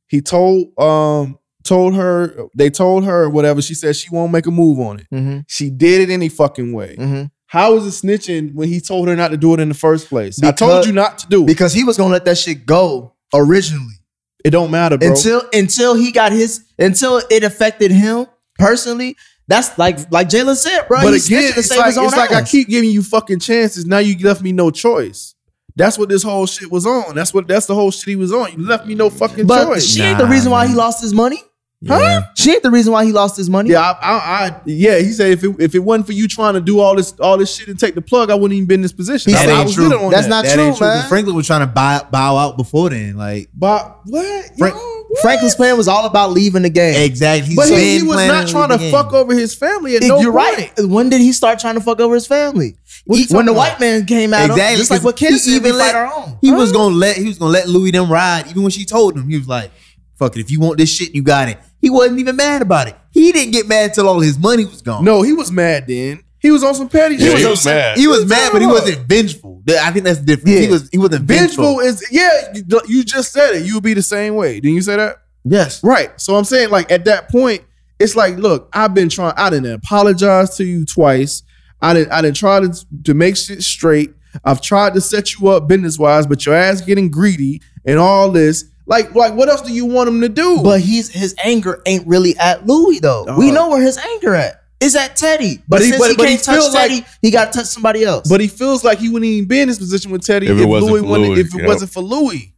He 0.07 0.21
told 0.21 0.77
um 0.79 1.37
told 1.63 1.95
her 1.95 2.47
they 2.55 2.69
told 2.69 3.05
her 3.05 3.29
whatever. 3.29 3.61
She 3.61 3.73
said 3.73 3.95
she 3.95 4.09
won't 4.11 4.31
make 4.31 4.45
a 4.45 4.51
move 4.51 4.79
on 4.79 4.99
it. 4.99 5.07
Mhm. 5.13 5.45
She 5.47 5.69
did 5.69 6.01
it 6.09 6.13
any 6.13 6.29
fucking 6.29 6.73
way. 6.73 6.95
Mhm. 6.99 7.31
was 7.53 7.85
it 8.03 8.05
snitching 8.05 8.53
when 8.53 8.67
he 8.67 8.81
told 8.81 9.07
her 9.07 9.15
not 9.15 9.29
to 9.31 9.37
do 9.37 9.53
it 9.53 9.59
in 9.61 9.69
the 9.69 9.73
first 9.75 10.09
place? 10.09 10.41
I 10.43 10.51
told 10.51 10.85
you 10.85 10.91
not 10.91 11.17
to 11.19 11.27
do 11.27 11.43
it. 11.43 11.47
Because 11.47 11.71
he 11.73 11.83
was 11.85 11.95
gonna 11.97 12.11
let 12.11 12.25
that 12.25 12.37
shit 12.37 12.65
go 12.65 13.13
originally 13.33 13.95
It 14.43 14.51
don't 14.51 14.69
matter, 14.71 14.97
bro. 14.97 15.09
until 15.09 15.43
until 15.53 15.95
he 15.95 16.11
got 16.11 16.31
his 16.33 16.61
until 16.77 17.21
it 17.31 17.43
affected 17.43 17.91
him 17.91 18.25
personally. 18.59 19.15
That's 19.47 19.77
like 19.77 20.11
like 20.11 20.27
Jalen 20.29 20.55
said, 20.55 20.87
bro. 20.87 21.01
but 21.01 21.13
He's 21.13 21.27
again, 21.27 21.43
snitching 21.43 21.53
to 21.53 21.59
it's 21.59 21.77
like, 21.77 21.95
it's 21.95 22.17
like 22.17 22.31
I 22.33 22.43
keep 22.43 22.67
giving 22.67 22.89
you 22.91 23.01
fucking 23.01 23.39
chances. 23.39 23.85
Now 23.85 23.99
you 23.99 24.17
left 24.25 24.41
me 24.41 24.51
no 24.51 24.71
choice. 24.71 25.35
That's 25.75 25.97
what 25.97 26.09
this 26.09 26.23
whole 26.23 26.47
shit 26.47 26.71
was 26.71 26.85
on. 26.85 27.15
That's 27.15 27.33
what 27.33 27.47
that's 27.47 27.65
the 27.67 27.75
whole 27.75 27.91
shit 27.91 28.09
he 28.09 28.15
was 28.15 28.33
on. 28.33 28.51
You 28.51 28.67
left 28.67 28.85
me 28.87 28.95
no 28.95 29.09
fucking 29.09 29.45
But 29.47 29.65
choice. 29.65 29.87
she 29.87 30.01
ain't 30.01 30.17
the 30.17 30.25
reason 30.25 30.51
why 30.51 30.67
he 30.67 30.73
lost 30.73 31.01
his 31.01 31.13
money. 31.13 31.41
Yeah. 31.79 32.23
She 32.35 32.51
ain't 32.53 32.63
the 32.63 32.71
reason 32.71 32.91
why 32.91 33.05
he 33.05 33.11
lost 33.11 33.37
his 33.37 33.51
money. 33.51 33.69
Yeah, 33.69 33.81
I, 33.81 33.91
I, 34.01 34.15
I, 34.47 34.61
yeah. 34.65 34.97
He 34.97 35.11
said 35.11 35.29
if 35.31 35.43
it, 35.43 35.55
if 35.59 35.75
it 35.75 35.79
wasn't 35.79 36.07
for 36.07 36.13
you 36.13 36.27
trying 36.27 36.55
to 36.55 36.61
do 36.61 36.79
all 36.79 36.95
this 36.95 37.11
all 37.19 37.37
this 37.37 37.55
shit 37.55 37.67
and 37.67 37.79
take 37.79 37.93
the 37.93 38.01
plug, 38.01 38.31
I 38.31 38.35
wouldn't 38.35 38.53
even 38.55 38.67
been 38.67 38.75
in 38.79 38.81
this 38.81 38.91
position. 38.93 39.31
He 39.31 39.37
I, 39.37 39.41
said- 39.45 39.49
I 39.53 39.63
was 39.63 39.75
true. 39.75 39.85
on 39.95 40.09
That's 40.09 40.23
that. 40.25 40.29
not 40.29 40.45
That 40.45 40.55
true, 40.55 40.63
ain't 40.63 40.77
true. 40.77 40.87
'cause 40.87 41.01
man. 41.01 41.09
Franklin 41.09 41.35
was 41.35 41.45
trying 41.45 41.59
to 41.61 41.67
buy, 41.67 42.01
bow 42.11 42.35
out 42.37 42.57
before 42.57 42.89
then. 42.89 43.15
Like 43.15 43.49
But 43.53 43.99
what? 44.07 44.51
Frank- 44.57 44.73
Yo, 44.75 44.81
what? 45.09 45.21
Franklin's 45.21 45.53
plan 45.53 45.77
was 45.77 45.87
all 45.87 46.05
about 46.07 46.31
leaving 46.31 46.63
the 46.63 46.69
game. 46.71 46.95
exactly. 46.99 47.49
He's 47.49 47.55
But 47.55 47.69
he, 47.69 47.99
he 47.99 48.03
was 48.03 48.25
not 48.27 48.47
trying 48.47 48.69
to 48.69 48.79
fuck 48.91 49.13
over 49.13 49.35
his 49.35 49.53
family 49.53 49.97
at 49.97 50.01
You're 50.03 50.15
point. 50.17 50.33
right. 50.33 50.71
When 50.79 51.09
did 51.09 51.21
he 51.21 51.31
start 51.31 51.59
trying 51.59 51.75
to 51.75 51.81
fuck 51.81 51.99
over 51.99 52.15
his 52.15 52.25
family? 52.25 52.75
What 53.05 53.19
you 53.19 53.25
when 53.37 53.45
the 53.45 53.53
talking 53.53 53.55
white 53.55 53.79
man 53.79 54.05
came 54.07 54.33
out, 54.33 54.49
Exactly. 54.49 54.77
just 54.77 54.89
like 54.89 54.99
'cause 55.01 55.05
what 55.05 55.15
Ken 55.15 55.33
he 55.33 55.37
said, 55.37 55.61
let, 55.61 55.75
fight 55.75 55.95
our 55.95 56.11
own. 56.11 56.37
He 56.41 56.51
was 56.51 56.71
gonna 56.71 56.95
let 56.95 57.17
he 57.17 57.25
was 57.27 57.37
gonna 57.37 57.51
let 57.51 57.69
Louis 57.69 57.91
them 57.91 58.11
ride, 58.11 58.47
even 58.49 58.63
when 58.63 58.71
she 58.71 58.83
told 58.83 59.15
him. 59.15 59.29
He 59.29 59.37
was 59.37 59.47
like, 59.47 59.71
"Fuck 60.17 60.35
it, 60.35 60.39
if 60.41 60.51
you 60.51 60.59
want 60.59 60.77
this 60.77 60.89
shit, 60.89 61.13
you 61.15 61.23
got 61.23 61.49
it." 61.49 61.57
He 61.79 61.89
wasn't 61.89 62.19
even 62.19 62.35
mad 62.35 62.61
about 62.61 62.87
it. 62.87 62.95
He 63.11 63.31
didn't 63.31 63.51
get 63.51 63.67
mad 63.67 63.93
till 63.93 64.07
all 64.07 64.19
his 64.19 64.37
money 64.37 64.65
was 64.65 64.81
gone. 64.81 65.03
No, 65.05 65.21
he 65.21 65.33
was 65.33 65.51
mad 65.51 65.85
then. 65.87 66.23
He 66.39 66.51
was 66.51 66.63
on 66.63 66.75
some 66.75 66.87
petty 66.89 67.15
Yeah, 67.15 67.29
shit. 67.31 67.39
he 67.39 67.45
was 67.45 67.65
mad. 67.65 67.97
he 67.97 68.07
was 68.07 68.25
mad, 68.25 68.51
but 68.51 68.61
he 68.61 68.67
wasn't 68.67 69.07
vengeful. 69.07 69.63
I 69.69 69.91
think 69.91 70.05
that's 70.05 70.19
the 70.19 70.25
difference. 70.25 70.49
Yeah. 70.55 70.61
He 70.61 70.67
was 70.69 70.89
he 70.89 70.97
wasn't 70.97 71.25
vengeful. 71.25 71.63
Vengeful 71.77 71.79
is 71.81 72.05
yeah. 72.11 72.53
You, 72.53 72.81
you 72.87 73.03
just 73.03 73.31
said 73.33 73.55
it. 73.55 73.65
You 73.65 73.75
would 73.75 73.83
be 73.83 73.93
the 73.93 74.01
same 74.01 74.35
way. 74.35 74.59
Didn't 74.59 74.75
you 74.75 74.81
say 74.81 74.95
that? 74.97 75.17
Yes. 75.43 75.83
Right. 75.83 76.19
So 76.19 76.35
I'm 76.35 76.43
saying, 76.43 76.69
like, 76.69 76.91
at 76.91 77.05
that 77.05 77.29
point, 77.29 77.63
it's 77.99 78.15
like, 78.15 78.37
look, 78.37 78.69
I've 78.73 78.93
been 78.93 79.09
trying, 79.09 79.33
I 79.37 79.49
didn't 79.49 79.71
apologize 79.71 80.55
to 80.57 80.63
you 80.65 80.85
twice. 80.85 81.41
I 81.81 81.93
didn't 81.93 82.11
I 82.11 82.21
didn't 82.21 82.37
try 82.37 82.59
to, 82.59 82.73
to 83.05 83.13
make 83.13 83.35
shit 83.37 83.61
straight. 83.63 84.13
I've 84.45 84.61
tried 84.61 84.93
to 84.93 85.01
set 85.01 85.33
you 85.35 85.47
up 85.47 85.67
business 85.67 85.97
wise, 85.97 86.27
but 86.27 86.45
your 86.45 86.53
ass 86.55 86.81
getting 86.81 87.09
greedy 87.09 87.61
and 87.85 87.97
all 87.99 88.29
this. 88.31 88.65
Like, 88.87 89.13
like, 89.13 89.33
what 89.33 89.49
else 89.49 89.61
do 89.61 89.71
you 89.73 89.85
want 89.85 90.07
him 90.09 90.21
to 90.21 90.29
do? 90.29 90.61
But 90.63 90.79
he's 90.81 91.09
his 91.09 91.35
anger 91.43 91.81
ain't 91.85 92.07
really 92.07 92.35
at 92.37 92.65
Louis 92.65 92.99
though. 92.99 93.25
we 93.37 93.47
uh-huh. 93.49 93.53
know 93.53 93.69
where 93.69 93.81
his 93.81 93.97
anger 93.97 94.33
at. 94.33 94.63
Is 94.79 94.95
at 94.95 95.15
Teddy. 95.15 95.57
But, 95.67 95.77
But 95.77 95.81
he- 95.81 95.89
since 95.89 95.97
but- 95.99 96.09
he 96.11 96.15
but 96.17 96.27
can't 96.27 96.43
touch 96.43 96.55
feel 96.59 96.73
like- 96.73 97.05
he 97.21 97.31
got 97.31 97.51
to 97.51 97.57
touch 97.59 97.67
somebody 97.67 98.03
else. 98.03 98.29
but 98.29 98.39
he 98.41 98.47
feels 98.47 98.83
like 98.83 98.99
he 98.99 99.09
wouldn't 99.09 99.27
even 99.29 99.47
be 99.47 99.59
in 99.59 99.67
this 99.67 99.79
position 99.79 100.11
with 100.11 100.23
Teddy 100.25 100.45
If 100.47 100.53
if, 100.53 100.59
it 100.61 100.65
wasn't 100.65 100.91
Louis 100.91 101.01
for 101.01 101.07
wouldn't- 101.07 101.29
Louis, 101.31 101.39
if 101.41 101.53
it 101.53 101.57
yep. 101.57 101.67
wasn't 101.67 101.91
for 101.91 102.01
Louis. 102.01 102.53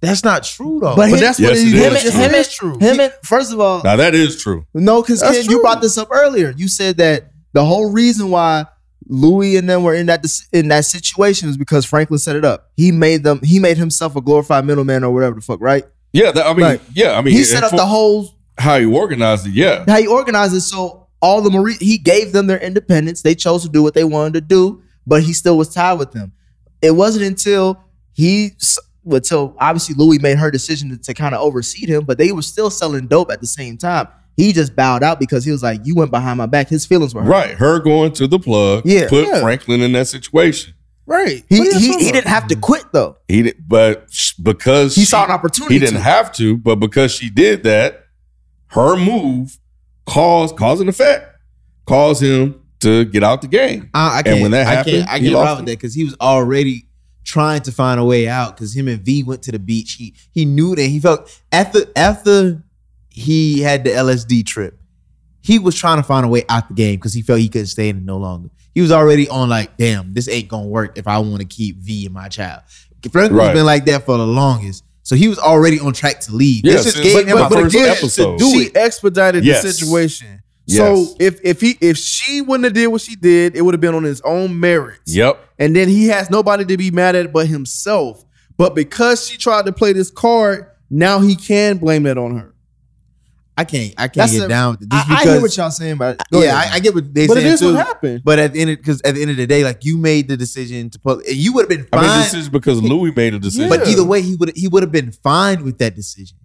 That's 0.00 0.24
not 0.24 0.42
true 0.42 0.80
though. 0.82 0.96
But 0.96 0.96
But 0.96 1.08
him- 1.10 1.20
that's 1.20 1.40
Yes, 1.40 1.50
what 1.50 1.58
it 1.58 1.62
he, 1.64 1.66
is. 1.68 1.72
him, 1.74 1.80
him, 1.80 1.94
and, 1.94 2.04
true. 2.04 2.10
him, 2.10 2.20
him 2.30 2.34
and, 2.34 2.46
true. 2.50 2.78
him 2.78 3.00
and 3.00 3.12
first 3.22 3.52
of 3.52 3.60
all, 3.60 3.80
Now 3.82 3.96
that 3.96 4.14
is 4.14 4.42
true. 4.42 4.66
no, 4.74 5.00
because 5.00 5.20
That's 5.20 5.38
Ken, 5.42 5.50
you 5.50 5.60
brought 5.60 5.80
this 5.80 5.96
up 5.96 6.08
earlier. 6.10 6.52
You 6.56 6.68
said 6.68 6.96
that 6.98 7.30
the 7.52 7.64
whole 7.64 7.90
reason 7.90 8.28
why 8.30 8.66
Louis 9.06 9.56
and 9.56 9.68
them 9.68 9.82
were 9.82 9.94
in 9.94 10.06
that 10.06 10.24
in 10.52 10.68
that 10.68 10.84
situation 10.84 11.48
is 11.48 11.56
because 11.56 11.84
Franklin 11.84 12.18
set 12.18 12.36
it 12.36 12.44
up. 12.44 12.70
He 12.76 12.90
made 12.92 13.22
them. 13.22 13.40
He 13.42 13.58
made 13.58 13.76
himself 13.76 14.16
a 14.16 14.20
glorified 14.20 14.64
middleman 14.64 15.04
or 15.04 15.12
whatever 15.12 15.34
the 15.36 15.40
fuck, 15.40 15.60
right? 15.60 15.84
Yeah, 16.12 16.30
that, 16.30 16.46
I 16.46 16.52
mean, 16.54 16.64
Right. 16.64 16.80
yeah, 16.94 17.18
I 17.18 17.22
mean, 17.22 17.34
He 17.34 17.42
set 17.44 17.64
up 17.64 17.72
the 17.72 17.86
whole 17.86 18.30
how 18.56 18.78
he 18.78 18.86
organized 18.86 19.46
it. 19.46 19.52
Yeah, 19.54 19.84
how 19.86 19.98
he 19.98 20.06
organized 20.06 20.54
it. 20.54 20.60
So 20.60 21.08
all 21.20 21.40
the 21.40 21.50
Marie, 21.50 21.76
he 21.80 21.98
gave 21.98 22.32
them 22.32 22.46
their 22.46 22.58
independence. 22.60 23.22
They 23.22 23.34
chose 23.34 23.62
to 23.64 23.68
do 23.68 23.82
what 23.82 23.94
they 23.94 24.04
wanted 24.04 24.34
to 24.34 24.40
do, 24.42 24.82
but 25.06 25.22
he 25.22 25.32
still 25.32 25.58
was 25.58 25.72
tied 25.74 25.94
with 25.98 26.12
them. 26.12 26.32
It 26.80 26.92
wasn't 26.92 27.24
until 27.24 27.82
he, 28.12 28.52
until 29.04 29.56
obviously 29.58 29.94
Louis 29.96 30.18
made 30.20 30.38
her 30.38 30.50
decision 30.50 30.90
to, 30.90 30.98
to 30.98 31.14
kind 31.14 31.34
of 31.34 31.40
oversee 31.40 31.86
him, 31.86 32.04
but 32.04 32.16
they 32.18 32.30
were 32.30 32.42
still 32.42 32.70
selling 32.70 33.06
dope 33.06 33.32
at 33.32 33.40
the 33.40 33.46
same 33.46 33.76
time. 33.76 34.06
He 34.36 34.52
just 34.52 34.74
bowed 34.74 35.02
out 35.02 35.18
because 35.20 35.44
he 35.44 35.50
was 35.52 35.62
like, 35.62 35.80
"You 35.84 35.94
went 35.94 36.10
behind 36.10 36.38
my 36.38 36.46
back." 36.46 36.68
His 36.68 36.84
feelings 36.86 37.14
were 37.14 37.22
hurt. 37.22 37.30
right. 37.30 37.50
Her 37.52 37.78
going 37.78 38.12
to 38.14 38.26
the 38.26 38.38
plug, 38.38 38.82
Yeah. 38.84 39.08
put 39.08 39.26
Yeah. 39.26 39.40
Franklin 39.40 39.80
in 39.80 39.92
that 39.92 40.08
situation. 40.08 40.74
Right. 41.06 41.44
He 41.50 41.58
What 41.58 41.68
are 41.74 41.78
you 41.78 41.98
he, 41.98 42.04
he 42.06 42.12
didn't 42.12 42.28
have 42.28 42.46
to 42.48 42.56
quit 42.56 42.84
though. 42.92 43.18
He 43.28 43.42
did, 43.42 43.56
but 43.68 44.06
because 44.42 44.94
He 44.94 45.02
she- 45.02 45.06
saw 45.06 45.24
an 45.24 45.30
opportunity. 45.30 45.74
He 45.74 45.78
didn't 45.80 45.96
to. 45.96 46.00
have 46.00 46.32
to, 46.36 46.56
but 46.56 46.76
because 46.76 47.12
she 47.12 47.28
did 47.30 47.62
that, 47.64 48.06
her 48.68 48.96
move 48.96 49.58
caused 50.06 50.56
cause 50.56 50.80
and 50.80 50.88
effect 50.88 51.36
caused 51.86 52.22
him 52.22 52.60
to 52.80 53.04
get 53.04 53.22
out 53.22 53.40
the 53.42 53.48
game. 53.48 53.88
I, 53.94 54.06
I 54.08 54.16
And 54.18 54.24
can't, 54.26 54.42
when 54.42 54.50
that 54.52 54.66
I 54.66 54.70
happened, 54.74 54.96
can't, 54.96 55.08
I 55.10 55.18
he 55.18 55.24
can't 55.26 55.34
lost 55.34 55.46
ride 55.46 55.56
with 55.58 55.66
that 55.66 55.72
because 55.78 55.94
he 55.94 56.04
was 56.04 56.16
already 56.20 56.86
trying 57.24 57.62
to 57.62 57.72
find 57.72 57.98
a 58.00 58.04
way 58.04 58.26
out. 58.28 58.56
Because 58.56 58.74
him 58.76 58.88
and 58.88 59.00
V 59.02 59.22
went 59.22 59.42
to 59.42 59.52
the 59.52 59.58
beach. 59.58 59.92
He 59.94 60.14
he 60.32 60.44
knew 60.44 60.74
that 60.74 60.84
he 60.86 60.98
felt 61.00 61.30
after 61.52 61.80
after 61.96 62.62
he 63.14 63.60
had 63.60 63.84
the 63.84 63.90
LSD 63.90 64.44
trip, 64.44 64.78
he 65.40 65.58
was 65.58 65.74
trying 65.76 65.98
to 65.98 66.02
find 66.02 66.26
a 66.26 66.28
way 66.28 66.42
out 66.48 66.68
the 66.68 66.74
game 66.74 66.96
because 66.96 67.12
he 67.14 67.22
felt 67.22 67.38
he 67.38 67.48
couldn't 67.48 67.68
stay 67.68 67.88
in 67.88 67.98
it 67.98 68.02
no 68.02 68.16
longer. 68.16 68.50
He 68.74 68.80
was 68.80 68.90
already 68.90 69.28
on 69.28 69.48
like, 69.48 69.76
damn, 69.76 70.12
this 70.14 70.28
ain't 70.28 70.48
gonna 70.48 70.66
work 70.66 70.98
if 70.98 71.06
I 71.06 71.18
want 71.18 71.38
to 71.40 71.44
keep 71.46 71.76
V 71.78 72.06
and 72.06 72.14
my 72.14 72.28
child. 72.28 72.62
Franklin's 73.12 73.38
Right. 73.38 73.54
been 73.54 73.66
like 73.66 73.84
that 73.84 74.04
for 74.04 74.16
the 74.16 74.26
longest, 74.26 74.82
so 75.02 75.14
he 75.14 75.28
was 75.28 75.38
already 75.38 75.78
on 75.78 75.92
track 75.92 76.20
to 76.20 76.34
leave. 76.34 76.62
Yeah, 76.64 76.72
this 76.74 76.84
just 76.84 76.96
since- 76.96 77.06
gave 77.06 77.14
but- 77.14 77.26
him 77.28 77.36
but- 77.38 77.46
a 77.46 77.48
but 77.50 77.62
first 77.64 77.74
again, 77.76 77.88
episode. 77.90 78.38
to 78.38 78.44
do 78.44 78.50
she 78.50 78.66
it. 78.66 78.76
expedited 78.76 79.44
Yes. 79.44 79.62
the 79.62 79.72
situation. 79.72 80.40
Yes. 80.66 80.78
So 80.78 81.14
if 81.20 81.38
if 81.44 81.60
he 81.60 81.76
if 81.80 81.98
she 81.98 82.40
wouldn't 82.40 82.64
have 82.64 82.72
did 82.72 82.86
what 82.88 83.02
she 83.02 83.14
did, 83.14 83.54
it 83.54 83.60
would 83.62 83.74
have 83.74 83.80
been 83.82 83.94
on 83.94 84.02
his 84.04 84.22
own 84.22 84.58
merits. 84.58 85.14
Yep. 85.14 85.38
And 85.58 85.76
then 85.76 85.88
he 85.88 86.06
has 86.08 86.30
nobody 86.30 86.64
to 86.64 86.76
be 86.78 86.90
mad 86.90 87.14
at 87.14 87.32
but 87.32 87.46
himself. 87.46 88.24
But 88.56 88.74
because 88.74 89.28
she 89.28 89.36
tried 89.36 89.66
to 89.66 89.72
play 89.72 89.92
this 89.92 90.10
card, 90.10 90.66
now 90.90 91.20
he 91.20 91.36
can 91.36 91.76
blame 91.76 92.04
that 92.04 92.16
on 92.16 92.38
her. 92.38 92.53
I 93.56 93.64
can't, 93.64 93.94
I 93.96 94.02
can't 94.08 94.14
That's 94.14 94.32
get 94.32 94.44
a- 94.46 94.48
down 94.48 94.72
with 94.72 94.82
it. 94.82 94.88
I, 94.90 94.96
Just 94.96 95.10
I 95.10 95.14
because, 95.14 95.32
hear 95.34 95.42
what 95.42 95.56
y'all 95.56 95.70
saying, 95.70 95.96
but 95.96 96.20
go 96.32 96.42
yeah, 96.42 96.58
ahead. 96.58 96.72
I, 96.72 96.76
I 96.76 96.80
get 96.80 96.94
what 96.94 97.14
they 97.14 97.26
But 97.28 97.36
it 97.36 97.40
saying 97.42 97.52
is 97.52 97.60
too. 97.60 97.74
what 97.74 97.86
happened. 97.86 98.22
But 98.24 98.38
at 98.40 98.52
the 98.52 98.60
end, 98.62 98.76
because 98.76 99.00
at 99.02 99.14
the 99.14 99.22
end 99.22 99.30
of 99.30 99.36
the 99.36 99.46
day, 99.46 99.62
like 99.62 99.84
you 99.84 99.96
made 99.96 100.26
the 100.28 100.36
decision 100.36 100.90
to 100.90 100.98
put, 100.98 101.24
and 101.26 101.36
you 101.36 101.52
would 101.52 101.62
have 101.62 101.68
been 101.68 101.86
Fine. 101.86 102.00
I 102.00 102.02
fine. 102.08 102.10
mean, 102.18 102.20
this 102.24 102.34
is 102.34 102.48
because 102.48 102.82
Louis 102.82 103.12
made 103.14 103.32
a 103.34 103.38
decision. 103.38 103.68
but 103.68 103.86
either 103.86 104.04
way, 104.04 104.22
he 104.22 104.34
would 104.34 104.56
he 104.56 104.66
would 104.66 104.82
have 104.82 104.90
been 104.92 105.12
fine 105.12 105.62
with 105.64 105.78
that 105.78 105.94
decision. 105.94 106.36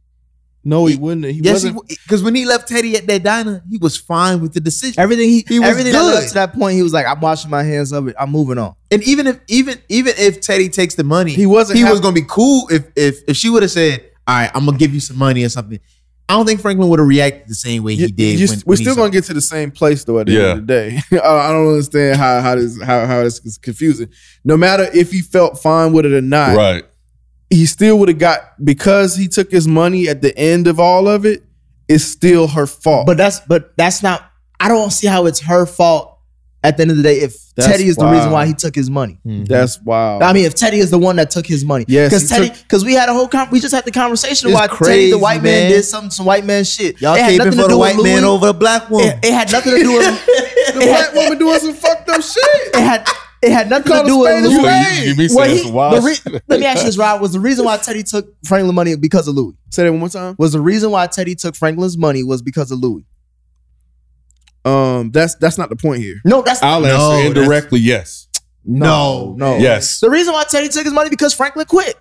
No, 0.63 0.85
he 0.87 0.97
wouldn't. 0.97 1.25
He 1.25 1.39
yes, 1.41 1.65
because 2.03 2.21
when 2.21 2.35
he 2.35 2.45
left 2.45 2.67
Teddy 2.67 2.95
at 2.97 3.07
that 3.07 3.23
diner, 3.23 3.63
he 3.71 3.77
was 3.77 3.95
fine 3.97 4.41
with 4.41 4.53
the 4.53 4.59
decision. 4.59 4.99
everything 4.99 5.29
he, 5.29 5.45
He 5.47 5.57
was 5.57 5.69
everything 5.69 5.93
that 5.93 6.15
up 6.23 6.27
to 6.27 6.33
that 6.33 6.53
point, 6.53 6.75
he 6.75 6.83
was 6.83 6.91
like, 6.93 7.07
"I'm 7.07 7.19
washing 7.21 7.49
my 7.49 7.63
hands 7.63 7.93
of 7.93 8.09
it. 8.09 8.15
I'm 8.19 8.29
moving 8.29 8.57
on." 8.57 8.75
And 8.91 9.01
even 9.03 9.25
if 9.25 9.39
even 9.47 9.79
even 9.87 10.13
if 10.17 10.41
Teddy 10.41 10.67
takes 10.69 10.95
the 10.95 11.05
money, 11.05 11.31
He 11.31 11.45
wasn't 11.45 11.77
he 11.77 11.83
hap- 11.83 11.91
was 11.93 12.01
gonna 12.01 12.13
be 12.13 12.25
cool 12.27 12.67
if 12.69 12.85
if 12.95 13.19
if 13.27 13.37
she 13.37 13.49
would 13.49 13.63
have 13.63 13.71
said, 13.71 14.01
"All 14.27 14.35
right, 14.35 14.51
I'm 14.53 14.65
gonna 14.65 14.77
give 14.77 14.93
you 14.93 14.99
some 14.99 15.17
money 15.17 15.43
or 15.45 15.49
something." 15.49 15.79
I 16.29 16.33
don't 16.33 16.45
think 16.45 16.61
Franklin 16.61 16.87
would 16.89 16.99
have 16.99 17.07
reacted 17.07 17.49
the 17.49 17.55
same 17.55 17.81
way 17.83 17.95
he 17.95 18.05
did. 18.11 18.39
you- 18.39 18.47
when, 18.47 18.57
we're 18.59 18.61
when 18.65 18.77
still 18.77 18.95
gonna 18.95 19.09
get 19.09 19.23
to 19.25 19.33
the 19.33 19.41
same 19.41 19.71
place 19.71 20.03
though 20.03 20.19
at 20.19 20.27
the 20.27 20.33
Yeah. 20.33 20.39
end 20.51 20.59
of 20.59 20.67
the 20.67 20.73
day. 20.73 21.01
I 21.17 21.17
I 21.17 21.51
don't 21.51 21.67
understand 21.69 22.17
how 22.17 22.39
how 22.41 22.55
this 22.55 22.79
how 22.81 23.05
how 23.07 23.23
this 23.23 23.39
is 23.43 23.57
confusing. 23.57 24.09
No 24.45 24.55
matter 24.55 24.87
if 24.93 25.11
he 25.11 25.21
felt 25.21 25.59
fine 25.59 25.91
with 25.91 26.05
it 26.05 26.13
or 26.13 26.21
not, 26.21 26.55
right. 26.55 26.83
he 27.49 27.65
still 27.65 27.97
would 27.99 28.09
have 28.09 28.19
got 28.19 28.63
because 28.63 29.15
he 29.15 29.27
took 29.27 29.49
his 29.51 29.67
money 29.67 30.07
at 30.07 30.21
the 30.21 30.37
end 30.37 30.67
of 30.67 30.79
all 30.79 31.07
of 31.07 31.25
it. 31.25 31.43
It's 31.87 32.03
still 32.05 32.47
her 32.49 32.67
fault. 32.67 33.07
But 33.07 33.17
that's 33.17 33.39
but 33.39 33.75
that's 33.75 34.03
not. 34.03 34.29
I 34.59 34.67
don't 34.67 34.91
see 34.91 35.07
how 35.07 35.25
it's 35.25 35.39
her 35.41 35.65
fault. 35.65 36.18
At 36.61 36.75
the 36.75 36.81
end 36.81 36.91
of 36.91 36.97
the 36.97 37.03
day, 37.03 37.21
if 37.21 37.37
That's 37.55 37.69
Teddy 37.69 37.85
is 37.87 37.95
the 37.95 38.05
reason 38.05 38.31
why 38.31 38.45
he 38.45 38.53
took 38.53 38.75
his 38.75 38.89
money, 38.89 39.17
Mhm. 39.25 39.47
that's 39.47 39.81
wild. 39.81 40.21
I 40.23 40.33
mean, 40.33 40.43
if 40.45 40.55
Teddy 40.55 40.79
is 40.79 40.91
the 40.91 40.97
one 40.99 41.15
that 41.15 41.31
took 41.31 41.45
his 41.47 41.63
money, 41.63 41.85
Yes, 41.87 42.09
because 42.09 42.23
he 42.23 42.27
Teddy, 42.27 42.49
took- 42.49 42.57
because 42.63 42.83
we 42.83 42.93
had 42.95 43.07
a 43.07 43.13
whole 43.13 43.29
con- 43.29 43.47
we 43.49 43.61
just 43.61 43.73
had 43.73 43.85
the 43.85 43.91
conversation 43.91 44.49
It's 44.49 44.57
about 44.57 44.69
Teddy, 44.71 44.77
crazy, 44.77 45.11
the 45.11 45.17
white 45.19 45.41
man, 45.41 45.63
man. 45.63 45.71
did 45.71 45.83
some 45.85 46.11
some 46.11 46.25
white 46.25 46.45
man 46.45 46.65
shit. 46.65 46.99
y'all 46.99 47.15
It 47.15 47.21
had 47.21 47.31
caping 47.31 47.37
nothing 47.37 47.51
to 47.53 47.57
for 47.57 47.61
the 47.63 47.67
do 47.69 47.77
with 47.79 47.95
white 47.95 48.03
man 48.03 48.21
Louis. 48.23 48.29
over 48.29 48.45
the 48.47 48.53
black 48.53 48.89
woman. 48.89 49.07
It, 49.07 49.25
it 49.27 49.33
had 49.33 49.51
nothing 49.53 49.73
to 49.75 49.79
do 49.81 49.93
with. 49.93 50.25
the 50.73 50.79
black 50.81 51.13
woman 51.15 51.37
doing 51.37 51.59
some 51.59 51.73
fucked 51.73 52.09
up 52.09 52.21
shit. 52.21 52.43
It 52.73 52.81
had 52.81 53.07
it 53.41 53.51
had 53.53 53.69
nothing 53.69 53.93
Call 53.93 54.01
to 54.03 54.07
do 54.09 54.15
a 54.15 54.19
with 54.19 54.31
spade 54.31 54.43
a 54.43 54.47
Louis. 54.49 54.83
spade. 54.83 54.97
You, 55.05 55.09
you 55.11 55.15
be 55.15 55.33
Well, 55.33 55.45
saying 55.45 55.55
he- 55.57 55.61
some 55.63 55.71
the 55.71 55.77
wild 55.77 56.03
re- 56.03 56.13
shit. 56.15 56.43
let 56.49 56.59
me 56.59 56.65
ask 56.65 56.79
you 56.79 56.85
this, 56.87 56.97
Rob. 56.97 57.21
Was 57.21 57.31
the 57.31 57.39
reason 57.39 57.63
why 57.63 57.77
Teddy 57.77 58.03
took 58.03 58.27
Franklin 58.43 58.75
money 58.75 58.95
because 58.97 59.29
of 59.29 59.35
Louis? 59.35 59.53
Say 59.69 59.83
that 59.83 59.91
one 59.91 59.99
more 60.01 60.09
time. 60.09 60.35
Was 60.37 60.51
the 60.51 60.59
reason 60.59 60.91
why 60.91 61.07
Teddy 61.07 61.35
took 61.35 61.55
Franklin's 61.55 61.97
money 61.97 62.21
was 62.21 62.41
because 62.41 62.69
of 62.69 62.79
Louis? 62.79 63.05
Um, 64.65 65.11
that's 65.11 65.35
that's 65.35 65.57
not 65.57 65.69
the 65.69 65.75
point 65.75 66.01
here. 66.01 66.15
No, 66.25 66.41
that's 66.41 66.61
I'll 66.61 66.85
answer 66.85 66.97
No, 66.97 67.19
indirectly, 67.19 67.79
yes. 67.79 68.27
no, 68.65 69.33
no. 69.37 69.57
Yes. 69.57 69.99
The 69.99 70.09
reason 70.09 70.33
why 70.33 70.43
Teddy 70.43 70.67
took 70.69 70.83
his 70.83 70.93
money 70.93 71.09
because 71.09 71.33
Franklin 71.33 71.65
quit. 71.65 71.95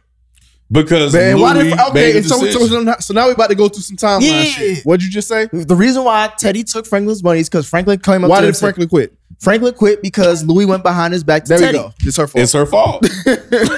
Because 0.70 1.14
Man, 1.14 1.36
Louis 1.36 1.42
why 1.42 1.54
did, 1.54 1.64
made 1.64 1.80
okay, 1.80 2.12
a 2.12 2.16
and 2.18 2.26
so, 2.26 2.38
so, 2.50 2.66
so, 2.66 2.94
so 3.00 3.14
now 3.14 3.26
we 3.26 3.32
about 3.32 3.48
to 3.48 3.54
go 3.54 3.68
through 3.70 3.80
some 3.80 3.96
timeline 3.96 4.20
Yeah. 4.28 4.42
shit. 4.44 4.84
What'd 4.84 5.02
you 5.02 5.11
just 5.11 5.26
say? 5.26 5.46
The 5.50 5.74
reason 5.74 6.04
why 6.04 6.30
Teddy 6.36 6.62
took 6.62 6.86
Franklin's 6.86 7.22
money 7.24 7.40
is 7.40 7.48
because 7.48 7.66
Franklin 7.66 7.98
came 8.00 8.22
up 8.22 8.28
Why 8.28 8.36
to 8.36 8.42
did 8.42 8.48
and 8.48 8.56
said- 8.56 8.66
Franklin 8.66 8.88
quit? 8.88 9.14
Franklin 9.40 9.72
quit 9.72 10.02
because 10.02 10.44
Louis 10.44 10.66
went 10.66 10.82
behind 10.82 11.14
his 11.14 11.24
back 11.24 11.44
to 11.44 11.48
There 11.50 11.59
Teddy. 11.59 11.78
we 11.78 11.84
go. 11.84 11.92
It's 12.02 12.16
her 12.18 12.26
fault. 12.26 12.42
It's 12.42 12.52
her 12.52 12.66
fault. 12.66 13.06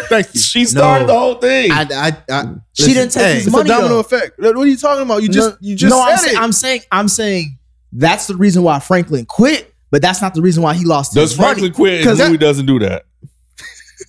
Thank 0.09 0.35
you. 0.35 0.41
she 0.41 0.65
started 0.65 1.07
No. 1.07 1.13
the 1.13 1.19
whole 1.21 1.35
thing. 1.37 1.71
I, 1.71 1.83
I, 1.83 2.17
I, 2.29 2.43
She 2.73 2.85
listen, 2.85 2.95
didn't 2.95 3.13
take 3.13 3.23
hey, 3.23 3.35
his 3.35 3.47
It's 3.47 3.53
money, 3.53 3.71
a 3.71 3.73
domino 3.75 3.89
though. 3.91 4.01
effect. 4.01 4.39
What 4.41 4.57
are 4.57 4.67
you 4.67 4.77
talking 4.77 5.03
about? 5.03 5.23
You 5.23 5.29
just 5.29 5.51
no, 5.51 5.57
you 5.61 5.77
just 5.77 5.95
no, 5.95 6.03
I'm, 6.03 6.17
said 6.17 6.31
say- 6.31 6.37
I'm 6.37 6.53
saying 6.53 6.81
I'm 6.91 7.09
saying 7.09 7.59
that's 7.93 8.27
the 8.27 8.37
reason 8.37 8.63
why 8.63 8.79
Franklin 8.81 9.27
quit, 9.27 9.73
but 9.91 10.01
that's 10.03 10.23
not 10.23 10.35
the 10.35 10.43
reason 10.43 10.63
why 10.63 10.75
he 10.75 10.85
lost 10.85 11.15
Does 11.15 11.31
his 11.31 11.39
Franklin 11.39 11.65
money. 11.67 11.75
quit 11.75 11.95
and 12.01 12.05
'Cause 12.05 12.19
Louis 12.19 12.31
that- 12.33 12.41
doesn't 12.41 12.67
do 12.67 12.79
that? 12.81 13.05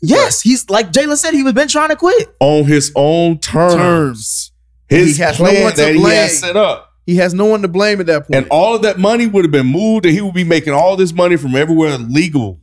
Yes, 0.01 0.41
he's 0.41 0.69
like 0.69 0.91
Jalen 0.91 1.17
said, 1.17 1.33
he 1.33 1.43
was 1.43 1.53
been 1.53 1.67
trying 1.67 1.89
to 1.89 1.95
quit. 1.95 2.33
On 2.39 2.63
his 2.63 2.91
own 2.95 3.37
terms. 3.39 3.75
Terms. 3.75 4.51
His 4.87 5.17
He 5.17 5.23
has 5.23 5.39
no 5.39 5.45
plan 5.45 5.63
one 5.63 5.71
to 5.73 5.77
that 5.77 5.93
he 5.93 5.99
blame. 5.99 6.13
has 6.15 6.39
set 6.39 6.55
up. 6.55 6.87
He 7.05 7.15
has 7.17 7.33
no 7.33 7.45
one 7.45 7.61
to 7.61 7.67
blame 7.67 7.99
at 7.99 8.05
that 8.07 8.21
point. 8.27 8.35
And 8.35 8.47
all 8.49 8.75
of 8.75 8.83
that 8.83 8.97
money 8.99 9.27
would 9.27 9.43
have 9.43 9.51
been 9.51 9.65
moved, 9.67 10.05
and 10.05 10.13
he 10.15 10.21
would 10.21 10.33
be 10.33 10.43
making 10.45 10.71
all 10.73 10.95
this 10.95 11.11
money 11.13 11.35
from 11.35 11.55
everywhere 11.55 11.97
legal. 11.97 12.60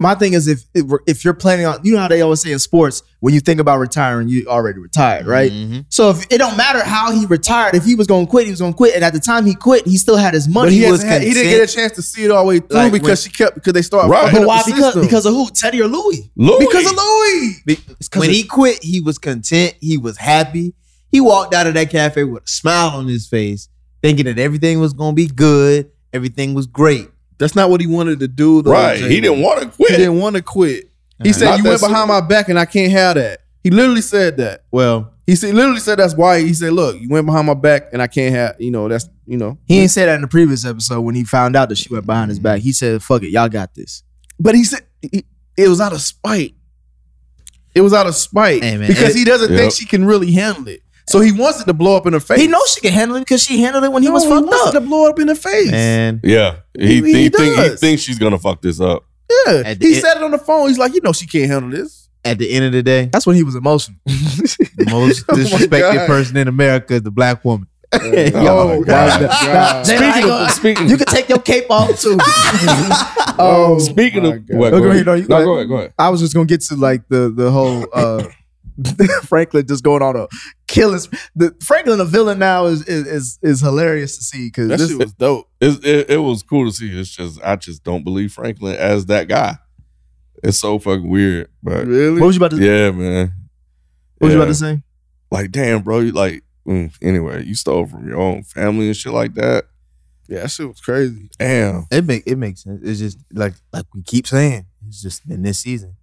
My 0.00 0.14
thing 0.14 0.32
is 0.32 0.48
if 0.48 0.64
if 1.06 1.24
you're 1.24 1.34
planning 1.34 1.66
on, 1.66 1.78
you 1.84 1.92
know 1.92 2.00
how 2.00 2.08
they 2.08 2.22
always 2.22 2.40
say 2.40 2.52
in 2.52 2.58
sports, 2.58 3.02
when 3.20 3.34
you 3.34 3.40
think 3.40 3.60
about 3.60 3.78
retiring, 3.78 4.28
you 4.28 4.46
already 4.48 4.78
retired, 4.80 5.26
right? 5.26 5.52
Mhm. 5.52 5.84
So 5.90 6.08
if 6.08 6.24
it 6.30 6.38
don't 6.38 6.56
matter 6.56 6.82
how 6.82 7.12
he 7.12 7.26
retired, 7.26 7.74
if 7.74 7.84
he 7.84 7.94
was 7.94 8.06
going 8.06 8.24
to 8.24 8.30
quit, 8.30 8.46
he 8.46 8.50
was 8.50 8.60
going 8.60 8.72
to 8.72 8.76
quit, 8.76 8.94
and 8.94 9.04
at 9.04 9.12
the 9.12 9.20
time 9.20 9.44
he 9.44 9.54
quit, 9.54 9.86
he 9.86 9.98
still 9.98 10.16
had 10.16 10.32
his 10.32 10.48
money. 10.48 10.68
but 10.68 10.72
he, 10.72 10.90
was 10.90 11.02
had- 11.02 11.20
he 11.22 11.34
didn't 11.34 11.50
get 11.52 11.68
a 11.68 11.72
chance 11.72 11.92
to 11.92 12.02
see 12.02 12.24
it 12.24 12.30
all 12.30 12.44
the 12.44 12.48
way 12.48 12.58
through 12.60 12.78
Like, 12.78 12.92
because 12.92 13.08
when- 13.08 13.16
she 13.16 13.30
kept 13.30 13.54
because 13.56 13.74
they 13.74 13.82
started 13.82 14.08
Right. 14.10 14.32
But 14.32 14.46
why? 14.46 14.62
Because 14.64 14.84
system. 14.84 15.02
because 15.02 15.26
of 15.26 15.34
who? 15.34 15.50
Teddy 15.50 15.82
or 15.82 15.86
Louis? 15.88 16.30
Louis. 16.34 16.58
because 16.60 16.86
of 16.90 16.96
Louis. 16.96 17.62
When 18.16 18.30
he 18.30 18.42
quit, 18.44 18.82
he 18.82 19.00
was 19.00 19.18
content. 19.18 19.74
He 19.80 19.98
was 19.98 20.16
happy. 20.16 20.72
He 21.12 21.20
walked 21.20 21.52
out 21.54 21.66
of 21.66 21.74
that 21.74 21.90
cafe 21.90 22.24
with 22.24 22.44
a 22.44 22.48
smile 22.48 22.88
on 22.96 23.06
his 23.06 23.26
face, 23.26 23.68
thinking 24.02 24.24
that 24.24 24.38
everything 24.38 24.80
was 24.80 24.94
gonna 24.94 25.12
be 25.12 25.26
good. 25.26 25.90
Everything 26.14 26.54
was 26.54 26.66
great. 26.66 27.08
That's 27.40 27.56
not 27.56 27.70
what 27.70 27.80
he 27.80 27.86
wanted 27.86 28.20
to 28.20 28.28
do. 28.28 28.60
Though, 28.62 28.70
right. 28.72 28.98
Jamie. 28.98 29.14
He 29.14 29.20
didn't 29.22 29.40
want 29.40 29.62
to 29.62 29.68
quit. 29.68 29.90
He 29.90 29.96
didn't 29.96 30.20
want 30.20 30.36
to 30.36 30.42
quit. 30.42 30.90
He 31.22 31.30
Not 31.30 31.34
said, 31.38 31.56
"You 31.56 31.62
that 31.64 31.68
went 31.70 31.80
behind 31.80 32.08
my 32.08 32.20
back, 32.20 32.48
and 32.50 32.58
I 32.58 32.66
can't 32.66 32.92
have 32.92 33.16
that." 33.16 33.40
He 33.64 33.70
literally 33.70 34.02
said 34.02 34.36
that. 34.36 34.64
Well, 34.70 35.12
He 35.26 35.36
said, 35.36 35.54
literally 35.54 35.80
said 35.80 35.98
that's 35.98 36.14
why. 36.14 36.40
He 36.40 36.52
said, 36.54 36.72
"Look, 36.72 37.00
you 37.00 37.08
went 37.08 37.24
behind 37.26 37.46
my 37.46 37.54
back, 37.54 37.88
and 37.92 38.02
I 38.02 38.06
can't 38.08 38.34
have. 38.34 38.56
You 38.58 38.70
know, 38.70 38.88
that's 38.88 39.08
you 39.26 39.38
know." 39.38 39.58
He 39.64 39.80
ain't 39.80 39.90
said 39.90 40.06
that 40.06 40.16
in 40.16 40.20
the 40.20 40.28
previous 40.28 40.64
episode 40.66 41.00
when 41.00 41.14
he 41.14 41.24
found 41.24 41.56
out 41.56 41.70
that 41.70 41.78
she 41.78 41.92
went 41.92 42.04
behind 42.06 42.28
his 42.28 42.38
mm-hmm. 42.38 42.44
back. 42.44 42.60
He 42.60 42.72
said, 42.72 43.02
"Fuck 43.02 43.22
it, 43.22 43.30
y'all 43.30 43.48
got 43.48 43.74
this." 43.74 44.02
But 44.38 44.54
he 44.54 44.64
said 44.64 44.80
he- 45.00 45.24
it 45.56 45.68
was 45.68 45.80
out 45.80 45.92
of 45.92 46.00
spite. 46.02 46.54
It 47.74 47.80
was 47.82 47.92
out 47.94 48.06
of 48.06 48.14
spite 48.16 48.64
Hey, 48.64 48.76
man, 48.76 48.88
because 48.88 49.14
it- 49.14 49.18
he 49.18 49.24
doesn't 49.24 49.50
Yep. 49.50 49.58
think 49.58 49.72
she 49.72 49.86
can 49.86 50.04
really 50.04 50.32
handle 50.32 50.68
it. 50.68 50.82
So 51.10 51.20
he 51.20 51.32
wants 51.32 51.60
it 51.60 51.64
to 51.66 51.74
blow 51.74 51.96
up 51.96 52.06
in 52.06 52.12
her 52.12 52.20
face. 52.20 52.40
He 52.40 52.46
knows 52.46 52.72
she 52.72 52.80
can 52.80 52.92
handle 52.92 53.16
it 53.16 53.20
because 53.20 53.42
she 53.42 53.60
handled 53.62 53.84
it 53.84 53.92
when 53.92 54.02
he 54.02 54.08
No, 54.08 54.14
was 54.14 54.24
fucked 54.24 54.46
wants 54.46 54.68
up. 54.68 54.74
it 54.74 54.80
to 54.80 54.86
blow 54.86 55.08
up 55.10 55.18
in 55.18 55.28
her 55.28 55.34
face. 55.34 55.70
man, 55.70 56.20
yeah. 56.22 56.56
He, 56.78 56.86
He- 56.86 56.94
he, 56.94 57.12
he 57.24 57.28
think, 57.30 57.56
he 57.56 57.68
does. 57.68 57.80
thinks 57.80 58.02
she's 58.02 58.18
gonna 58.18 58.38
fuck 58.38 58.62
this 58.62 58.80
up. 58.80 59.04
Yeah, 59.46 59.62
At 59.66 59.80
the 59.80 59.86
he 59.86 59.94
end- 59.94 60.02
said 60.02 60.16
it 60.16 60.22
on 60.22 60.30
the 60.30 60.38
phone. 60.38 60.68
He's 60.68 60.78
like, 60.78 60.94
you 60.94 61.00
know, 61.02 61.12
she 61.12 61.26
can't 61.26 61.50
handle 61.50 61.70
this. 61.70 62.08
at 62.24 62.38
the 62.38 62.50
end 62.52 62.64
of 62.66 62.72
the 62.72 62.82
day, 62.82 63.08
That's 63.12 63.26
when 63.26 63.36
he 63.36 63.42
was 63.42 63.54
emotional. 63.54 63.98
the 64.06 64.86
most 64.90 65.24
Oh 65.28 65.36
my 65.36 65.42
disrespected 65.42 65.94
God. 65.94 66.06
person 66.06 66.36
in 66.36 66.48
America 66.48 66.94
is 66.94 67.02
the 67.02 67.10
black 67.10 67.44
woman. 67.44 67.66
Oh, 67.92 68.84
God. 68.84 68.86
God. 68.86 69.20
Now, 69.22 69.82
Jay, 69.82 69.96
I 69.96 70.16
ain't 70.18 70.26
gonna- 70.26 70.48
speaking, 70.50 70.88
you 70.88 70.96
can 70.96 71.06
take 71.06 71.28
your 71.28 71.40
cape 71.40 71.66
off 71.70 72.00
too. 72.00 72.18
Oh, 73.38 73.78
speaking 73.80 74.22
my 74.22 74.28
of, 74.34 74.46
God. 74.46 74.56
what, 74.58 74.70
go 74.70 74.78
go 74.80 74.84
ahead. 74.90 74.94
ahead, 74.96 75.06
no, 75.06 75.14
you 75.14 75.22
go 75.26 75.28
go 75.28 75.34
ahead. 75.36 75.48
ahead. 75.56 75.68
Go 75.68 75.74
ahead. 75.76 75.92
I 75.98 76.08
was 76.10 76.20
just 76.20 76.34
gonna 76.34 76.46
get 76.46 76.60
to 76.62 76.76
like 76.76 77.08
the 77.08 77.32
the 77.34 77.50
whole 77.50 77.86
uh 77.92 78.24
Franklin 79.24 79.66
just 79.66 79.84
going 79.84 80.02
on 80.02 80.16
a 80.16 80.28
killing. 80.66 81.00
The 81.34 81.54
Franklin, 81.62 82.00
a 82.00 82.04
villain 82.04 82.38
now, 82.38 82.66
is 82.66 82.86
is 82.86 83.06
is, 83.06 83.38
is 83.42 83.60
hilarious 83.60 84.16
to 84.16 84.22
see 84.24 84.48
because 84.48 84.68
that 84.68 84.78
this 84.78 84.90
shit 84.90 84.98
was 84.98 85.12
dope. 85.14 85.48
It's, 85.60 85.84
it, 85.84 86.10
it 86.10 86.18
was 86.18 86.42
cool 86.42 86.66
to 86.66 86.72
see. 86.72 86.98
It's 86.98 87.10
just 87.10 87.40
I 87.42 87.56
just 87.56 87.84
don't 87.84 88.04
believe 88.04 88.32
Franklin 88.32 88.76
as 88.76 89.06
that 89.06 89.28
guy. 89.28 89.56
It's 90.42 90.58
so 90.58 90.78
fucking 90.78 91.08
weird, 91.08 91.48
but 91.62 91.86
Really? 91.86 92.20
What 92.20 92.26
was 92.28 92.36
you 92.36 92.44
about 92.44 92.56
to? 92.56 92.64
yeah, 92.64 92.90
man. 92.90 93.32
What 94.18 94.26
was 94.28 94.34
you 94.34 94.40
about 94.40 94.48
to 94.48 94.54
say? 94.54 94.82
Like, 95.30 95.50
damn, 95.50 95.82
bro. 95.82 96.00
You 96.00 96.12
like 96.12 96.42
mm, 96.66 96.92
anyway. 97.02 97.44
You 97.44 97.54
stole 97.54 97.86
from 97.86 98.08
your 98.08 98.18
own 98.18 98.42
family 98.42 98.86
and 98.86 98.96
shit 98.96 99.12
like 99.12 99.34
that. 99.34 99.66
yeah, 100.28 100.42
that 100.42 100.50
shit 100.50 100.68
was 100.68 100.80
crazy. 100.80 101.30
Damn. 101.38 101.86
It 101.90 102.04
make 102.04 102.22
it 102.26 102.36
makes 102.36 102.62
sense. 102.62 102.80
It's 102.82 103.00
just 103.00 103.18
like 103.32 103.54
like 103.72 103.86
we 103.94 104.02
keep 104.02 104.26
saying. 104.26 104.66
It's 104.88 105.02
just 105.02 105.22
in 105.28 105.42
this 105.42 105.58
season. 105.58 105.96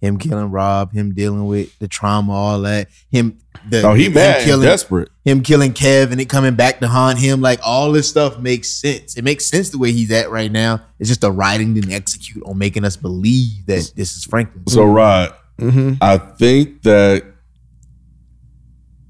Him 0.00 0.18
killing 0.18 0.50
Rob, 0.50 0.92
him 0.92 1.14
dealing 1.14 1.46
with 1.46 1.78
the 1.78 1.88
trauma, 1.88 2.32
all 2.32 2.60
that. 2.62 2.88
Him 3.10 3.38
the 3.68 3.80
No, 3.80 3.94
he 3.94 4.06
him 4.06 4.14
mad, 4.14 4.44
killing 4.44 4.66
desperate. 4.66 5.08
him 5.24 5.42
killing 5.42 5.72
Kev 5.72 6.12
and 6.12 6.20
it 6.20 6.26
coming 6.28 6.54
back 6.54 6.80
to 6.80 6.88
haunt 6.88 7.18
him. 7.18 7.40
Like 7.40 7.60
all 7.64 7.90
this 7.90 8.06
stuff 8.08 8.38
makes 8.38 8.68
sense. 8.68 9.16
It 9.16 9.24
makes 9.24 9.46
sense 9.46 9.70
the 9.70 9.78
way 9.78 9.92
he's 9.92 10.10
at 10.10 10.30
right 10.30 10.52
now. 10.52 10.82
It's 10.98 11.08
just 11.08 11.22
the 11.22 11.32
writing 11.32 11.72
didn't 11.72 11.92
execute 11.92 12.44
on 12.44 12.58
making 12.58 12.84
us 12.84 12.96
believe 12.96 13.64
that 13.66 13.92
this 13.96 14.14
is 14.16 14.24
Franklin. 14.24 14.66
So, 14.68 14.84
Rod, 14.84 15.32
Mm-hmm. 15.58 15.94
I 16.02 16.18
think 16.18 16.82
that 16.82 17.24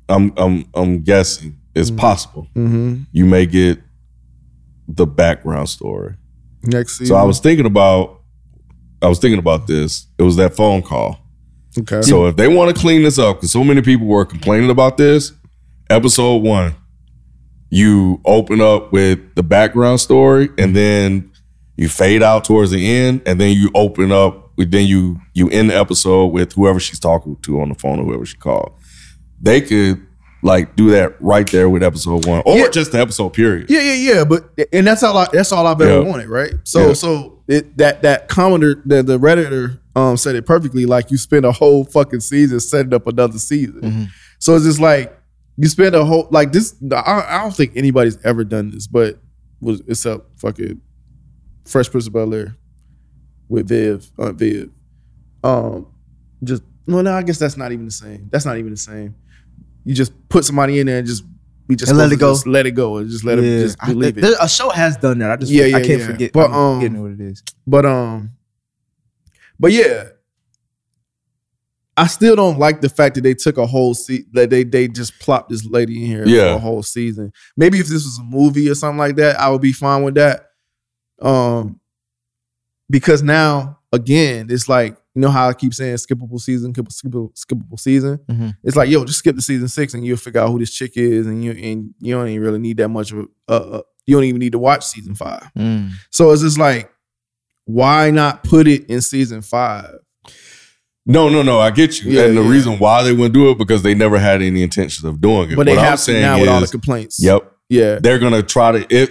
I'm 0.09 0.33
I'm 0.37 0.67
I'm 0.75 1.01
guessing 1.03 1.57
it's 1.75 1.91
Mhm. 1.91 1.97
possible 1.97 2.47
Mm-hmm. 2.55 3.03
you 3.13 3.25
may 3.25 3.47
get 3.47 3.81
the 4.87 5.07
background 5.07 5.69
story. 5.71 6.15
Next 6.63 6.99
season. 6.99 7.07
So 7.07 7.15
I 7.17 7.23
was 7.25 7.41
thinking 7.41 7.67
about 7.67 8.21
I 9.05 9.09
was 9.09 9.19
thinking 9.19 9.39
about 9.39 9.67
this. 9.67 10.07
It 10.19 10.23
was 10.23 10.37
that 10.37 10.57
phone 10.57 10.83
call. 10.83 11.21
okay. 11.79 12.03
So 12.03 12.27
if 12.27 12.37
they 12.37 12.49
want 12.49 12.75
to 12.75 12.81
clean 12.81 13.03
this 13.03 13.19
up, 13.19 13.37
because 13.37 13.53
so 13.53 13.63
many 13.63 13.83
people 13.83 14.07
were 14.07 14.25
complaining 14.25 14.71
about 14.71 14.97
this, 14.97 15.33
episode 15.91 16.39
one, 16.43 16.75
you 17.71 18.21
open 18.25 18.61
up 18.61 18.93
with 18.93 19.35
the 19.35 19.43
background 19.43 20.01
story, 20.01 20.49
and 20.59 20.75
then 20.77 21.31
you 21.77 21.89
fade 21.89 22.23
out 22.23 22.45
towards 22.45 22.71
the 22.71 22.87
end, 22.89 23.23
and 23.27 23.41
then 23.41 23.57
you 23.57 23.71
open 23.75 24.13
up. 24.13 24.53
Then 24.57 24.87
you 24.87 25.21
you 25.35 25.51
end 25.51 25.71
the 25.71 25.77
episode 25.77 26.27
with 26.27 26.53
whoever 26.53 26.79
she's 26.79 27.01
talking 27.01 27.37
to 27.43 27.61
on 27.61 27.71
the 27.71 27.75
phone 27.75 27.99
or 27.99 28.05
whoever 28.05 28.25
she 28.25 28.37
called. 28.37 28.73
They 29.41 29.61
could 29.61 30.07
like 30.45 30.77
do 30.77 30.91
that 30.93 31.21
right 31.21 31.51
there 31.51 31.69
with 31.69 31.83
episode 31.83 32.25
one, 32.27 32.43
or 32.47 32.57
Yeah. 32.57 32.69
just 32.69 32.93
the 32.93 33.01
episode 33.01 33.31
period. 33.31 33.69
Yeah, 33.69 33.81
yeah, 33.81 33.95
yeah. 34.15 34.25
But 34.25 34.49
and 34.73 34.87
that's 34.87 35.03
all 35.03 35.17
I 35.19 35.27
that's 35.33 35.51
all 35.51 35.67
I've 35.67 35.81
ever 35.81 36.03
Yeah. 36.03 36.09
wanted, 36.09 36.29
right? 36.29 36.55
So 36.63 36.89
Yeah. 36.89 36.93
so 36.93 37.34
it 37.49 37.77
that 37.79 38.03
that 38.03 38.29
commenter 38.29 38.83
the 38.85 39.03
the 39.03 39.19
redditor 39.19 39.79
um 39.97 40.17
said 40.17 40.35
it 40.35 40.47
perfectly. 40.47 40.87
Like 40.87 41.11
you 41.11 41.17
spend 41.17 41.45
a 41.45 41.53
whole 41.53 41.85
fucking 41.85 42.21
season 42.21 42.61
setting 42.61 42.95
up 42.95 43.07
another 43.07 43.39
season. 43.39 43.81
Mhm. 43.81 44.09
So 44.39 44.57
it's 44.57 44.65
just 44.65 44.81
like 44.81 45.17
you 45.57 45.69
spend 45.69 45.95
a 45.95 46.05
whole 46.05 46.29
like 46.31 46.53
this. 46.53 46.75
I, 46.93 47.25
I 47.29 47.43
don't 47.43 47.55
think 47.55 47.73
anybody's 47.77 48.23
ever 48.25 48.45
done 48.45 48.71
this, 48.71 48.87
but 48.87 49.19
was 49.61 49.83
except 49.87 50.41
fucking 50.41 50.81
Fresh 51.65 51.91
Prince 51.91 52.07
of 52.07 52.13
Bel 52.13 52.35
Air 52.35 52.57
with 53.49 53.69
Viv, 53.69 54.11
Aunt 54.19 54.37
Viv. 54.39 54.71
Um, 55.43 55.87
just 56.43 56.63
well, 56.87 57.03
no, 57.03 57.15
I 57.15 57.23
guess 57.23 57.39
that's 57.39 57.57
not 57.57 57.73
even 57.73 57.85
the 57.87 57.91
same. 57.93 58.29
That's 58.31 58.45
not 58.45 58.59
even 58.59 58.71
the 58.73 58.77
same. 58.77 59.15
You 59.85 59.95
just 59.95 60.13
put 60.29 60.45
somebody 60.45 60.81
in 60.81 60.87
there 60.87 60.99
and 60.99 61.07
just 61.07 61.25
we 61.67 61.77
just 61.77 61.91
And 61.91 61.99
let 61.99 62.13
it 62.13 62.17
go. 62.19 62.33
just 62.33 62.47
let 62.47 62.67
it 62.67 62.73
go 62.73 62.99
and 62.99 63.09
just 63.11 63.25
let 63.25 63.39
Yeah. 63.39 63.45
it 63.45 63.61
just 63.63 63.77
I- 63.81 63.87
believe 63.93 64.19
it. 64.19 64.25
A 64.41 64.49
show 64.49 64.69
has 64.71 64.97
done 64.97 65.19
that. 65.19 65.31
I 65.31 65.37
just 65.37 65.51
Yeah, 65.53 65.65
I 65.65 65.67
yeah, 65.69 65.81
can't 65.81 66.01
yeah. 66.01 66.07
forget. 66.07 66.33
But, 66.33 66.51
I'm 66.51 66.55
um, 66.55 66.81
forgetting 66.81 67.03
what 67.03 67.11
it 67.13 67.21
is. 67.21 67.43
But 67.67 67.87
um, 67.87 68.31
but 69.59 69.73
yeah, 69.73 70.09
I 71.97 72.07
still 72.09 72.35
don't 72.35 72.59
like 72.59 72.81
the 72.81 72.89
fact 72.89 73.15
that 73.15 73.21
they 73.21 73.35
took 73.35 73.57
a 73.57 73.67
whole 73.67 73.95
se- 73.95 74.25
that 74.33 74.51
they 74.51 74.65
they 74.65 74.89
just 74.89 75.19
plopped 75.21 75.51
this 75.51 75.65
lady 75.65 76.03
in 76.05 76.11
here 76.11 76.27
Yeah. 76.27 76.53
for 76.53 76.57
a 76.57 76.59
whole 76.59 76.83
season. 76.83 77.33
Maybe 77.57 77.79
if 77.79 77.87
this 77.87 78.05
was 78.05 78.19
a 78.19 78.25
movie 78.25 78.69
or 78.69 78.75
something 78.75 78.99
like 78.99 79.17
that, 79.17 79.39
I 79.41 79.49
would 79.49 79.61
be 79.61 79.73
fine 79.73 80.03
with 80.03 80.17
that. 80.17 80.47
Um, 81.23 81.79
because 82.91 83.23
now 83.23 83.79
again, 83.93 84.49
it's 84.51 84.69
like 84.69 84.97
you 85.15 85.21
know 85.23 85.31
how 85.31 85.49
I 85.49 85.53
keep 85.55 85.73
saying 85.75 85.95
skippable 85.97 86.41
season, 86.41 86.73
skip- 86.75 86.89
skippable, 86.89 87.33
skippable 87.35 87.79
season. 87.79 88.19
Mhm. 88.31 88.57
It's 88.65 88.77
like 88.77 88.89
yo, 88.91 89.05
just 89.05 89.21
skip 89.21 89.37
the 89.37 89.43
season 89.43 89.69
six 89.69 89.95
and 89.95 90.05
you'll 90.05 90.17
figure 90.17 90.41
out 90.41 90.51
who 90.51 90.59
this 90.59 90.73
chick 90.73 90.93
is, 90.97 91.27
and 91.27 91.45
you 91.45 91.53
and 91.53 91.95
you 92.01 92.15
don't 92.15 92.29
even 92.29 92.43
really 92.43 92.59
need 92.59 92.77
that 92.79 92.89
much 92.89 93.13
of 93.13 93.27
a. 93.49 93.53
Uh, 93.53 93.81
you 94.07 94.17
don't 94.17 94.25
even 94.25 94.39
need 94.41 94.53
to 94.53 94.59
watch 94.59 94.85
season 94.85 95.15
five. 95.15 95.51
Mm. 95.57 95.91
So 96.11 96.31
it's 96.33 96.43
just 96.43 96.59
like, 96.59 96.91
why 97.65 98.11
not 98.11 98.45
put 98.45 98.69
it 98.69 98.85
in 98.91 99.01
season 99.01 99.41
five? 99.41 99.95
No, 101.07 101.29
no, 101.29 101.43
no. 101.43 101.59
I 101.61 101.71
get 101.71 102.03
you. 102.03 102.11
Yeah, 102.13 102.25
and 102.25 102.37
the 102.37 102.43
yeah. 102.43 102.51
reason 102.51 102.79
why 102.79 103.03
they 103.03 103.13
wouldn't 103.13 103.35
do 103.35 103.51
it 103.51 103.59
because 103.59 103.83
they 103.83 103.95
never 103.95 104.19
had 104.19 104.43
any 104.43 104.63
intentions 104.63 105.05
of 105.05 105.21
doing 105.21 105.51
it. 105.51 105.57
But 105.57 105.67
they 105.67 105.73
what 105.73 105.81
I'm 105.81 105.85
have 105.91 105.99
to 105.99 106.05
saying 106.05 106.23
now 106.23 106.41
with 106.41 106.49
all 106.49 106.61
the 106.61 106.67
complaints. 106.67 107.23
yep, 107.23 107.51
Yeah. 107.69 107.99
they're 107.99 108.19
gonna 108.19 108.43
try 108.43 108.73
to. 108.73 108.95
If 108.95 109.11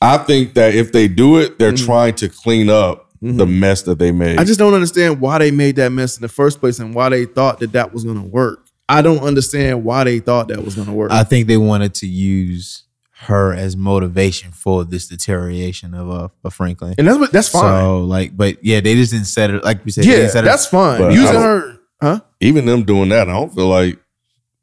I 0.00 0.18
think 0.18 0.54
that 0.54 0.74
if 0.74 0.92
they 0.92 1.08
do 1.08 1.36
it, 1.38 1.58
they're 1.58 1.72
Mhm. 1.72 1.84
trying 1.84 2.14
to 2.14 2.28
clean 2.28 2.68
up 2.70 3.09
the 3.22 3.44
Mhm. 3.46 3.58
mess 3.58 3.82
that 3.82 3.98
they 3.98 4.12
made. 4.12 4.38
I 4.38 4.44
just 4.44 4.58
don't 4.58 4.72
understand 4.74 5.20
why 5.20 5.38
they 5.38 5.50
made 5.50 5.76
that 5.76 5.90
mess 5.92 6.16
in 6.16 6.22
the 6.22 6.28
first 6.28 6.58
place 6.60 6.78
and 6.78 6.94
why 6.94 7.08
they 7.10 7.26
thought 7.26 7.60
that 7.60 7.72
that 7.72 7.92
was 7.92 8.02
going 8.04 8.16
to 8.20 8.26
work. 8.26 8.66
I 8.88 9.02
don't 9.02 9.20
understand 9.20 9.84
why 9.84 10.04
they 10.04 10.18
thought 10.20 10.48
that 10.48 10.64
was 10.64 10.74
going 10.74 10.86
to 10.86 10.92
work. 10.94 11.12
I 11.12 11.22
think 11.24 11.46
they 11.46 11.56
wanted 11.58 11.94
to 11.94 12.06
use 12.06 12.84
her 13.24 13.52
as 13.52 13.76
motivation 13.76 14.50
for 14.50 14.82
this 14.84 15.06
deterioration 15.06 15.92
of 15.92 16.10
uh 16.10 16.28
of 16.42 16.54
Franklin. 16.54 16.94
and 16.96 17.06
that's 17.06 17.18
what 17.18 17.30
that's 17.30 17.48
fine. 17.48 17.62
So 17.82 18.00
like, 18.04 18.34
but 18.34 18.64
yeah, 18.64 18.80
they 18.80 18.94
just 18.94 19.12
didn't 19.12 19.26
set 19.26 19.50
it 19.50 19.62
like 19.62 19.84
we 19.84 19.90
said. 19.90 20.06
yeah, 20.06 20.16
didn't 20.16 20.36
it- 20.36 20.42
that's 20.44 20.66
fine. 20.66 21.12
Using 21.12 21.34
her, 21.36 21.76
huh? 22.00 22.20
Even 22.40 22.64
them 22.64 22.82
doing 22.84 23.10
that, 23.10 23.28
I 23.28 23.32
don't 23.32 23.54
feel 23.54 23.68
like 23.68 23.98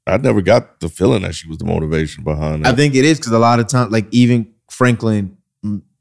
I 0.07 0.17
never 0.17 0.41
got 0.41 0.79
the 0.79 0.89
feeling 0.89 1.21
that 1.21 1.35
she 1.35 1.47
was 1.47 1.59
the 1.59 1.65
motivation 1.65 2.23
behind 2.23 2.65
it. 2.65 2.67
I 2.67 2.71
think 2.73 2.95
it 2.95 3.05
is 3.05 3.19
because 3.19 3.33
a 3.33 3.37
lot 3.39 3.59
of 3.59 3.67
times, 3.67 3.91
like 3.91 4.07
even 4.09 4.47
Franklin 4.71 5.36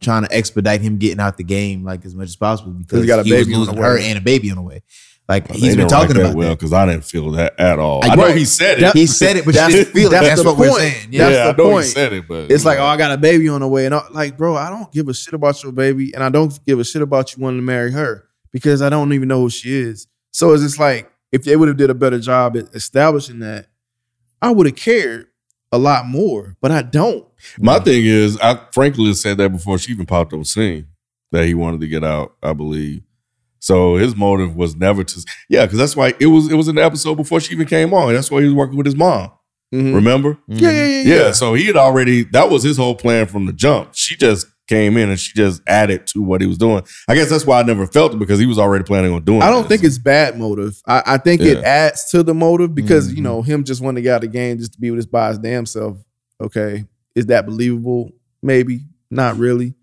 trying 0.00 0.24
to 0.24 0.32
expedite 0.34 0.80
him 0.80 0.98
getting 0.98 1.20
out 1.20 1.36
the 1.36 1.44
game 1.44 1.82
like 1.84 2.04
as 2.04 2.14
much 2.14 2.28
as 2.28 2.36
possible 2.36 2.72
because 2.72 3.00
he 3.00 3.07
got 3.07 3.18
a 3.20 3.22
he 3.22 3.32
was 3.32 3.44
baby 3.44 3.54
on 3.54 3.61
the 3.61 3.66
losing 3.72 3.82
her 3.82 3.98
and 3.98 4.18
a 4.18 4.20
baby 4.20 4.50
on 4.50 4.57
the 4.57 4.62
way. 4.62 4.82
Like 5.28 5.48
They 5.48 5.54
he's 5.54 5.62
been 5.70 5.78
didn't 5.78 5.90
talking 5.90 6.09
write 6.16 6.22
that 6.22 6.24
about 6.30 6.36
well 6.36 6.48
that. 6.50 6.59
because 6.59 6.72
I 6.72 6.86
didn't 6.86 7.04
feel 7.04 7.30
that 7.32 7.59
at 7.59 7.78
all. 7.80 8.04
I- 8.04 8.11
I, 8.11 8.14
know 8.14 8.30
he 8.32 8.44
said 8.44 8.80
it. 8.80 8.92
He 8.94 9.07
said 9.07 9.36
it, 9.36 9.44
but 9.44 9.54
That's- 9.54 9.72
she 9.72 9.78
didn't 9.78 9.92
feel 9.94 10.07
it. 10.07 10.11
that's 10.12 10.26
That's, 10.28 10.42
the 10.42 10.48
what 10.50 10.59
we're 10.59 10.68
point. 10.68 10.80
saying. 10.80 11.09
Yeah. 11.11 11.18
That's 11.24 11.34
yeah, 11.36 11.42
the 11.52 11.62
I 11.62 11.66
know 11.66 11.72
point. 11.72 11.84
he 11.86 11.90
said 11.90 12.12
it, 12.12 12.28
but 12.28 12.50
It's 12.52 12.64
like, 12.64 12.78
oh, 12.78 12.84
I 12.86 12.96
got 12.96 13.11
a 13.11 13.16
baby 13.16 13.48
on 13.48 13.61
the 13.61 13.66
way. 13.68 13.86
And 13.86 13.94
I, 13.94 14.02
like, 14.12 14.36
bro, 14.36 14.54
I 14.54 14.70
don't 14.70 14.92
give 14.92 15.09
a 15.09 15.14
shit 15.14 15.34
about 15.34 15.61
your 15.64 15.72
baby. 15.72 16.14
And 16.14 16.22
I 16.22 16.28
don't 16.28 16.57
give 16.64 16.78
a 16.78 16.84
shit 16.84 17.02
about 17.02 17.34
you 17.36 17.42
wanting 17.42 17.59
to 17.59 17.64
marry 17.64 17.90
her 17.90 18.28
because 18.52 18.82
I 18.82 18.88
don't 18.88 19.12
even 19.14 19.26
know 19.26 19.40
who 19.40 19.50
she 19.50 19.74
is. 19.74 20.07
So 20.30 20.52
it's 20.52 20.62
just 20.62 20.78
like, 20.78 21.11
if 21.32 21.42
they 21.42 21.57
would 21.57 21.66
have 21.66 21.76
did 21.76 21.90
a 21.90 21.94
better 21.94 22.20
job 22.20 22.57
at 22.57 22.72
establishing 22.72 23.40
that, 23.40 23.66
I 24.40 24.52
would 24.52 24.66
have 24.66 24.76
cared 24.76 25.26
a 25.72 25.78
lot 25.78 26.07
more, 26.07 26.57
but 26.61 26.70
I 26.70 26.82
don't. 26.82 27.26
My 27.59 27.78
thing 27.78 28.05
is, 28.05 28.39
I 28.41 28.59
frankly 28.72 29.12
said 29.14 29.39
that 29.39 29.51
before 29.51 29.78
she 29.78 29.93
even 29.93 30.07
popped 30.07 30.32
on 30.32 30.45
scene 30.45 30.87
that 31.32 31.45
he 31.47 31.55
wanted 31.55 31.80
to 31.80 31.89
get 31.89 32.03
out. 32.05 32.34
I 32.43 32.53
believe. 32.53 33.03
So 33.59 33.97
his 33.97 34.14
motive 34.14 34.55
was 34.55 34.76
never 34.76 35.03
to, 35.03 35.24
yeah, 35.49 35.64
because 35.64 35.78
that's 35.78 35.97
why 35.97 36.14
it 36.20 36.26
was. 36.26 36.51
It 36.51 36.55
was 36.55 36.68
in 36.68 36.76
the 36.76 36.84
episode 36.84 37.16
before 37.16 37.41
she 37.41 37.53
even 37.55 37.66
came 37.66 37.93
on. 37.95 38.12
That's 38.14 38.30
why 38.30 38.41
he 38.41 38.47
was 38.47 38.55
working 38.55 38.76
with 38.76 38.87
his 38.87 38.97
mom. 38.97 39.30
Mhm. 39.74 39.95
Remember? 39.95 40.39
Yeah, 40.47 40.70
yeah, 40.70 40.87
yeah, 40.87 41.14
Yeah. 41.16 41.32
So 41.32 41.55
he 41.55 41.66
had 41.66 41.76
already. 41.76 42.22
That 42.24 42.51
was 42.51 42.62
his 42.62 42.76
whole 42.76 42.95
plan 42.95 43.26
from 43.26 43.47
the 43.47 43.53
jump. 43.53 43.91
She 43.95 44.14
just 44.16 44.47
came 44.68 44.97
in 44.97 45.09
and 45.11 45.18
she 45.18 45.32
just 45.34 45.62
added 45.66 46.07
to 46.09 46.22
what 46.22 46.41
he 46.41 46.47
was 46.47 46.59
doing. 46.59 46.82
I 47.09 47.14
guess 47.14 47.30
that's 47.30 47.47
why 47.47 47.61
I 47.61 47.62
never 47.62 47.87
felt 47.87 48.12
it 48.14 48.18
because 48.18 48.39
he 48.41 48.47
was 48.47 48.59
already 48.59 48.84
planning 48.84 49.12
on 49.12 49.24
doing. 49.24 49.43
I 49.43 49.51
don't 49.51 49.62
this. 49.68 49.80
think 49.80 49.84
it's 49.84 49.99
bad 49.99 50.39
motive. 50.39 50.80
I, 50.87 51.03
I 51.07 51.18
think 51.18 51.41
it 51.41 51.59
adds 51.64 52.09
to 52.11 52.22
the 52.22 52.34
motive 52.34 52.74
because 52.74 53.11
Mhm. 53.12 53.16
you 53.16 53.22
know 53.22 53.43
him 53.43 53.64
just 53.64 53.80
wanting 53.80 53.97
to 53.97 54.03
get 54.03 54.12
out 54.14 54.24
of 54.24 54.32
the 54.32 54.37
game 54.39 54.59
just 54.59 54.72
to 54.74 54.80
be 54.80 54.91
with 54.91 54.99
his 54.99 55.07
by 55.07 55.28
his 55.28 55.39
damn 55.39 55.66
self. 55.66 55.97
Okay, 56.41 56.84
is 57.16 57.26
that 57.26 57.46
believable? 57.46 58.12
Maybe 58.42 58.82
not 59.10 59.36
really, 59.36 59.74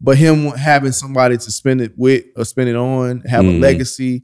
but 0.00 0.16
him 0.16 0.46
having 0.50 0.92
somebody 0.92 1.36
to 1.38 1.50
spend 1.50 1.80
it 1.80 1.92
with 1.96 2.24
or 2.36 2.44
spend 2.44 2.68
it 2.68 2.76
on, 2.76 3.20
have 3.22 3.44
a 3.44 3.48
Mhm. 3.48 3.60
legacy. 3.60 4.22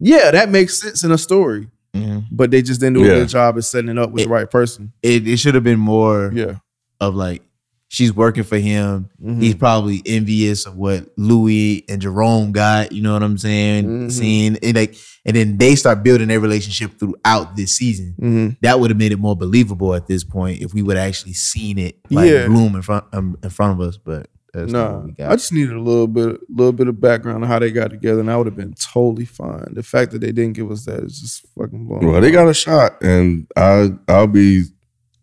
Yeah, 0.00 0.30
that 0.32 0.50
makes 0.50 0.80
sense 0.80 1.04
in 1.04 1.12
a 1.12 1.18
story, 1.18 1.68
Mhm. 1.94 2.24
but 2.32 2.50
they 2.50 2.62
just 2.62 2.80
didn't 2.80 2.94
do 2.96 3.04
a 3.04 3.06
Yeah. 3.08 3.14
good 3.20 3.28
job 3.28 3.56
of 3.58 3.64
setting 3.64 3.90
it 3.90 3.98
up 3.98 4.10
with 4.12 4.24
the 4.24 4.30
right 4.30 4.50
person. 4.50 4.92
It, 5.02 5.28
it 5.28 5.36
should 5.38 5.54
have 5.54 5.64
been 5.64 5.78
more 5.78 6.32
Yeah, 6.34 6.56
of 7.00 7.14
like 7.14 7.42
she's 7.88 8.12
working 8.14 8.44
for 8.44 8.58
him. 8.58 9.08
Mhm. 9.22 9.42
He's 9.42 9.54
probably 9.54 10.02
envious 10.06 10.66
of 10.66 10.76
what 10.76 11.08
Louis 11.16 11.84
and 11.88 12.00
Jerome 12.00 12.52
got. 12.52 12.92
You 12.92 13.02
know 13.02 13.14
what 13.14 13.22
I'm 13.22 13.38
saying? 13.38 13.84
Mhm. 13.86 14.12
Seeing 14.12 14.56
and 14.62 14.76
like, 14.76 14.94
and 15.24 15.34
then 15.36 15.56
they 15.58 15.74
start 15.74 16.02
building 16.02 16.28
their 16.28 16.40
relationship 16.40 16.98
throughout 16.98 17.56
this 17.56 17.72
season. 17.72 18.14
Mhm. 18.20 18.56
That 18.62 18.78
would 18.80 18.90
have 18.90 18.98
made 18.98 19.12
it 19.12 19.18
more 19.18 19.36
believable 19.36 19.94
at 19.94 20.06
this 20.06 20.22
point 20.24 20.60
if 20.62 20.72
we 20.74 20.82
would 20.82 20.96
have 20.96 21.06
actually 21.08 21.32
seen 21.34 21.78
it 21.78 21.96
like 22.10 22.30
Yeah. 22.30 22.46
bloom 22.46 22.74
in 22.76 22.82
front 22.82 23.04
um, 23.12 23.36
in 23.42 23.50
front 23.50 23.80
of 23.80 23.86
us. 23.86 23.96
But 23.96 24.28
that's 24.54 24.72
not 24.72 24.90
No, 24.90 24.96
what 24.98 25.18
we 25.18 25.24
I 25.24 25.36
just 25.36 25.52
needed 25.52 25.72
a 25.74 25.80
little 25.80 26.06
bit, 26.06 26.40
little 26.54 26.72
bit 26.72 26.88
of 26.88 27.00
background 27.00 27.42
on 27.44 27.48
how 27.48 27.58
they 27.58 27.70
got 27.70 27.90
together, 27.90 28.20
and 28.20 28.30
I 28.30 28.36
would 28.36 28.46
have 28.46 28.56
been 28.56 28.74
totally 28.74 29.24
fine. 29.26 29.72
The 29.72 29.82
fact 29.82 30.12
that 30.12 30.20
they 30.20 30.32
didn't 30.32 30.54
give 30.54 30.70
us 30.70 30.84
that 30.86 31.02
is 31.04 31.20
just 31.20 31.46
fucking 31.58 31.86
blowing. 31.86 32.06
Well, 32.06 32.20
they 32.20 32.30
got 32.30 32.48
a 32.48 32.54
shot, 32.54 33.02
and 33.02 33.46
I 33.56 33.92
I'll 34.08 34.26
be. 34.26 34.64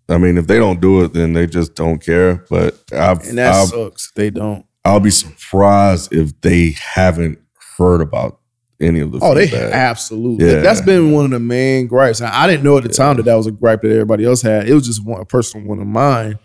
I 0.07 0.17
mean, 0.17 0.37
if 0.37 0.47
they 0.47 0.59
don't 0.59 0.79
do 0.79 1.03
it, 1.03 1.13
then 1.13 1.33
they 1.33 1.47
just 1.47 1.75
don't 1.75 1.99
care. 1.99 2.45
But 2.49 2.79
I've, 2.91 3.27
and 3.27 3.37
that 3.37 3.53
I'll, 3.53 3.67
sucks. 3.67 4.11
They 4.11 4.29
don't. 4.29 4.65
I'll 4.83 4.99
be 4.99 5.11
surprised 5.11 6.13
if 6.13 6.39
they 6.41 6.75
haven't 6.77 7.39
heard 7.77 8.01
about 8.01 8.39
any 8.79 8.99
of 8.99 9.11
the. 9.11 9.19
Oh, 9.21 9.33
they 9.33 9.51
absolutely. 9.71 10.45
Yeah. 10.45 10.61
That's 10.61 10.81
been 10.81 11.11
one 11.11 11.25
of 11.25 11.31
the 11.31 11.39
main 11.39 11.87
gripes. 11.87 12.19
And 12.19 12.29
I 12.29 12.47
didn't 12.47 12.63
know 12.63 12.77
at 12.77 12.83
the 12.83 12.89
time 12.89 13.17
that 13.17 13.23
that 13.23 13.35
was 13.35 13.47
a 13.47 13.51
gripe 13.51 13.81
that 13.81 13.91
everybody 13.91 14.25
else 14.25 14.41
had. 14.41 14.69
It 14.69 14.73
was 14.73 14.85
just 14.85 15.03
one 15.05 15.21
a 15.21 15.25
personal 15.25 15.67
one 15.67 15.79
of 15.79 15.87
mine. 15.87 16.37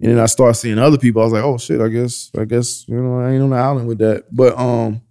And 0.00 0.12
then 0.12 0.18
I 0.20 0.26
started 0.26 0.54
seeing 0.54 0.78
other 0.78 0.98
people. 0.98 1.22
I 1.22 1.24
was 1.24 1.32
like, 1.32 1.42
oh 1.42 1.58
shit, 1.58 1.80
I 1.80 1.88
guess, 1.88 2.30
I 2.38 2.44
guess, 2.44 2.86
you 2.86 3.02
know, 3.02 3.18
I 3.18 3.32
ain't 3.32 3.42
on 3.42 3.50
the 3.50 3.56
island 3.56 3.88
with 3.88 3.98
that. 3.98 4.26
But 4.30 4.56
um, 4.56 5.02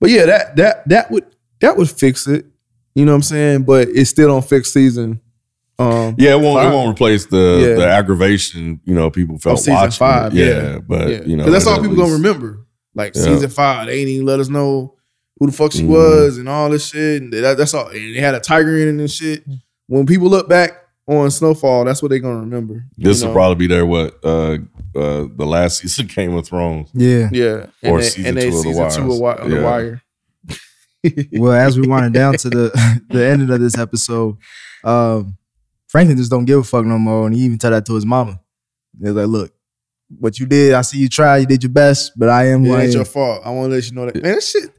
but 0.00 0.10
yeah, 0.10 0.26
that 0.26 0.56
that 0.56 0.88
that 0.88 1.10
would 1.10 1.24
that 1.60 1.76
would 1.76 1.90
fix 1.90 2.26
it. 2.26 2.44
You 2.94 3.04
know 3.04 3.12
what 3.12 3.16
I'm 3.16 3.22
saying? 3.22 3.62
But 3.62 3.88
it 3.88 4.04
still 4.06 4.28
don't 4.28 4.44
fix 4.44 4.72
season. 4.72 5.20
Um, 5.78 6.16
Yeah, 6.18 6.32
it 6.32 6.40
won't. 6.40 6.58
Five. 6.60 6.72
It 6.72 6.74
won't 6.74 6.90
replace 6.94 7.26
the 7.26 7.66
Yeah. 7.68 7.74
the 7.76 7.86
aggravation. 7.86 8.80
You 8.84 8.94
know, 8.94 9.10
people 9.10 9.38
felt 9.38 9.54
Of 9.54 9.60
season 9.60 9.74
watching. 9.74 9.98
five, 9.98 10.36
it. 10.36 10.38
yeah. 10.46 10.78
but 10.78 11.08
yeah, 11.08 11.20
you 11.24 11.36
know, 11.36 11.44
'Cause 11.44 11.52
that's 11.52 11.66
all 11.66 11.76
at 11.76 11.82
people 11.82 11.96
gonna 11.96 12.12
remember. 12.12 12.66
Like 12.94 13.14
Yeah. 13.14 13.22
season 13.22 13.50
five, 13.50 13.86
they 13.86 14.00
ain't 14.00 14.08
even 14.08 14.26
let 14.26 14.40
us 14.40 14.48
know 14.48 14.94
who 15.38 15.46
the 15.46 15.52
fuck 15.52 15.70
she 15.72 15.82
Mhm. 15.82 15.88
was 15.88 16.36
and 16.38 16.48
all 16.48 16.68
this 16.68 16.86
shit. 16.88 17.22
And 17.22 17.32
that, 17.32 17.56
that's 17.56 17.72
all. 17.74 17.86
And 17.88 18.16
they 18.16 18.20
had 18.20 18.34
a 18.34 18.40
tiger 18.40 18.76
in 18.76 18.88
it 18.88 19.00
and 19.00 19.10
shit. 19.10 19.44
When 19.86 20.04
people 20.04 20.28
look 20.28 20.48
back 20.48 20.72
on 21.06 21.30
Snowfall, 21.30 21.84
that's 21.84 22.02
what 22.02 22.08
they're 22.10 22.18
gonna 22.18 22.40
remember. 22.40 22.84
This 22.96 23.20
you 23.20 23.26
will 23.26 23.34
know? 23.34 23.36
probably 23.38 23.54
be 23.68 23.72
their 23.72 23.86
what 23.86 24.18
uh 24.24 24.58
uh 24.96 25.26
the 25.36 25.46
last 25.46 25.78
season 25.82 26.06
of 26.06 26.14
Game 26.14 26.34
of 26.34 26.44
Thrones. 26.44 26.88
Yeah. 26.92 27.28
yeah. 27.32 27.66
Or 27.84 28.00
they, 28.00 28.08
season 28.08 28.34
they 28.34 28.50
two 28.50 28.56
of 28.58 28.64
The 28.64 28.68
season 28.74 28.90
two 28.90 29.12
of, 29.12 29.18
Wi- 29.20 29.34
of 29.34 29.48
the 29.50 29.56
Yeah. 29.56 29.62
Wire. 29.64 30.02
Well, 31.34 31.52
as 31.52 31.78
we 31.78 31.86
winding 31.86 32.12
down 32.12 32.34
to 32.38 32.50
the 32.50 33.00
the 33.10 33.24
ending 33.24 33.50
of 33.50 33.60
this 33.60 33.78
episode, 33.78 34.36
um, 34.82 35.36
Franklin 35.88 36.16
just 36.16 36.30
don't 36.30 36.44
give 36.44 36.58
a 36.60 36.62
fuck 36.64 36.84
no 36.84 36.98
more, 36.98 37.26
and 37.26 37.34
he 37.34 37.42
even 37.42 37.58
tell 37.58 37.70
that 37.72 37.84
to 37.86 37.94
his 37.94 38.06
mama. 38.06 38.40
He's 39.00 39.10
like, 39.10 39.26
"Look, 39.26 39.52
what 40.18 40.38
you 40.38 40.46
did, 40.46 40.74
I 40.74 40.82
see 40.82 40.98
you 40.98 41.08
try, 41.08 41.38
you 41.38 41.46
did 41.46 41.62
your 41.62 41.72
best, 41.72 42.12
but 42.16 42.28
I 42.28 42.48
am 42.48 42.64
It 42.64 42.68
who 42.68 42.76
ain't 42.76 42.92
your 42.94 43.04
fault. 43.04 43.42
I 43.44 43.50
want 43.50 43.70
to 43.70 43.74
let 43.76 43.88
you 43.88 43.94
know 43.94 44.06
that. 44.06 44.14
Man, 44.22 44.34
that 44.34 44.42
shit. 44.42 44.70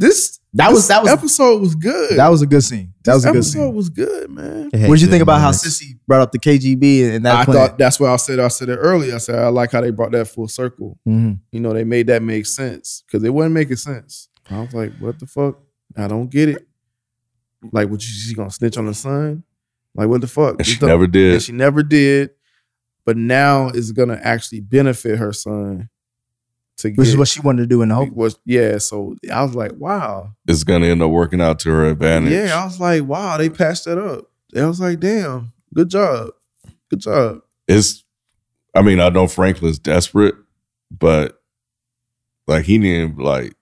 This 0.00 0.38
That 0.54 0.70
was 0.70 0.86
that 0.88 1.02
was 1.02 1.10
episode 1.10 1.60
was 1.60 1.74
good. 1.74 2.16
that 2.18 2.28
was 2.28 2.40
a 2.42 2.46
good 2.46 2.62
scene. 2.62 2.92
That 3.02 3.14
was 3.14 3.24
a 3.24 3.32
good 3.32 3.44
scene. 3.44 3.60
That 3.62 3.66
episode 3.66 3.68
scene. 3.68 3.74
was 3.74 3.88
good, 3.88 4.30
man. 4.30 4.70
It 4.72 4.88
What 4.88 4.94
did 4.96 5.02
you 5.02 5.08
think 5.08 5.22
about 5.22 5.40
how. 5.40 5.50
Cissy 5.52 5.98
brought 6.06 6.20
up 6.22 6.30
the 6.32 6.38
KGB 6.38 7.14
and 7.16 7.24
that 7.26 7.34
I 7.34 7.44
plan? 7.44 7.56
thought 7.56 7.78
that's 7.78 7.98
what 7.98 8.10
I 8.10 8.16
said. 8.16 8.38
I 8.38 8.46
said 8.48 8.68
it 8.68 8.76
earlier. 8.76 9.16
I 9.16 9.18
said 9.18 9.34
I 9.40 9.48
like 9.48 9.72
how 9.72 9.80
they 9.80 9.90
brought 9.90 10.12
that 10.12 10.26
full 10.26 10.46
circle. 10.48 10.98
Mhm. 11.08 11.40
you 11.50 11.58
know, 11.60 11.72
they 11.72 11.82
made 11.84 12.06
that 12.06 12.22
make 12.22 12.46
sense 12.46 13.02
because 13.06 13.24
it 13.24 13.30
wasn't 13.34 13.54
making 13.54 13.76
sense. 13.76 14.28
I 14.50 14.60
was 14.60 14.72
like, 14.72 14.92
what 14.98 15.18
the 15.18 15.26
fuck? 15.26 15.58
I 15.96 16.06
don't 16.06 16.30
get 16.30 16.48
it. 16.50 16.66
Like, 17.72 17.88
what 17.90 18.00
you 18.00 18.08
she 18.08 18.34
gonna 18.34 18.50
snitch 18.52 18.76
on 18.78 18.86
the 18.86 18.94
son? 18.94 19.42
Like, 19.98 20.08
what 20.08 20.20
the 20.20 20.28
fuck? 20.28 20.58
And 20.58 20.66
she 20.66 20.74
This 20.74 20.82
never 20.82 21.08
did. 21.08 21.32
And 21.34 21.42
she 21.42 21.50
never 21.50 21.82
did. 21.82 22.30
But 23.04 23.16
now 23.16 23.68
it's 23.68 23.90
gonna 23.90 24.20
actually 24.22 24.60
benefit 24.60 25.18
her 25.18 25.32
son 25.32 25.88
to 26.76 26.90
Which 26.92 27.08
is 27.08 27.16
what 27.16 27.26
she 27.26 27.40
wanted 27.40 27.62
to 27.62 27.66
do 27.66 27.82
in 27.82 27.88
the 27.88 27.96
hope. 27.96 28.12
was 28.12 28.38
yeah. 28.44 28.78
So 28.78 29.16
I 29.32 29.42
was 29.42 29.56
like, 29.56 29.72
wow. 29.74 30.34
It's 30.46 30.62
gonna 30.62 30.86
end 30.86 31.02
up 31.02 31.10
working 31.10 31.40
out 31.40 31.58
to 31.60 31.70
her 31.70 31.86
advantage. 31.86 32.32
Yeah, 32.32 32.62
I 32.62 32.64
was 32.64 32.78
like, 32.78 33.02
wow, 33.02 33.38
they 33.38 33.50
patched 33.50 33.86
that 33.86 33.98
up. 33.98 34.30
I 34.56 34.66
was 34.66 34.80
like, 34.80 35.00
damn, 35.00 35.52
good 35.74 35.90
job. 35.90 36.30
Good 36.90 37.00
job. 37.00 37.40
it's 37.66 38.04
I 38.76 38.82
mean, 38.82 39.00
I 39.00 39.08
know 39.08 39.26
Franklin's 39.26 39.80
desperate, 39.80 40.36
but 40.96 41.42
like 42.46 42.66
he 42.66 42.78
didn't 42.78 43.18
like, 43.18 43.54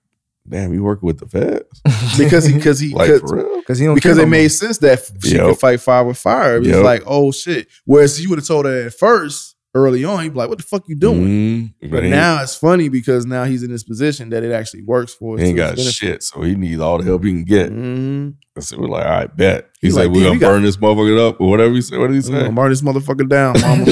damn, 0.49 0.73
you 0.73 0.83
working 0.83 1.05
with 1.07 1.19
the 1.19 1.27
feds? 1.27 1.81
Because 2.17 2.45
he 2.45 2.53
because 2.53 2.79
he 2.79 2.93
Like 2.93 3.09
cause- 3.09 3.19
for 3.21 3.35
real? 3.37 3.57
because 3.59 3.77
he 3.79 3.85
don't 3.85 3.95
because 3.95 4.17
it 4.17 4.27
made 4.27 4.43
more. 4.43 4.49
sense 4.49 4.77
that 4.79 4.99
she 5.23 5.35
Yep. 5.35 5.45
could 5.45 5.59
fight 5.59 5.79
fire 5.81 6.03
with 6.05 6.17
fire. 6.17 6.55
It 6.55 6.59
was 6.59 6.67
Yep. 6.69 6.83
like, 6.83 7.03
oh 7.05 7.31
shit. 7.31 7.67
Whereas 7.85 8.19
you 8.21 8.29
would 8.29 8.39
have 8.39 8.47
told 8.47 8.65
her 8.65 8.87
at 8.87 8.93
first, 8.93 9.55
early 9.75 10.03
on, 10.03 10.23
he'd 10.23 10.29
be 10.33 10.39
like, 10.39 10.49
"What 10.49 10.57
the 10.57 10.63
fuck 10.63 10.83
you 10.87 10.95
doing?" 10.95 11.73
Mhm. 11.83 11.91
But 11.91 12.03
he, 12.05 12.09
now 12.09 12.41
it's 12.41 12.55
funny 12.55 12.89
because 12.89 13.25
now 13.27 13.43
he's 13.43 13.61
in 13.61 13.69
this 13.71 13.83
position 13.83 14.29
that 14.29 14.43
it 14.43 14.51
actually 14.51 14.81
works 14.83 15.13
for. 15.13 15.37
he 15.37 15.43
ain't 15.45 15.57
got 15.57 15.77
shit, 15.77 16.23
so 16.23 16.41
he 16.41 16.55
needs 16.55 16.81
all 16.81 16.97
the 16.97 17.03
help 17.03 17.23
he 17.23 17.31
can 17.31 17.43
get. 17.43 17.71
Mm-hmm. 17.71 18.29
So 18.61 18.79
we're 18.79 18.87
like, 18.87 19.05
all 19.05 19.11
right, 19.11 19.37
bet. 19.37 19.69
He's 19.81 19.93
He 19.93 19.99
like, 19.99 20.07
like, 20.07 20.15
we're 20.15 20.21
gonna 20.23 20.31
we 20.33 20.39
got- 20.39 20.49
burn 20.49 20.63
this 20.63 20.77
motherfucker 20.77 21.29
up 21.29 21.39
or 21.39 21.49
whatever 21.51 21.75
he 21.75 21.81
said. 21.81 21.99
What 21.99 22.07
did 22.07 22.15
he 22.15 22.21
say? 22.21 22.49
Burn 22.49 22.69
this 22.71 22.81
motherfucker 22.81 23.29
down, 23.29 23.53
mama. 23.61 23.83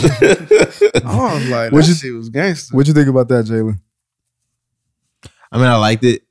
I 1.05 1.33
was 1.35 1.49
like, 1.49 1.71
What'd 1.71 1.83
that 1.83 1.87
you- 1.89 1.93
shit 1.95 2.13
was 2.15 2.29
gangster. 2.29 2.75
What 2.75 2.87
you 2.87 2.93
think 2.93 3.07
about 3.09 3.27
that, 3.27 3.45
Jalen? 3.45 3.79
I 5.51 5.57
mean, 5.57 5.67
I 5.67 5.75
liked 5.77 6.03
it. 6.03 6.23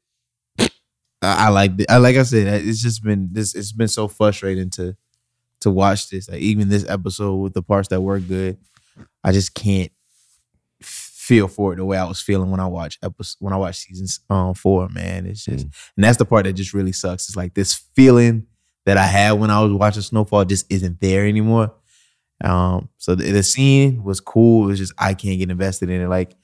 I, 1.24 1.64
it. 1.64 1.86
I 1.88 1.96
like 1.98 2.16
I 2.16 2.22
said, 2.22 2.64
it's 2.64 2.82
just 2.82 3.02
been 3.02 3.28
this. 3.32 3.54
It's 3.54 3.72
been 3.72 3.88
so 3.88 4.08
frustrating 4.08 4.70
to 4.70 4.96
to 5.60 5.70
watch 5.70 6.10
this. 6.10 6.28
Like 6.28 6.40
even 6.40 6.68
this 6.68 6.88
episode 6.88 7.36
with 7.36 7.54
the 7.54 7.62
parts 7.62 7.88
that 7.88 8.00
were 8.00 8.20
good, 8.20 8.58
I 9.22 9.32
just 9.32 9.54
can't 9.54 9.90
feel 10.80 11.48
for 11.48 11.72
it 11.72 11.76
the 11.76 11.84
way 11.84 11.96
I 11.96 12.04
was 12.04 12.20
feeling 12.20 12.50
when 12.50 12.60
I 12.60 12.66
watched 12.66 13.02
episode 13.02 13.36
when 13.40 13.52
I 13.52 13.56
watched 13.56 13.80
season 13.80 14.06
um, 14.30 14.54
four. 14.54 14.88
Man, 14.88 15.26
it's 15.26 15.44
just 15.44 15.64
and 15.64 16.04
that's 16.04 16.18
the 16.18 16.24
part 16.24 16.44
that 16.44 16.52
just 16.52 16.74
really 16.74 16.92
sucks. 16.92 17.28
It's 17.28 17.36
like 17.36 17.54
this 17.54 17.74
feeling 17.94 18.46
that 18.84 18.98
I 18.98 19.04
had 19.04 19.32
when 19.32 19.50
I 19.50 19.60
was 19.62 19.72
watching 19.72 20.02
Snowfall 20.02 20.44
just 20.44 20.70
isn't 20.70 21.00
there 21.00 21.26
anymore. 21.26 21.74
Um, 22.42 22.90
so 22.98 23.14
the, 23.14 23.30
the 23.30 23.42
scene 23.42 24.04
was 24.04 24.20
cool. 24.20 24.64
It 24.64 24.68
was 24.68 24.78
just 24.78 24.92
I 24.98 25.14
can't 25.14 25.38
get 25.38 25.50
invested 25.50 25.88
in 25.88 26.02
it. 26.02 26.08
Like 26.08 26.34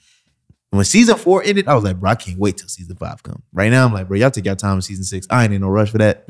when 0.71 0.85
season 0.85 1.17
four 1.17 1.43
ended, 1.43 1.67
I 1.69 1.75
was 1.75 1.85
like, 1.85 1.99
bro, 1.99 2.11
I 2.11 2.15
can't 2.15 2.39
wait 2.39 2.57
till 2.59 2.69
season 2.69 2.97
five 2.97 3.23
come. 3.23 3.43
Right 3.53 3.71
now, 3.71 3.85
I'm 3.85 3.93
like, 3.93 4.09
bro, 4.09 4.17
y'all 4.17 4.31
take 4.31 4.45
your 4.45 4.55
time 4.57 4.77
in 4.77 4.83
season 4.83 5.05
six. 5.05 5.27
I 5.31 5.45
ain't 5.45 5.53
in 5.53 5.61
no 5.61 5.69
rush 5.69 5.91
for 5.91 5.99
that. 5.99 6.25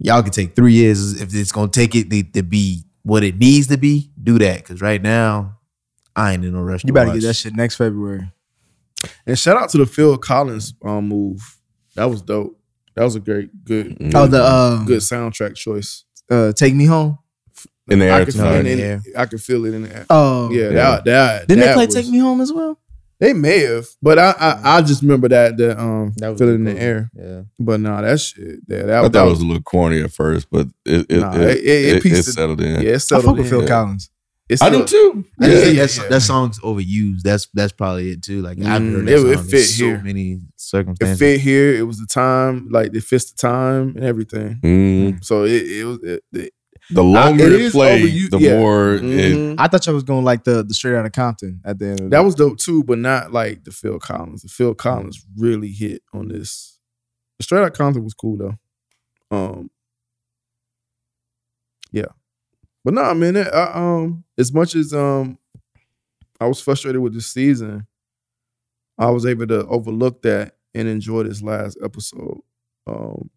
Y'all 0.00 0.22
can 0.22 0.32
take 0.32 0.54
three 0.56 0.72
years 0.72 1.20
if 1.20 1.34
it's 1.34 1.52
gonna 1.52 1.68
take 1.68 1.94
it 1.94 2.10
to, 2.10 2.22
to 2.24 2.42
be 2.42 2.82
what 3.02 3.22
it 3.22 3.36
needs 3.38 3.68
to 3.68 3.76
be. 3.78 4.10
Do 4.22 4.38
that, 4.40 4.64
cause 4.64 4.80
right 4.80 5.00
now, 5.00 5.58
I 6.16 6.32
ain't 6.32 6.44
in 6.44 6.52
no 6.52 6.62
rush. 6.62 6.84
You 6.84 6.92
better 6.92 7.10
watch. 7.10 7.20
get 7.20 7.26
that 7.28 7.34
shit 7.34 7.54
next 7.54 7.76
February. 7.76 8.30
and 9.26 9.38
shout 9.38 9.56
out 9.56 9.68
to 9.70 9.78
the 9.78 9.86
Phil 9.86 10.16
Collins 10.18 10.74
um, 10.84 11.08
move. 11.08 11.58
That 11.94 12.06
was 12.06 12.22
dope. 12.22 12.58
That 12.96 13.04
was 13.04 13.14
a 13.16 13.20
great, 13.20 13.64
good. 13.64 13.96
Oh, 14.14 14.26
the 14.26 14.44
um, 14.44 14.84
good 14.86 15.00
soundtrack 15.00 15.54
choice. 15.54 16.04
uh, 16.30 16.52
take 16.52 16.74
me 16.74 16.86
home. 16.86 17.18
in 17.88 17.98
the 18.00 18.08
I 18.08 18.18
air 18.20 18.24
can, 18.24 18.32
feel 18.34 18.44
no, 18.44 18.52
it 18.54 18.62
tonight. 18.64 18.70
in, 18.72 18.78
yeah. 18.78 19.20
I 19.20 19.26
can 19.26 19.38
feel 19.38 19.64
it 19.64 19.74
in 19.74 19.82
the 19.82 19.94
air. 19.96 20.06
Oh, 20.10 20.50
yeah, 20.50 20.62
Yeah. 20.64 20.70
that 20.70 21.04
that 21.04 21.48
Didn't 21.48 21.60
that 21.60 21.66
they 21.68 21.74
play 21.74 21.86
was- 21.86 21.94
Take 21.94 22.08
Me 22.08 22.18
Home 22.18 22.40
as 22.40 22.52
well? 22.52 22.78
They 23.20 23.32
may 23.32 23.60
have, 23.60 23.86
but 24.02 24.18
I 24.18 24.30
I, 24.38 24.76
I 24.78 24.82
just 24.82 25.02
remember 25.02 25.28
that 25.28 25.56
the 25.56 25.78
um 25.80 26.12
That 26.16 26.30
was 26.30 26.38
feel 26.40 26.48
it 26.50 26.54
in 26.54 26.64
the 26.64 26.78
air. 26.78 27.10
Yeah. 27.14 27.42
But 27.58 27.80
nah, 27.80 28.00
that 28.02 28.20
shit. 28.20 28.60
Yeah, 28.68 28.82
that, 28.82 28.90
I 28.98 29.02
thought 29.02 29.12
that 29.12 29.22
was 29.24 29.40
a 29.40 29.44
little 29.46 29.62
corny 29.62 30.00
at 30.02 30.10
first, 30.12 30.48
but 30.50 30.66
it 30.84 31.06
it, 31.08 31.20
Nah, 31.20 31.32
it, 31.36 31.42
it- 31.42 31.58
it- 31.58 31.58
it 31.58 31.96
it- 31.96 32.06
it 32.06 32.18
it- 32.18 32.22
settled 32.24 32.60
in. 32.60 32.82
yeah, 32.82 32.90
it 32.90 32.94
I 32.94 32.98
settled 32.98 33.24
fuck 33.26 33.36
with. 33.38 33.48
Phil 33.48 33.62
Yeah. 33.62 33.68
Collins. 33.68 34.10
It's 34.46 34.60
I 34.60 34.68
do 34.68 34.84
too. 34.84 35.24
I 35.40 35.46
Yeah, 35.46 35.54
yeah, 35.64 35.72
that's, 35.80 35.96
yeah. 35.96 36.08
that 36.08 36.20
song's 36.20 36.60
overused. 36.60 37.22
That's 37.22 37.48
that's 37.54 37.72
probably 37.72 38.10
it 38.10 38.22
too. 38.22 38.42
Like 38.42 38.58
I've 38.58 38.82
heard 38.82 39.04
Mm, 39.04 39.06
that 39.06 39.12
it- 39.12 39.14
it 39.14 39.20
song 39.36 39.44
in 39.44 39.50
fit 39.50 39.64
so 39.64 39.84
here. 39.86 40.02
many 40.04 40.40
circumstances. 40.56 41.16
It 41.22 41.24
fit 41.24 41.40
here. 41.40 41.74
It 41.74 41.82
was 41.86 41.98
the 41.98 42.06
time, 42.06 42.68
like 42.70 42.94
it 42.94 43.04
fits 43.04 43.30
the 43.32 43.38
time 43.38 43.94
and 43.96 44.04
everything. 44.04 44.58
Mm. 44.62 45.24
So 45.24 45.44
it, 45.44 45.62
it 45.62 45.84
was. 45.86 45.98
It, 46.02 46.22
it- 46.32 46.52
The 46.90 47.02
longer 47.02 47.44
it 47.44 47.52
it, 47.52 47.60
is 47.62 47.72
played, 47.72 48.04
overused- 48.12 48.30
the 48.30 48.38
yeah. 48.40 48.58
more 48.58 48.94
it. 48.94 49.02
Mhm. 49.02 49.54
I 49.58 49.68
thought 49.68 49.86
y'all 49.86 49.94
was 49.94 50.04
going 50.04 50.24
like 50.24 50.44
the 50.44 50.62
the 50.62 50.74
straight 50.74 50.96
out 50.96 51.06
of 51.06 51.12
Compton 51.12 51.60
at 51.64 51.78
the 51.78 51.86
end. 51.86 52.00
Of 52.00 52.10
That 52.10 52.18
the, 52.18 52.24
was 52.24 52.34
dope 52.34 52.58
too, 52.58 52.84
but 52.84 52.98
not 52.98 53.32
like 53.32 53.64
the 53.64 53.72
Phil 53.72 53.98
Collins. 53.98 54.42
The 54.42 54.48
Phil 54.48 54.74
Collins 54.74 55.24
really 55.36 55.70
hit 55.70 56.02
on 56.12 56.28
this. 56.28 56.78
The 57.38 57.44
straight 57.44 57.64
out 57.64 57.72
Compton 57.74 58.04
was 58.04 58.14
cool 58.14 58.36
though. 58.36 58.54
Um, 59.30 59.70
yeah, 61.90 62.06
but 62.84 62.92
nah, 62.94 63.14
man. 63.14 63.36
It, 63.36 63.48
I, 63.48 63.72
um, 63.74 64.24
as 64.36 64.52
much 64.52 64.74
as 64.74 64.92
um, 64.92 65.38
I 66.40 66.46
was 66.46 66.60
frustrated 66.60 67.00
with 67.00 67.14
this 67.14 67.26
season, 67.28 67.86
I 68.98 69.10
was 69.10 69.24
able 69.26 69.46
to 69.46 69.66
overlook 69.66 70.22
that 70.22 70.56
and 70.74 70.86
enjoy 70.88 71.22
this 71.22 71.40
last 71.40 71.78
episode. 71.82 72.40
Um, 72.86 73.30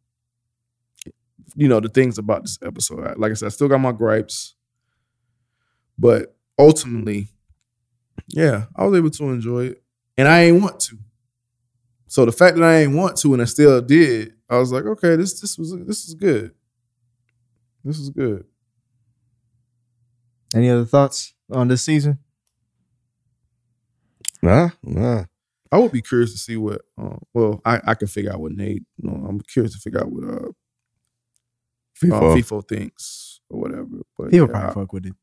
you 1.57 1.67
know 1.67 1.79
the 1.79 1.89
things 1.89 2.19
about 2.19 2.43
this 2.43 2.59
episode. 2.61 3.17
Like 3.17 3.31
I 3.31 3.33
said, 3.33 3.47
I 3.47 3.49
still 3.49 3.67
got 3.67 3.79
my 3.79 3.91
gripes, 3.91 4.53
but 5.97 6.35
ultimately, 6.57 7.29
yeah, 8.27 8.65
I 8.75 8.85
was 8.85 8.95
able 8.95 9.09
to 9.09 9.23
enjoy 9.31 9.65
it, 9.65 9.83
and 10.17 10.27
I 10.27 10.43
ain't 10.43 10.61
want 10.61 10.79
to. 10.81 10.97
So 12.05 12.25
the 12.25 12.31
fact 12.31 12.57
that 12.57 12.63
I 12.63 12.81
ain't 12.81 12.95
want 12.95 13.17
to 13.17 13.33
and 13.33 13.41
I 13.41 13.45
still 13.45 13.81
did, 13.81 14.33
I 14.47 14.59
was 14.59 14.71
like, 14.71 14.85
okay, 14.85 15.15
this 15.15 15.41
this 15.41 15.57
was 15.57 15.75
this 15.85 16.07
is 16.07 16.13
good. 16.13 16.53
This 17.83 17.97
is 17.97 18.11
good. 18.11 18.45
any 20.53 20.69
other 20.69 20.85
thoughts 20.85 21.33
on 21.51 21.69
this 21.69 21.81
season? 21.81 22.19
Nah, 24.43 24.69
nah. 24.83 25.25
I 25.71 25.79
would 25.79 25.91
be 25.91 26.03
curious 26.03 26.33
to 26.33 26.37
see 26.37 26.55
what. 26.55 26.81
Uh, 27.01 27.17
well, 27.33 27.61
I 27.65 27.81
I 27.83 27.95
can 27.95 28.07
figure 28.07 28.31
out 28.31 28.41
what 28.41 28.51
Nate. 28.51 28.83
You 28.97 29.09
know, 29.09 29.25
I'm 29.27 29.41
curious 29.41 29.73
to 29.73 29.79
figure 29.79 30.01
out 30.01 30.11
what 30.11 30.23
uh, 30.23 30.51
FIFA. 32.03 32.13
uh 32.13 32.35
FIFO 32.35 32.67
thinks 32.67 33.39
or 33.49 33.59
whatever. 33.61 33.87
But 34.17 34.31
He'll 34.31 34.45
yeah, 34.45 34.51
probably 34.51 34.69
I- 34.69 34.73
fuck 34.73 34.93
with 34.93 35.05
it. 35.05 35.13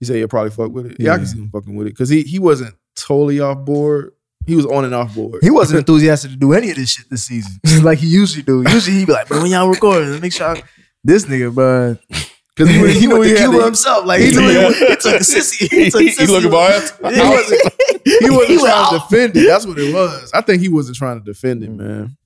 You 0.00 0.06
say 0.06 0.18
he'll 0.18 0.28
probably 0.28 0.50
fuck 0.50 0.72
with 0.72 0.86
it. 0.86 0.96
Yeah, 0.98 1.12
I 1.12 1.16
can 1.16 1.24
Yeah. 1.26 1.32
see 1.32 1.38
him 1.38 1.50
fucking 1.50 1.74
with 1.76 1.86
it 1.86 1.90
because 1.90 2.08
he 2.08 2.22
he 2.22 2.38
wasn't 2.38 2.74
totally 2.96 3.40
off 3.40 3.64
board. 3.64 4.12
He 4.46 4.56
was 4.56 4.66
on 4.66 4.84
and 4.84 4.92
off 4.94 5.14
board. 5.14 5.40
He 5.42 5.50
wasn't 5.50 5.78
enthusiastic 5.88 6.32
to 6.32 6.36
do 6.36 6.52
any 6.52 6.70
of 6.70 6.76
this 6.76 6.90
shit 6.94 7.08
this 7.08 7.22
season, 7.24 7.52
like 7.82 7.98
he 7.98 8.08
usually 8.08 8.42
do. 8.42 8.64
Usually 8.68 8.96
he'd 8.98 9.06
be 9.06 9.12
like, 9.12 9.28
"Bro, 9.28 9.42
when 9.42 9.50
y'all 9.52 9.68
recording, 9.68 10.20
make 10.20 10.32
sure." 10.32 10.48
I-" 10.56 10.62
This 11.04 11.24
nigga, 11.26 11.52
bro, 11.54 11.96
because 12.08 12.68
he, 12.68 12.78
he, 12.92 13.00
he, 13.00 13.06
knew 13.06 13.18
went 13.18 13.30
he 13.30 13.36
to 13.36 13.40
Cuba 13.48 13.64
himself. 13.64 14.04
Like 14.06 14.20
he, 14.20 14.30
knew 14.32 14.48
he, 14.48 14.74
he 14.74 14.96
took 14.96 15.14
a 15.14 15.18
sissy. 15.18 15.68
He 15.70 15.90
took 15.90 16.00
sissy. 16.00 16.20
he 16.20 16.26
looking 16.32 16.52
answers. 16.54 16.90
He 16.98 17.20
wasn't. 17.20 17.72
He 18.04 18.30
wasn't 18.30 18.60
trying 18.60 18.90
to 18.90 18.98
defend 18.98 19.36
it. 19.36 19.46
That's 19.46 19.66
what 19.66 19.78
it 19.78 19.94
was. 19.94 20.30
I 20.34 20.40
think 20.40 20.60
he 20.62 20.68
wasn't 20.68 20.96
trying 20.96 21.20
to 21.20 21.24
defend 21.24 21.62
it, 21.62 21.70
man. 21.70 22.16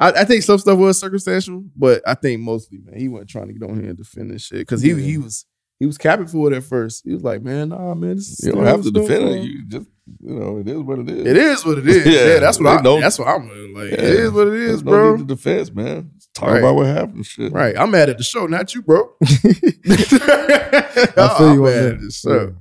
I, 0.00 0.22
I 0.22 0.24
think 0.24 0.42
some 0.42 0.58
stuff 0.58 0.78
was 0.78 0.98
circumstantial, 0.98 1.62
but 1.76 2.02
I 2.08 2.14
think 2.14 2.40
mostly, 2.40 2.78
man, 2.78 2.98
he 2.98 3.08
wasn't 3.08 3.30
trying 3.30 3.46
to 3.48 3.52
get 3.52 3.68
on 3.68 3.78
here 3.80 3.90
and 3.90 3.98
defend 3.98 4.30
this 4.30 4.42
shit 4.42 4.60
because 4.60 4.80
he 4.82 4.94
he 5.00 5.18
was 5.18 5.44
he 5.78 5.86
was 5.86 5.98
capping 5.98 6.26
for 6.26 6.50
it 6.52 6.56
at 6.56 6.64
first. 6.64 7.02
He 7.04 7.12
was 7.14 7.22
like, 7.22 7.42
"Man, 7.42 7.68
nah, 7.70 7.94
man, 7.94 8.16
this 8.16 8.40
You 8.42 8.52
don't 8.52 8.64
have 8.66 8.82
to 8.82 8.90
defend 8.90 9.28
it. 9.28 9.42
You 9.44 9.64
just, 9.66 9.88
you 10.20 10.34
know, 10.34 10.58
it 10.58 10.68
is 10.68 10.78
what 10.80 10.98
it 11.00 11.08
is. 11.10 11.26
It 11.26 11.36
is 11.36 11.64
what 11.64 11.78
it 11.78 11.86
is. 11.88 12.06
Yeah, 12.06 12.34
Yeah, 12.34 12.38
that's 12.40 12.58
what 12.60 12.78
I. 12.78 12.82
know- 12.82 13.00
That's 13.00 13.18
what 13.18 13.28
I'm 13.28 13.48
like. 13.74 13.92
It 13.92 14.00
Yeah. 14.00 14.06
is 14.06 14.30
what 14.32 14.46
it 14.48 14.54
is, 14.54 14.66
There's 14.68 14.84
no 14.84 14.90
bro. 14.90 15.16
need 15.16 15.28
to 15.28 15.34
defense, 15.34 15.72
man. 15.72 16.10
Just 16.14 16.34
talk 16.34 16.48
Right. 16.50 16.58
about 16.58 16.74
what 16.76 16.86
happened. 16.86 17.24
Shit. 17.26 17.52
Right, 17.52 17.76
I'm 17.78 17.90
mad 17.90 18.08
at 18.10 18.18
the 18.18 18.24
show, 18.24 18.46
not 18.46 18.74
you, 18.74 18.82
bro. 18.82 19.10
I 19.22 19.26
feel 21.38 21.54
you 21.54 21.66
on 21.66 21.72
am 21.72 21.84
mad 21.84 21.92
at 21.94 22.00
the 22.00 22.10
show. 22.10 22.54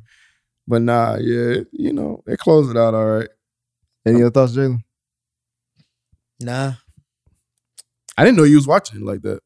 But 0.67 0.81
nah, 0.83 1.15
yeah, 1.19 1.61
you 1.71 1.93
know, 1.93 2.21
they 2.25 2.37
closed 2.37 2.69
it 2.71 2.77
out 2.77 2.93
all 2.93 3.05
right. 3.05 3.29
Any 4.05 4.21
other 4.21 4.31
thoughts, 4.31 4.53
Jalen? 4.55 4.79
Nah. 6.41 6.73
I 8.19 8.23
didn't 8.25 8.37
know 8.37 8.43
you 8.43 8.55
was 8.57 8.67
watching 8.67 9.01
like 9.05 9.21
that. 9.21 9.39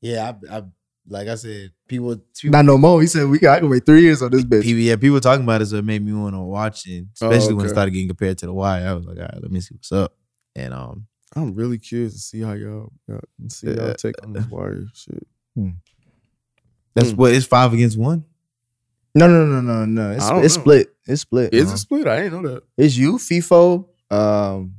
Yeah, 0.00 0.32
I, 0.50 0.56
I 0.58 0.62
like 1.08 1.28
I 1.28 1.34
said, 1.34 1.72
people, 1.88 2.16
people 2.38 2.52
Not 2.52 2.64
no 2.64 2.78
more. 2.78 3.00
He 3.00 3.06
said 3.06 3.28
we 3.28 3.38
got. 3.38 3.56
I 3.56 3.60
can 3.60 3.68
wait 3.68 3.84
three 3.84 4.02
years 4.02 4.22
on 4.22 4.30
this 4.30 4.44
bitch. 4.44 4.62
people, 4.62 4.80
yeah, 4.80 4.96
people 4.96 5.20
talking 5.20 5.44
about 5.44 5.60
it, 5.62 5.66
so 5.66 5.76
it 5.76 5.84
made 5.84 6.04
me 6.04 6.12
want 6.12 6.34
to 6.34 6.40
watch 6.40 6.86
it. 6.86 7.04
Especially 7.14 7.54
when 7.54 7.66
it 7.66 7.70
started 7.70 7.90
getting 7.90 8.08
compared 8.08 8.38
to 8.38 8.46
the 8.46 8.52
Wire. 8.52 8.86
I 8.88 8.92
was 8.94 9.04
like, 9.04 9.16
all 9.18 9.24
right, 9.24 9.42
let 9.42 9.50
me 9.50 9.60
see 9.60 9.74
what's 9.74 9.92
up. 9.92 10.14
And 10.56 10.72
um, 10.74 11.06
I'm 11.34 11.54
really 11.54 11.78
curious 11.78 12.12
to 12.14 12.18
see 12.18 12.40
how 12.40 12.52
y'all, 12.52 12.92
y'all 13.08 13.20
see 13.48 13.68
y'all 13.72 13.94
take 13.94 14.14
on 14.24 14.32
this 14.32 14.46
wire 14.48 14.84
shit. 14.94 15.26
that's 16.94 17.10
Hmm. 17.10 17.16
what 17.16 17.32
it's 17.34 17.46
five 17.46 17.72
against 17.72 17.98
one. 17.98 18.24
No, 19.14 19.26
no, 19.26 19.44
no, 19.44 19.60
no, 19.60 19.84
no. 19.84 20.12
It's, 20.12 20.24
I 20.24 20.40
it's 20.40 20.54
split. 20.54 20.94
It's 21.06 21.22
split. 21.22 21.52
Is 21.52 21.66
Uh-huh. 21.66 21.74
it 21.74 21.78
split? 21.78 22.06
I 22.06 22.22
didn't 22.22 22.42
know 22.42 22.48
that. 22.54 22.62
It's 22.78 22.96
you, 22.96 23.18
FIFO. 23.18 23.86
Um, 24.10 24.74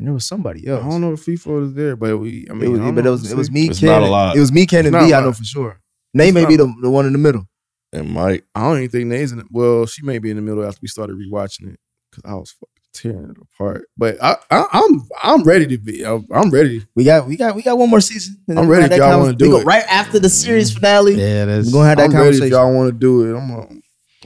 and 0.00 0.06
there 0.06 0.14
was 0.14 0.24
somebody 0.24 0.66
else. 0.66 0.82
I 0.82 0.88
don't 0.88 1.02
know 1.02 1.12
if 1.12 1.26
FIFA 1.26 1.66
is 1.66 1.74
there, 1.74 1.94
but 1.94 2.16
we. 2.16 2.46
I 2.50 2.54
mean, 2.54 2.64
it 2.64 2.68
was, 2.70 2.80
I 2.80 2.84
don't 2.84 2.94
but 2.94 3.06
it 3.06 3.10
was 3.10 3.30
it 3.30 3.36
was 3.36 3.50
me, 3.50 3.68
It's 3.68 3.80
Ken. 3.80 3.90
not 3.90 4.02
a 4.02 4.06
lot. 4.10 4.34
It 4.34 4.40
was 4.40 4.50
me, 4.50 4.64
Ken, 4.64 4.86
and 4.86 4.88
It's 4.88 4.92
not 5.02 5.06
B. 5.06 5.12
a 5.12 5.18
I 5.18 5.20
know 5.20 5.32
for 5.34 5.44
sure. 5.44 5.78
Nate 6.14 6.28
It's 6.28 6.34
may 6.34 6.46
be 6.46 6.56
the, 6.56 6.74
the 6.80 6.88
one 6.90 7.04
in 7.04 7.12
the 7.12 7.18
middle. 7.18 7.46
And 7.92 8.08
Mike, 8.10 8.46
I 8.54 8.62
don't 8.62 8.78
even 8.78 8.88
think 8.88 9.06
Nate's 9.08 9.32
in 9.32 9.40
it. 9.40 9.46
Well, 9.50 9.84
she 9.84 10.02
may 10.02 10.18
be 10.18 10.30
in 10.30 10.36
the 10.36 10.42
middle 10.42 10.64
after 10.64 10.78
we 10.80 10.88
started 10.88 11.16
rewatching 11.16 11.74
it 11.74 11.78
because 12.10 12.22
I 12.24 12.34
was 12.34 12.50
fucking 12.52 12.68
tearing 12.94 13.30
it 13.30 13.36
apart. 13.42 13.84
But 13.98 14.16
I, 14.22 14.36
I, 14.50 14.64
I'm, 14.72 15.02
I'm 15.22 15.42
ready 15.44 15.66
to 15.66 15.76
be. 15.76 16.02
I'm, 16.06 16.26
I'm 16.32 16.48
ready. 16.50 16.86
We 16.96 17.04
got 17.04 17.26
we 17.26 17.36
got 17.36 17.54
we 17.54 17.60
got 17.62 17.76
one 17.76 17.90
more 17.90 18.00
season. 18.00 18.38
And 18.48 18.58
I'm 18.58 18.68
ready 18.68 18.92
if 18.94 18.98
y'all 18.98 19.18
wanna 19.20 19.34
do 19.34 19.44
we 19.44 19.50
go 19.50 19.60
it. 19.60 19.66
right 19.66 19.84
after 19.86 20.18
the 20.18 20.30
series 20.30 20.72
finale. 20.72 21.14
Yeah, 21.14 21.44
that's 21.44 21.66
We're 21.66 21.72
gonna 21.72 21.88
have 21.90 21.98
that 21.98 22.04
I'm 22.04 22.12
ready 22.12 22.22
conversation. 22.22 22.46
if 22.46 22.50
y'all 22.52 22.74
want 22.74 22.88
to 22.88 22.98
do 22.98 23.24
it. 23.28 23.38
I'm 23.38 23.48
gonna, 23.48 23.80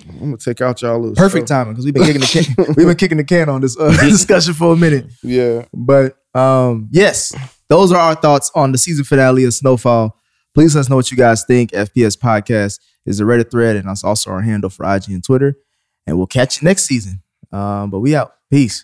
I'm 0.08 0.18
gonna 0.18 0.36
take 0.36 0.60
out 0.60 0.80
y'all 0.82 0.98
little 0.98 1.14
Perfect 1.14 1.48
stuff. 1.48 1.64
timing 1.64 1.74
because 1.74 1.84
we've 1.84 1.94
been 1.94 2.04
kicking 2.04 2.20
the 2.20 2.26
can, 2.26 2.74
we've 2.76 2.86
been 2.86 2.96
kicking 2.96 3.16
the 3.18 3.24
can 3.24 3.48
on 3.48 3.60
this 3.60 3.78
uh, 3.78 3.90
discussion 4.00 4.54
for 4.54 4.72
a 4.72 4.76
minute. 4.76 5.06
Yeah. 5.22 5.64
But 5.72 6.16
um, 6.34 6.88
yes, 6.90 7.34
those 7.68 7.92
are 7.92 7.98
our 7.98 8.14
thoughts 8.14 8.50
on 8.54 8.72
the 8.72 8.78
season 8.78 9.04
finale 9.04 9.44
of 9.44 9.54
Snowfall. 9.54 10.18
Please 10.54 10.74
let 10.74 10.82
us 10.82 10.88
know 10.90 10.96
what 10.96 11.10
you 11.10 11.16
guys 11.16 11.44
think. 11.44 11.70
FPS 11.72 12.16
Podcast 12.16 12.78
is 13.06 13.20
a 13.20 13.24
Reddit 13.24 13.50
thread, 13.50 13.76
and 13.76 13.88
that's 13.88 14.04
also 14.04 14.30
our 14.30 14.40
handle 14.42 14.70
for 14.70 14.84
IG 14.84 15.08
and 15.08 15.24
Twitter. 15.24 15.56
And 16.06 16.16
we'll 16.16 16.26
catch 16.26 16.60
you 16.60 16.66
next 16.66 16.84
season. 16.84 17.22
Um, 17.50 17.90
but 17.90 18.00
we 18.00 18.14
out. 18.14 18.34
Peace. 18.50 18.82